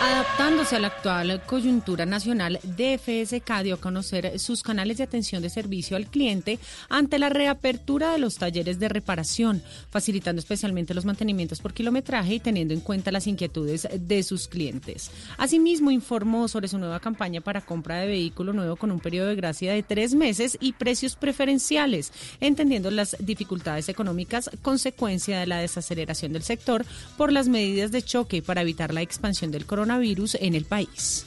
Adaptándose 0.00 0.76
a 0.76 0.78
la 0.78 0.86
actual 0.86 1.42
coyuntura 1.44 2.06
nacional, 2.06 2.60
DFSK 2.62 3.62
dio 3.64 3.74
a 3.74 3.80
conocer 3.80 4.38
sus 4.38 4.62
canales 4.62 4.98
de 4.98 5.02
atención 5.02 5.42
de 5.42 5.50
servicio 5.50 5.96
al 5.96 6.06
cliente 6.06 6.60
ante 6.88 7.18
la 7.18 7.30
reapertura 7.30 8.12
de 8.12 8.18
los 8.18 8.36
talleres 8.36 8.78
de 8.78 8.88
reparación, 8.88 9.60
facilitando 9.90 10.38
especialmente 10.38 10.94
los 10.94 11.04
mantenimientos 11.04 11.58
por 11.58 11.74
kilometraje 11.74 12.34
y 12.34 12.40
teniendo 12.40 12.74
en 12.74 12.80
cuenta 12.80 13.10
las 13.10 13.26
inquietudes 13.26 13.88
de 13.92 14.22
sus 14.22 14.46
clientes. 14.46 15.10
Asimismo, 15.36 15.90
informó 15.90 16.46
sobre 16.46 16.68
su 16.68 16.78
nueva 16.78 17.00
campaña 17.00 17.40
para 17.40 17.62
compra 17.62 17.96
de 17.96 18.06
vehículo 18.06 18.52
nuevo 18.52 18.76
con 18.76 18.92
un 18.92 19.00
periodo 19.00 19.28
de 19.28 19.34
gracia 19.34 19.72
de 19.72 19.82
tres 19.82 20.14
meses 20.14 20.58
y 20.60 20.74
precios 20.74 21.16
preferenciales, 21.16 22.12
entendiendo 22.40 22.92
las 22.92 23.16
dificultades 23.18 23.88
económicas 23.88 24.48
consecuencia 24.62 25.40
de 25.40 25.48
la 25.48 25.58
desaceleración 25.58 26.32
del 26.32 26.44
sector 26.44 26.86
por 27.16 27.32
las 27.32 27.48
medidas 27.48 27.90
de 27.90 28.02
choque 28.02 28.42
para 28.42 28.62
evitar 28.62 28.94
la 28.94 29.02
expansión 29.02 29.50
del 29.50 29.66
coronavirus 29.66 29.87
en 29.90 30.54
el 30.54 30.64
país. 30.64 31.26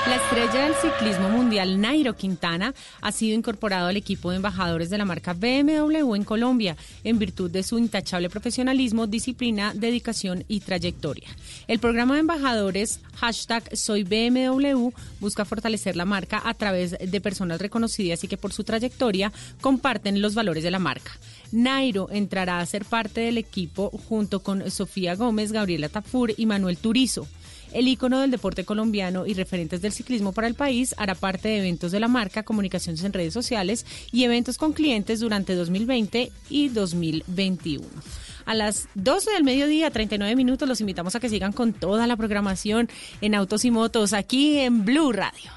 La 0.06 0.16
estrella 0.16 0.64
del 0.64 0.76
ciclismo 0.76 1.30
mundial 1.30 1.82
Nairo 1.82 2.16
Quintana 2.16 2.74
ha 3.02 3.12
sido 3.12 3.36
incorporado 3.36 3.88
al 3.88 3.98
equipo 3.98 4.30
de 4.30 4.38
embajadores 4.38 4.90
de 4.90 4.98
la 4.98 5.04
marca 5.04 5.34
BMW 5.34 6.16
en 6.16 6.24
Colombia 6.24 6.78
en 7.04 7.20
virtud 7.20 7.52
de 7.52 7.64
su 7.64 7.78
intachable 7.78 8.30
profesionalismo, 8.30 9.08
disciplina, 9.08 9.74
dedicación 9.74 10.46
y 10.48 10.62
trayectoria. 10.62 11.28
El 11.68 11.80
programa 11.80 12.14
de 12.14 12.22
embajadores 12.22 13.02
hashtag 13.16 13.76
Soy 13.76 14.04
BMW 14.04 14.92
busca 15.20 15.44
fortalecer 15.44 15.98
la 15.98 16.06
marca 16.06 16.42
a 16.46 16.54
través 16.54 16.96
de 17.00 17.22
personas 17.22 17.60
reconocidas 17.60 18.24
y 18.24 18.28
que 18.30 18.38
por 18.38 18.54
su 18.54 18.64
trayectoria 18.64 19.34
comparten 19.60 20.22
los 20.22 20.36
valores 20.36 20.64
de 20.64 20.72
la 20.72 20.80
marca. 20.80 21.12
Nairo 21.52 22.10
entrará 22.12 22.60
a 22.60 22.66
ser 22.66 22.86
parte 22.86 23.22
del 23.22 23.38
equipo 23.38 23.90
junto 24.08 24.42
con 24.42 24.70
Sofía 24.72 25.16
Gómez, 25.16 25.52
Gabriela 25.52 25.90
Tafur 25.90 26.34
y 26.38 26.46
Manuel 26.46 26.78
Turizo. 26.78 27.28
El 27.72 27.88
ícono 27.88 28.20
del 28.20 28.32
deporte 28.32 28.66
colombiano 28.66 29.26
y 29.26 29.34
referentes 29.34 29.82
del 29.82 29.92
ciclismo 29.92 30.32
para 30.32 30.48
el 30.48 30.56
país 30.56 30.96
hará 30.98 31.16
parte 31.16 31.48
de 31.50 31.58
eventos 31.60 31.92
de 31.92 32.00
la 32.00 32.08
marca, 32.08 32.44
comunicaciones 32.44 33.04
en 33.04 33.14
redes 33.14 33.34
sociales 33.34 33.86
y 34.12 34.24
eventos 34.24 34.58
con 34.58 34.74
clientes 34.74 35.20
durante 35.20 35.56
2020 35.56 36.32
y 36.50 36.70
2021. 36.70 37.86
A 38.46 38.54
las 38.56 38.88
12 38.96 39.32
del 39.32 39.44
mediodía, 39.44 39.92
39 39.92 40.36
minutos, 40.36 40.70
los 40.70 40.80
invitamos 40.80 41.16
a 41.16 41.20
que 41.20 41.28
sigan 41.28 41.52
con 41.52 41.74
toda 41.74 42.08
la 42.08 42.16
programación 42.16 42.90
en 43.20 43.36
Autos 43.36 43.66
y 43.66 43.72
Motos 43.72 44.14
aquí 44.14 44.60
en 44.60 44.86
Blue 44.86 45.12
Radio. 45.12 45.57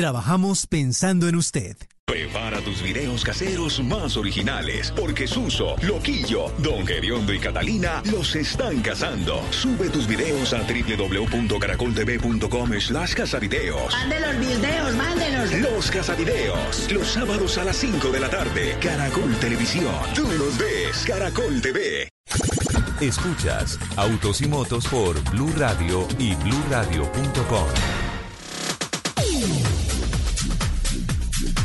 Trabajamos 0.00 0.66
pensando 0.66 1.28
en 1.28 1.36
usted. 1.36 1.76
Prepara 2.06 2.62
tus 2.62 2.82
videos 2.82 3.22
caseros 3.22 3.84
más 3.84 4.16
originales, 4.16 4.90
porque 4.96 5.26
Suso, 5.26 5.76
Loquillo, 5.82 6.50
Don 6.56 6.86
Gediondo 6.86 7.34
y 7.34 7.38
Catalina 7.38 8.02
los 8.10 8.34
están 8.34 8.80
cazando. 8.80 9.42
Sube 9.50 9.90
tus 9.90 10.06
videos 10.06 10.54
a 10.54 10.62
www.caracoltv.com 10.62 12.80
slash 12.80 13.12
casavideos. 13.12 13.92
Mande 13.92 14.20
los 14.20 14.38
videos, 14.38 14.96
mándelos. 14.96 15.52
Los 15.60 15.90
casavideos, 15.90 16.90
los 16.90 17.06
sábados 17.06 17.58
a 17.58 17.64
las 17.64 17.76
5 17.76 18.08
de 18.08 18.20
la 18.20 18.30
tarde. 18.30 18.78
Caracol 18.80 19.36
Televisión. 19.36 19.94
Tú 20.14 20.22
los 20.22 20.56
ves, 20.56 21.04
Caracol 21.06 21.60
TV. 21.60 22.08
Escuchas 23.02 23.78
Autos 23.96 24.40
y 24.40 24.48
Motos 24.48 24.86
por 24.86 25.22
Blue 25.30 25.52
Radio 25.58 26.08
y 26.18 26.34
bluradio.com. 26.36 27.99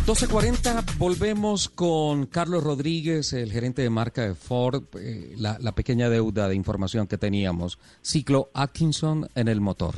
12.40, 0.06 1.00
volvemos 1.00 1.68
con 1.68 2.28
Carlos 2.28 2.64
Rodríguez, 2.64 3.34
el 3.34 3.52
gerente 3.52 3.82
de 3.82 3.90
marca 3.90 4.22
de 4.22 4.36
Ford, 4.36 4.84
eh, 5.00 5.34
la, 5.36 5.58
la 5.60 5.72
pequeña 5.72 6.10
deuda 6.10 6.48
de 6.48 6.54
información 6.54 7.08
que 7.08 7.18
teníamos. 7.18 7.80
Ciclo 8.04 8.52
Atkinson 8.54 9.28
en 9.34 9.48
el 9.48 9.62
motor. 9.62 9.96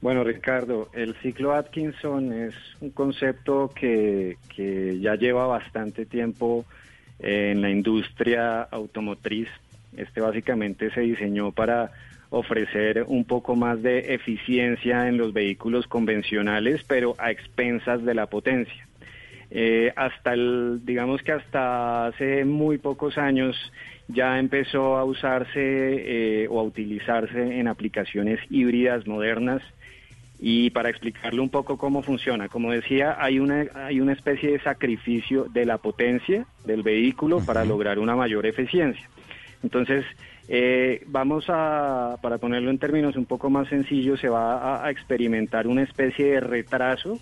Bueno, 0.00 0.24
Ricardo, 0.24 0.88
el 0.94 1.14
ciclo 1.16 1.52
Atkinson 1.52 2.32
es 2.32 2.54
un 2.80 2.88
concepto 2.88 3.70
que, 3.74 4.38
que 4.56 4.98
ya 4.98 5.16
lleva 5.16 5.46
bastante 5.46 6.06
tiempo 6.06 6.64
en 7.18 7.60
la 7.60 7.68
industria 7.68 8.62
automotriz. 8.62 9.48
Este 9.94 10.22
básicamente 10.22 10.90
se 10.94 11.02
diseñó 11.02 11.52
para 11.52 11.92
ofrecer 12.30 13.04
un 13.06 13.24
poco 13.24 13.56
más 13.56 13.82
de 13.82 14.14
eficiencia 14.14 15.08
en 15.08 15.16
los 15.16 15.32
vehículos 15.32 15.86
convencionales, 15.86 16.84
pero 16.86 17.14
a 17.18 17.30
expensas 17.30 18.04
de 18.04 18.14
la 18.14 18.26
potencia. 18.26 18.86
Eh, 19.50 19.92
hasta 19.96 20.34
el, 20.34 20.80
digamos 20.84 21.22
que 21.22 21.32
hasta 21.32 22.06
hace 22.06 22.44
muy 22.44 22.76
pocos 22.76 23.16
años 23.16 23.56
ya 24.08 24.38
empezó 24.38 24.96
a 24.96 25.04
usarse 25.04 25.52
eh, 25.54 26.48
o 26.50 26.60
a 26.60 26.62
utilizarse 26.62 27.58
en 27.58 27.68
aplicaciones 27.68 28.40
híbridas 28.50 29.06
modernas. 29.06 29.62
Y 30.40 30.70
para 30.70 30.88
explicarle 30.88 31.40
un 31.40 31.48
poco 31.48 31.78
cómo 31.78 32.00
funciona, 32.02 32.48
como 32.48 32.70
decía, 32.70 33.16
hay 33.18 33.40
una, 33.40 33.66
hay 33.74 34.00
una 34.00 34.12
especie 34.12 34.52
de 34.52 34.60
sacrificio 34.60 35.46
de 35.46 35.66
la 35.66 35.78
potencia 35.78 36.46
del 36.64 36.84
vehículo 36.84 37.44
para 37.44 37.64
lograr 37.64 37.98
una 37.98 38.14
mayor 38.14 38.46
eficiencia. 38.46 39.08
Entonces, 39.62 40.04
eh, 40.48 41.02
vamos 41.06 41.46
a, 41.48 42.16
para 42.22 42.38
ponerlo 42.38 42.70
en 42.70 42.78
términos 42.78 43.16
un 43.16 43.26
poco 43.26 43.50
más 43.50 43.68
sencillos, 43.68 44.20
se 44.20 44.28
va 44.28 44.58
a, 44.58 44.86
a 44.86 44.90
experimentar 44.90 45.66
una 45.66 45.82
especie 45.82 46.26
de 46.32 46.40
retraso 46.40 47.18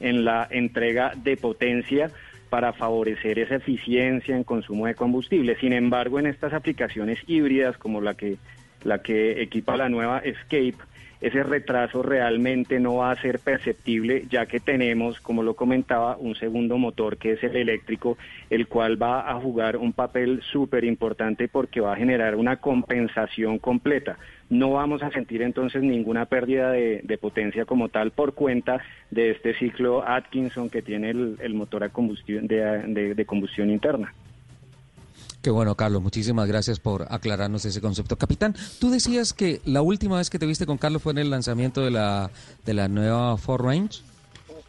en 0.00 0.24
la 0.24 0.46
entrega 0.50 1.12
de 1.16 1.36
potencia 1.36 2.10
para 2.50 2.72
favorecer 2.72 3.38
esa 3.38 3.56
eficiencia 3.56 4.36
en 4.36 4.44
consumo 4.44 4.86
de 4.86 4.94
combustible. 4.94 5.56
Sin 5.60 5.72
embargo, 5.72 6.18
en 6.18 6.26
estas 6.26 6.52
aplicaciones 6.52 7.18
híbridas 7.26 7.76
como 7.76 8.00
la 8.00 8.14
que 8.14 8.38
la 8.84 9.02
que 9.02 9.42
equipa 9.42 9.76
la 9.76 9.88
nueva 9.88 10.18
Escape, 10.18 10.76
ese 11.20 11.42
retraso 11.42 12.02
realmente 12.02 12.78
no 12.78 12.96
va 12.96 13.10
a 13.10 13.20
ser 13.20 13.40
perceptible 13.40 14.24
ya 14.30 14.46
que 14.46 14.60
tenemos, 14.60 15.20
como 15.20 15.42
lo 15.42 15.54
comentaba, 15.54 16.16
un 16.16 16.34
segundo 16.34 16.78
motor 16.78 17.16
que 17.16 17.32
es 17.32 17.42
el 17.42 17.56
eléctrico, 17.56 18.16
el 18.50 18.68
cual 18.68 19.00
va 19.00 19.30
a 19.30 19.34
jugar 19.40 19.76
un 19.76 19.92
papel 19.92 20.42
súper 20.52 20.84
importante 20.84 21.48
porque 21.48 21.80
va 21.80 21.92
a 21.92 21.96
generar 21.96 22.36
una 22.36 22.56
compensación 22.56 23.58
completa. 23.58 24.18
No 24.48 24.72
vamos 24.72 25.02
a 25.02 25.10
sentir 25.10 25.42
entonces 25.42 25.82
ninguna 25.82 26.26
pérdida 26.26 26.70
de, 26.70 27.18
potencia 27.20 27.64
como 27.64 27.88
tal 27.88 28.12
por 28.12 28.34
cuenta 28.34 28.80
de 29.10 29.30
este 29.30 29.54
ciclo 29.54 30.06
Atkinson 30.06 30.70
que 30.70 30.82
tiene 30.82 31.10
el, 31.10 31.54
motor 31.54 31.84
a 31.84 31.88
combustión, 31.88 32.46
de 32.46 33.24
combustión 33.26 33.70
interna. 33.70 34.14
Qué 35.48 35.52
bueno, 35.52 35.74
Carlos, 35.76 36.02
muchísimas 36.02 36.46
gracias 36.46 36.78
por 36.78 37.06
aclararnos 37.08 37.64
ese 37.64 37.80
concepto. 37.80 38.16
Capitán, 38.16 38.54
tú 38.78 38.90
decías 38.90 39.32
que 39.32 39.62
la 39.64 39.80
última 39.80 40.18
vez 40.18 40.28
que 40.28 40.38
te 40.38 40.44
viste 40.44 40.66
con 40.66 40.76
Carlos 40.76 41.00
fue 41.00 41.12
en 41.12 41.16
el 41.16 41.30
lanzamiento 41.30 41.80
de 41.82 41.90
la, 41.90 42.30
de 42.66 42.74
la 42.74 42.86
nueva 42.88 43.34
Ford 43.38 43.64
Range. 43.64 44.02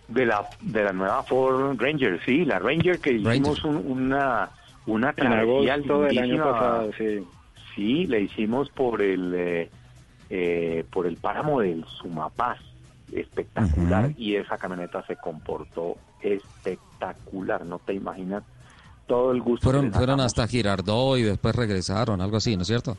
de 0.08 0.26
la 0.26 0.48
de 0.62 0.82
la 0.86 0.94
nueva 0.94 1.22
Ford 1.24 1.76
Ranger, 1.78 2.22
sí, 2.26 2.46
la 2.46 2.60
Ranger 2.60 3.00
que 3.02 3.12
hicimos 3.12 3.62
un- 3.66 3.76
una 3.92 4.52
una 4.86 5.10
En 5.10 5.16
travesía 5.18 5.74
agosto 5.74 6.02
del 6.04 6.18
año 6.18 6.22
lindísima. 6.28 6.52
pasado, 6.54 6.92
sí. 6.98 7.28
Sí, 7.76 8.08
le 8.08 8.22
hicimos 8.22 8.70
por 8.70 9.02
el 9.02 9.34
eh, 9.36 9.70
eh, 10.30 10.86
por 10.94 11.08
el 11.08 11.18
páramo 11.18 11.60
del 11.60 11.84
Sumapaz, 12.02 12.60
espectacular 13.12 14.12
y 14.18 14.36
esa 14.38 14.58
camioneta 14.58 15.06
se 15.08 15.18
comportó 15.18 15.98
espectacular, 16.22 17.66
no 17.66 17.80
te 17.80 17.94
imaginas 17.96 18.44
todo 19.10 19.32
el 19.32 19.42
gusto. 19.42 19.64
Fueron, 19.64 19.92
fueron 19.92 20.22
hasta 20.22 20.48
Girardot 20.48 21.18
y 21.18 21.24
después 21.24 21.56
regresaron, 21.56 22.22
algo 22.22 22.38
así, 22.38 22.56
¿no 22.56 22.62
es 22.62 22.68
cierto? 22.68 22.96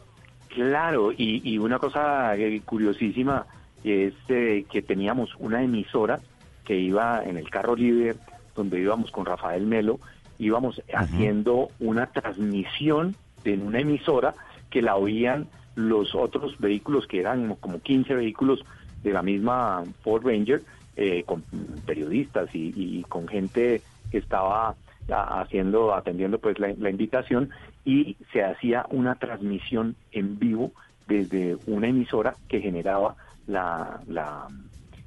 Claro, 0.49 1.13
y, 1.13 1.41
y 1.49 1.57
una 1.57 1.79
cosa 1.79 2.37
eh, 2.37 2.61
curiosísima 2.65 3.47
es 3.85 4.13
eh, 4.29 4.67
que 4.71 4.83
teníamos 4.83 5.31
una 5.39 5.63
emisora 5.63 6.19
que 6.65 6.77
iba 6.77 7.23
en 7.25 7.37
el 7.37 7.49
carro 7.49 7.77
líder, 7.77 8.17
donde 8.57 8.81
íbamos 8.81 9.13
con 9.13 9.25
Rafael 9.25 9.65
Melo, 9.65 10.01
íbamos 10.39 10.83
haciendo 10.93 11.69
una 11.79 12.07
transmisión 12.07 13.15
en 13.45 13.63
una 13.63 13.79
emisora 13.79 14.35
que 14.69 14.83
la 14.83 14.97
oían 14.97 15.47
los 15.77 16.17
otros 16.17 16.59
vehículos, 16.59 17.07
que 17.07 17.21
eran 17.21 17.55
como 17.61 17.81
15 17.81 18.15
vehículos 18.15 18.65
de 19.05 19.13
la 19.13 19.23
misma 19.23 19.85
Ford 20.03 20.27
Ranger, 20.27 20.63
eh, 20.97 21.23
con 21.25 21.45
periodistas 21.87 22.53
y, 22.53 22.73
y 22.75 23.05
con 23.09 23.29
gente 23.29 23.81
que 24.11 24.19
estaba 24.19 24.75
haciendo, 25.13 25.95
atendiendo 25.95 26.39
pues 26.39 26.59
la, 26.59 26.71
invitación 26.71 27.51
y 27.85 28.17
se 28.33 28.43
hacía 28.45 28.87
una 28.91 29.15
transmisión 29.17 29.97
en 30.13 30.39
vivo 30.39 30.73
desde 31.09 31.57
una 31.67 31.89
emisora 31.89 32.37
que 32.49 32.61
generaba 32.61 33.17
la, 33.47 34.01
la 34.07 34.47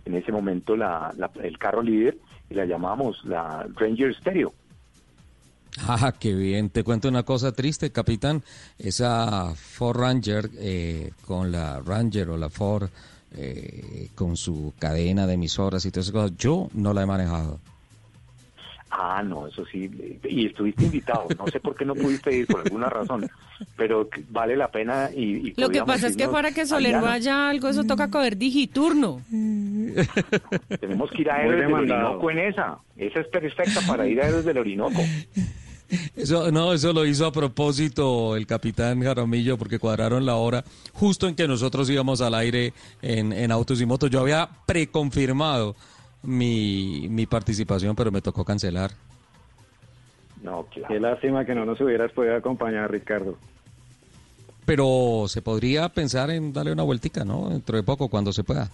en 0.06 0.16
ese 0.16 0.32
momento 0.32 0.76
la, 0.76 1.14
la- 1.18 1.32
el 1.42 1.58
carro 1.58 1.82
líder 1.82 2.18
y 2.50 2.56
la 2.56 2.66
llamábamos 2.66 3.24
la 3.26 3.66
Ranger 3.76 4.14
Stereo. 4.16 4.54
Ah, 5.88 6.14
qué 6.20 6.34
bien. 6.36 6.70
Te 6.70 6.84
cuento 6.84 7.08
una 7.10 7.24
cosa 7.24 7.52
triste, 7.52 7.92
capitán. 7.92 8.44
Esa 8.78 9.56
Ford 9.56 9.98
Ranger 10.00 10.50
eh, 10.58 11.12
con 11.26 11.52
la 11.52 11.80
Ranger 11.80 12.30
o 12.30 12.38
la 12.38 12.50
Ford 12.50 12.90
eh, 13.36 14.10
con 14.14 14.38
su 14.38 14.74
cadena 14.78 15.26
de 15.26 15.34
emisoras 15.34 15.86
y 15.86 15.92
todas 15.92 16.06
esas 16.10 16.14
cosas, 16.14 16.38
yo 16.38 16.68
no 16.76 16.94
la 16.94 17.02
he 17.02 17.06
manejado. 17.08 17.60
Ah, 18.96 19.24
no, 19.24 19.48
eso 19.48 19.66
sí. 19.66 19.90
Y 20.24 20.46
estuviste 20.46 20.84
invitado. 20.86 21.28
No 21.38 21.48
sé 21.48 21.60
por 21.60 21.76
qué 21.76 21.84
no 21.84 21.96
pudiste 21.96 22.36
ir, 22.36 22.46
por 22.46 22.62
alguna 22.62 22.90
razón. 22.90 23.28
Pero 23.76 24.08
vale 24.30 24.56
la 24.56 24.68
pena. 24.70 25.10
Y, 25.16 25.50
y 25.50 25.54
Lo 25.58 25.70
que 25.70 25.84
pasa 25.84 26.08
es 26.08 26.16
que 26.16 26.28
para 26.28 26.52
que 26.52 26.68
Soler 26.68 27.02
vaya 27.02 27.50
algo, 27.50 27.70
eso 27.70 27.84
toca 27.86 28.12
coger 28.12 28.38
digiturno. 28.38 29.22
Tenemos 30.80 31.10
que 31.10 31.24
ir 31.24 31.32
a 31.32 31.42
Héroes 31.42 31.66
del. 31.66 31.74
Orinoco 31.74 32.30
en 32.30 32.40
esa. 32.40 32.78
Esa 32.96 33.22
es 33.22 33.28
perfecta 33.28 33.82
para 33.88 34.08
ir 34.08 34.22
a 34.22 34.28
Héroes 34.28 34.46
del 34.46 34.60
Orinoco. 34.60 35.02
Eso, 36.16 36.52
no, 36.52 36.74
eso 36.74 36.94
lo 36.94 37.06
hizo 37.06 37.26
a 37.26 37.32
propósito 37.32 38.36
el 38.36 38.48
capitán 38.48 39.02
Jaramillo 39.02 39.58
porque 39.58 39.80
cuadraron 39.80 40.26
la 40.26 40.36
hora 40.36 40.64
justo 40.94 41.28
en 41.28 41.36
que 41.36 41.48
nosotros 41.48 41.90
íbamos 41.90 42.22
al 42.22 42.34
aire 42.36 42.74
en, 43.02 43.34
en 43.34 43.52
Autos 43.52 43.82
y 43.82 43.86
Motos. 43.86 44.10
Yo 44.10 44.22
había 44.22 44.50
preconfirmado 44.66 45.76
mi, 46.24 47.08
mi 47.10 47.26
participación, 47.26 47.96
pero 47.96 48.12
me 48.12 48.22
tocó 48.22 48.44
cancelar. 48.44 48.92
No, 50.42 50.66
claro. 50.66 50.94
Qué 50.94 51.00
lástima 51.00 51.46
que 51.46 51.56
no 51.56 51.66
nos 51.66 51.80
hubieras 51.80 52.12
podido 52.12 52.36
acompañar, 52.36 52.92
Ricardo. 52.92 53.38
Pero 54.66 55.26
se 55.28 55.42
podría 55.42 55.90
pensar 55.90 56.30
en 56.32 56.54
darle 56.54 56.72
una 56.72 56.84
vueltica, 56.84 57.24
¿no? 57.24 57.50
Dentro 57.50 57.78
de 57.78 57.84
poco, 57.84 58.10
cuando 58.10 58.32
se 58.32 58.44
pueda. 58.44 58.70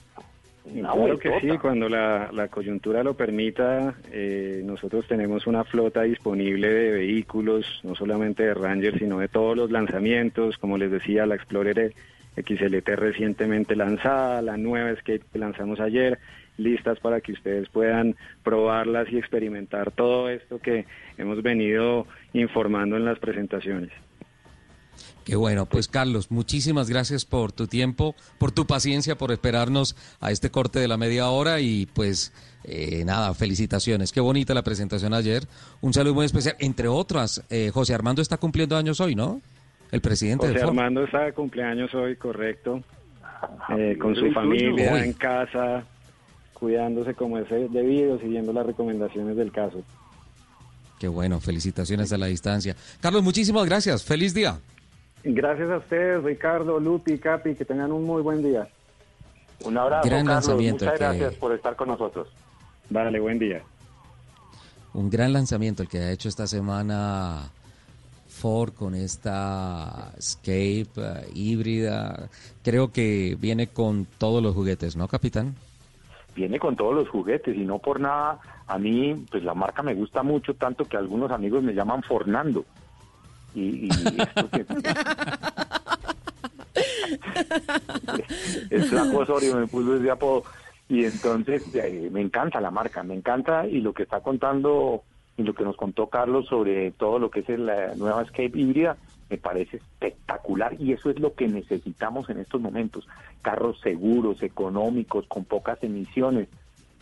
Claro 0.74 1.18
que 1.18 1.40
sí, 1.42 1.58
cuando 1.58 1.90
la, 1.90 2.30
la 2.32 2.48
coyuntura 2.48 3.04
lo 3.04 3.16
permita, 3.16 3.96
eh, 4.12 4.62
nosotros 4.64 5.08
tenemos 5.08 5.48
una 5.48 5.64
flota 5.64 6.04
disponible 6.04 6.70
de 6.70 6.92
vehículos, 6.92 7.66
no 7.84 7.96
solamente 7.96 8.44
de 8.44 8.54
Ranger, 8.54 9.00
sino 9.00 9.20
de 9.20 9.30
todos 9.30 9.58
los 9.58 9.72
lanzamientos, 9.72 10.58
como 10.58 10.78
les 10.78 10.92
decía, 10.92 11.26
la 11.26 11.36
Explorer 11.36 11.94
XLT 12.36 12.88
recientemente 12.90 13.76
lanzada, 13.76 14.42
la 14.42 14.58
nueva 14.58 14.92
Escape 14.92 15.22
que 15.32 15.40
lanzamos 15.40 15.80
ayer, 15.80 16.20
listas 16.60 17.00
para 17.00 17.22
que 17.22 17.34
ustedes 17.34 17.70
puedan 17.70 18.16
probarlas 18.44 19.12
y 19.12 19.18
experimentar 19.18 19.92
todo 19.92 20.30
esto 20.30 20.60
que 20.60 20.86
hemos 21.18 21.42
venido 21.42 22.06
informando 22.34 22.98
en 22.98 23.06
las 23.06 23.20
presentaciones. 23.20 23.92
Qué 25.26 25.36
bueno, 25.36 25.68
pues 25.68 25.88
Carlos, 25.88 26.32
muchísimas 26.32 26.90
gracias 26.90 27.24
por 27.24 27.52
tu 27.52 27.68
tiempo, 27.68 28.16
por 28.40 28.52
tu 28.52 28.66
paciencia, 28.66 29.16
por 29.16 29.32
esperarnos 29.32 29.96
a 30.20 30.32
este 30.32 30.50
corte 30.50 30.80
de 30.80 30.88
la 30.88 30.98
media 30.98 31.30
hora 31.30 31.60
y 31.60 31.86
pues 31.86 32.34
eh, 32.64 33.04
nada, 33.06 33.34
felicitaciones. 33.34 34.12
Qué 34.12 34.22
bonita 34.22 34.54
la 34.54 34.64
presentación 34.64 35.14
ayer. 35.14 35.44
Un 35.82 35.94
saludo 35.94 36.16
muy 36.16 36.26
especial. 36.26 36.56
Entre 36.60 36.88
otras, 36.88 37.46
eh, 37.50 37.70
José 37.72 37.94
Armando 37.94 38.22
está 38.22 38.38
cumpliendo 38.38 38.76
años 38.76 39.00
hoy, 39.00 39.14
¿no? 39.14 39.42
El 39.92 40.02
presidente 40.02 40.48
José. 40.48 40.64
Armando 40.64 41.04
está 41.04 41.22
de 41.26 41.34
cumpleaños 41.34 41.94
hoy, 41.94 42.16
correcto, 42.16 42.84
eh, 43.78 43.98
con 44.00 44.16
su 44.16 44.32
familia, 44.32 45.04
en 45.04 45.14
casa, 45.14 45.84
cuidándose 46.60 47.14
como 47.14 47.38
es 47.38 47.50
debido, 47.50 48.20
siguiendo 48.20 48.52
las 48.54 48.66
recomendaciones 48.66 49.36
del 49.38 49.52
caso. 49.52 49.82
Qué 51.00 51.08
bueno, 51.08 51.40
felicitaciones 51.40 52.12
a 52.12 52.18
la 52.18 52.26
distancia. 52.26 52.76
Carlos, 53.00 53.24
muchísimas 53.24 53.66
gracias. 53.66 54.04
Feliz 54.04 54.34
día. 54.34 54.60
Gracias 55.24 55.70
a 55.70 55.78
ustedes, 55.78 56.24
Ricardo, 56.24 56.80
Lupi, 56.80 57.18
Capi, 57.18 57.56
que 57.56 57.66
tengan 57.66 57.92
un 57.92 58.04
muy 58.06 58.22
buen 58.22 58.44
día. 58.44 58.68
Un 59.66 59.78
abrazo, 59.78 60.08
Gran 60.08 60.26
Carlos. 60.26 60.46
lanzamiento 60.46 60.86
Muchas 60.86 61.00
que- 61.00 61.06
gracias 61.06 61.34
por 61.36 61.54
estar 61.54 61.76
con 61.76 61.88
nosotros. 61.90 62.28
Dale, 62.90 63.20
buen 63.20 63.40
día. 63.40 63.62
Un 64.94 65.10
gran 65.10 65.32
lanzamiento 65.34 65.84
el 65.84 65.90
que 65.90 66.00
ha 66.00 66.12
hecho 66.12 66.28
esta 66.30 66.48
semana 66.48 67.52
Ford 68.28 68.74
con 68.74 68.96
esta 68.96 70.14
Escape 70.18 70.88
eh, 70.98 71.30
híbrida. 71.34 72.30
Creo 72.64 72.92
que 72.92 73.38
viene 73.40 73.68
con 73.68 74.06
todos 74.18 74.42
los 74.42 74.56
juguetes, 74.56 74.96
¿no, 74.96 75.08
capitán? 75.08 75.56
Viene 76.40 76.58
con 76.58 76.78
todos 76.78 76.96
los 76.96 77.10
juguetes 77.10 77.54
y 77.54 77.66
no 77.66 77.80
por 77.80 78.00
nada, 78.00 78.40
a 78.66 78.80
mí, 78.80 79.14
pues 79.30 79.44
la 79.44 79.54
marca 79.54 79.84
me 79.84 79.94
gusta 79.94 80.24
mucho, 80.24 80.54
tanto 80.54 80.86
que 80.86 80.96
algunos 80.96 81.30
amigos 81.32 81.62
me 81.62 81.74
llaman 81.74 82.02
Fornando. 82.02 82.64
Y, 83.54 83.88
y 83.88 83.90
esto 84.18 84.50
que- 84.50 84.66
el 88.70 88.84
flaco 88.86 89.18
Osorio 89.18 89.58
me 89.58 89.68
puso 89.68 89.98
ese 89.98 90.10
apodo. 90.10 90.44
Y 90.88 91.04
entonces 91.04 91.76
eh, 91.76 92.08
me 92.10 92.22
encanta 92.22 92.62
la 92.62 92.72
marca, 92.72 93.04
me 93.04 93.16
encanta 93.16 93.68
y 93.68 93.82
lo 93.82 93.92
que 93.94 94.04
está 94.04 94.22
contando 94.22 95.04
y 95.36 95.44
lo 95.44 95.54
que 95.54 95.66
nos 95.66 95.76
contó 95.76 96.08
Carlos 96.08 96.46
sobre 96.48 96.92
todo 96.92 97.20
lo 97.20 97.30
que 97.30 97.42
es 97.42 97.50
la 97.50 97.96
nueva 97.96 98.22
Escape 98.22 98.52
híbrida 98.56 98.96
me 99.30 99.38
parece 99.38 99.78
espectacular 99.78 100.76
y 100.80 100.94
eso 100.94 101.10
es 101.10 101.20
lo 101.20 101.34
que 101.36 101.48
necesitamos 101.48 102.30
en 102.30 102.40
estos 102.40 102.60
momentos. 102.62 103.08
Carros 103.42 103.80
seguros, 103.82 104.42
económicos, 104.44 105.26
con 105.28 105.46
pocas 105.46 105.78
emisiones. 105.84 106.48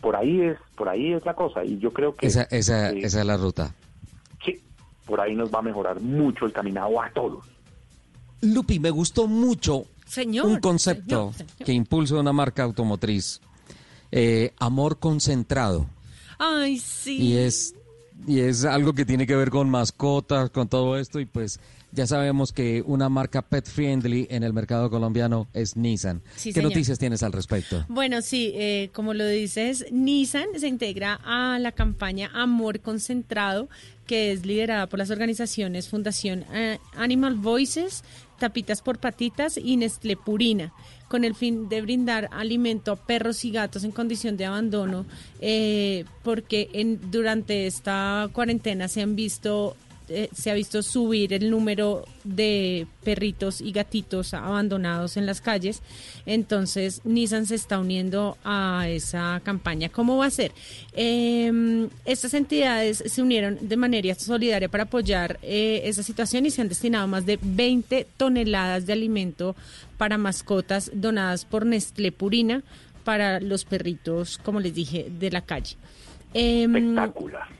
Por 0.02 0.16
ahí 0.16 0.42
es, 0.42 0.58
por 0.76 0.90
ahí 0.90 1.14
es 1.14 1.26
la 1.26 1.34
cosa 1.36 1.64
y 1.64 1.80
yo 1.80 1.92
creo 1.92 2.16
que 2.16 2.28
Esa, 2.28 2.44
esa, 2.44 2.92
eh, 2.92 3.00
esa 3.04 3.20
es 3.22 3.26
la 3.26 3.38
ruta. 3.38 3.74
sí, 4.46 4.62
por 5.06 5.22
ahí 5.22 5.36
nos 5.36 5.54
va 5.54 5.60
a 5.60 5.64
mejorar 5.64 6.00
mucho 6.02 6.46
el 6.46 6.52
caminado 6.54 7.02
a 7.02 7.10
todos. 7.12 7.46
Lupi, 8.42 8.80
me 8.80 8.92
gustó 8.92 9.28
mucho 9.28 9.86
Señor, 10.06 10.46
un 10.46 10.60
concepto 10.60 11.32
señor, 11.32 11.34
señor. 11.34 11.66
que 11.66 11.74
impulsa 11.74 12.16
una 12.16 12.34
marca 12.34 12.64
automotriz. 12.64 13.42
Eh, 14.12 14.54
amor 14.60 15.00
concentrado. 15.00 15.88
Ay, 16.40 16.78
sí. 16.78 17.18
Y 17.18 17.38
es, 17.38 17.74
y 18.28 18.40
es 18.42 18.64
algo 18.64 18.94
que 18.94 19.04
tiene 19.06 19.26
que 19.26 19.36
ver 19.36 19.50
con 19.50 19.70
mascotas, 19.70 20.50
con 20.52 20.68
todo 20.70 20.98
esto, 20.98 21.20
y 21.20 21.26
pues 21.26 21.60
ya 21.92 22.06
sabemos 22.06 22.52
que 22.52 22.84
una 22.86 23.10
marca 23.10 23.42
pet 23.42 23.66
friendly 23.68 24.28
en 24.30 24.44
el 24.44 24.54
mercado 24.54 24.90
colombiano 24.90 25.48
es 25.54 25.76
Nissan. 25.78 26.22
Sí, 26.36 26.50
¿Qué 26.50 26.56
señor. 26.56 26.72
noticias 26.72 27.00
tienes 27.00 27.24
al 27.24 27.32
respecto? 27.32 27.86
Bueno, 27.88 28.22
sí, 28.22 28.52
eh, 28.56 28.90
como 28.94 29.14
lo 29.14 29.26
dices, 29.28 29.86
Nissan 29.92 30.48
se 30.58 30.68
integra 30.68 31.20
a 31.24 31.58
la 31.60 31.72
campaña 31.72 32.30
Amor 32.34 32.82
Concentrado, 32.82 33.70
que 34.06 34.32
es 34.32 34.46
liderada 34.46 34.88
por 34.88 35.00
las 35.00 35.10
organizaciones 35.10 35.90
Fundación 35.90 36.46
eh, 36.54 36.80
Animal 36.96 37.36
Voices, 37.36 38.04
Tapitas 38.40 38.82
por 38.82 39.00
Patitas 39.00 39.58
y 39.58 39.78
Nestlé 39.78 40.16
Purina, 40.16 40.74
con 41.08 41.24
el 41.24 41.36
fin 41.36 41.70
de 41.70 41.82
brindar 41.82 42.30
alimento 42.32 42.92
a 42.92 42.96
perros 42.96 43.44
y 43.46 43.52
gatos 43.52 43.84
en 43.84 43.92
condición 43.92 44.38
de 44.38 44.46
abandono, 44.46 45.06
eh, 45.42 46.06
porque 46.24 46.70
en, 46.74 47.12
durante 47.12 47.66
esta 47.66 48.30
cuarentena 48.34 48.88
se 48.88 49.02
han 49.02 49.16
visto 49.16 49.76
eh, 50.10 50.30
se 50.34 50.52
ha 50.52 50.54
visto 50.54 50.82
subir 50.84 51.34
el 51.34 51.50
número 51.50 52.06
de 52.24 52.88
perritos 53.04 53.62
y 53.62 53.72
gatitos 53.72 54.34
abandonados 54.34 55.18
en 55.18 55.26
las 55.26 55.42
calles. 55.42 55.82
Entonces, 56.26 57.02
Nissan 57.04 57.46
se 57.46 57.56
está 57.56 57.80
uniendo 57.80 58.38
a 58.44 58.88
esa 58.88 59.42
campaña. 59.44 59.90
¿Cómo 59.90 60.18
va 60.18 60.28
a 60.28 60.30
ser? 60.30 60.52
Eh, 60.94 61.88
estas 62.06 62.34
entidades 62.34 63.04
se 63.06 63.22
unieron 63.22 63.58
de 63.62 63.78
manera 63.78 64.16
solidaria 64.16 64.70
para 64.70 64.84
apoyar 64.84 65.40
eh, 65.42 65.82
esa 65.86 66.04
situación 66.04 66.46
y 66.46 66.52
se 66.52 66.62
han 66.62 66.70
destinado 66.70 67.08
más 67.08 67.26
de 67.26 67.40
20 67.42 68.08
toneladas 68.18 68.86
de 68.86 68.94
alimento 68.94 69.56
para 69.98 70.18
mascotas 70.18 70.92
donadas 70.94 71.46
por 71.46 71.66
Nestlé 71.66 72.12
Purina 72.12 72.64
para 73.04 73.40
los 73.40 73.66
perritos, 73.66 74.38
como 74.38 74.60
les 74.60 74.74
dije, 74.74 75.08
de 75.10 75.32
la 75.32 75.42
calle. 75.42 75.76
Espectacular. 76.34 77.57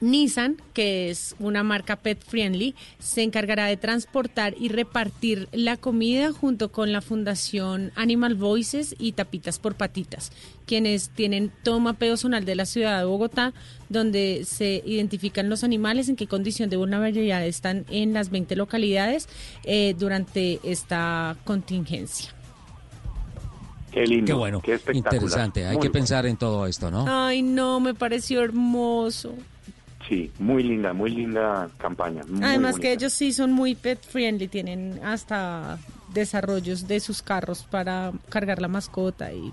Nissan, 0.00 0.56
que 0.74 1.08
es 1.10 1.34
una 1.38 1.62
marca 1.62 1.96
pet 1.96 2.22
friendly, 2.22 2.74
se 2.98 3.22
encargará 3.22 3.66
de 3.66 3.76
transportar 3.76 4.54
y 4.58 4.68
repartir 4.68 5.48
la 5.52 5.76
comida 5.76 6.32
junto 6.32 6.70
con 6.70 6.92
la 6.92 7.00
Fundación 7.00 7.92
Animal 7.94 8.34
Voices 8.34 8.94
y 8.98 9.12
Tapitas 9.12 9.58
por 9.58 9.74
Patitas, 9.74 10.32
quienes 10.66 11.08
tienen 11.10 11.50
todo 11.62 11.80
mapeo 11.80 12.16
zonal 12.16 12.44
de 12.44 12.54
la 12.56 12.66
ciudad 12.66 12.98
de 12.98 13.04
Bogotá, 13.06 13.54
donde 13.88 14.42
se 14.44 14.82
identifican 14.84 15.48
los 15.48 15.64
animales, 15.64 16.08
en 16.08 16.16
qué 16.16 16.26
condición 16.26 16.68
de 16.68 16.76
vulnerabilidad 16.76 17.46
están 17.46 17.86
en 17.90 18.12
las 18.12 18.30
20 18.30 18.54
localidades 18.56 19.28
eh, 19.64 19.94
durante 19.98 20.60
esta 20.62 21.36
contingencia. 21.44 22.32
Qué 23.92 24.06
lindo, 24.06 24.26
Qué 24.26 24.32
bueno, 24.34 24.60
qué 24.60 24.74
espectacular. 24.74 25.14
interesante. 25.14 25.64
Hay 25.64 25.76
Muy 25.76 25.82
que 25.82 25.88
bueno. 25.88 25.92
pensar 26.00 26.26
en 26.26 26.36
todo 26.36 26.66
esto, 26.66 26.90
¿no? 26.90 27.06
Ay, 27.08 27.40
no, 27.40 27.80
me 27.80 27.94
pareció 27.94 28.42
hermoso. 28.42 29.32
Sí, 30.08 30.30
muy 30.38 30.62
linda, 30.62 30.92
muy 30.92 31.10
linda 31.10 31.68
campaña. 31.78 32.22
muy 32.28 32.42
Además 32.44 32.72
bonita. 32.72 32.80
que 32.88 32.92
ellos 32.92 33.12
sí 33.12 33.32
son 33.32 33.52
muy 33.52 33.74
pet 33.74 34.00
friendly, 34.04 34.46
tienen 34.48 35.00
hasta 35.04 35.78
desarrollos 36.14 36.86
de 36.86 37.00
sus 37.00 37.22
carros 37.22 37.64
para 37.68 38.12
cargar 38.28 38.60
la 38.60 38.68
mascota 38.68 39.32
y 39.32 39.52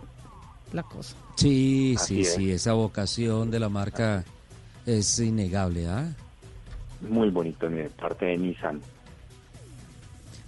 la 0.72 0.84
cosa. 0.84 1.16
Sí, 1.38 1.96
Así 1.98 2.16
sí, 2.16 2.22
es. 2.22 2.34
sí, 2.36 2.52
esa 2.52 2.74
vocación 2.74 3.50
de 3.50 3.60
la 3.60 3.70
marca 3.70 4.24
es 4.86 5.18
innegable, 5.20 5.88
¿ah? 5.88 6.14
Muy 7.10 7.30
bonito 7.32 7.68
de 7.68 7.90
parte 7.90 8.26
de 8.26 8.38
Nissan. 8.38 8.80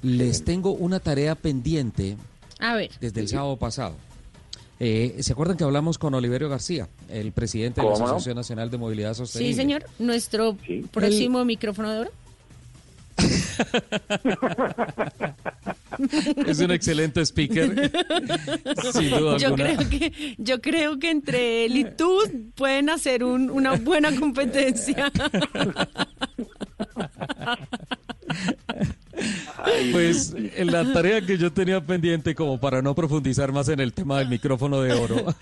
Les 0.03 0.44
tengo 0.44 0.72
una 0.72 0.99
tarea 0.99 1.34
pendiente 1.36 2.15
A 2.60 2.76
ver. 2.76 2.91
desde 2.99 3.22
el 3.22 3.27
sábado 3.27 3.57
pasado. 3.57 3.95
Eh, 4.80 5.18
¿Se 5.22 5.32
acuerdan 5.34 5.57
que 5.57 5.64
hablamos 5.64 5.98
con 5.98 6.14
Oliverio 6.14 6.48
García, 6.49 6.88
el 7.10 7.32
presidente 7.32 7.82
de 7.82 7.88
la. 7.88 7.94
Asociación 7.94 8.36
Nacional 8.36 8.69
de 8.72 8.77
Movilidad 8.77 9.14
Sostenible? 9.14 9.53
Sí, 9.53 9.57
señor. 9.60 9.86
Nuestro 9.99 10.57
próximo 10.91 11.44
micrófono 11.45 11.91
de 11.91 11.99
oro. 12.02 12.11
es 16.45 16.60
un 16.60 16.72
excelente 16.72 17.22
speaker. 17.26 17.69
Sin 18.94 19.10
duda 19.10 19.38
yo 19.38 19.48
alguna. 19.48 19.76
creo 19.77 19.90
que 19.90 20.36
yo 20.38 20.61
creo 20.61 20.99
que 20.99 21.10
entre 21.11 21.65
él 21.65 21.77
y 21.77 21.86
tú 21.86 22.19
pueden 22.56 22.90
hacer 22.90 23.23
un- 23.23 23.49
una 23.49 23.73
buena 23.76 24.14
competencia. 24.15 25.10
Pues 29.91 30.35
en 30.35 30.71
la 30.71 30.91
tarea 30.91 31.21
que 31.21 31.37
yo 31.37 31.51
tenía 31.51 31.81
pendiente, 31.81 32.35
como 32.35 32.59
para 32.59 32.81
no 32.81 32.93
profundizar 32.93 33.51
más 33.51 33.69
en 33.69 33.79
el 33.79 33.93
tema 33.93 34.19
del 34.19 34.29
micrófono 34.29 34.81
de 34.81 34.93
oro, 34.93 35.25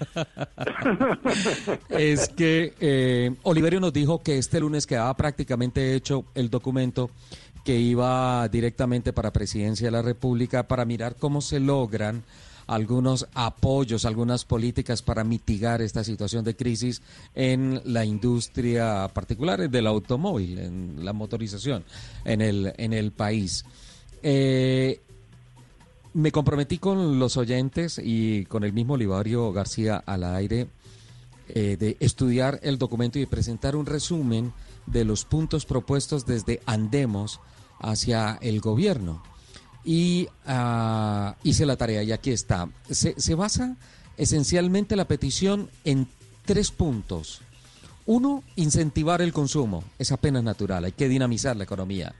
es 1.89 2.29
que 2.29 2.73
eh, 2.79 3.35
Oliverio 3.43 3.79
nos 3.79 3.93
dijo 3.93 4.21
que 4.21 4.37
este 4.37 4.59
lunes 4.59 4.85
quedaba 4.85 5.15
prácticamente 5.15 5.95
hecho 5.95 6.25
el 6.35 6.49
documento 6.49 7.09
que 7.63 7.75
iba 7.77 8.47
directamente 8.49 9.13
para 9.13 9.31
Presidencia 9.31 9.87
de 9.87 9.91
la 9.91 10.01
República 10.01 10.67
para 10.67 10.85
mirar 10.85 11.15
cómo 11.15 11.41
se 11.41 11.59
logran 11.59 12.23
algunos 12.68 13.27
apoyos, 13.34 14.06
algunas 14.06 14.45
políticas 14.45 15.02
para 15.02 15.23
mitigar 15.23 15.81
esta 15.81 16.03
situación 16.03 16.44
de 16.44 16.56
crisis 16.56 17.02
en 17.35 17.81
la 17.85 18.06
industria 18.06 19.10
particular 19.14 19.69
del 19.69 19.88
automóvil, 19.88 20.60
en 20.60 21.06
la 21.06 21.14
motorización 21.14 21.84
en 22.26 22.41
el, 22.41 22.73
en 22.77 22.94
el 22.94 23.11
país. 23.11 23.65
Eh, 24.22 25.02
me 26.14 26.31
comprometí 26.31 26.77
con 26.77 27.19
los 27.19 27.38
oyentes 27.38 27.99
y 28.03 28.45
con 28.45 28.64
el 28.64 28.73
mismo 28.73 28.94
Olivario 28.94 29.52
García 29.52 30.02
al 30.06 30.23
aire 30.23 30.68
eh, 31.49 31.76
de 31.77 31.98
estudiar 31.99 32.60
el 32.64 32.77
documento 32.77 33.19
y 33.19 33.26
presentar 33.26 33.76
un 33.76 33.85
resumen 33.85 34.53
de 34.85 35.06
los 35.06 35.26
puntos 35.26 35.65
propuestos 35.65 36.26
desde 36.26 36.61
Andemos 36.65 37.40
hacia 37.80 38.38
el 38.41 38.61
gobierno. 38.61 39.23
Y 39.85 40.27
ah, 40.45 41.35
hice 41.43 41.65
la 41.65 41.76
tarea 41.76 42.03
y 42.03 42.11
aquí 42.11 42.31
está. 42.31 42.69
Se, 42.89 43.19
se 43.19 43.35
basa 43.35 43.76
esencialmente 44.18 44.95
la 44.95 45.05
petición 45.05 45.69
en 45.84 46.07
tres 46.45 46.72
puntos. 46.72 47.41
Uno, 48.05 48.43
incentivar 48.55 49.22
el 49.22 49.34
consumo. 49.34 49.84
Es 49.97 50.11
apenas 50.11 50.43
natural, 50.43 50.85
hay 50.85 50.91
que 50.91 51.07
dinamizar 51.07 51.55
la 51.55 51.64
economía. 51.64 52.14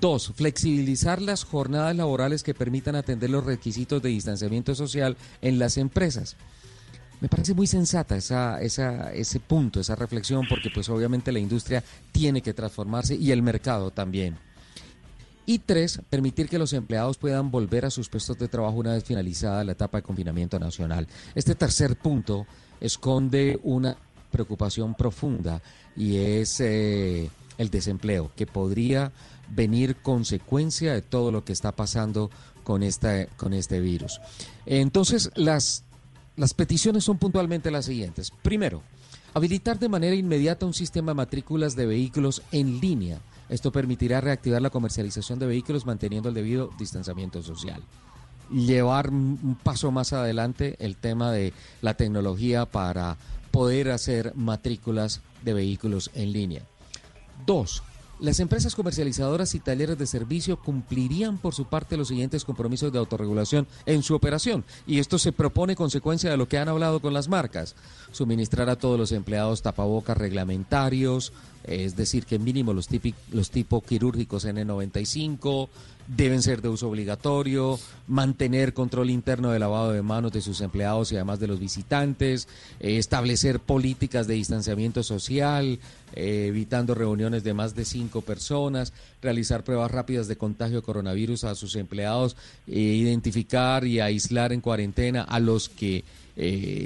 Dos, 0.00 0.32
flexibilizar 0.34 1.20
las 1.20 1.44
jornadas 1.44 1.94
laborales 1.96 2.42
que 2.42 2.54
permitan 2.54 2.94
atender 2.94 3.30
los 3.30 3.44
requisitos 3.44 4.00
de 4.00 4.10
distanciamiento 4.10 4.74
social 4.74 5.16
en 5.42 5.58
las 5.58 5.76
empresas. 5.76 6.36
Me 7.20 7.28
parece 7.28 7.54
muy 7.54 7.66
sensata 7.66 8.16
esa, 8.16 8.60
esa, 8.62 9.12
ese 9.12 9.38
punto, 9.38 9.80
esa 9.80 9.94
reflexión, 9.94 10.46
porque 10.48 10.70
pues 10.70 10.88
obviamente 10.88 11.30
la 11.30 11.38
industria 11.38 11.82
tiene 12.10 12.42
que 12.42 12.54
transformarse 12.54 13.14
y 13.14 13.30
el 13.32 13.42
mercado 13.42 13.90
también. 13.90 14.36
Y 15.44 15.58
tres, 15.58 16.00
permitir 16.08 16.48
que 16.48 16.58
los 16.58 16.72
empleados 16.72 17.18
puedan 17.18 17.50
volver 17.50 17.84
a 17.84 17.90
sus 17.90 18.08
puestos 18.08 18.38
de 18.38 18.48
trabajo 18.48 18.76
una 18.76 18.92
vez 18.92 19.04
finalizada 19.04 19.64
la 19.64 19.72
etapa 19.72 19.98
de 19.98 20.02
confinamiento 20.02 20.58
nacional. 20.58 21.08
Este 21.34 21.54
tercer 21.54 21.96
punto 21.96 22.46
esconde 22.80 23.58
una 23.62 23.96
preocupación 24.30 24.94
profunda 24.94 25.60
y 25.96 26.16
es 26.16 26.60
eh, 26.60 27.28
el 27.58 27.70
desempleo, 27.70 28.30
que 28.36 28.46
podría 28.46 29.12
venir 29.50 29.96
consecuencia 29.96 30.94
de 30.94 31.02
todo 31.02 31.30
lo 31.30 31.44
que 31.44 31.52
está 31.52 31.72
pasando 31.72 32.30
con, 32.64 32.82
esta, 32.82 33.26
con 33.36 33.52
este 33.52 33.80
virus. 33.80 34.20
Entonces, 34.66 35.30
las, 35.34 35.84
las 36.36 36.54
peticiones 36.54 37.04
son 37.04 37.18
puntualmente 37.18 37.70
las 37.70 37.86
siguientes. 37.86 38.32
Primero, 38.42 38.82
habilitar 39.34 39.78
de 39.78 39.88
manera 39.88 40.14
inmediata 40.14 40.66
un 40.66 40.74
sistema 40.74 41.12
de 41.12 41.16
matrículas 41.16 41.76
de 41.76 41.86
vehículos 41.86 42.42
en 42.52 42.80
línea. 42.80 43.20
Esto 43.52 43.70
permitirá 43.70 44.22
reactivar 44.22 44.62
la 44.62 44.70
comercialización 44.70 45.38
de 45.38 45.44
vehículos 45.44 45.84
manteniendo 45.84 46.30
el 46.30 46.34
debido 46.34 46.70
distanciamiento 46.78 47.42
social. 47.42 47.82
Llevar 48.50 49.10
un 49.10 49.58
paso 49.62 49.90
más 49.90 50.14
adelante 50.14 50.76
el 50.78 50.96
tema 50.96 51.30
de 51.32 51.52
la 51.82 51.92
tecnología 51.92 52.64
para 52.64 53.18
poder 53.50 53.90
hacer 53.90 54.32
matrículas 54.36 55.20
de 55.42 55.52
vehículos 55.52 56.10
en 56.14 56.32
línea. 56.32 56.62
Dos, 57.44 57.82
las 58.22 58.38
empresas 58.40 58.74
comercializadoras 58.76 59.54
y 59.54 59.60
talleres 59.60 59.98
de 59.98 60.06
servicio 60.06 60.56
cumplirían 60.56 61.38
por 61.38 61.54
su 61.54 61.66
parte 61.66 61.96
los 61.96 62.08
siguientes 62.08 62.44
compromisos 62.44 62.92
de 62.92 62.98
autorregulación 63.00 63.66
en 63.84 64.02
su 64.02 64.14
operación. 64.14 64.64
Y 64.86 65.00
esto 65.00 65.18
se 65.18 65.32
propone 65.32 65.74
consecuencia 65.76 66.30
de 66.30 66.36
lo 66.36 66.46
que 66.48 66.56
han 66.56 66.68
hablado 66.68 67.00
con 67.00 67.12
las 67.12 67.28
marcas. 67.28 67.74
Suministrar 68.12 68.70
a 68.70 68.76
todos 68.76 68.98
los 68.98 69.10
empleados 69.12 69.62
tapabocas 69.62 70.16
reglamentarios, 70.16 71.32
es 71.64 71.96
decir, 71.96 72.24
que 72.24 72.38
mínimo 72.38 72.72
los, 72.72 72.88
típic- 72.88 73.14
los 73.32 73.50
tipo 73.50 73.80
quirúrgicos 73.82 74.44
N95 74.46 75.68
deben 76.08 76.42
ser 76.42 76.62
de 76.62 76.68
uso 76.68 76.88
obligatorio, 76.88 77.78
mantener 78.06 78.74
control 78.74 79.10
interno 79.10 79.50
de 79.50 79.58
lavado 79.58 79.92
de 79.92 80.02
manos 80.02 80.32
de 80.32 80.40
sus 80.40 80.60
empleados 80.60 81.12
y 81.12 81.16
además 81.16 81.40
de 81.40 81.46
los 81.46 81.60
visitantes, 81.60 82.48
eh, 82.80 82.98
establecer 82.98 83.60
políticas 83.60 84.26
de 84.26 84.34
distanciamiento 84.34 85.02
social, 85.02 85.78
eh, 86.14 86.46
evitando 86.48 86.94
reuniones 86.94 87.44
de 87.44 87.54
más 87.54 87.74
de 87.74 87.84
cinco 87.84 88.20
personas, 88.22 88.92
realizar 89.20 89.64
pruebas 89.64 89.90
rápidas 89.90 90.28
de 90.28 90.36
contagio 90.36 90.76
de 90.76 90.82
coronavirus 90.82 91.44
a 91.44 91.54
sus 91.54 91.76
empleados, 91.76 92.36
eh, 92.66 92.78
identificar 92.78 93.84
y 93.86 94.00
aislar 94.00 94.52
en 94.52 94.60
cuarentena 94.60 95.22
a 95.22 95.40
los 95.40 95.68
que 95.68 96.04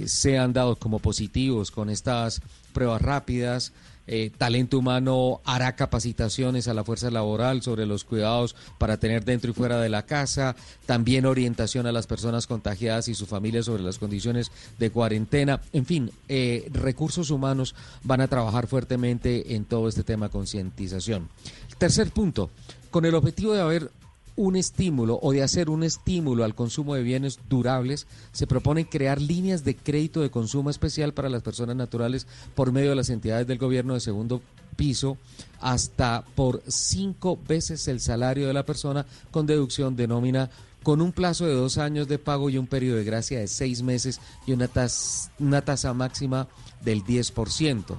sean 0.06 0.52
dados 0.52 0.76
como 0.78 0.98
positivos 0.98 1.70
con 1.70 1.88
estas 1.88 2.42
pruebas 2.72 3.00
rápidas. 3.00 3.72
Eh, 4.06 4.30
talento 4.36 4.78
humano 4.78 5.40
hará 5.44 5.74
capacitaciones 5.74 6.68
a 6.68 6.74
la 6.74 6.84
fuerza 6.84 7.10
laboral 7.10 7.62
sobre 7.62 7.86
los 7.86 8.04
cuidados 8.04 8.54
para 8.78 8.98
tener 8.98 9.24
dentro 9.24 9.50
y 9.50 9.54
fuera 9.54 9.80
de 9.80 9.88
la 9.88 10.06
casa, 10.06 10.54
también 10.86 11.26
orientación 11.26 11.86
a 11.86 11.92
las 11.92 12.06
personas 12.06 12.46
contagiadas 12.46 13.08
y 13.08 13.14
sus 13.14 13.28
familias 13.28 13.66
sobre 13.66 13.82
las 13.82 13.98
condiciones 13.98 14.50
de 14.78 14.90
cuarentena. 14.90 15.60
En 15.72 15.86
fin, 15.86 16.10
eh, 16.28 16.68
recursos 16.72 17.30
humanos 17.30 17.74
van 18.04 18.20
a 18.20 18.28
trabajar 18.28 18.66
fuertemente 18.66 19.54
en 19.54 19.64
todo 19.64 19.88
este 19.88 20.04
tema 20.04 20.28
concientización. 20.28 21.28
Tercer 21.78 22.10
punto, 22.10 22.50
con 22.90 23.04
el 23.04 23.14
objetivo 23.14 23.52
de 23.52 23.60
haber 23.60 23.90
un 24.36 24.54
estímulo 24.56 25.18
o 25.22 25.32
de 25.32 25.42
hacer 25.42 25.70
un 25.70 25.82
estímulo 25.82 26.44
al 26.44 26.54
consumo 26.54 26.94
de 26.94 27.02
bienes 27.02 27.38
durables, 27.48 28.06
se 28.32 28.46
propone 28.46 28.88
crear 28.88 29.20
líneas 29.20 29.64
de 29.64 29.74
crédito 29.76 30.20
de 30.20 30.30
consumo 30.30 30.68
especial 30.70 31.14
para 31.14 31.28
las 31.30 31.42
personas 31.42 31.74
naturales 31.76 32.26
por 32.54 32.70
medio 32.72 32.90
de 32.90 32.96
las 32.96 33.08
entidades 33.10 33.46
del 33.46 33.58
gobierno 33.58 33.94
de 33.94 34.00
segundo 34.00 34.42
piso 34.76 35.16
hasta 35.60 36.22
por 36.34 36.62
cinco 36.68 37.38
veces 37.48 37.88
el 37.88 37.98
salario 38.00 38.46
de 38.46 38.52
la 38.52 38.66
persona 38.66 39.06
con 39.30 39.46
deducción 39.46 39.96
de 39.96 40.06
nómina 40.06 40.50
con 40.82 41.00
un 41.00 41.12
plazo 41.12 41.46
de 41.46 41.54
dos 41.54 41.78
años 41.78 42.06
de 42.06 42.18
pago 42.18 42.48
y 42.50 42.58
un 42.58 42.66
periodo 42.66 42.98
de 42.98 43.04
gracia 43.04 43.40
de 43.40 43.48
seis 43.48 43.82
meses 43.82 44.20
y 44.46 44.52
una, 44.52 44.68
tas- 44.68 45.30
una 45.40 45.62
tasa 45.62 45.92
máxima 45.94 46.46
del 46.84 47.02
10%. 47.02 47.98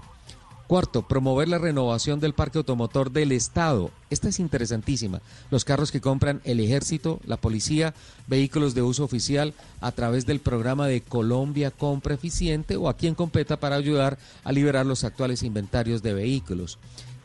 Cuarto, 0.67 1.07
promover 1.07 1.47
la 1.47 1.59
renovación 1.59 2.19
del 2.19 2.33
parque 2.33 2.57
automotor 2.57 3.09
del 3.11 3.31
Estado. 3.31 3.89
Esta 4.09 4.27
es 4.27 4.37
interesantísima. 4.41 5.21
Los 5.49 5.63
carros 5.63 5.93
que 5.93 6.01
compran 6.01 6.41
el 6.43 6.59
ejército, 6.59 7.21
la 7.25 7.37
policía, 7.37 7.93
vehículos 8.27 8.75
de 8.75 8.81
uso 8.81 9.05
oficial 9.05 9.53
a 9.79 9.93
través 9.93 10.25
del 10.25 10.41
programa 10.41 10.87
de 10.87 10.99
Colombia 10.99 11.71
Compra 11.71 12.15
Eficiente 12.15 12.75
o 12.75 12.89
a 12.89 12.97
quien 12.97 13.15
competa 13.15 13.57
para 13.61 13.77
ayudar 13.77 14.17
a 14.43 14.51
liberar 14.51 14.85
los 14.85 15.05
actuales 15.05 15.41
inventarios 15.41 16.03
de 16.03 16.13
vehículos. 16.13 16.79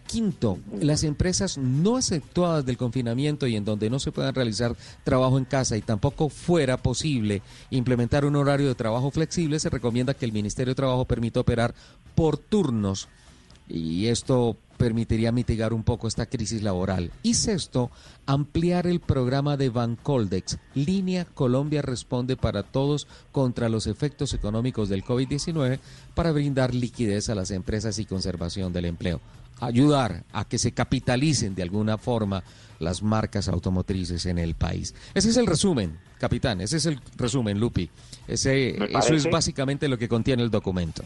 Quinto, 0.07 0.59
las 0.81 1.03
empresas 1.03 1.59
no 1.59 1.99
exceptuadas 1.99 2.65
del 2.65 2.77
confinamiento 2.77 3.49
y 3.49 3.57
en 3.57 3.65
donde 3.65 3.91
no 3.91 3.99
se 3.99 4.13
puedan 4.13 4.37
realizar 4.37 4.77
trabajo 5.03 5.37
en 5.37 5.47
casa 5.47 5.77
y 5.77 5.83
tampoco 5.83 6.29
fuera 6.29 6.77
posible 6.77 7.43
implementar 7.71 8.25
un 8.25 8.37
horario 8.37 8.69
de 8.69 8.77
trabajo 8.77 9.11
flexible, 9.11 9.59
se 9.59 9.71
recomienda 9.71 10.15
que 10.15 10.27
el 10.27 10.33
Ministerio 10.33 10.73
de 10.73 10.77
Trabajo 10.77 11.07
permita 11.07 11.41
operar 11.41 11.75
por 12.15 12.37
turnos 12.37 13.09
y 13.73 14.09
esto 14.09 14.59
permitiría 14.77 15.33
mitigar 15.33 15.73
un 15.73 15.83
poco 15.83 16.07
esta 16.07 16.27
crisis 16.27 16.63
laboral. 16.63 17.11
Y 17.23 17.35
sexto, 17.35 17.91
ampliar 18.27 18.87
el 18.87 19.01
programa 19.01 19.57
de 19.57 19.71
Bancoldex. 19.71 20.59
Línea 20.75 21.25
Colombia 21.25 21.81
responde 21.81 22.37
para 22.37 22.65
todos 22.65 23.07
contra 23.31 23.71
los 23.71 23.87
efectos 23.87 24.35
económicos 24.35 24.91
del 24.91 25.05
COVID-19 25.05 25.79
para 26.15 26.33
brindar 26.33 26.75
liquidez 26.75 27.31
a 27.31 27.35
las 27.35 27.51
empresas 27.51 27.99
y 27.99 28.05
conservación 28.05 28.73
del 28.73 28.85
empleo. 28.85 29.21
Ayudar 29.61 30.25
a 30.33 30.45
que 30.45 30.59
se 30.59 30.73
capitalicen 30.73 31.55
de 31.55 31.63
alguna 31.63 31.97
forma 31.97 32.43
las 32.79 33.03
marcas 33.03 33.49
automotrices 33.49 34.27
en 34.27 34.39
el 34.39 34.55
país. 34.55 34.95
Ese 35.15 35.31
es 35.31 35.37
el 35.37 35.47
resumen, 35.47 35.99
capitán. 36.19 36.61
Ese 36.61 36.77
es 36.77 36.87
el 36.87 37.01
resumen, 37.17 37.59
Lupi. 37.59 37.89
Ese, 38.27 38.77
eso 38.99 39.15
es 39.15 39.31
básicamente 39.31 39.89
lo 39.89 39.97
que 39.97 40.09
contiene 40.09 40.43
el 40.43 40.51
documento. 40.51 41.05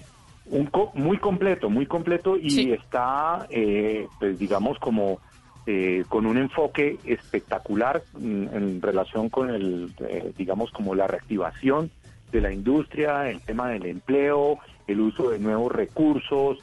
Un 0.49 0.67
co- 0.67 0.93
muy 0.95 1.19
completo, 1.19 1.69
muy 1.71 1.87
completo 1.87 2.37
y 2.37 2.71
está, 2.73 3.47
eh, 3.51 4.09
pues 4.19 4.39
digamos, 4.39 4.79
como 4.79 5.21
eh, 5.67 6.05
con 6.09 6.27
un 6.27 6.39
enfoque 6.39 7.01
espectacular 7.05 8.05
en 8.15 8.81
relación 8.81 9.29
con 9.29 9.51
el, 9.51 9.91
eh, 10.09 10.33
digamos, 10.39 10.71
como 10.71 10.95
la 10.95 11.09
reactivación 11.09 11.91
de 12.31 12.41
la 12.41 12.53
industria, 12.53 13.29
el 13.29 13.41
tema 13.41 13.69
del 13.71 13.87
empleo, 13.87 14.59
el 14.87 15.01
uso 15.01 15.31
de 15.31 15.41
nuevos 15.41 15.73
recursos, 15.73 16.59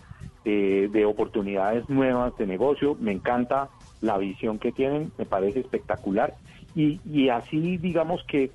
eh, 0.45 0.87
de 0.91 1.05
oportunidades 1.05 1.89
nuevas 1.89 2.35
de 2.37 2.47
negocio. 2.47 2.95
Me 2.99 3.11
encanta 3.11 3.69
la 3.99 4.17
visión 4.17 4.59
que 4.59 4.71
tienen, 4.71 5.11
me 5.17 5.25
parece 5.25 5.59
espectacular 5.59 6.35
y, 6.75 7.01
y 7.05 7.27
así 7.29 7.77
digamos 7.77 8.23
que 8.27 8.51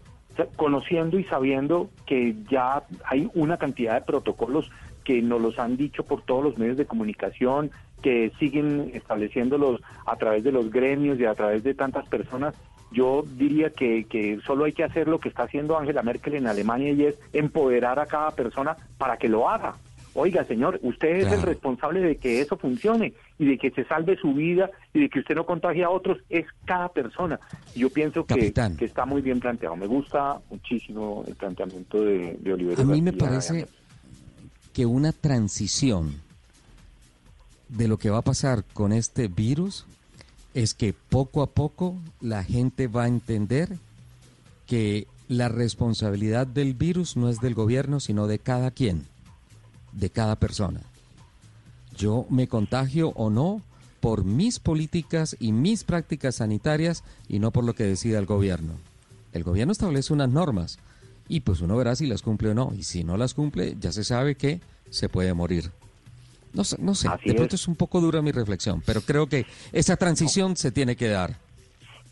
conociendo 0.56 1.18
y 1.18 1.24
sabiendo 1.24 1.90
que 2.06 2.34
ya 2.50 2.84
hay 3.04 3.28
una 3.34 3.56
cantidad 3.56 3.94
de 3.94 4.02
protocolos 4.02 4.70
que 5.08 5.22
nos 5.22 5.40
los 5.40 5.58
han 5.58 5.78
dicho 5.78 6.02
por 6.02 6.20
todos 6.20 6.44
los 6.44 6.58
medios 6.58 6.76
de 6.76 6.84
comunicación, 6.84 7.70
que 8.02 8.30
siguen 8.38 8.90
estableciéndolos 8.92 9.80
a 10.04 10.16
través 10.16 10.44
de 10.44 10.52
los 10.52 10.70
gremios 10.70 11.18
y 11.18 11.24
a 11.24 11.34
través 11.34 11.62
de 11.64 11.72
tantas 11.72 12.06
personas, 12.08 12.54
yo 12.92 13.24
diría 13.26 13.70
que, 13.70 14.04
que 14.04 14.38
solo 14.46 14.66
hay 14.66 14.74
que 14.74 14.84
hacer 14.84 15.08
lo 15.08 15.18
que 15.18 15.30
está 15.30 15.44
haciendo 15.44 15.78
Angela 15.78 16.02
Merkel 16.02 16.34
en 16.34 16.46
Alemania 16.46 16.92
y 16.92 17.06
es 17.06 17.18
empoderar 17.32 17.98
a 17.98 18.04
cada 18.04 18.32
persona 18.32 18.76
para 18.98 19.16
que 19.16 19.30
lo 19.30 19.48
haga. 19.48 19.76
Oiga, 20.12 20.44
señor, 20.44 20.78
usted 20.82 21.16
es 21.16 21.32
el 21.32 21.40
responsable 21.40 22.00
de 22.00 22.16
que 22.16 22.42
eso 22.42 22.58
funcione 22.58 23.14
y 23.38 23.46
de 23.46 23.56
que 23.56 23.70
se 23.70 23.84
salve 23.84 24.14
su 24.16 24.34
vida 24.34 24.68
y 24.92 25.00
de 25.00 25.08
que 25.08 25.20
usted 25.20 25.36
no 25.36 25.46
contagie 25.46 25.84
a 25.84 25.90
otros, 25.90 26.18
es 26.28 26.44
cada 26.66 26.90
persona. 26.90 27.40
Yo 27.74 27.88
pienso 27.88 28.26
que, 28.26 28.52
que 28.52 28.84
está 28.84 29.06
muy 29.06 29.22
bien 29.22 29.40
planteado. 29.40 29.74
Me 29.74 29.86
gusta 29.86 30.38
muchísimo 30.50 31.24
el 31.26 31.34
planteamiento 31.34 32.02
de, 32.02 32.36
de 32.40 32.52
Oliver. 32.52 32.78
A 32.78 32.84
mí 32.84 33.00
me 33.00 33.14
parece 33.14 33.66
que 34.78 34.86
una 34.86 35.10
transición 35.10 36.14
de 37.68 37.88
lo 37.88 37.98
que 37.98 38.10
va 38.10 38.18
a 38.18 38.22
pasar 38.22 38.62
con 38.62 38.92
este 38.92 39.26
virus 39.26 39.86
es 40.54 40.72
que 40.72 40.92
poco 40.92 41.42
a 41.42 41.48
poco 41.48 41.96
la 42.20 42.44
gente 42.44 42.86
va 42.86 43.02
a 43.02 43.08
entender 43.08 43.76
que 44.68 45.08
la 45.26 45.48
responsabilidad 45.48 46.46
del 46.46 46.74
virus 46.74 47.16
no 47.16 47.28
es 47.28 47.40
del 47.40 47.56
gobierno, 47.56 47.98
sino 47.98 48.28
de 48.28 48.38
cada 48.38 48.70
quien 48.70 49.04
de 49.90 50.10
cada 50.10 50.36
persona. 50.36 50.82
Yo 51.96 52.26
me 52.30 52.46
contagio 52.46 53.08
o 53.16 53.30
no 53.30 53.62
por 53.98 54.22
mis 54.22 54.60
políticas 54.60 55.36
y 55.40 55.50
mis 55.50 55.82
prácticas 55.82 56.36
sanitarias 56.36 57.02
y 57.28 57.40
no 57.40 57.50
por 57.50 57.64
lo 57.64 57.74
que 57.74 57.82
decida 57.82 58.20
el 58.20 58.26
gobierno. 58.26 58.74
El 59.32 59.42
gobierno 59.42 59.72
establece 59.72 60.12
unas 60.12 60.30
normas 60.30 60.78
y 61.28 61.40
pues 61.40 61.60
uno 61.60 61.76
verá 61.76 61.94
si 61.96 62.06
las 62.06 62.22
cumple 62.22 62.50
o 62.50 62.54
no. 62.54 62.72
Y 62.76 62.82
si 62.82 63.04
no 63.04 63.16
las 63.16 63.34
cumple, 63.34 63.76
ya 63.78 63.92
se 63.92 64.04
sabe 64.04 64.34
que 64.34 64.60
se 64.90 65.08
puede 65.08 65.34
morir. 65.34 65.70
No 66.52 66.64
sé, 66.64 66.76
no 66.80 66.94
sé. 66.94 67.08
de 67.24 67.34
pronto 67.34 67.56
es. 67.56 67.68
un 67.68 67.76
poco 67.76 68.00
dura 68.00 68.22
mi 68.22 68.32
reflexión, 68.32 68.82
pero 68.84 69.02
creo 69.02 69.28
que 69.28 69.46
esa 69.72 69.96
transición 69.96 70.56
se 70.56 70.72
tiene 70.72 70.96
que 70.96 71.08
dar 71.08 71.36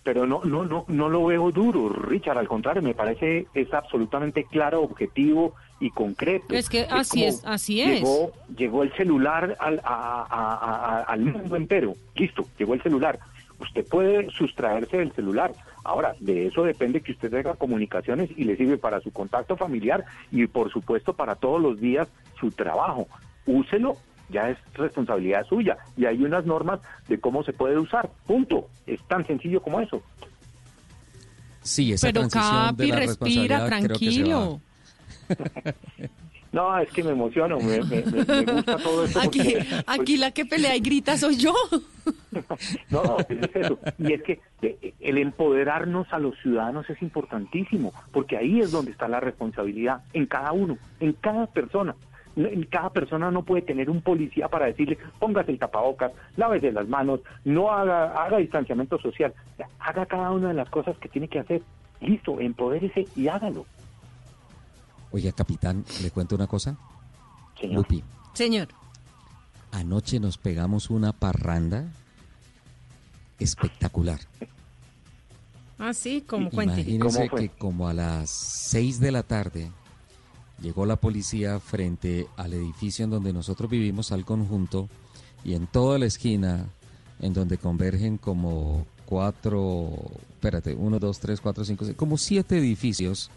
pero 0.06 0.24
no, 0.24 0.40
no, 0.44 0.64
no, 0.64 0.84
no 0.86 1.08
lo 1.08 1.24
veo 1.24 1.50
duro, 1.50 1.88
Richard, 1.88 2.38
al 2.38 2.46
contrario, 2.46 2.80
me 2.80 2.94
parece 2.94 3.48
es 3.54 3.74
absolutamente 3.74 4.44
claro, 4.44 4.80
objetivo 4.82 5.54
y 5.80 5.90
concreto. 5.90 6.54
Es 6.54 6.68
que 6.68 6.86
así 6.88 7.24
es, 7.24 7.44
así 7.44 7.80
es. 7.80 8.02
Llegó, 8.02 8.30
llegó 8.56 8.82
el 8.84 8.92
celular 8.92 9.56
al, 9.58 9.80
al 9.84 11.20
mundo 11.22 11.56
entero, 11.56 11.94
listo, 12.14 12.46
llegó 12.56 12.74
el 12.74 12.82
celular. 12.84 13.18
Usted 13.58 13.84
puede 13.84 14.30
sustraerse 14.30 14.98
del 14.98 15.10
celular. 15.10 15.52
Ahora, 15.86 16.16
de 16.18 16.48
eso 16.48 16.64
depende 16.64 17.00
que 17.00 17.12
usted 17.12 17.30
tenga 17.30 17.54
comunicaciones 17.54 18.28
y 18.36 18.42
le 18.42 18.56
sirve 18.56 18.76
para 18.76 19.00
su 19.00 19.12
contacto 19.12 19.56
familiar 19.56 20.04
y 20.32 20.44
por 20.48 20.72
supuesto 20.72 21.12
para 21.14 21.36
todos 21.36 21.62
los 21.62 21.80
días 21.80 22.08
su 22.40 22.50
trabajo. 22.50 23.06
Úselo 23.46 23.96
ya 24.28 24.50
es 24.50 24.58
responsabilidad 24.74 25.46
suya 25.46 25.76
y 25.96 26.06
hay 26.06 26.24
unas 26.24 26.44
normas 26.44 26.80
de 27.06 27.20
cómo 27.20 27.44
se 27.44 27.52
puede 27.52 27.78
usar. 27.78 28.10
Punto. 28.26 28.68
Es 28.84 29.00
tan 29.06 29.24
sencillo 29.26 29.62
como 29.62 29.80
eso. 29.80 30.02
Sí, 31.62 31.92
esa 31.92 32.08
Pero 32.08 32.28
Capi, 32.28 32.90
respira, 32.90 33.66
tranquilo. 33.66 34.60
No, 36.52 36.78
es 36.78 36.90
que 36.90 37.02
me 37.02 37.10
emociono, 37.10 37.58
me, 37.58 37.80
gusta 37.80 38.76
todo 38.78 39.04
esto. 39.04 39.20
Aquí, 39.20 39.40
pues, 39.40 39.84
aquí 39.86 40.16
la 40.16 40.30
que 40.30 40.46
pelea 40.46 40.76
y 40.76 40.80
grita 40.80 41.16
soy 41.16 41.36
yo. 41.36 41.54
No, 42.90 43.16
es 43.28 43.56
eso. 43.56 43.78
Y 43.98 44.12
es 44.12 44.22
que 44.22 44.40
eh, 44.62 44.94
el 45.00 45.18
empoderarnos 45.18 46.06
a 46.12 46.18
los 46.18 46.38
ciudadanos 46.40 46.88
es 46.90 47.00
importantísimo, 47.02 47.92
porque 48.12 48.36
ahí 48.36 48.60
es 48.60 48.70
donde 48.70 48.92
está 48.92 49.08
la 49.08 49.20
responsabilidad 49.20 50.02
en 50.12 50.26
cada 50.26 50.52
uno, 50.52 50.78
en 51.00 51.14
cada 51.14 51.46
persona 51.46 51.96
cada 52.70 52.90
persona 52.90 53.30
no 53.30 53.42
puede 53.42 53.62
tener 53.62 53.88
un 53.88 54.02
policía 54.02 54.48
para 54.48 54.66
decirle, 54.66 54.98
póngase 55.18 55.52
el 55.52 55.58
tapabocas, 55.58 56.12
lávese 56.36 56.70
las 56.70 56.86
manos, 56.86 57.20
no 57.44 57.72
haga, 57.72 58.12
haga 58.12 58.38
distanciamiento 58.38 58.98
social, 58.98 59.32
haga 59.78 60.06
cada 60.06 60.30
una 60.32 60.48
de 60.48 60.54
las 60.54 60.68
cosas 60.68 60.98
que 60.98 61.08
tiene 61.08 61.28
que 61.28 61.38
hacer. 61.38 61.62
Listo, 62.00 62.40
empodérese 62.40 63.06
y 63.16 63.28
hágalo. 63.28 63.64
Oye, 65.16 65.32
capitán, 65.32 65.82
¿le 66.02 66.10
cuento 66.10 66.34
una 66.34 66.46
cosa? 66.46 66.76
Señor. 67.58 67.86
Señor. 68.34 68.68
Anoche 69.72 70.20
nos 70.20 70.36
pegamos 70.36 70.90
una 70.90 71.14
parranda 71.14 71.90
espectacular. 73.38 74.20
Ah, 75.78 75.94
sí, 75.94 76.20
como 76.20 76.50
cuente. 76.50 76.82
Imagínese 76.82 77.30
que 77.30 77.48
como 77.48 77.88
a 77.88 77.94
las 77.94 78.28
seis 78.28 79.00
de 79.00 79.10
la 79.10 79.22
tarde 79.22 79.70
llegó 80.60 80.84
la 80.84 80.96
policía 80.96 81.60
frente 81.60 82.26
al 82.36 82.52
edificio 82.52 83.06
en 83.06 83.10
donde 83.10 83.32
nosotros 83.32 83.70
vivimos, 83.70 84.12
al 84.12 84.26
conjunto, 84.26 84.90
y 85.42 85.54
en 85.54 85.66
toda 85.66 85.98
la 85.98 86.04
esquina, 86.04 86.66
en 87.20 87.32
donde 87.32 87.56
convergen 87.56 88.18
como 88.18 88.84
cuatro, 89.06 89.94
espérate, 90.32 90.74
uno, 90.74 90.98
dos, 90.98 91.20
tres, 91.20 91.40
cuatro, 91.40 91.64
cinco, 91.64 91.86
seis, 91.86 91.96
como 91.96 92.18
siete 92.18 92.58
edificios, 92.58 93.30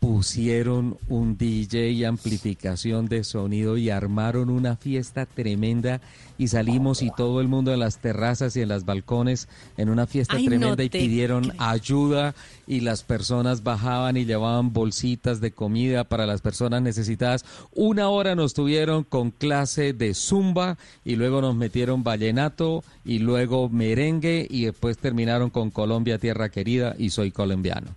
pusieron 0.00 0.96
un 1.08 1.36
DJ 1.36 1.90
y 1.90 2.04
amplificación 2.04 3.06
de 3.06 3.24
sonido 3.24 3.76
y 3.76 3.90
armaron 3.90 4.48
una 4.48 4.76
fiesta 4.76 5.26
tremenda 5.26 6.00
y 6.38 6.48
salimos 6.48 7.02
y 7.02 7.10
todo 7.10 7.40
el 7.40 7.48
mundo 7.48 7.72
en 7.72 7.80
las 7.80 7.98
terrazas 7.98 8.56
y 8.56 8.60
en 8.60 8.68
las 8.68 8.84
balcones 8.84 9.48
en 9.76 9.88
una 9.88 10.06
fiesta 10.06 10.36
tremenda 10.36 10.84
y 10.84 10.88
pidieron 10.88 11.52
ayuda 11.58 12.34
y 12.66 12.80
las 12.80 13.02
personas 13.02 13.64
bajaban 13.64 14.16
y 14.16 14.24
llevaban 14.24 14.72
bolsitas 14.72 15.40
de 15.40 15.50
comida 15.50 16.04
para 16.04 16.26
las 16.26 16.42
personas 16.42 16.80
necesitadas. 16.80 17.44
Una 17.74 18.08
hora 18.08 18.36
nos 18.36 18.54
tuvieron 18.54 19.02
con 19.02 19.32
clase 19.32 19.92
de 19.92 20.14
zumba 20.14 20.78
y 21.04 21.16
luego 21.16 21.40
nos 21.40 21.56
metieron 21.56 22.04
vallenato 22.04 22.84
y 23.04 23.18
luego 23.18 23.68
merengue 23.68 24.46
y 24.48 24.66
después 24.66 24.96
terminaron 24.98 25.50
con 25.50 25.70
Colombia 25.70 26.18
Tierra 26.18 26.50
Querida 26.50 26.94
y 26.98 27.10
soy 27.10 27.32
colombiano 27.32 27.96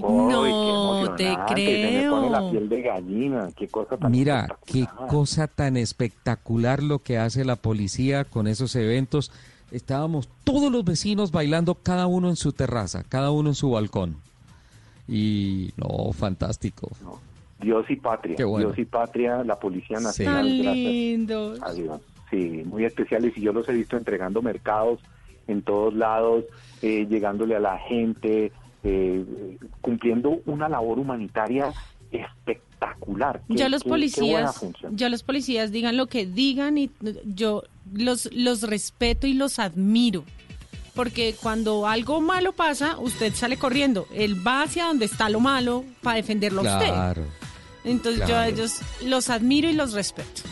no 0.00 1.14
te 1.16 1.36
creo. 1.48 2.30
la 2.30 2.50
piel 2.50 2.68
de 2.68 2.82
gallina. 2.82 3.48
Qué 3.56 3.68
cosa 3.68 3.96
tan 3.96 4.10
Mira, 4.10 4.58
qué 4.66 4.86
cosa 5.08 5.46
tan 5.46 5.76
espectacular 5.76 6.82
lo 6.82 7.00
que 7.00 7.18
hace 7.18 7.44
la 7.44 7.56
policía 7.56 8.24
con 8.24 8.46
esos 8.46 8.74
eventos. 8.76 9.32
Estábamos 9.70 10.28
todos 10.44 10.70
los 10.70 10.84
vecinos 10.84 11.32
bailando, 11.32 11.74
cada 11.74 12.06
uno 12.06 12.28
en 12.28 12.36
su 12.36 12.52
terraza, 12.52 13.02
cada 13.08 13.30
uno 13.30 13.50
en 13.50 13.54
su 13.54 13.70
balcón. 13.70 14.16
Y 15.08 15.72
no, 15.76 16.12
fantástico. 16.12 16.90
Dios 17.60 17.84
y 17.88 17.96
patria. 17.96 18.36
Dios 18.36 18.78
y 18.78 18.84
patria, 18.84 19.42
la 19.42 19.58
Policía 19.58 20.00
Nacional. 20.00 20.46
Sí. 20.46 20.62
lindos. 20.62 21.60
Sí, 22.30 22.62
muy 22.64 22.84
especiales. 22.84 23.36
Y 23.36 23.42
yo 23.42 23.52
los 23.52 23.68
he 23.68 23.72
visto 23.72 23.96
entregando 23.96 24.42
mercados 24.42 25.00
en 25.46 25.62
todos 25.62 25.94
lados, 25.94 26.44
eh, 26.82 27.06
llegándole 27.08 27.56
a 27.56 27.60
la 27.60 27.78
gente, 27.78 28.52
eh, 28.84 29.24
cumpliendo 29.80 30.40
una 30.46 30.68
labor 30.68 30.98
humanitaria 30.98 31.72
espectacular. 32.12 33.42
ya 33.48 33.68
los 33.68 33.82
policías, 33.82 34.60
ya 34.90 35.08
los 35.08 35.22
policías 35.22 35.72
digan 35.72 35.96
lo 35.96 36.06
que 36.06 36.26
digan 36.26 36.78
y 36.78 36.90
yo 37.24 37.62
los 37.92 38.30
los 38.32 38.62
respeto 38.62 39.26
y 39.26 39.32
los 39.32 39.58
admiro. 39.58 40.24
Porque 40.94 41.34
cuando 41.42 41.88
algo 41.88 42.20
malo 42.20 42.52
pasa, 42.52 42.98
usted 42.98 43.34
sale 43.34 43.56
corriendo. 43.56 44.06
Él 44.14 44.46
va 44.46 44.62
hacia 44.62 44.84
donde 44.84 45.06
está 45.06 45.28
lo 45.28 45.40
malo 45.40 45.84
para 46.02 46.16
defenderlo 46.16 46.60
a 46.60 46.78
usted. 46.78 47.22
Entonces 47.84 48.28
yo 48.28 48.36
a 48.36 48.46
ellos 48.48 48.80
los 49.04 49.28
admiro 49.28 49.68
y 49.68 49.72
los 49.72 49.92
respeto. 49.92 50.42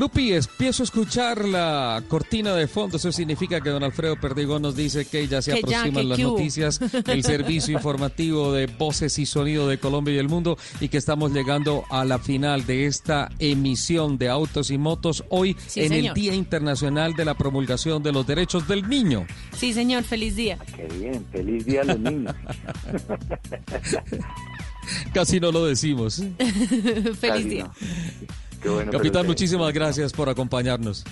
Lupi, 0.00 0.32
empiezo 0.32 0.82
a 0.82 0.84
escuchar 0.84 1.44
la 1.44 2.02
cortina 2.08 2.54
de 2.54 2.66
fondo. 2.66 2.96
Eso 2.96 3.12
significa 3.12 3.60
que 3.60 3.68
don 3.68 3.84
Alfredo 3.84 4.16
Perdigón 4.16 4.62
nos 4.62 4.74
dice 4.74 5.04
que 5.04 5.28
ya 5.28 5.42
se 5.42 5.52
aproximan 5.52 6.08
las 6.08 6.18
noticias, 6.18 6.80
el 7.06 7.22
servicio 7.22 7.74
informativo 7.74 8.50
de 8.50 8.66
voces 8.66 9.18
y 9.18 9.26
sonido 9.26 9.68
de 9.68 9.76
Colombia 9.76 10.14
y 10.14 10.16
el 10.16 10.30
mundo 10.30 10.56
y 10.80 10.88
que 10.88 10.96
estamos 10.96 11.34
llegando 11.34 11.84
a 11.90 12.06
la 12.06 12.18
final 12.18 12.64
de 12.64 12.86
esta 12.86 13.28
emisión 13.38 14.16
de 14.16 14.30
Autos 14.30 14.70
y 14.70 14.78
Motos 14.78 15.22
hoy 15.28 15.54
en 15.74 15.92
el 15.92 16.14
Día 16.14 16.34
Internacional 16.34 17.12
de 17.12 17.26
la 17.26 17.34
Promulgación 17.34 18.02
de 18.02 18.12
los 18.12 18.26
Derechos 18.26 18.66
del 18.66 18.88
Niño. 18.88 19.26
Sí, 19.54 19.74
señor, 19.74 20.04
feliz 20.04 20.34
día. 20.34 20.56
Qué 20.76 20.88
bien, 20.98 21.26
feliz 21.30 21.66
día 21.66 21.82
a 21.82 21.84
los 21.84 22.00
niños. 22.00 22.34
Casi 25.12 25.40
no 25.40 25.52
lo 25.52 25.66
decimos. 25.66 26.22
feliz 27.20 27.50
día. 27.50 27.70
Capitán, 28.90 29.26
muchísimas 29.26 29.72
gracias 29.72 30.12
por 30.12 30.28
acompañarnos. 30.28 31.04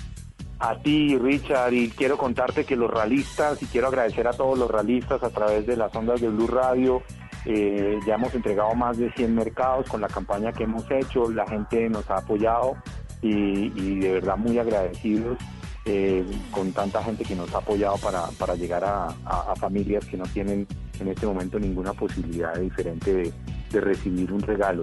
A 0.60 0.76
ti, 0.78 1.16
Richard, 1.16 1.72
y 1.72 1.88
quiero 1.90 2.18
contarte 2.18 2.64
que 2.64 2.74
los 2.76 2.90
realistas, 2.90 3.62
y 3.62 3.66
quiero 3.66 3.88
agradecer 3.88 4.26
a 4.26 4.32
todos 4.32 4.58
los 4.58 4.68
realistas 4.70 5.22
a 5.22 5.30
través 5.30 5.66
de 5.66 5.76
las 5.76 5.94
ondas 5.94 6.20
de 6.20 6.28
Blue 6.28 6.48
Radio, 6.48 7.00
eh, 7.44 7.98
ya 8.06 8.14
hemos 8.16 8.34
entregado 8.34 8.74
más 8.74 8.98
de 8.98 9.12
100 9.12 9.34
mercados 9.34 9.88
con 9.88 10.00
la 10.00 10.08
campaña 10.08 10.52
que 10.52 10.64
hemos 10.64 10.84
hecho, 10.90 11.30
la 11.30 11.46
gente 11.46 11.88
nos 11.88 12.10
ha 12.10 12.16
apoyado 12.18 12.72
y, 13.22 13.98
de 14.00 14.12
verdad 14.14 14.36
muy 14.36 14.58
agradecidos 14.58 15.38
eh, 15.84 16.24
con 16.50 16.72
tanta 16.72 17.02
gente 17.02 17.24
que 17.24 17.34
nos 17.36 17.52
ha 17.54 17.58
apoyado 17.58 17.96
para, 17.98 18.26
para 18.38 18.54
llegar 18.56 18.84
a, 18.84 19.06
a- 19.24 19.52
a 19.52 19.56
familias 19.56 20.04
que 20.06 20.16
no 20.16 20.24
tienen 20.26 20.66
en 21.00 21.08
este 21.08 21.24
momento 21.26 21.58
ninguna 21.58 21.92
posibilidad 21.92 22.54
diferente 22.56 23.14
de, 23.14 23.32
de 23.70 23.80
recibir 23.80 24.32
un 24.32 24.40
regalo. 24.40 24.82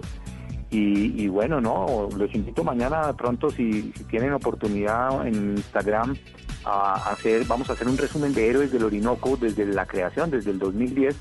Y, 0.78 1.28
bueno, 1.28 1.62
no, 1.62 2.10
los 2.18 2.36
invito 2.36 2.64
mañana 2.64 3.14
pronto 3.14 3.50
si, 3.50 3.94
si 3.94 4.04
tienen 4.06 4.34
oportunidad 4.34 5.26
en 5.26 5.56
Instagram 5.56 6.18
a 6.66 7.12
hacer, 7.12 7.46
vamos 7.46 7.70
a 7.70 7.74
hacer 7.74 7.88
un 7.88 7.98
resumen 7.98 8.34
de 8.34 8.50
Héroes 8.50 8.72
del 8.74 8.84
Orinoco 8.84 9.38
desde 9.38 9.66
la 9.66 9.86
creación, 9.86 10.32
desde 10.32 10.52
el 10.52 10.60
2010, 10.60 11.16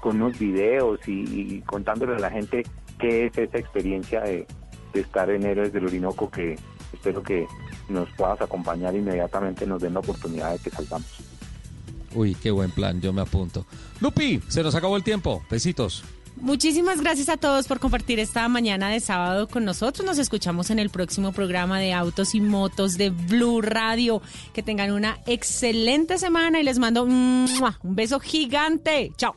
con 0.00 0.20
unos 0.20 0.38
videos 0.38 0.98
y, 1.06 1.22
y 1.22 1.60
contándole 1.60 2.16
a 2.16 2.18
la 2.18 2.30
gente 2.30 2.64
qué 2.98 3.26
es 3.26 3.38
esa 3.38 3.58
experiencia 3.58 4.22
de, 4.22 4.46
de 4.92 5.00
estar 5.00 5.30
en 5.30 5.44
Héroes 5.44 5.72
del 5.72 5.86
Orinoco 5.86 6.28
que 6.28 6.56
espero 6.92 7.22
que 7.22 7.46
nos 7.88 8.08
puedas 8.12 8.40
acompañar 8.40 8.96
inmediatamente, 8.96 9.66
nos 9.66 9.82
den 9.82 9.94
la 9.94 10.00
oportunidad 10.00 10.52
de 10.52 10.58
que 10.58 10.70
salgamos. 10.70 11.06
Uy, 12.14 12.34
qué 12.34 12.50
buen 12.50 12.72
plan, 12.72 13.00
yo 13.00 13.12
me 13.12 13.20
apunto. 13.20 13.66
Lupi, 14.00 14.40
se 14.48 14.62
nos 14.62 14.74
acabó 14.74 14.96
el 14.96 15.04
tiempo. 15.04 15.44
Besitos. 15.50 16.02
Muchísimas 16.36 17.00
gracias 17.00 17.28
a 17.30 17.38
todos 17.38 17.66
por 17.66 17.80
compartir 17.80 18.20
esta 18.20 18.46
mañana 18.48 18.90
de 18.90 19.00
sábado 19.00 19.48
con 19.48 19.64
nosotros. 19.64 20.06
Nos 20.06 20.18
escuchamos 20.18 20.70
en 20.70 20.78
el 20.78 20.90
próximo 20.90 21.32
programa 21.32 21.80
de 21.80 21.94
Autos 21.94 22.34
y 22.34 22.40
Motos 22.40 22.98
de 22.98 23.10
Blue 23.10 23.62
Radio. 23.62 24.20
Que 24.52 24.62
tengan 24.62 24.92
una 24.92 25.18
excelente 25.26 26.18
semana 26.18 26.60
y 26.60 26.62
les 26.62 26.78
mando 26.78 27.04
un 27.04 27.48
beso 27.82 28.20
gigante. 28.20 29.12
Chao. 29.16 29.36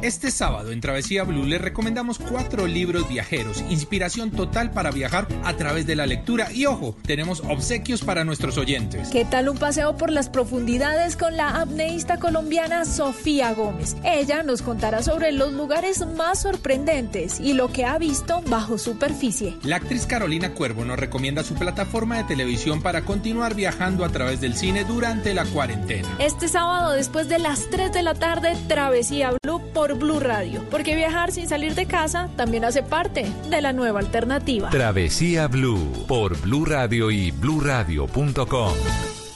Este 0.00 0.30
sábado 0.30 0.70
en 0.70 0.80
Travesía 0.80 1.24
Blue 1.24 1.44
les 1.44 1.60
recomendamos 1.60 2.20
cuatro 2.20 2.68
libros 2.68 3.08
viajeros, 3.08 3.64
inspiración 3.68 4.30
total 4.30 4.70
para 4.70 4.92
viajar 4.92 5.26
a 5.42 5.56
través 5.56 5.88
de 5.88 5.96
la 5.96 6.06
lectura 6.06 6.52
y 6.52 6.66
ojo, 6.66 6.94
tenemos 7.04 7.40
obsequios 7.40 8.02
para 8.02 8.24
nuestros 8.24 8.58
oyentes. 8.58 9.08
¿Qué 9.08 9.24
tal 9.24 9.48
un 9.48 9.58
paseo 9.58 9.96
por 9.96 10.10
las 10.10 10.28
profundidades 10.28 11.16
con 11.16 11.36
la 11.36 11.60
apneísta 11.60 12.18
colombiana 12.18 12.84
Sofía 12.84 13.52
Gómez? 13.54 13.96
Ella 14.04 14.44
nos 14.44 14.62
contará 14.62 15.02
sobre 15.02 15.32
los 15.32 15.52
lugares 15.52 16.06
más 16.06 16.42
sorprendentes 16.42 17.40
y 17.40 17.54
lo 17.54 17.72
que 17.72 17.84
ha 17.84 17.98
visto 17.98 18.40
bajo 18.42 18.78
superficie. 18.78 19.56
La 19.64 19.76
actriz 19.76 20.06
Carolina 20.06 20.54
Cuervo 20.54 20.84
nos 20.84 20.98
recomienda 20.98 21.42
su 21.42 21.54
plataforma 21.54 22.18
de 22.18 22.24
televisión 22.24 22.82
para 22.82 23.02
continuar 23.02 23.56
viajando 23.56 24.04
a 24.04 24.10
través 24.10 24.40
del 24.40 24.54
cine 24.54 24.84
durante 24.84 25.34
la 25.34 25.44
cuarentena. 25.44 26.08
Este 26.20 26.46
sábado, 26.46 26.92
después 26.92 27.28
de 27.28 27.40
las 27.40 27.68
3 27.70 27.92
de 27.92 28.04
la 28.04 28.14
tarde, 28.14 28.56
Travesía 28.68 29.32
Blue 29.42 29.60
por 29.74 29.87
Blue 29.96 30.20
Radio. 30.20 30.64
Porque 30.70 30.94
viajar 30.94 31.32
sin 31.32 31.48
salir 31.48 31.74
de 31.74 31.86
casa 31.86 32.28
también 32.36 32.64
hace 32.64 32.82
parte 32.82 33.26
de 33.48 33.60
la 33.60 33.72
nueva 33.72 34.00
alternativa. 34.00 34.70
Travesía 34.70 35.48
Blue 35.48 36.04
por 36.06 36.40
Blue 36.40 36.64
Radio 36.64 37.10
y 37.10 37.30
bluradio.com. 37.30 38.72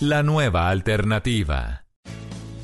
La 0.01 0.23
nueva 0.23 0.69
alternativa. 0.69 1.82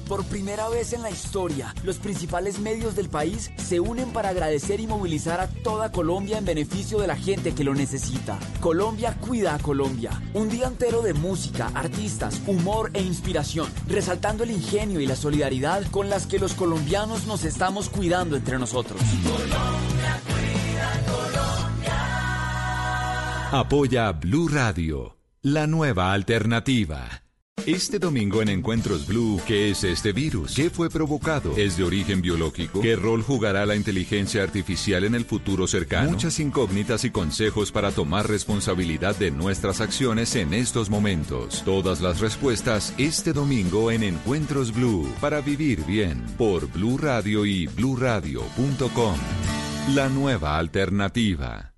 Por 0.09 0.25
primera 0.25 0.71
vez 0.71 0.95
en 0.95 1.03
la 1.03 1.11
historia, 1.11 1.75
los 1.85 1.99
principales 1.99 2.59
medios 2.61 2.97
del 2.97 3.11
país 3.11 3.51
se 3.59 3.79
unen 3.79 4.11
para 4.11 4.31
agradecer 4.31 4.81
y 4.81 4.87
movilizar 4.87 5.39
a 5.39 5.49
toda 5.49 5.93
Colombia 5.93 6.39
en 6.39 6.47
beneficio 6.47 6.99
de 6.99 7.07
la 7.07 7.15
gente 7.15 7.55
que 7.55 7.63
lo 7.63 7.75
necesita. 7.75 8.39
Colombia 8.61 9.19
cuida 9.21 9.55
a 9.55 9.59
Colombia. 9.59 10.23
Un 10.33 10.49
día 10.49 10.67
entero 10.67 11.03
de 11.03 11.13
música, 11.13 11.71
artistas, 11.75 12.41
humor 12.47 12.91
e 12.95 13.03
inspiración, 13.03 13.69
resaltando 13.87 14.45
el 14.45 14.51
ingenio 14.51 14.99
y 15.01 15.07
la 15.07 15.15
solidaridad 15.15 15.83
con 15.91 16.09
las 16.09 16.27
que 16.27 16.39
los 16.39 16.55
colombianos 16.55 17.27
nos 17.27 17.45
estamos 17.45 17.91
cuidando 17.91 18.35
entre 18.35 18.59
nosotros. 18.59 18.99
Apoya 23.53 24.13
Blue 24.13 24.49
Radio, 24.49 25.19
la 25.43 25.67
nueva 25.67 26.15
alternativa. 26.15 27.28
Este 27.67 27.99
domingo 27.99 28.41
en 28.41 28.49
Encuentros 28.49 29.07
Blue, 29.07 29.41
¿qué 29.47 29.71
es 29.71 29.85
este 29.85 30.13
virus? 30.13 30.55
¿Qué 30.55 30.71
fue 30.71 30.89
provocado? 30.89 31.57
¿Es 31.57 31.77
de 31.77 31.85
origen 31.85 32.23
biológico? 32.23 32.81
¿Qué 32.81 32.97
rol 32.97 33.23
jugará 33.23 33.67
la 33.67 33.77
inteligencia 33.77 34.43
artificial 34.43 35.05
en 35.05 35.15
el 35.15 35.25
futuro 35.25 35.67
cercano? 35.67 36.11
Muchas 36.11 36.41
incógnitas 36.41 37.05
y 37.05 37.11
consejos 37.11 37.73
para 37.73 37.91
tomar 37.91 38.29
responsabilidad 38.29 39.17
de 39.17 39.31
nuestras 39.31 39.81
acciones 39.81 40.35
en 40.37 40.55
estos 40.55 40.89
momentos. 40.89 41.63
Todas 41.65 42.01
las 42.01 42.21
respuestas 42.21 42.95
este 42.97 43.33
domingo 43.33 43.91
en 43.91 44.03
Encuentros 44.03 44.73
Blue 44.73 45.13
para 45.21 45.41
vivir 45.41 45.85
bien 45.85 46.25
por 46.39 46.67
Blue 46.71 46.99
Radio 46.99 47.45
y 47.45 47.67
bluradio.com. 47.67 49.17
La 49.95 50.09
nueva 50.09 50.59
alternativa. 50.59 51.78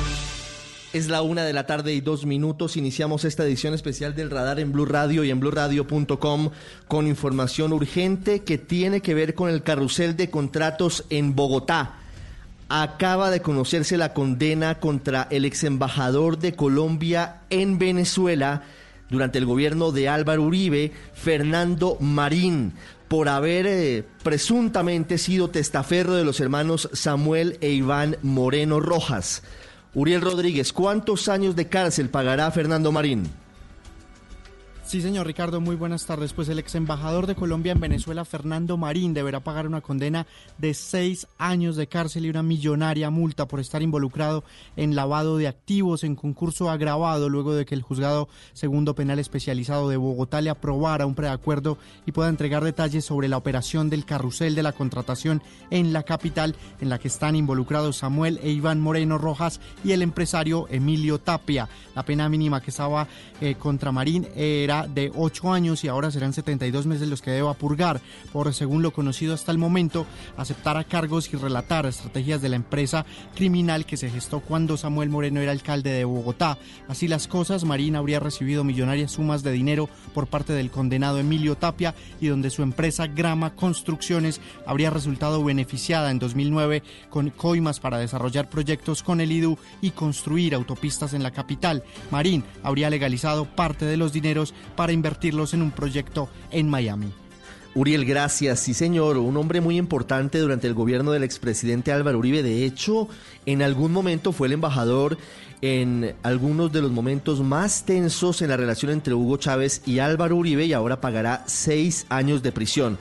Es 0.93 1.07
la 1.07 1.21
una 1.21 1.45
de 1.45 1.53
la 1.53 1.65
tarde 1.65 1.93
y 1.93 2.01
dos 2.01 2.25
minutos. 2.25 2.75
Iniciamos 2.75 3.23
esta 3.23 3.45
edición 3.45 3.73
especial 3.73 4.13
del 4.13 4.29
Radar 4.29 4.59
en 4.59 4.73
Blue 4.73 4.85
Radio 4.85 5.23
y 5.23 5.29
en 5.29 5.39
BlueRadio.com 5.39 6.49
con 6.89 7.07
información 7.07 7.71
urgente 7.71 8.41
que 8.41 8.57
tiene 8.57 8.99
que 8.99 9.13
ver 9.13 9.33
con 9.33 9.49
el 9.49 9.63
carrusel 9.63 10.17
de 10.17 10.29
contratos 10.29 11.05
en 11.09 11.33
Bogotá. 11.33 11.95
Acaba 12.67 13.31
de 13.31 13.41
conocerse 13.41 13.95
la 13.95 14.13
condena 14.13 14.81
contra 14.81 15.29
el 15.31 15.45
ex 15.45 15.63
embajador 15.63 16.39
de 16.39 16.55
Colombia 16.55 17.43
en 17.49 17.79
Venezuela 17.79 18.63
durante 19.09 19.37
el 19.37 19.45
gobierno 19.45 19.93
de 19.93 20.09
Álvaro 20.09 20.43
Uribe, 20.43 20.91
Fernando 21.13 21.95
Marín, 22.01 22.73
por 23.07 23.29
haber 23.29 23.65
eh, 23.65 24.03
presuntamente 24.23 25.17
sido 25.17 25.49
testaferro 25.49 26.15
de 26.15 26.25
los 26.25 26.41
hermanos 26.41 26.89
Samuel 26.91 27.57
e 27.61 27.69
Iván 27.69 28.17
Moreno 28.23 28.81
Rojas. 28.81 29.41
Uriel 29.93 30.21
Rodríguez, 30.21 30.71
¿cuántos 30.71 31.27
años 31.27 31.55
de 31.57 31.67
cárcel 31.67 32.09
pagará 32.09 32.49
Fernando 32.51 32.93
Marín? 32.93 33.29
Sí, 34.91 35.01
señor 35.01 35.25
Ricardo, 35.25 35.61
muy 35.61 35.77
buenas 35.77 36.05
tardes. 36.05 36.33
Pues 36.33 36.49
el 36.49 36.59
ex 36.59 36.75
embajador 36.75 37.25
de 37.25 37.33
Colombia 37.33 37.71
en 37.71 37.79
Venezuela, 37.79 38.25
Fernando 38.25 38.75
Marín, 38.75 39.13
deberá 39.13 39.39
pagar 39.39 39.65
una 39.65 39.79
condena 39.79 40.27
de 40.57 40.73
seis 40.73 41.27
años 41.37 41.77
de 41.77 41.87
cárcel 41.87 42.25
y 42.25 42.29
una 42.29 42.43
millonaria 42.43 43.09
multa 43.09 43.47
por 43.47 43.61
estar 43.61 43.81
involucrado 43.81 44.43
en 44.75 44.93
lavado 44.93 45.37
de 45.37 45.47
activos 45.47 46.03
en 46.03 46.17
concurso 46.17 46.69
agravado 46.69 47.29
luego 47.29 47.53
de 47.53 47.65
que 47.65 47.73
el 47.73 47.83
juzgado 47.83 48.27
segundo 48.51 48.93
penal 48.93 49.17
especializado 49.17 49.87
de 49.87 49.95
Bogotá 49.95 50.41
le 50.41 50.49
aprobara 50.49 51.05
un 51.05 51.15
preacuerdo 51.15 51.77
y 52.05 52.11
pueda 52.11 52.27
entregar 52.27 52.61
detalles 52.61 53.05
sobre 53.05 53.29
la 53.29 53.37
operación 53.37 53.89
del 53.89 54.03
carrusel 54.03 54.55
de 54.55 54.63
la 54.63 54.73
contratación 54.73 55.41
en 55.69 55.93
la 55.93 56.03
capital 56.03 56.53
en 56.81 56.89
la 56.89 56.99
que 56.99 57.07
están 57.07 57.37
involucrados 57.37 57.95
Samuel 57.95 58.41
e 58.43 58.49
Iván 58.49 58.81
Moreno 58.81 59.17
Rojas 59.17 59.61
y 59.85 59.93
el 59.93 60.01
empresario 60.01 60.67
Emilio 60.69 61.17
Tapia. 61.17 61.69
La 61.95 62.03
pena 62.03 62.27
mínima 62.27 62.59
que 62.59 62.71
estaba 62.71 63.07
eh, 63.39 63.55
contra 63.55 63.93
Marín 63.93 64.27
era 64.35 64.80
de 64.87 65.11
8 65.15 65.53
años 65.53 65.83
y 65.83 65.87
ahora 65.87 66.11
serán 66.11 66.33
72 66.33 66.85
meses 66.85 67.07
los 67.07 67.21
que 67.21 67.31
deba 67.31 67.53
purgar 67.53 68.01
por, 68.31 68.53
según 68.53 68.81
lo 68.81 68.91
conocido 68.91 69.33
hasta 69.33 69.51
el 69.51 69.57
momento, 69.57 70.05
aceptar 70.37 70.77
a 70.77 70.83
cargos 70.83 71.31
y 71.33 71.37
relatar 71.37 71.85
estrategias 71.85 72.41
de 72.41 72.49
la 72.49 72.55
empresa 72.55 73.05
criminal 73.35 73.85
que 73.85 73.97
se 73.97 74.09
gestó 74.09 74.39
cuando 74.39 74.77
Samuel 74.77 75.09
Moreno 75.09 75.39
era 75.39 75.51
alcalde 75.51 75.91
de 75.91 76.05
Bogotá. 76.05 76.57
Así 76.87 77.07
las 77.07 77.27
cosas, 77.27 77.63
Marín 77.63 77.95
habría 77.95 78.19
recibido 78.19 78.63
millonarias 78.63 79.11
sumas 79.11 79.43
de 79.43 79.51
dinero 79.51 79.89
por 80.13 80.27
parte 80.27 80.53
del 80.53 80.71
condenado 80.71 81.19
Emilio 81.19 81.55
Tapia 81.55 81.95
y 82.19 82.27
donde 82.27 82.49
su 82.49 82.63
empresa 82.63 83.07
Grama 83.07 83.55
Construcciones 83.55 84.41
habría 84.65 84.89
resultado 84.89 85.43
beneficiada 85.43 86.11
en 86.11 86.19
2009 86.19 86.83
con 87.09 87.29
coimas 87.29 87.79
para 87.79 87.97
desarrollar 87.97 88.49
proyectos 88.49 89.03
con 89.03 89.21
el 89.21 89.31
IDU 89.31 89.57
y 89.81 89.91
construir 89.91 90.55
autopistas 90.55 91.13
en 91.13 91.23
la 91.23 91.31
capital. 91.31 91.83
Marín 92.09 92.43
habría 92.63 92.89
legalizado 92.89 93.45
parte 93.45 93.85
de 93.85 93.97
los 93.97 94.13
dineros 94.13 94.53
para 94.75 94.93
invertirlos 94.93 95.53
en 95.53 95.61
un 95.61 95.71
proyecto 95.71 96.29
en 96.51 96.69
Miami. 96.69 97.11
Uriel, 97.73 98.03
gracias. 98.03 98.59
Sí, 98.59 98.73
señor, 98.73 99.17
un 99.17 99.37
hombre 99.37 99.61
muy 99.61 99.77
importante 99.77 100.39
durante 100.39 100.67
el 100.67 100.73
gobierno 100.73 101.11
del 101.11 101.23
expresidente 101.23 101.93
Álvaro 101.93 102.19
Uribe. 102.19 102.43
De 102.43 102.65
hecho, 102.65 103.07
en 103.45 103.61
algún 103.61 103.93
momento 103.93 104.33
fue 104.33 104.47
el 104.47 104.53
embajador 104.53 105.17
en 105.61 106.15
algunos 106.23 106.71
de 106.73 106.81
los 106.81 106.91
momentos 106.91 107.39
más 107.39 107.85
tensos 107.85 108.41
en 108.41 108.49
la 108.49 108.57
relación 108.57 108.91
entre 108.91 109.13
Hugo 109.13 109.37
Chávez 109.37 109.83
y 109.85 109.99
Álvaro 109.99 110.35
Uribe 110.35 110.65
y 110.65 110.73
ahora 110.73 110.99
pagará 110.99 111.43
seis 111.47 112.05
años 112.09 112.43
de 112.43 112.51
prisión. 112.51 112.97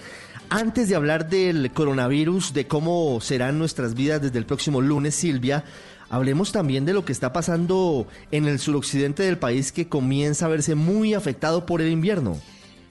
Antes 0.50 0.88
de 0.88 0.96
hablar 0.96 1.28
del 1.28 1.70
coronavirus, 1.72 2.52
de 2.52 2.66
cómo 2.66 3.20
serán 3.20 3.58
nuestras 3.58 3.94
vidas 3.94 4.20
desde 4.20 4.38
el 4.38 4.46
próximo 4.46 4.80
lunes, 4.80 5.14
Silvia, 5.14 5.64
hablemos 6.10 6.52
también 6.52 6.84
de 6.84 6.92
lo 6.92 7.04
que 7.04 7.12
está 7.12 7.32
pasando 7.32 8.06
en 8.30 8.46
el 8.46 8.58
suroccidente 8.58 9.22
del 9.22 9.38
país 9.38 9.72
que 9.72 9.88
comienza 9.88 10.46
a 10.46 10.48
verse 10.48 10.74
muy 10.74 11.14
afectado 11.14 11.64
por 11.64 11.80
el 11.80 11.90
invierno. 11.90 12.38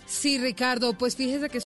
Sí, 0.08 0.40
Ricardo, 0.40 0.94
pues 0.94 1.16
fíjese 1.16 1.50
que 1.50 1.58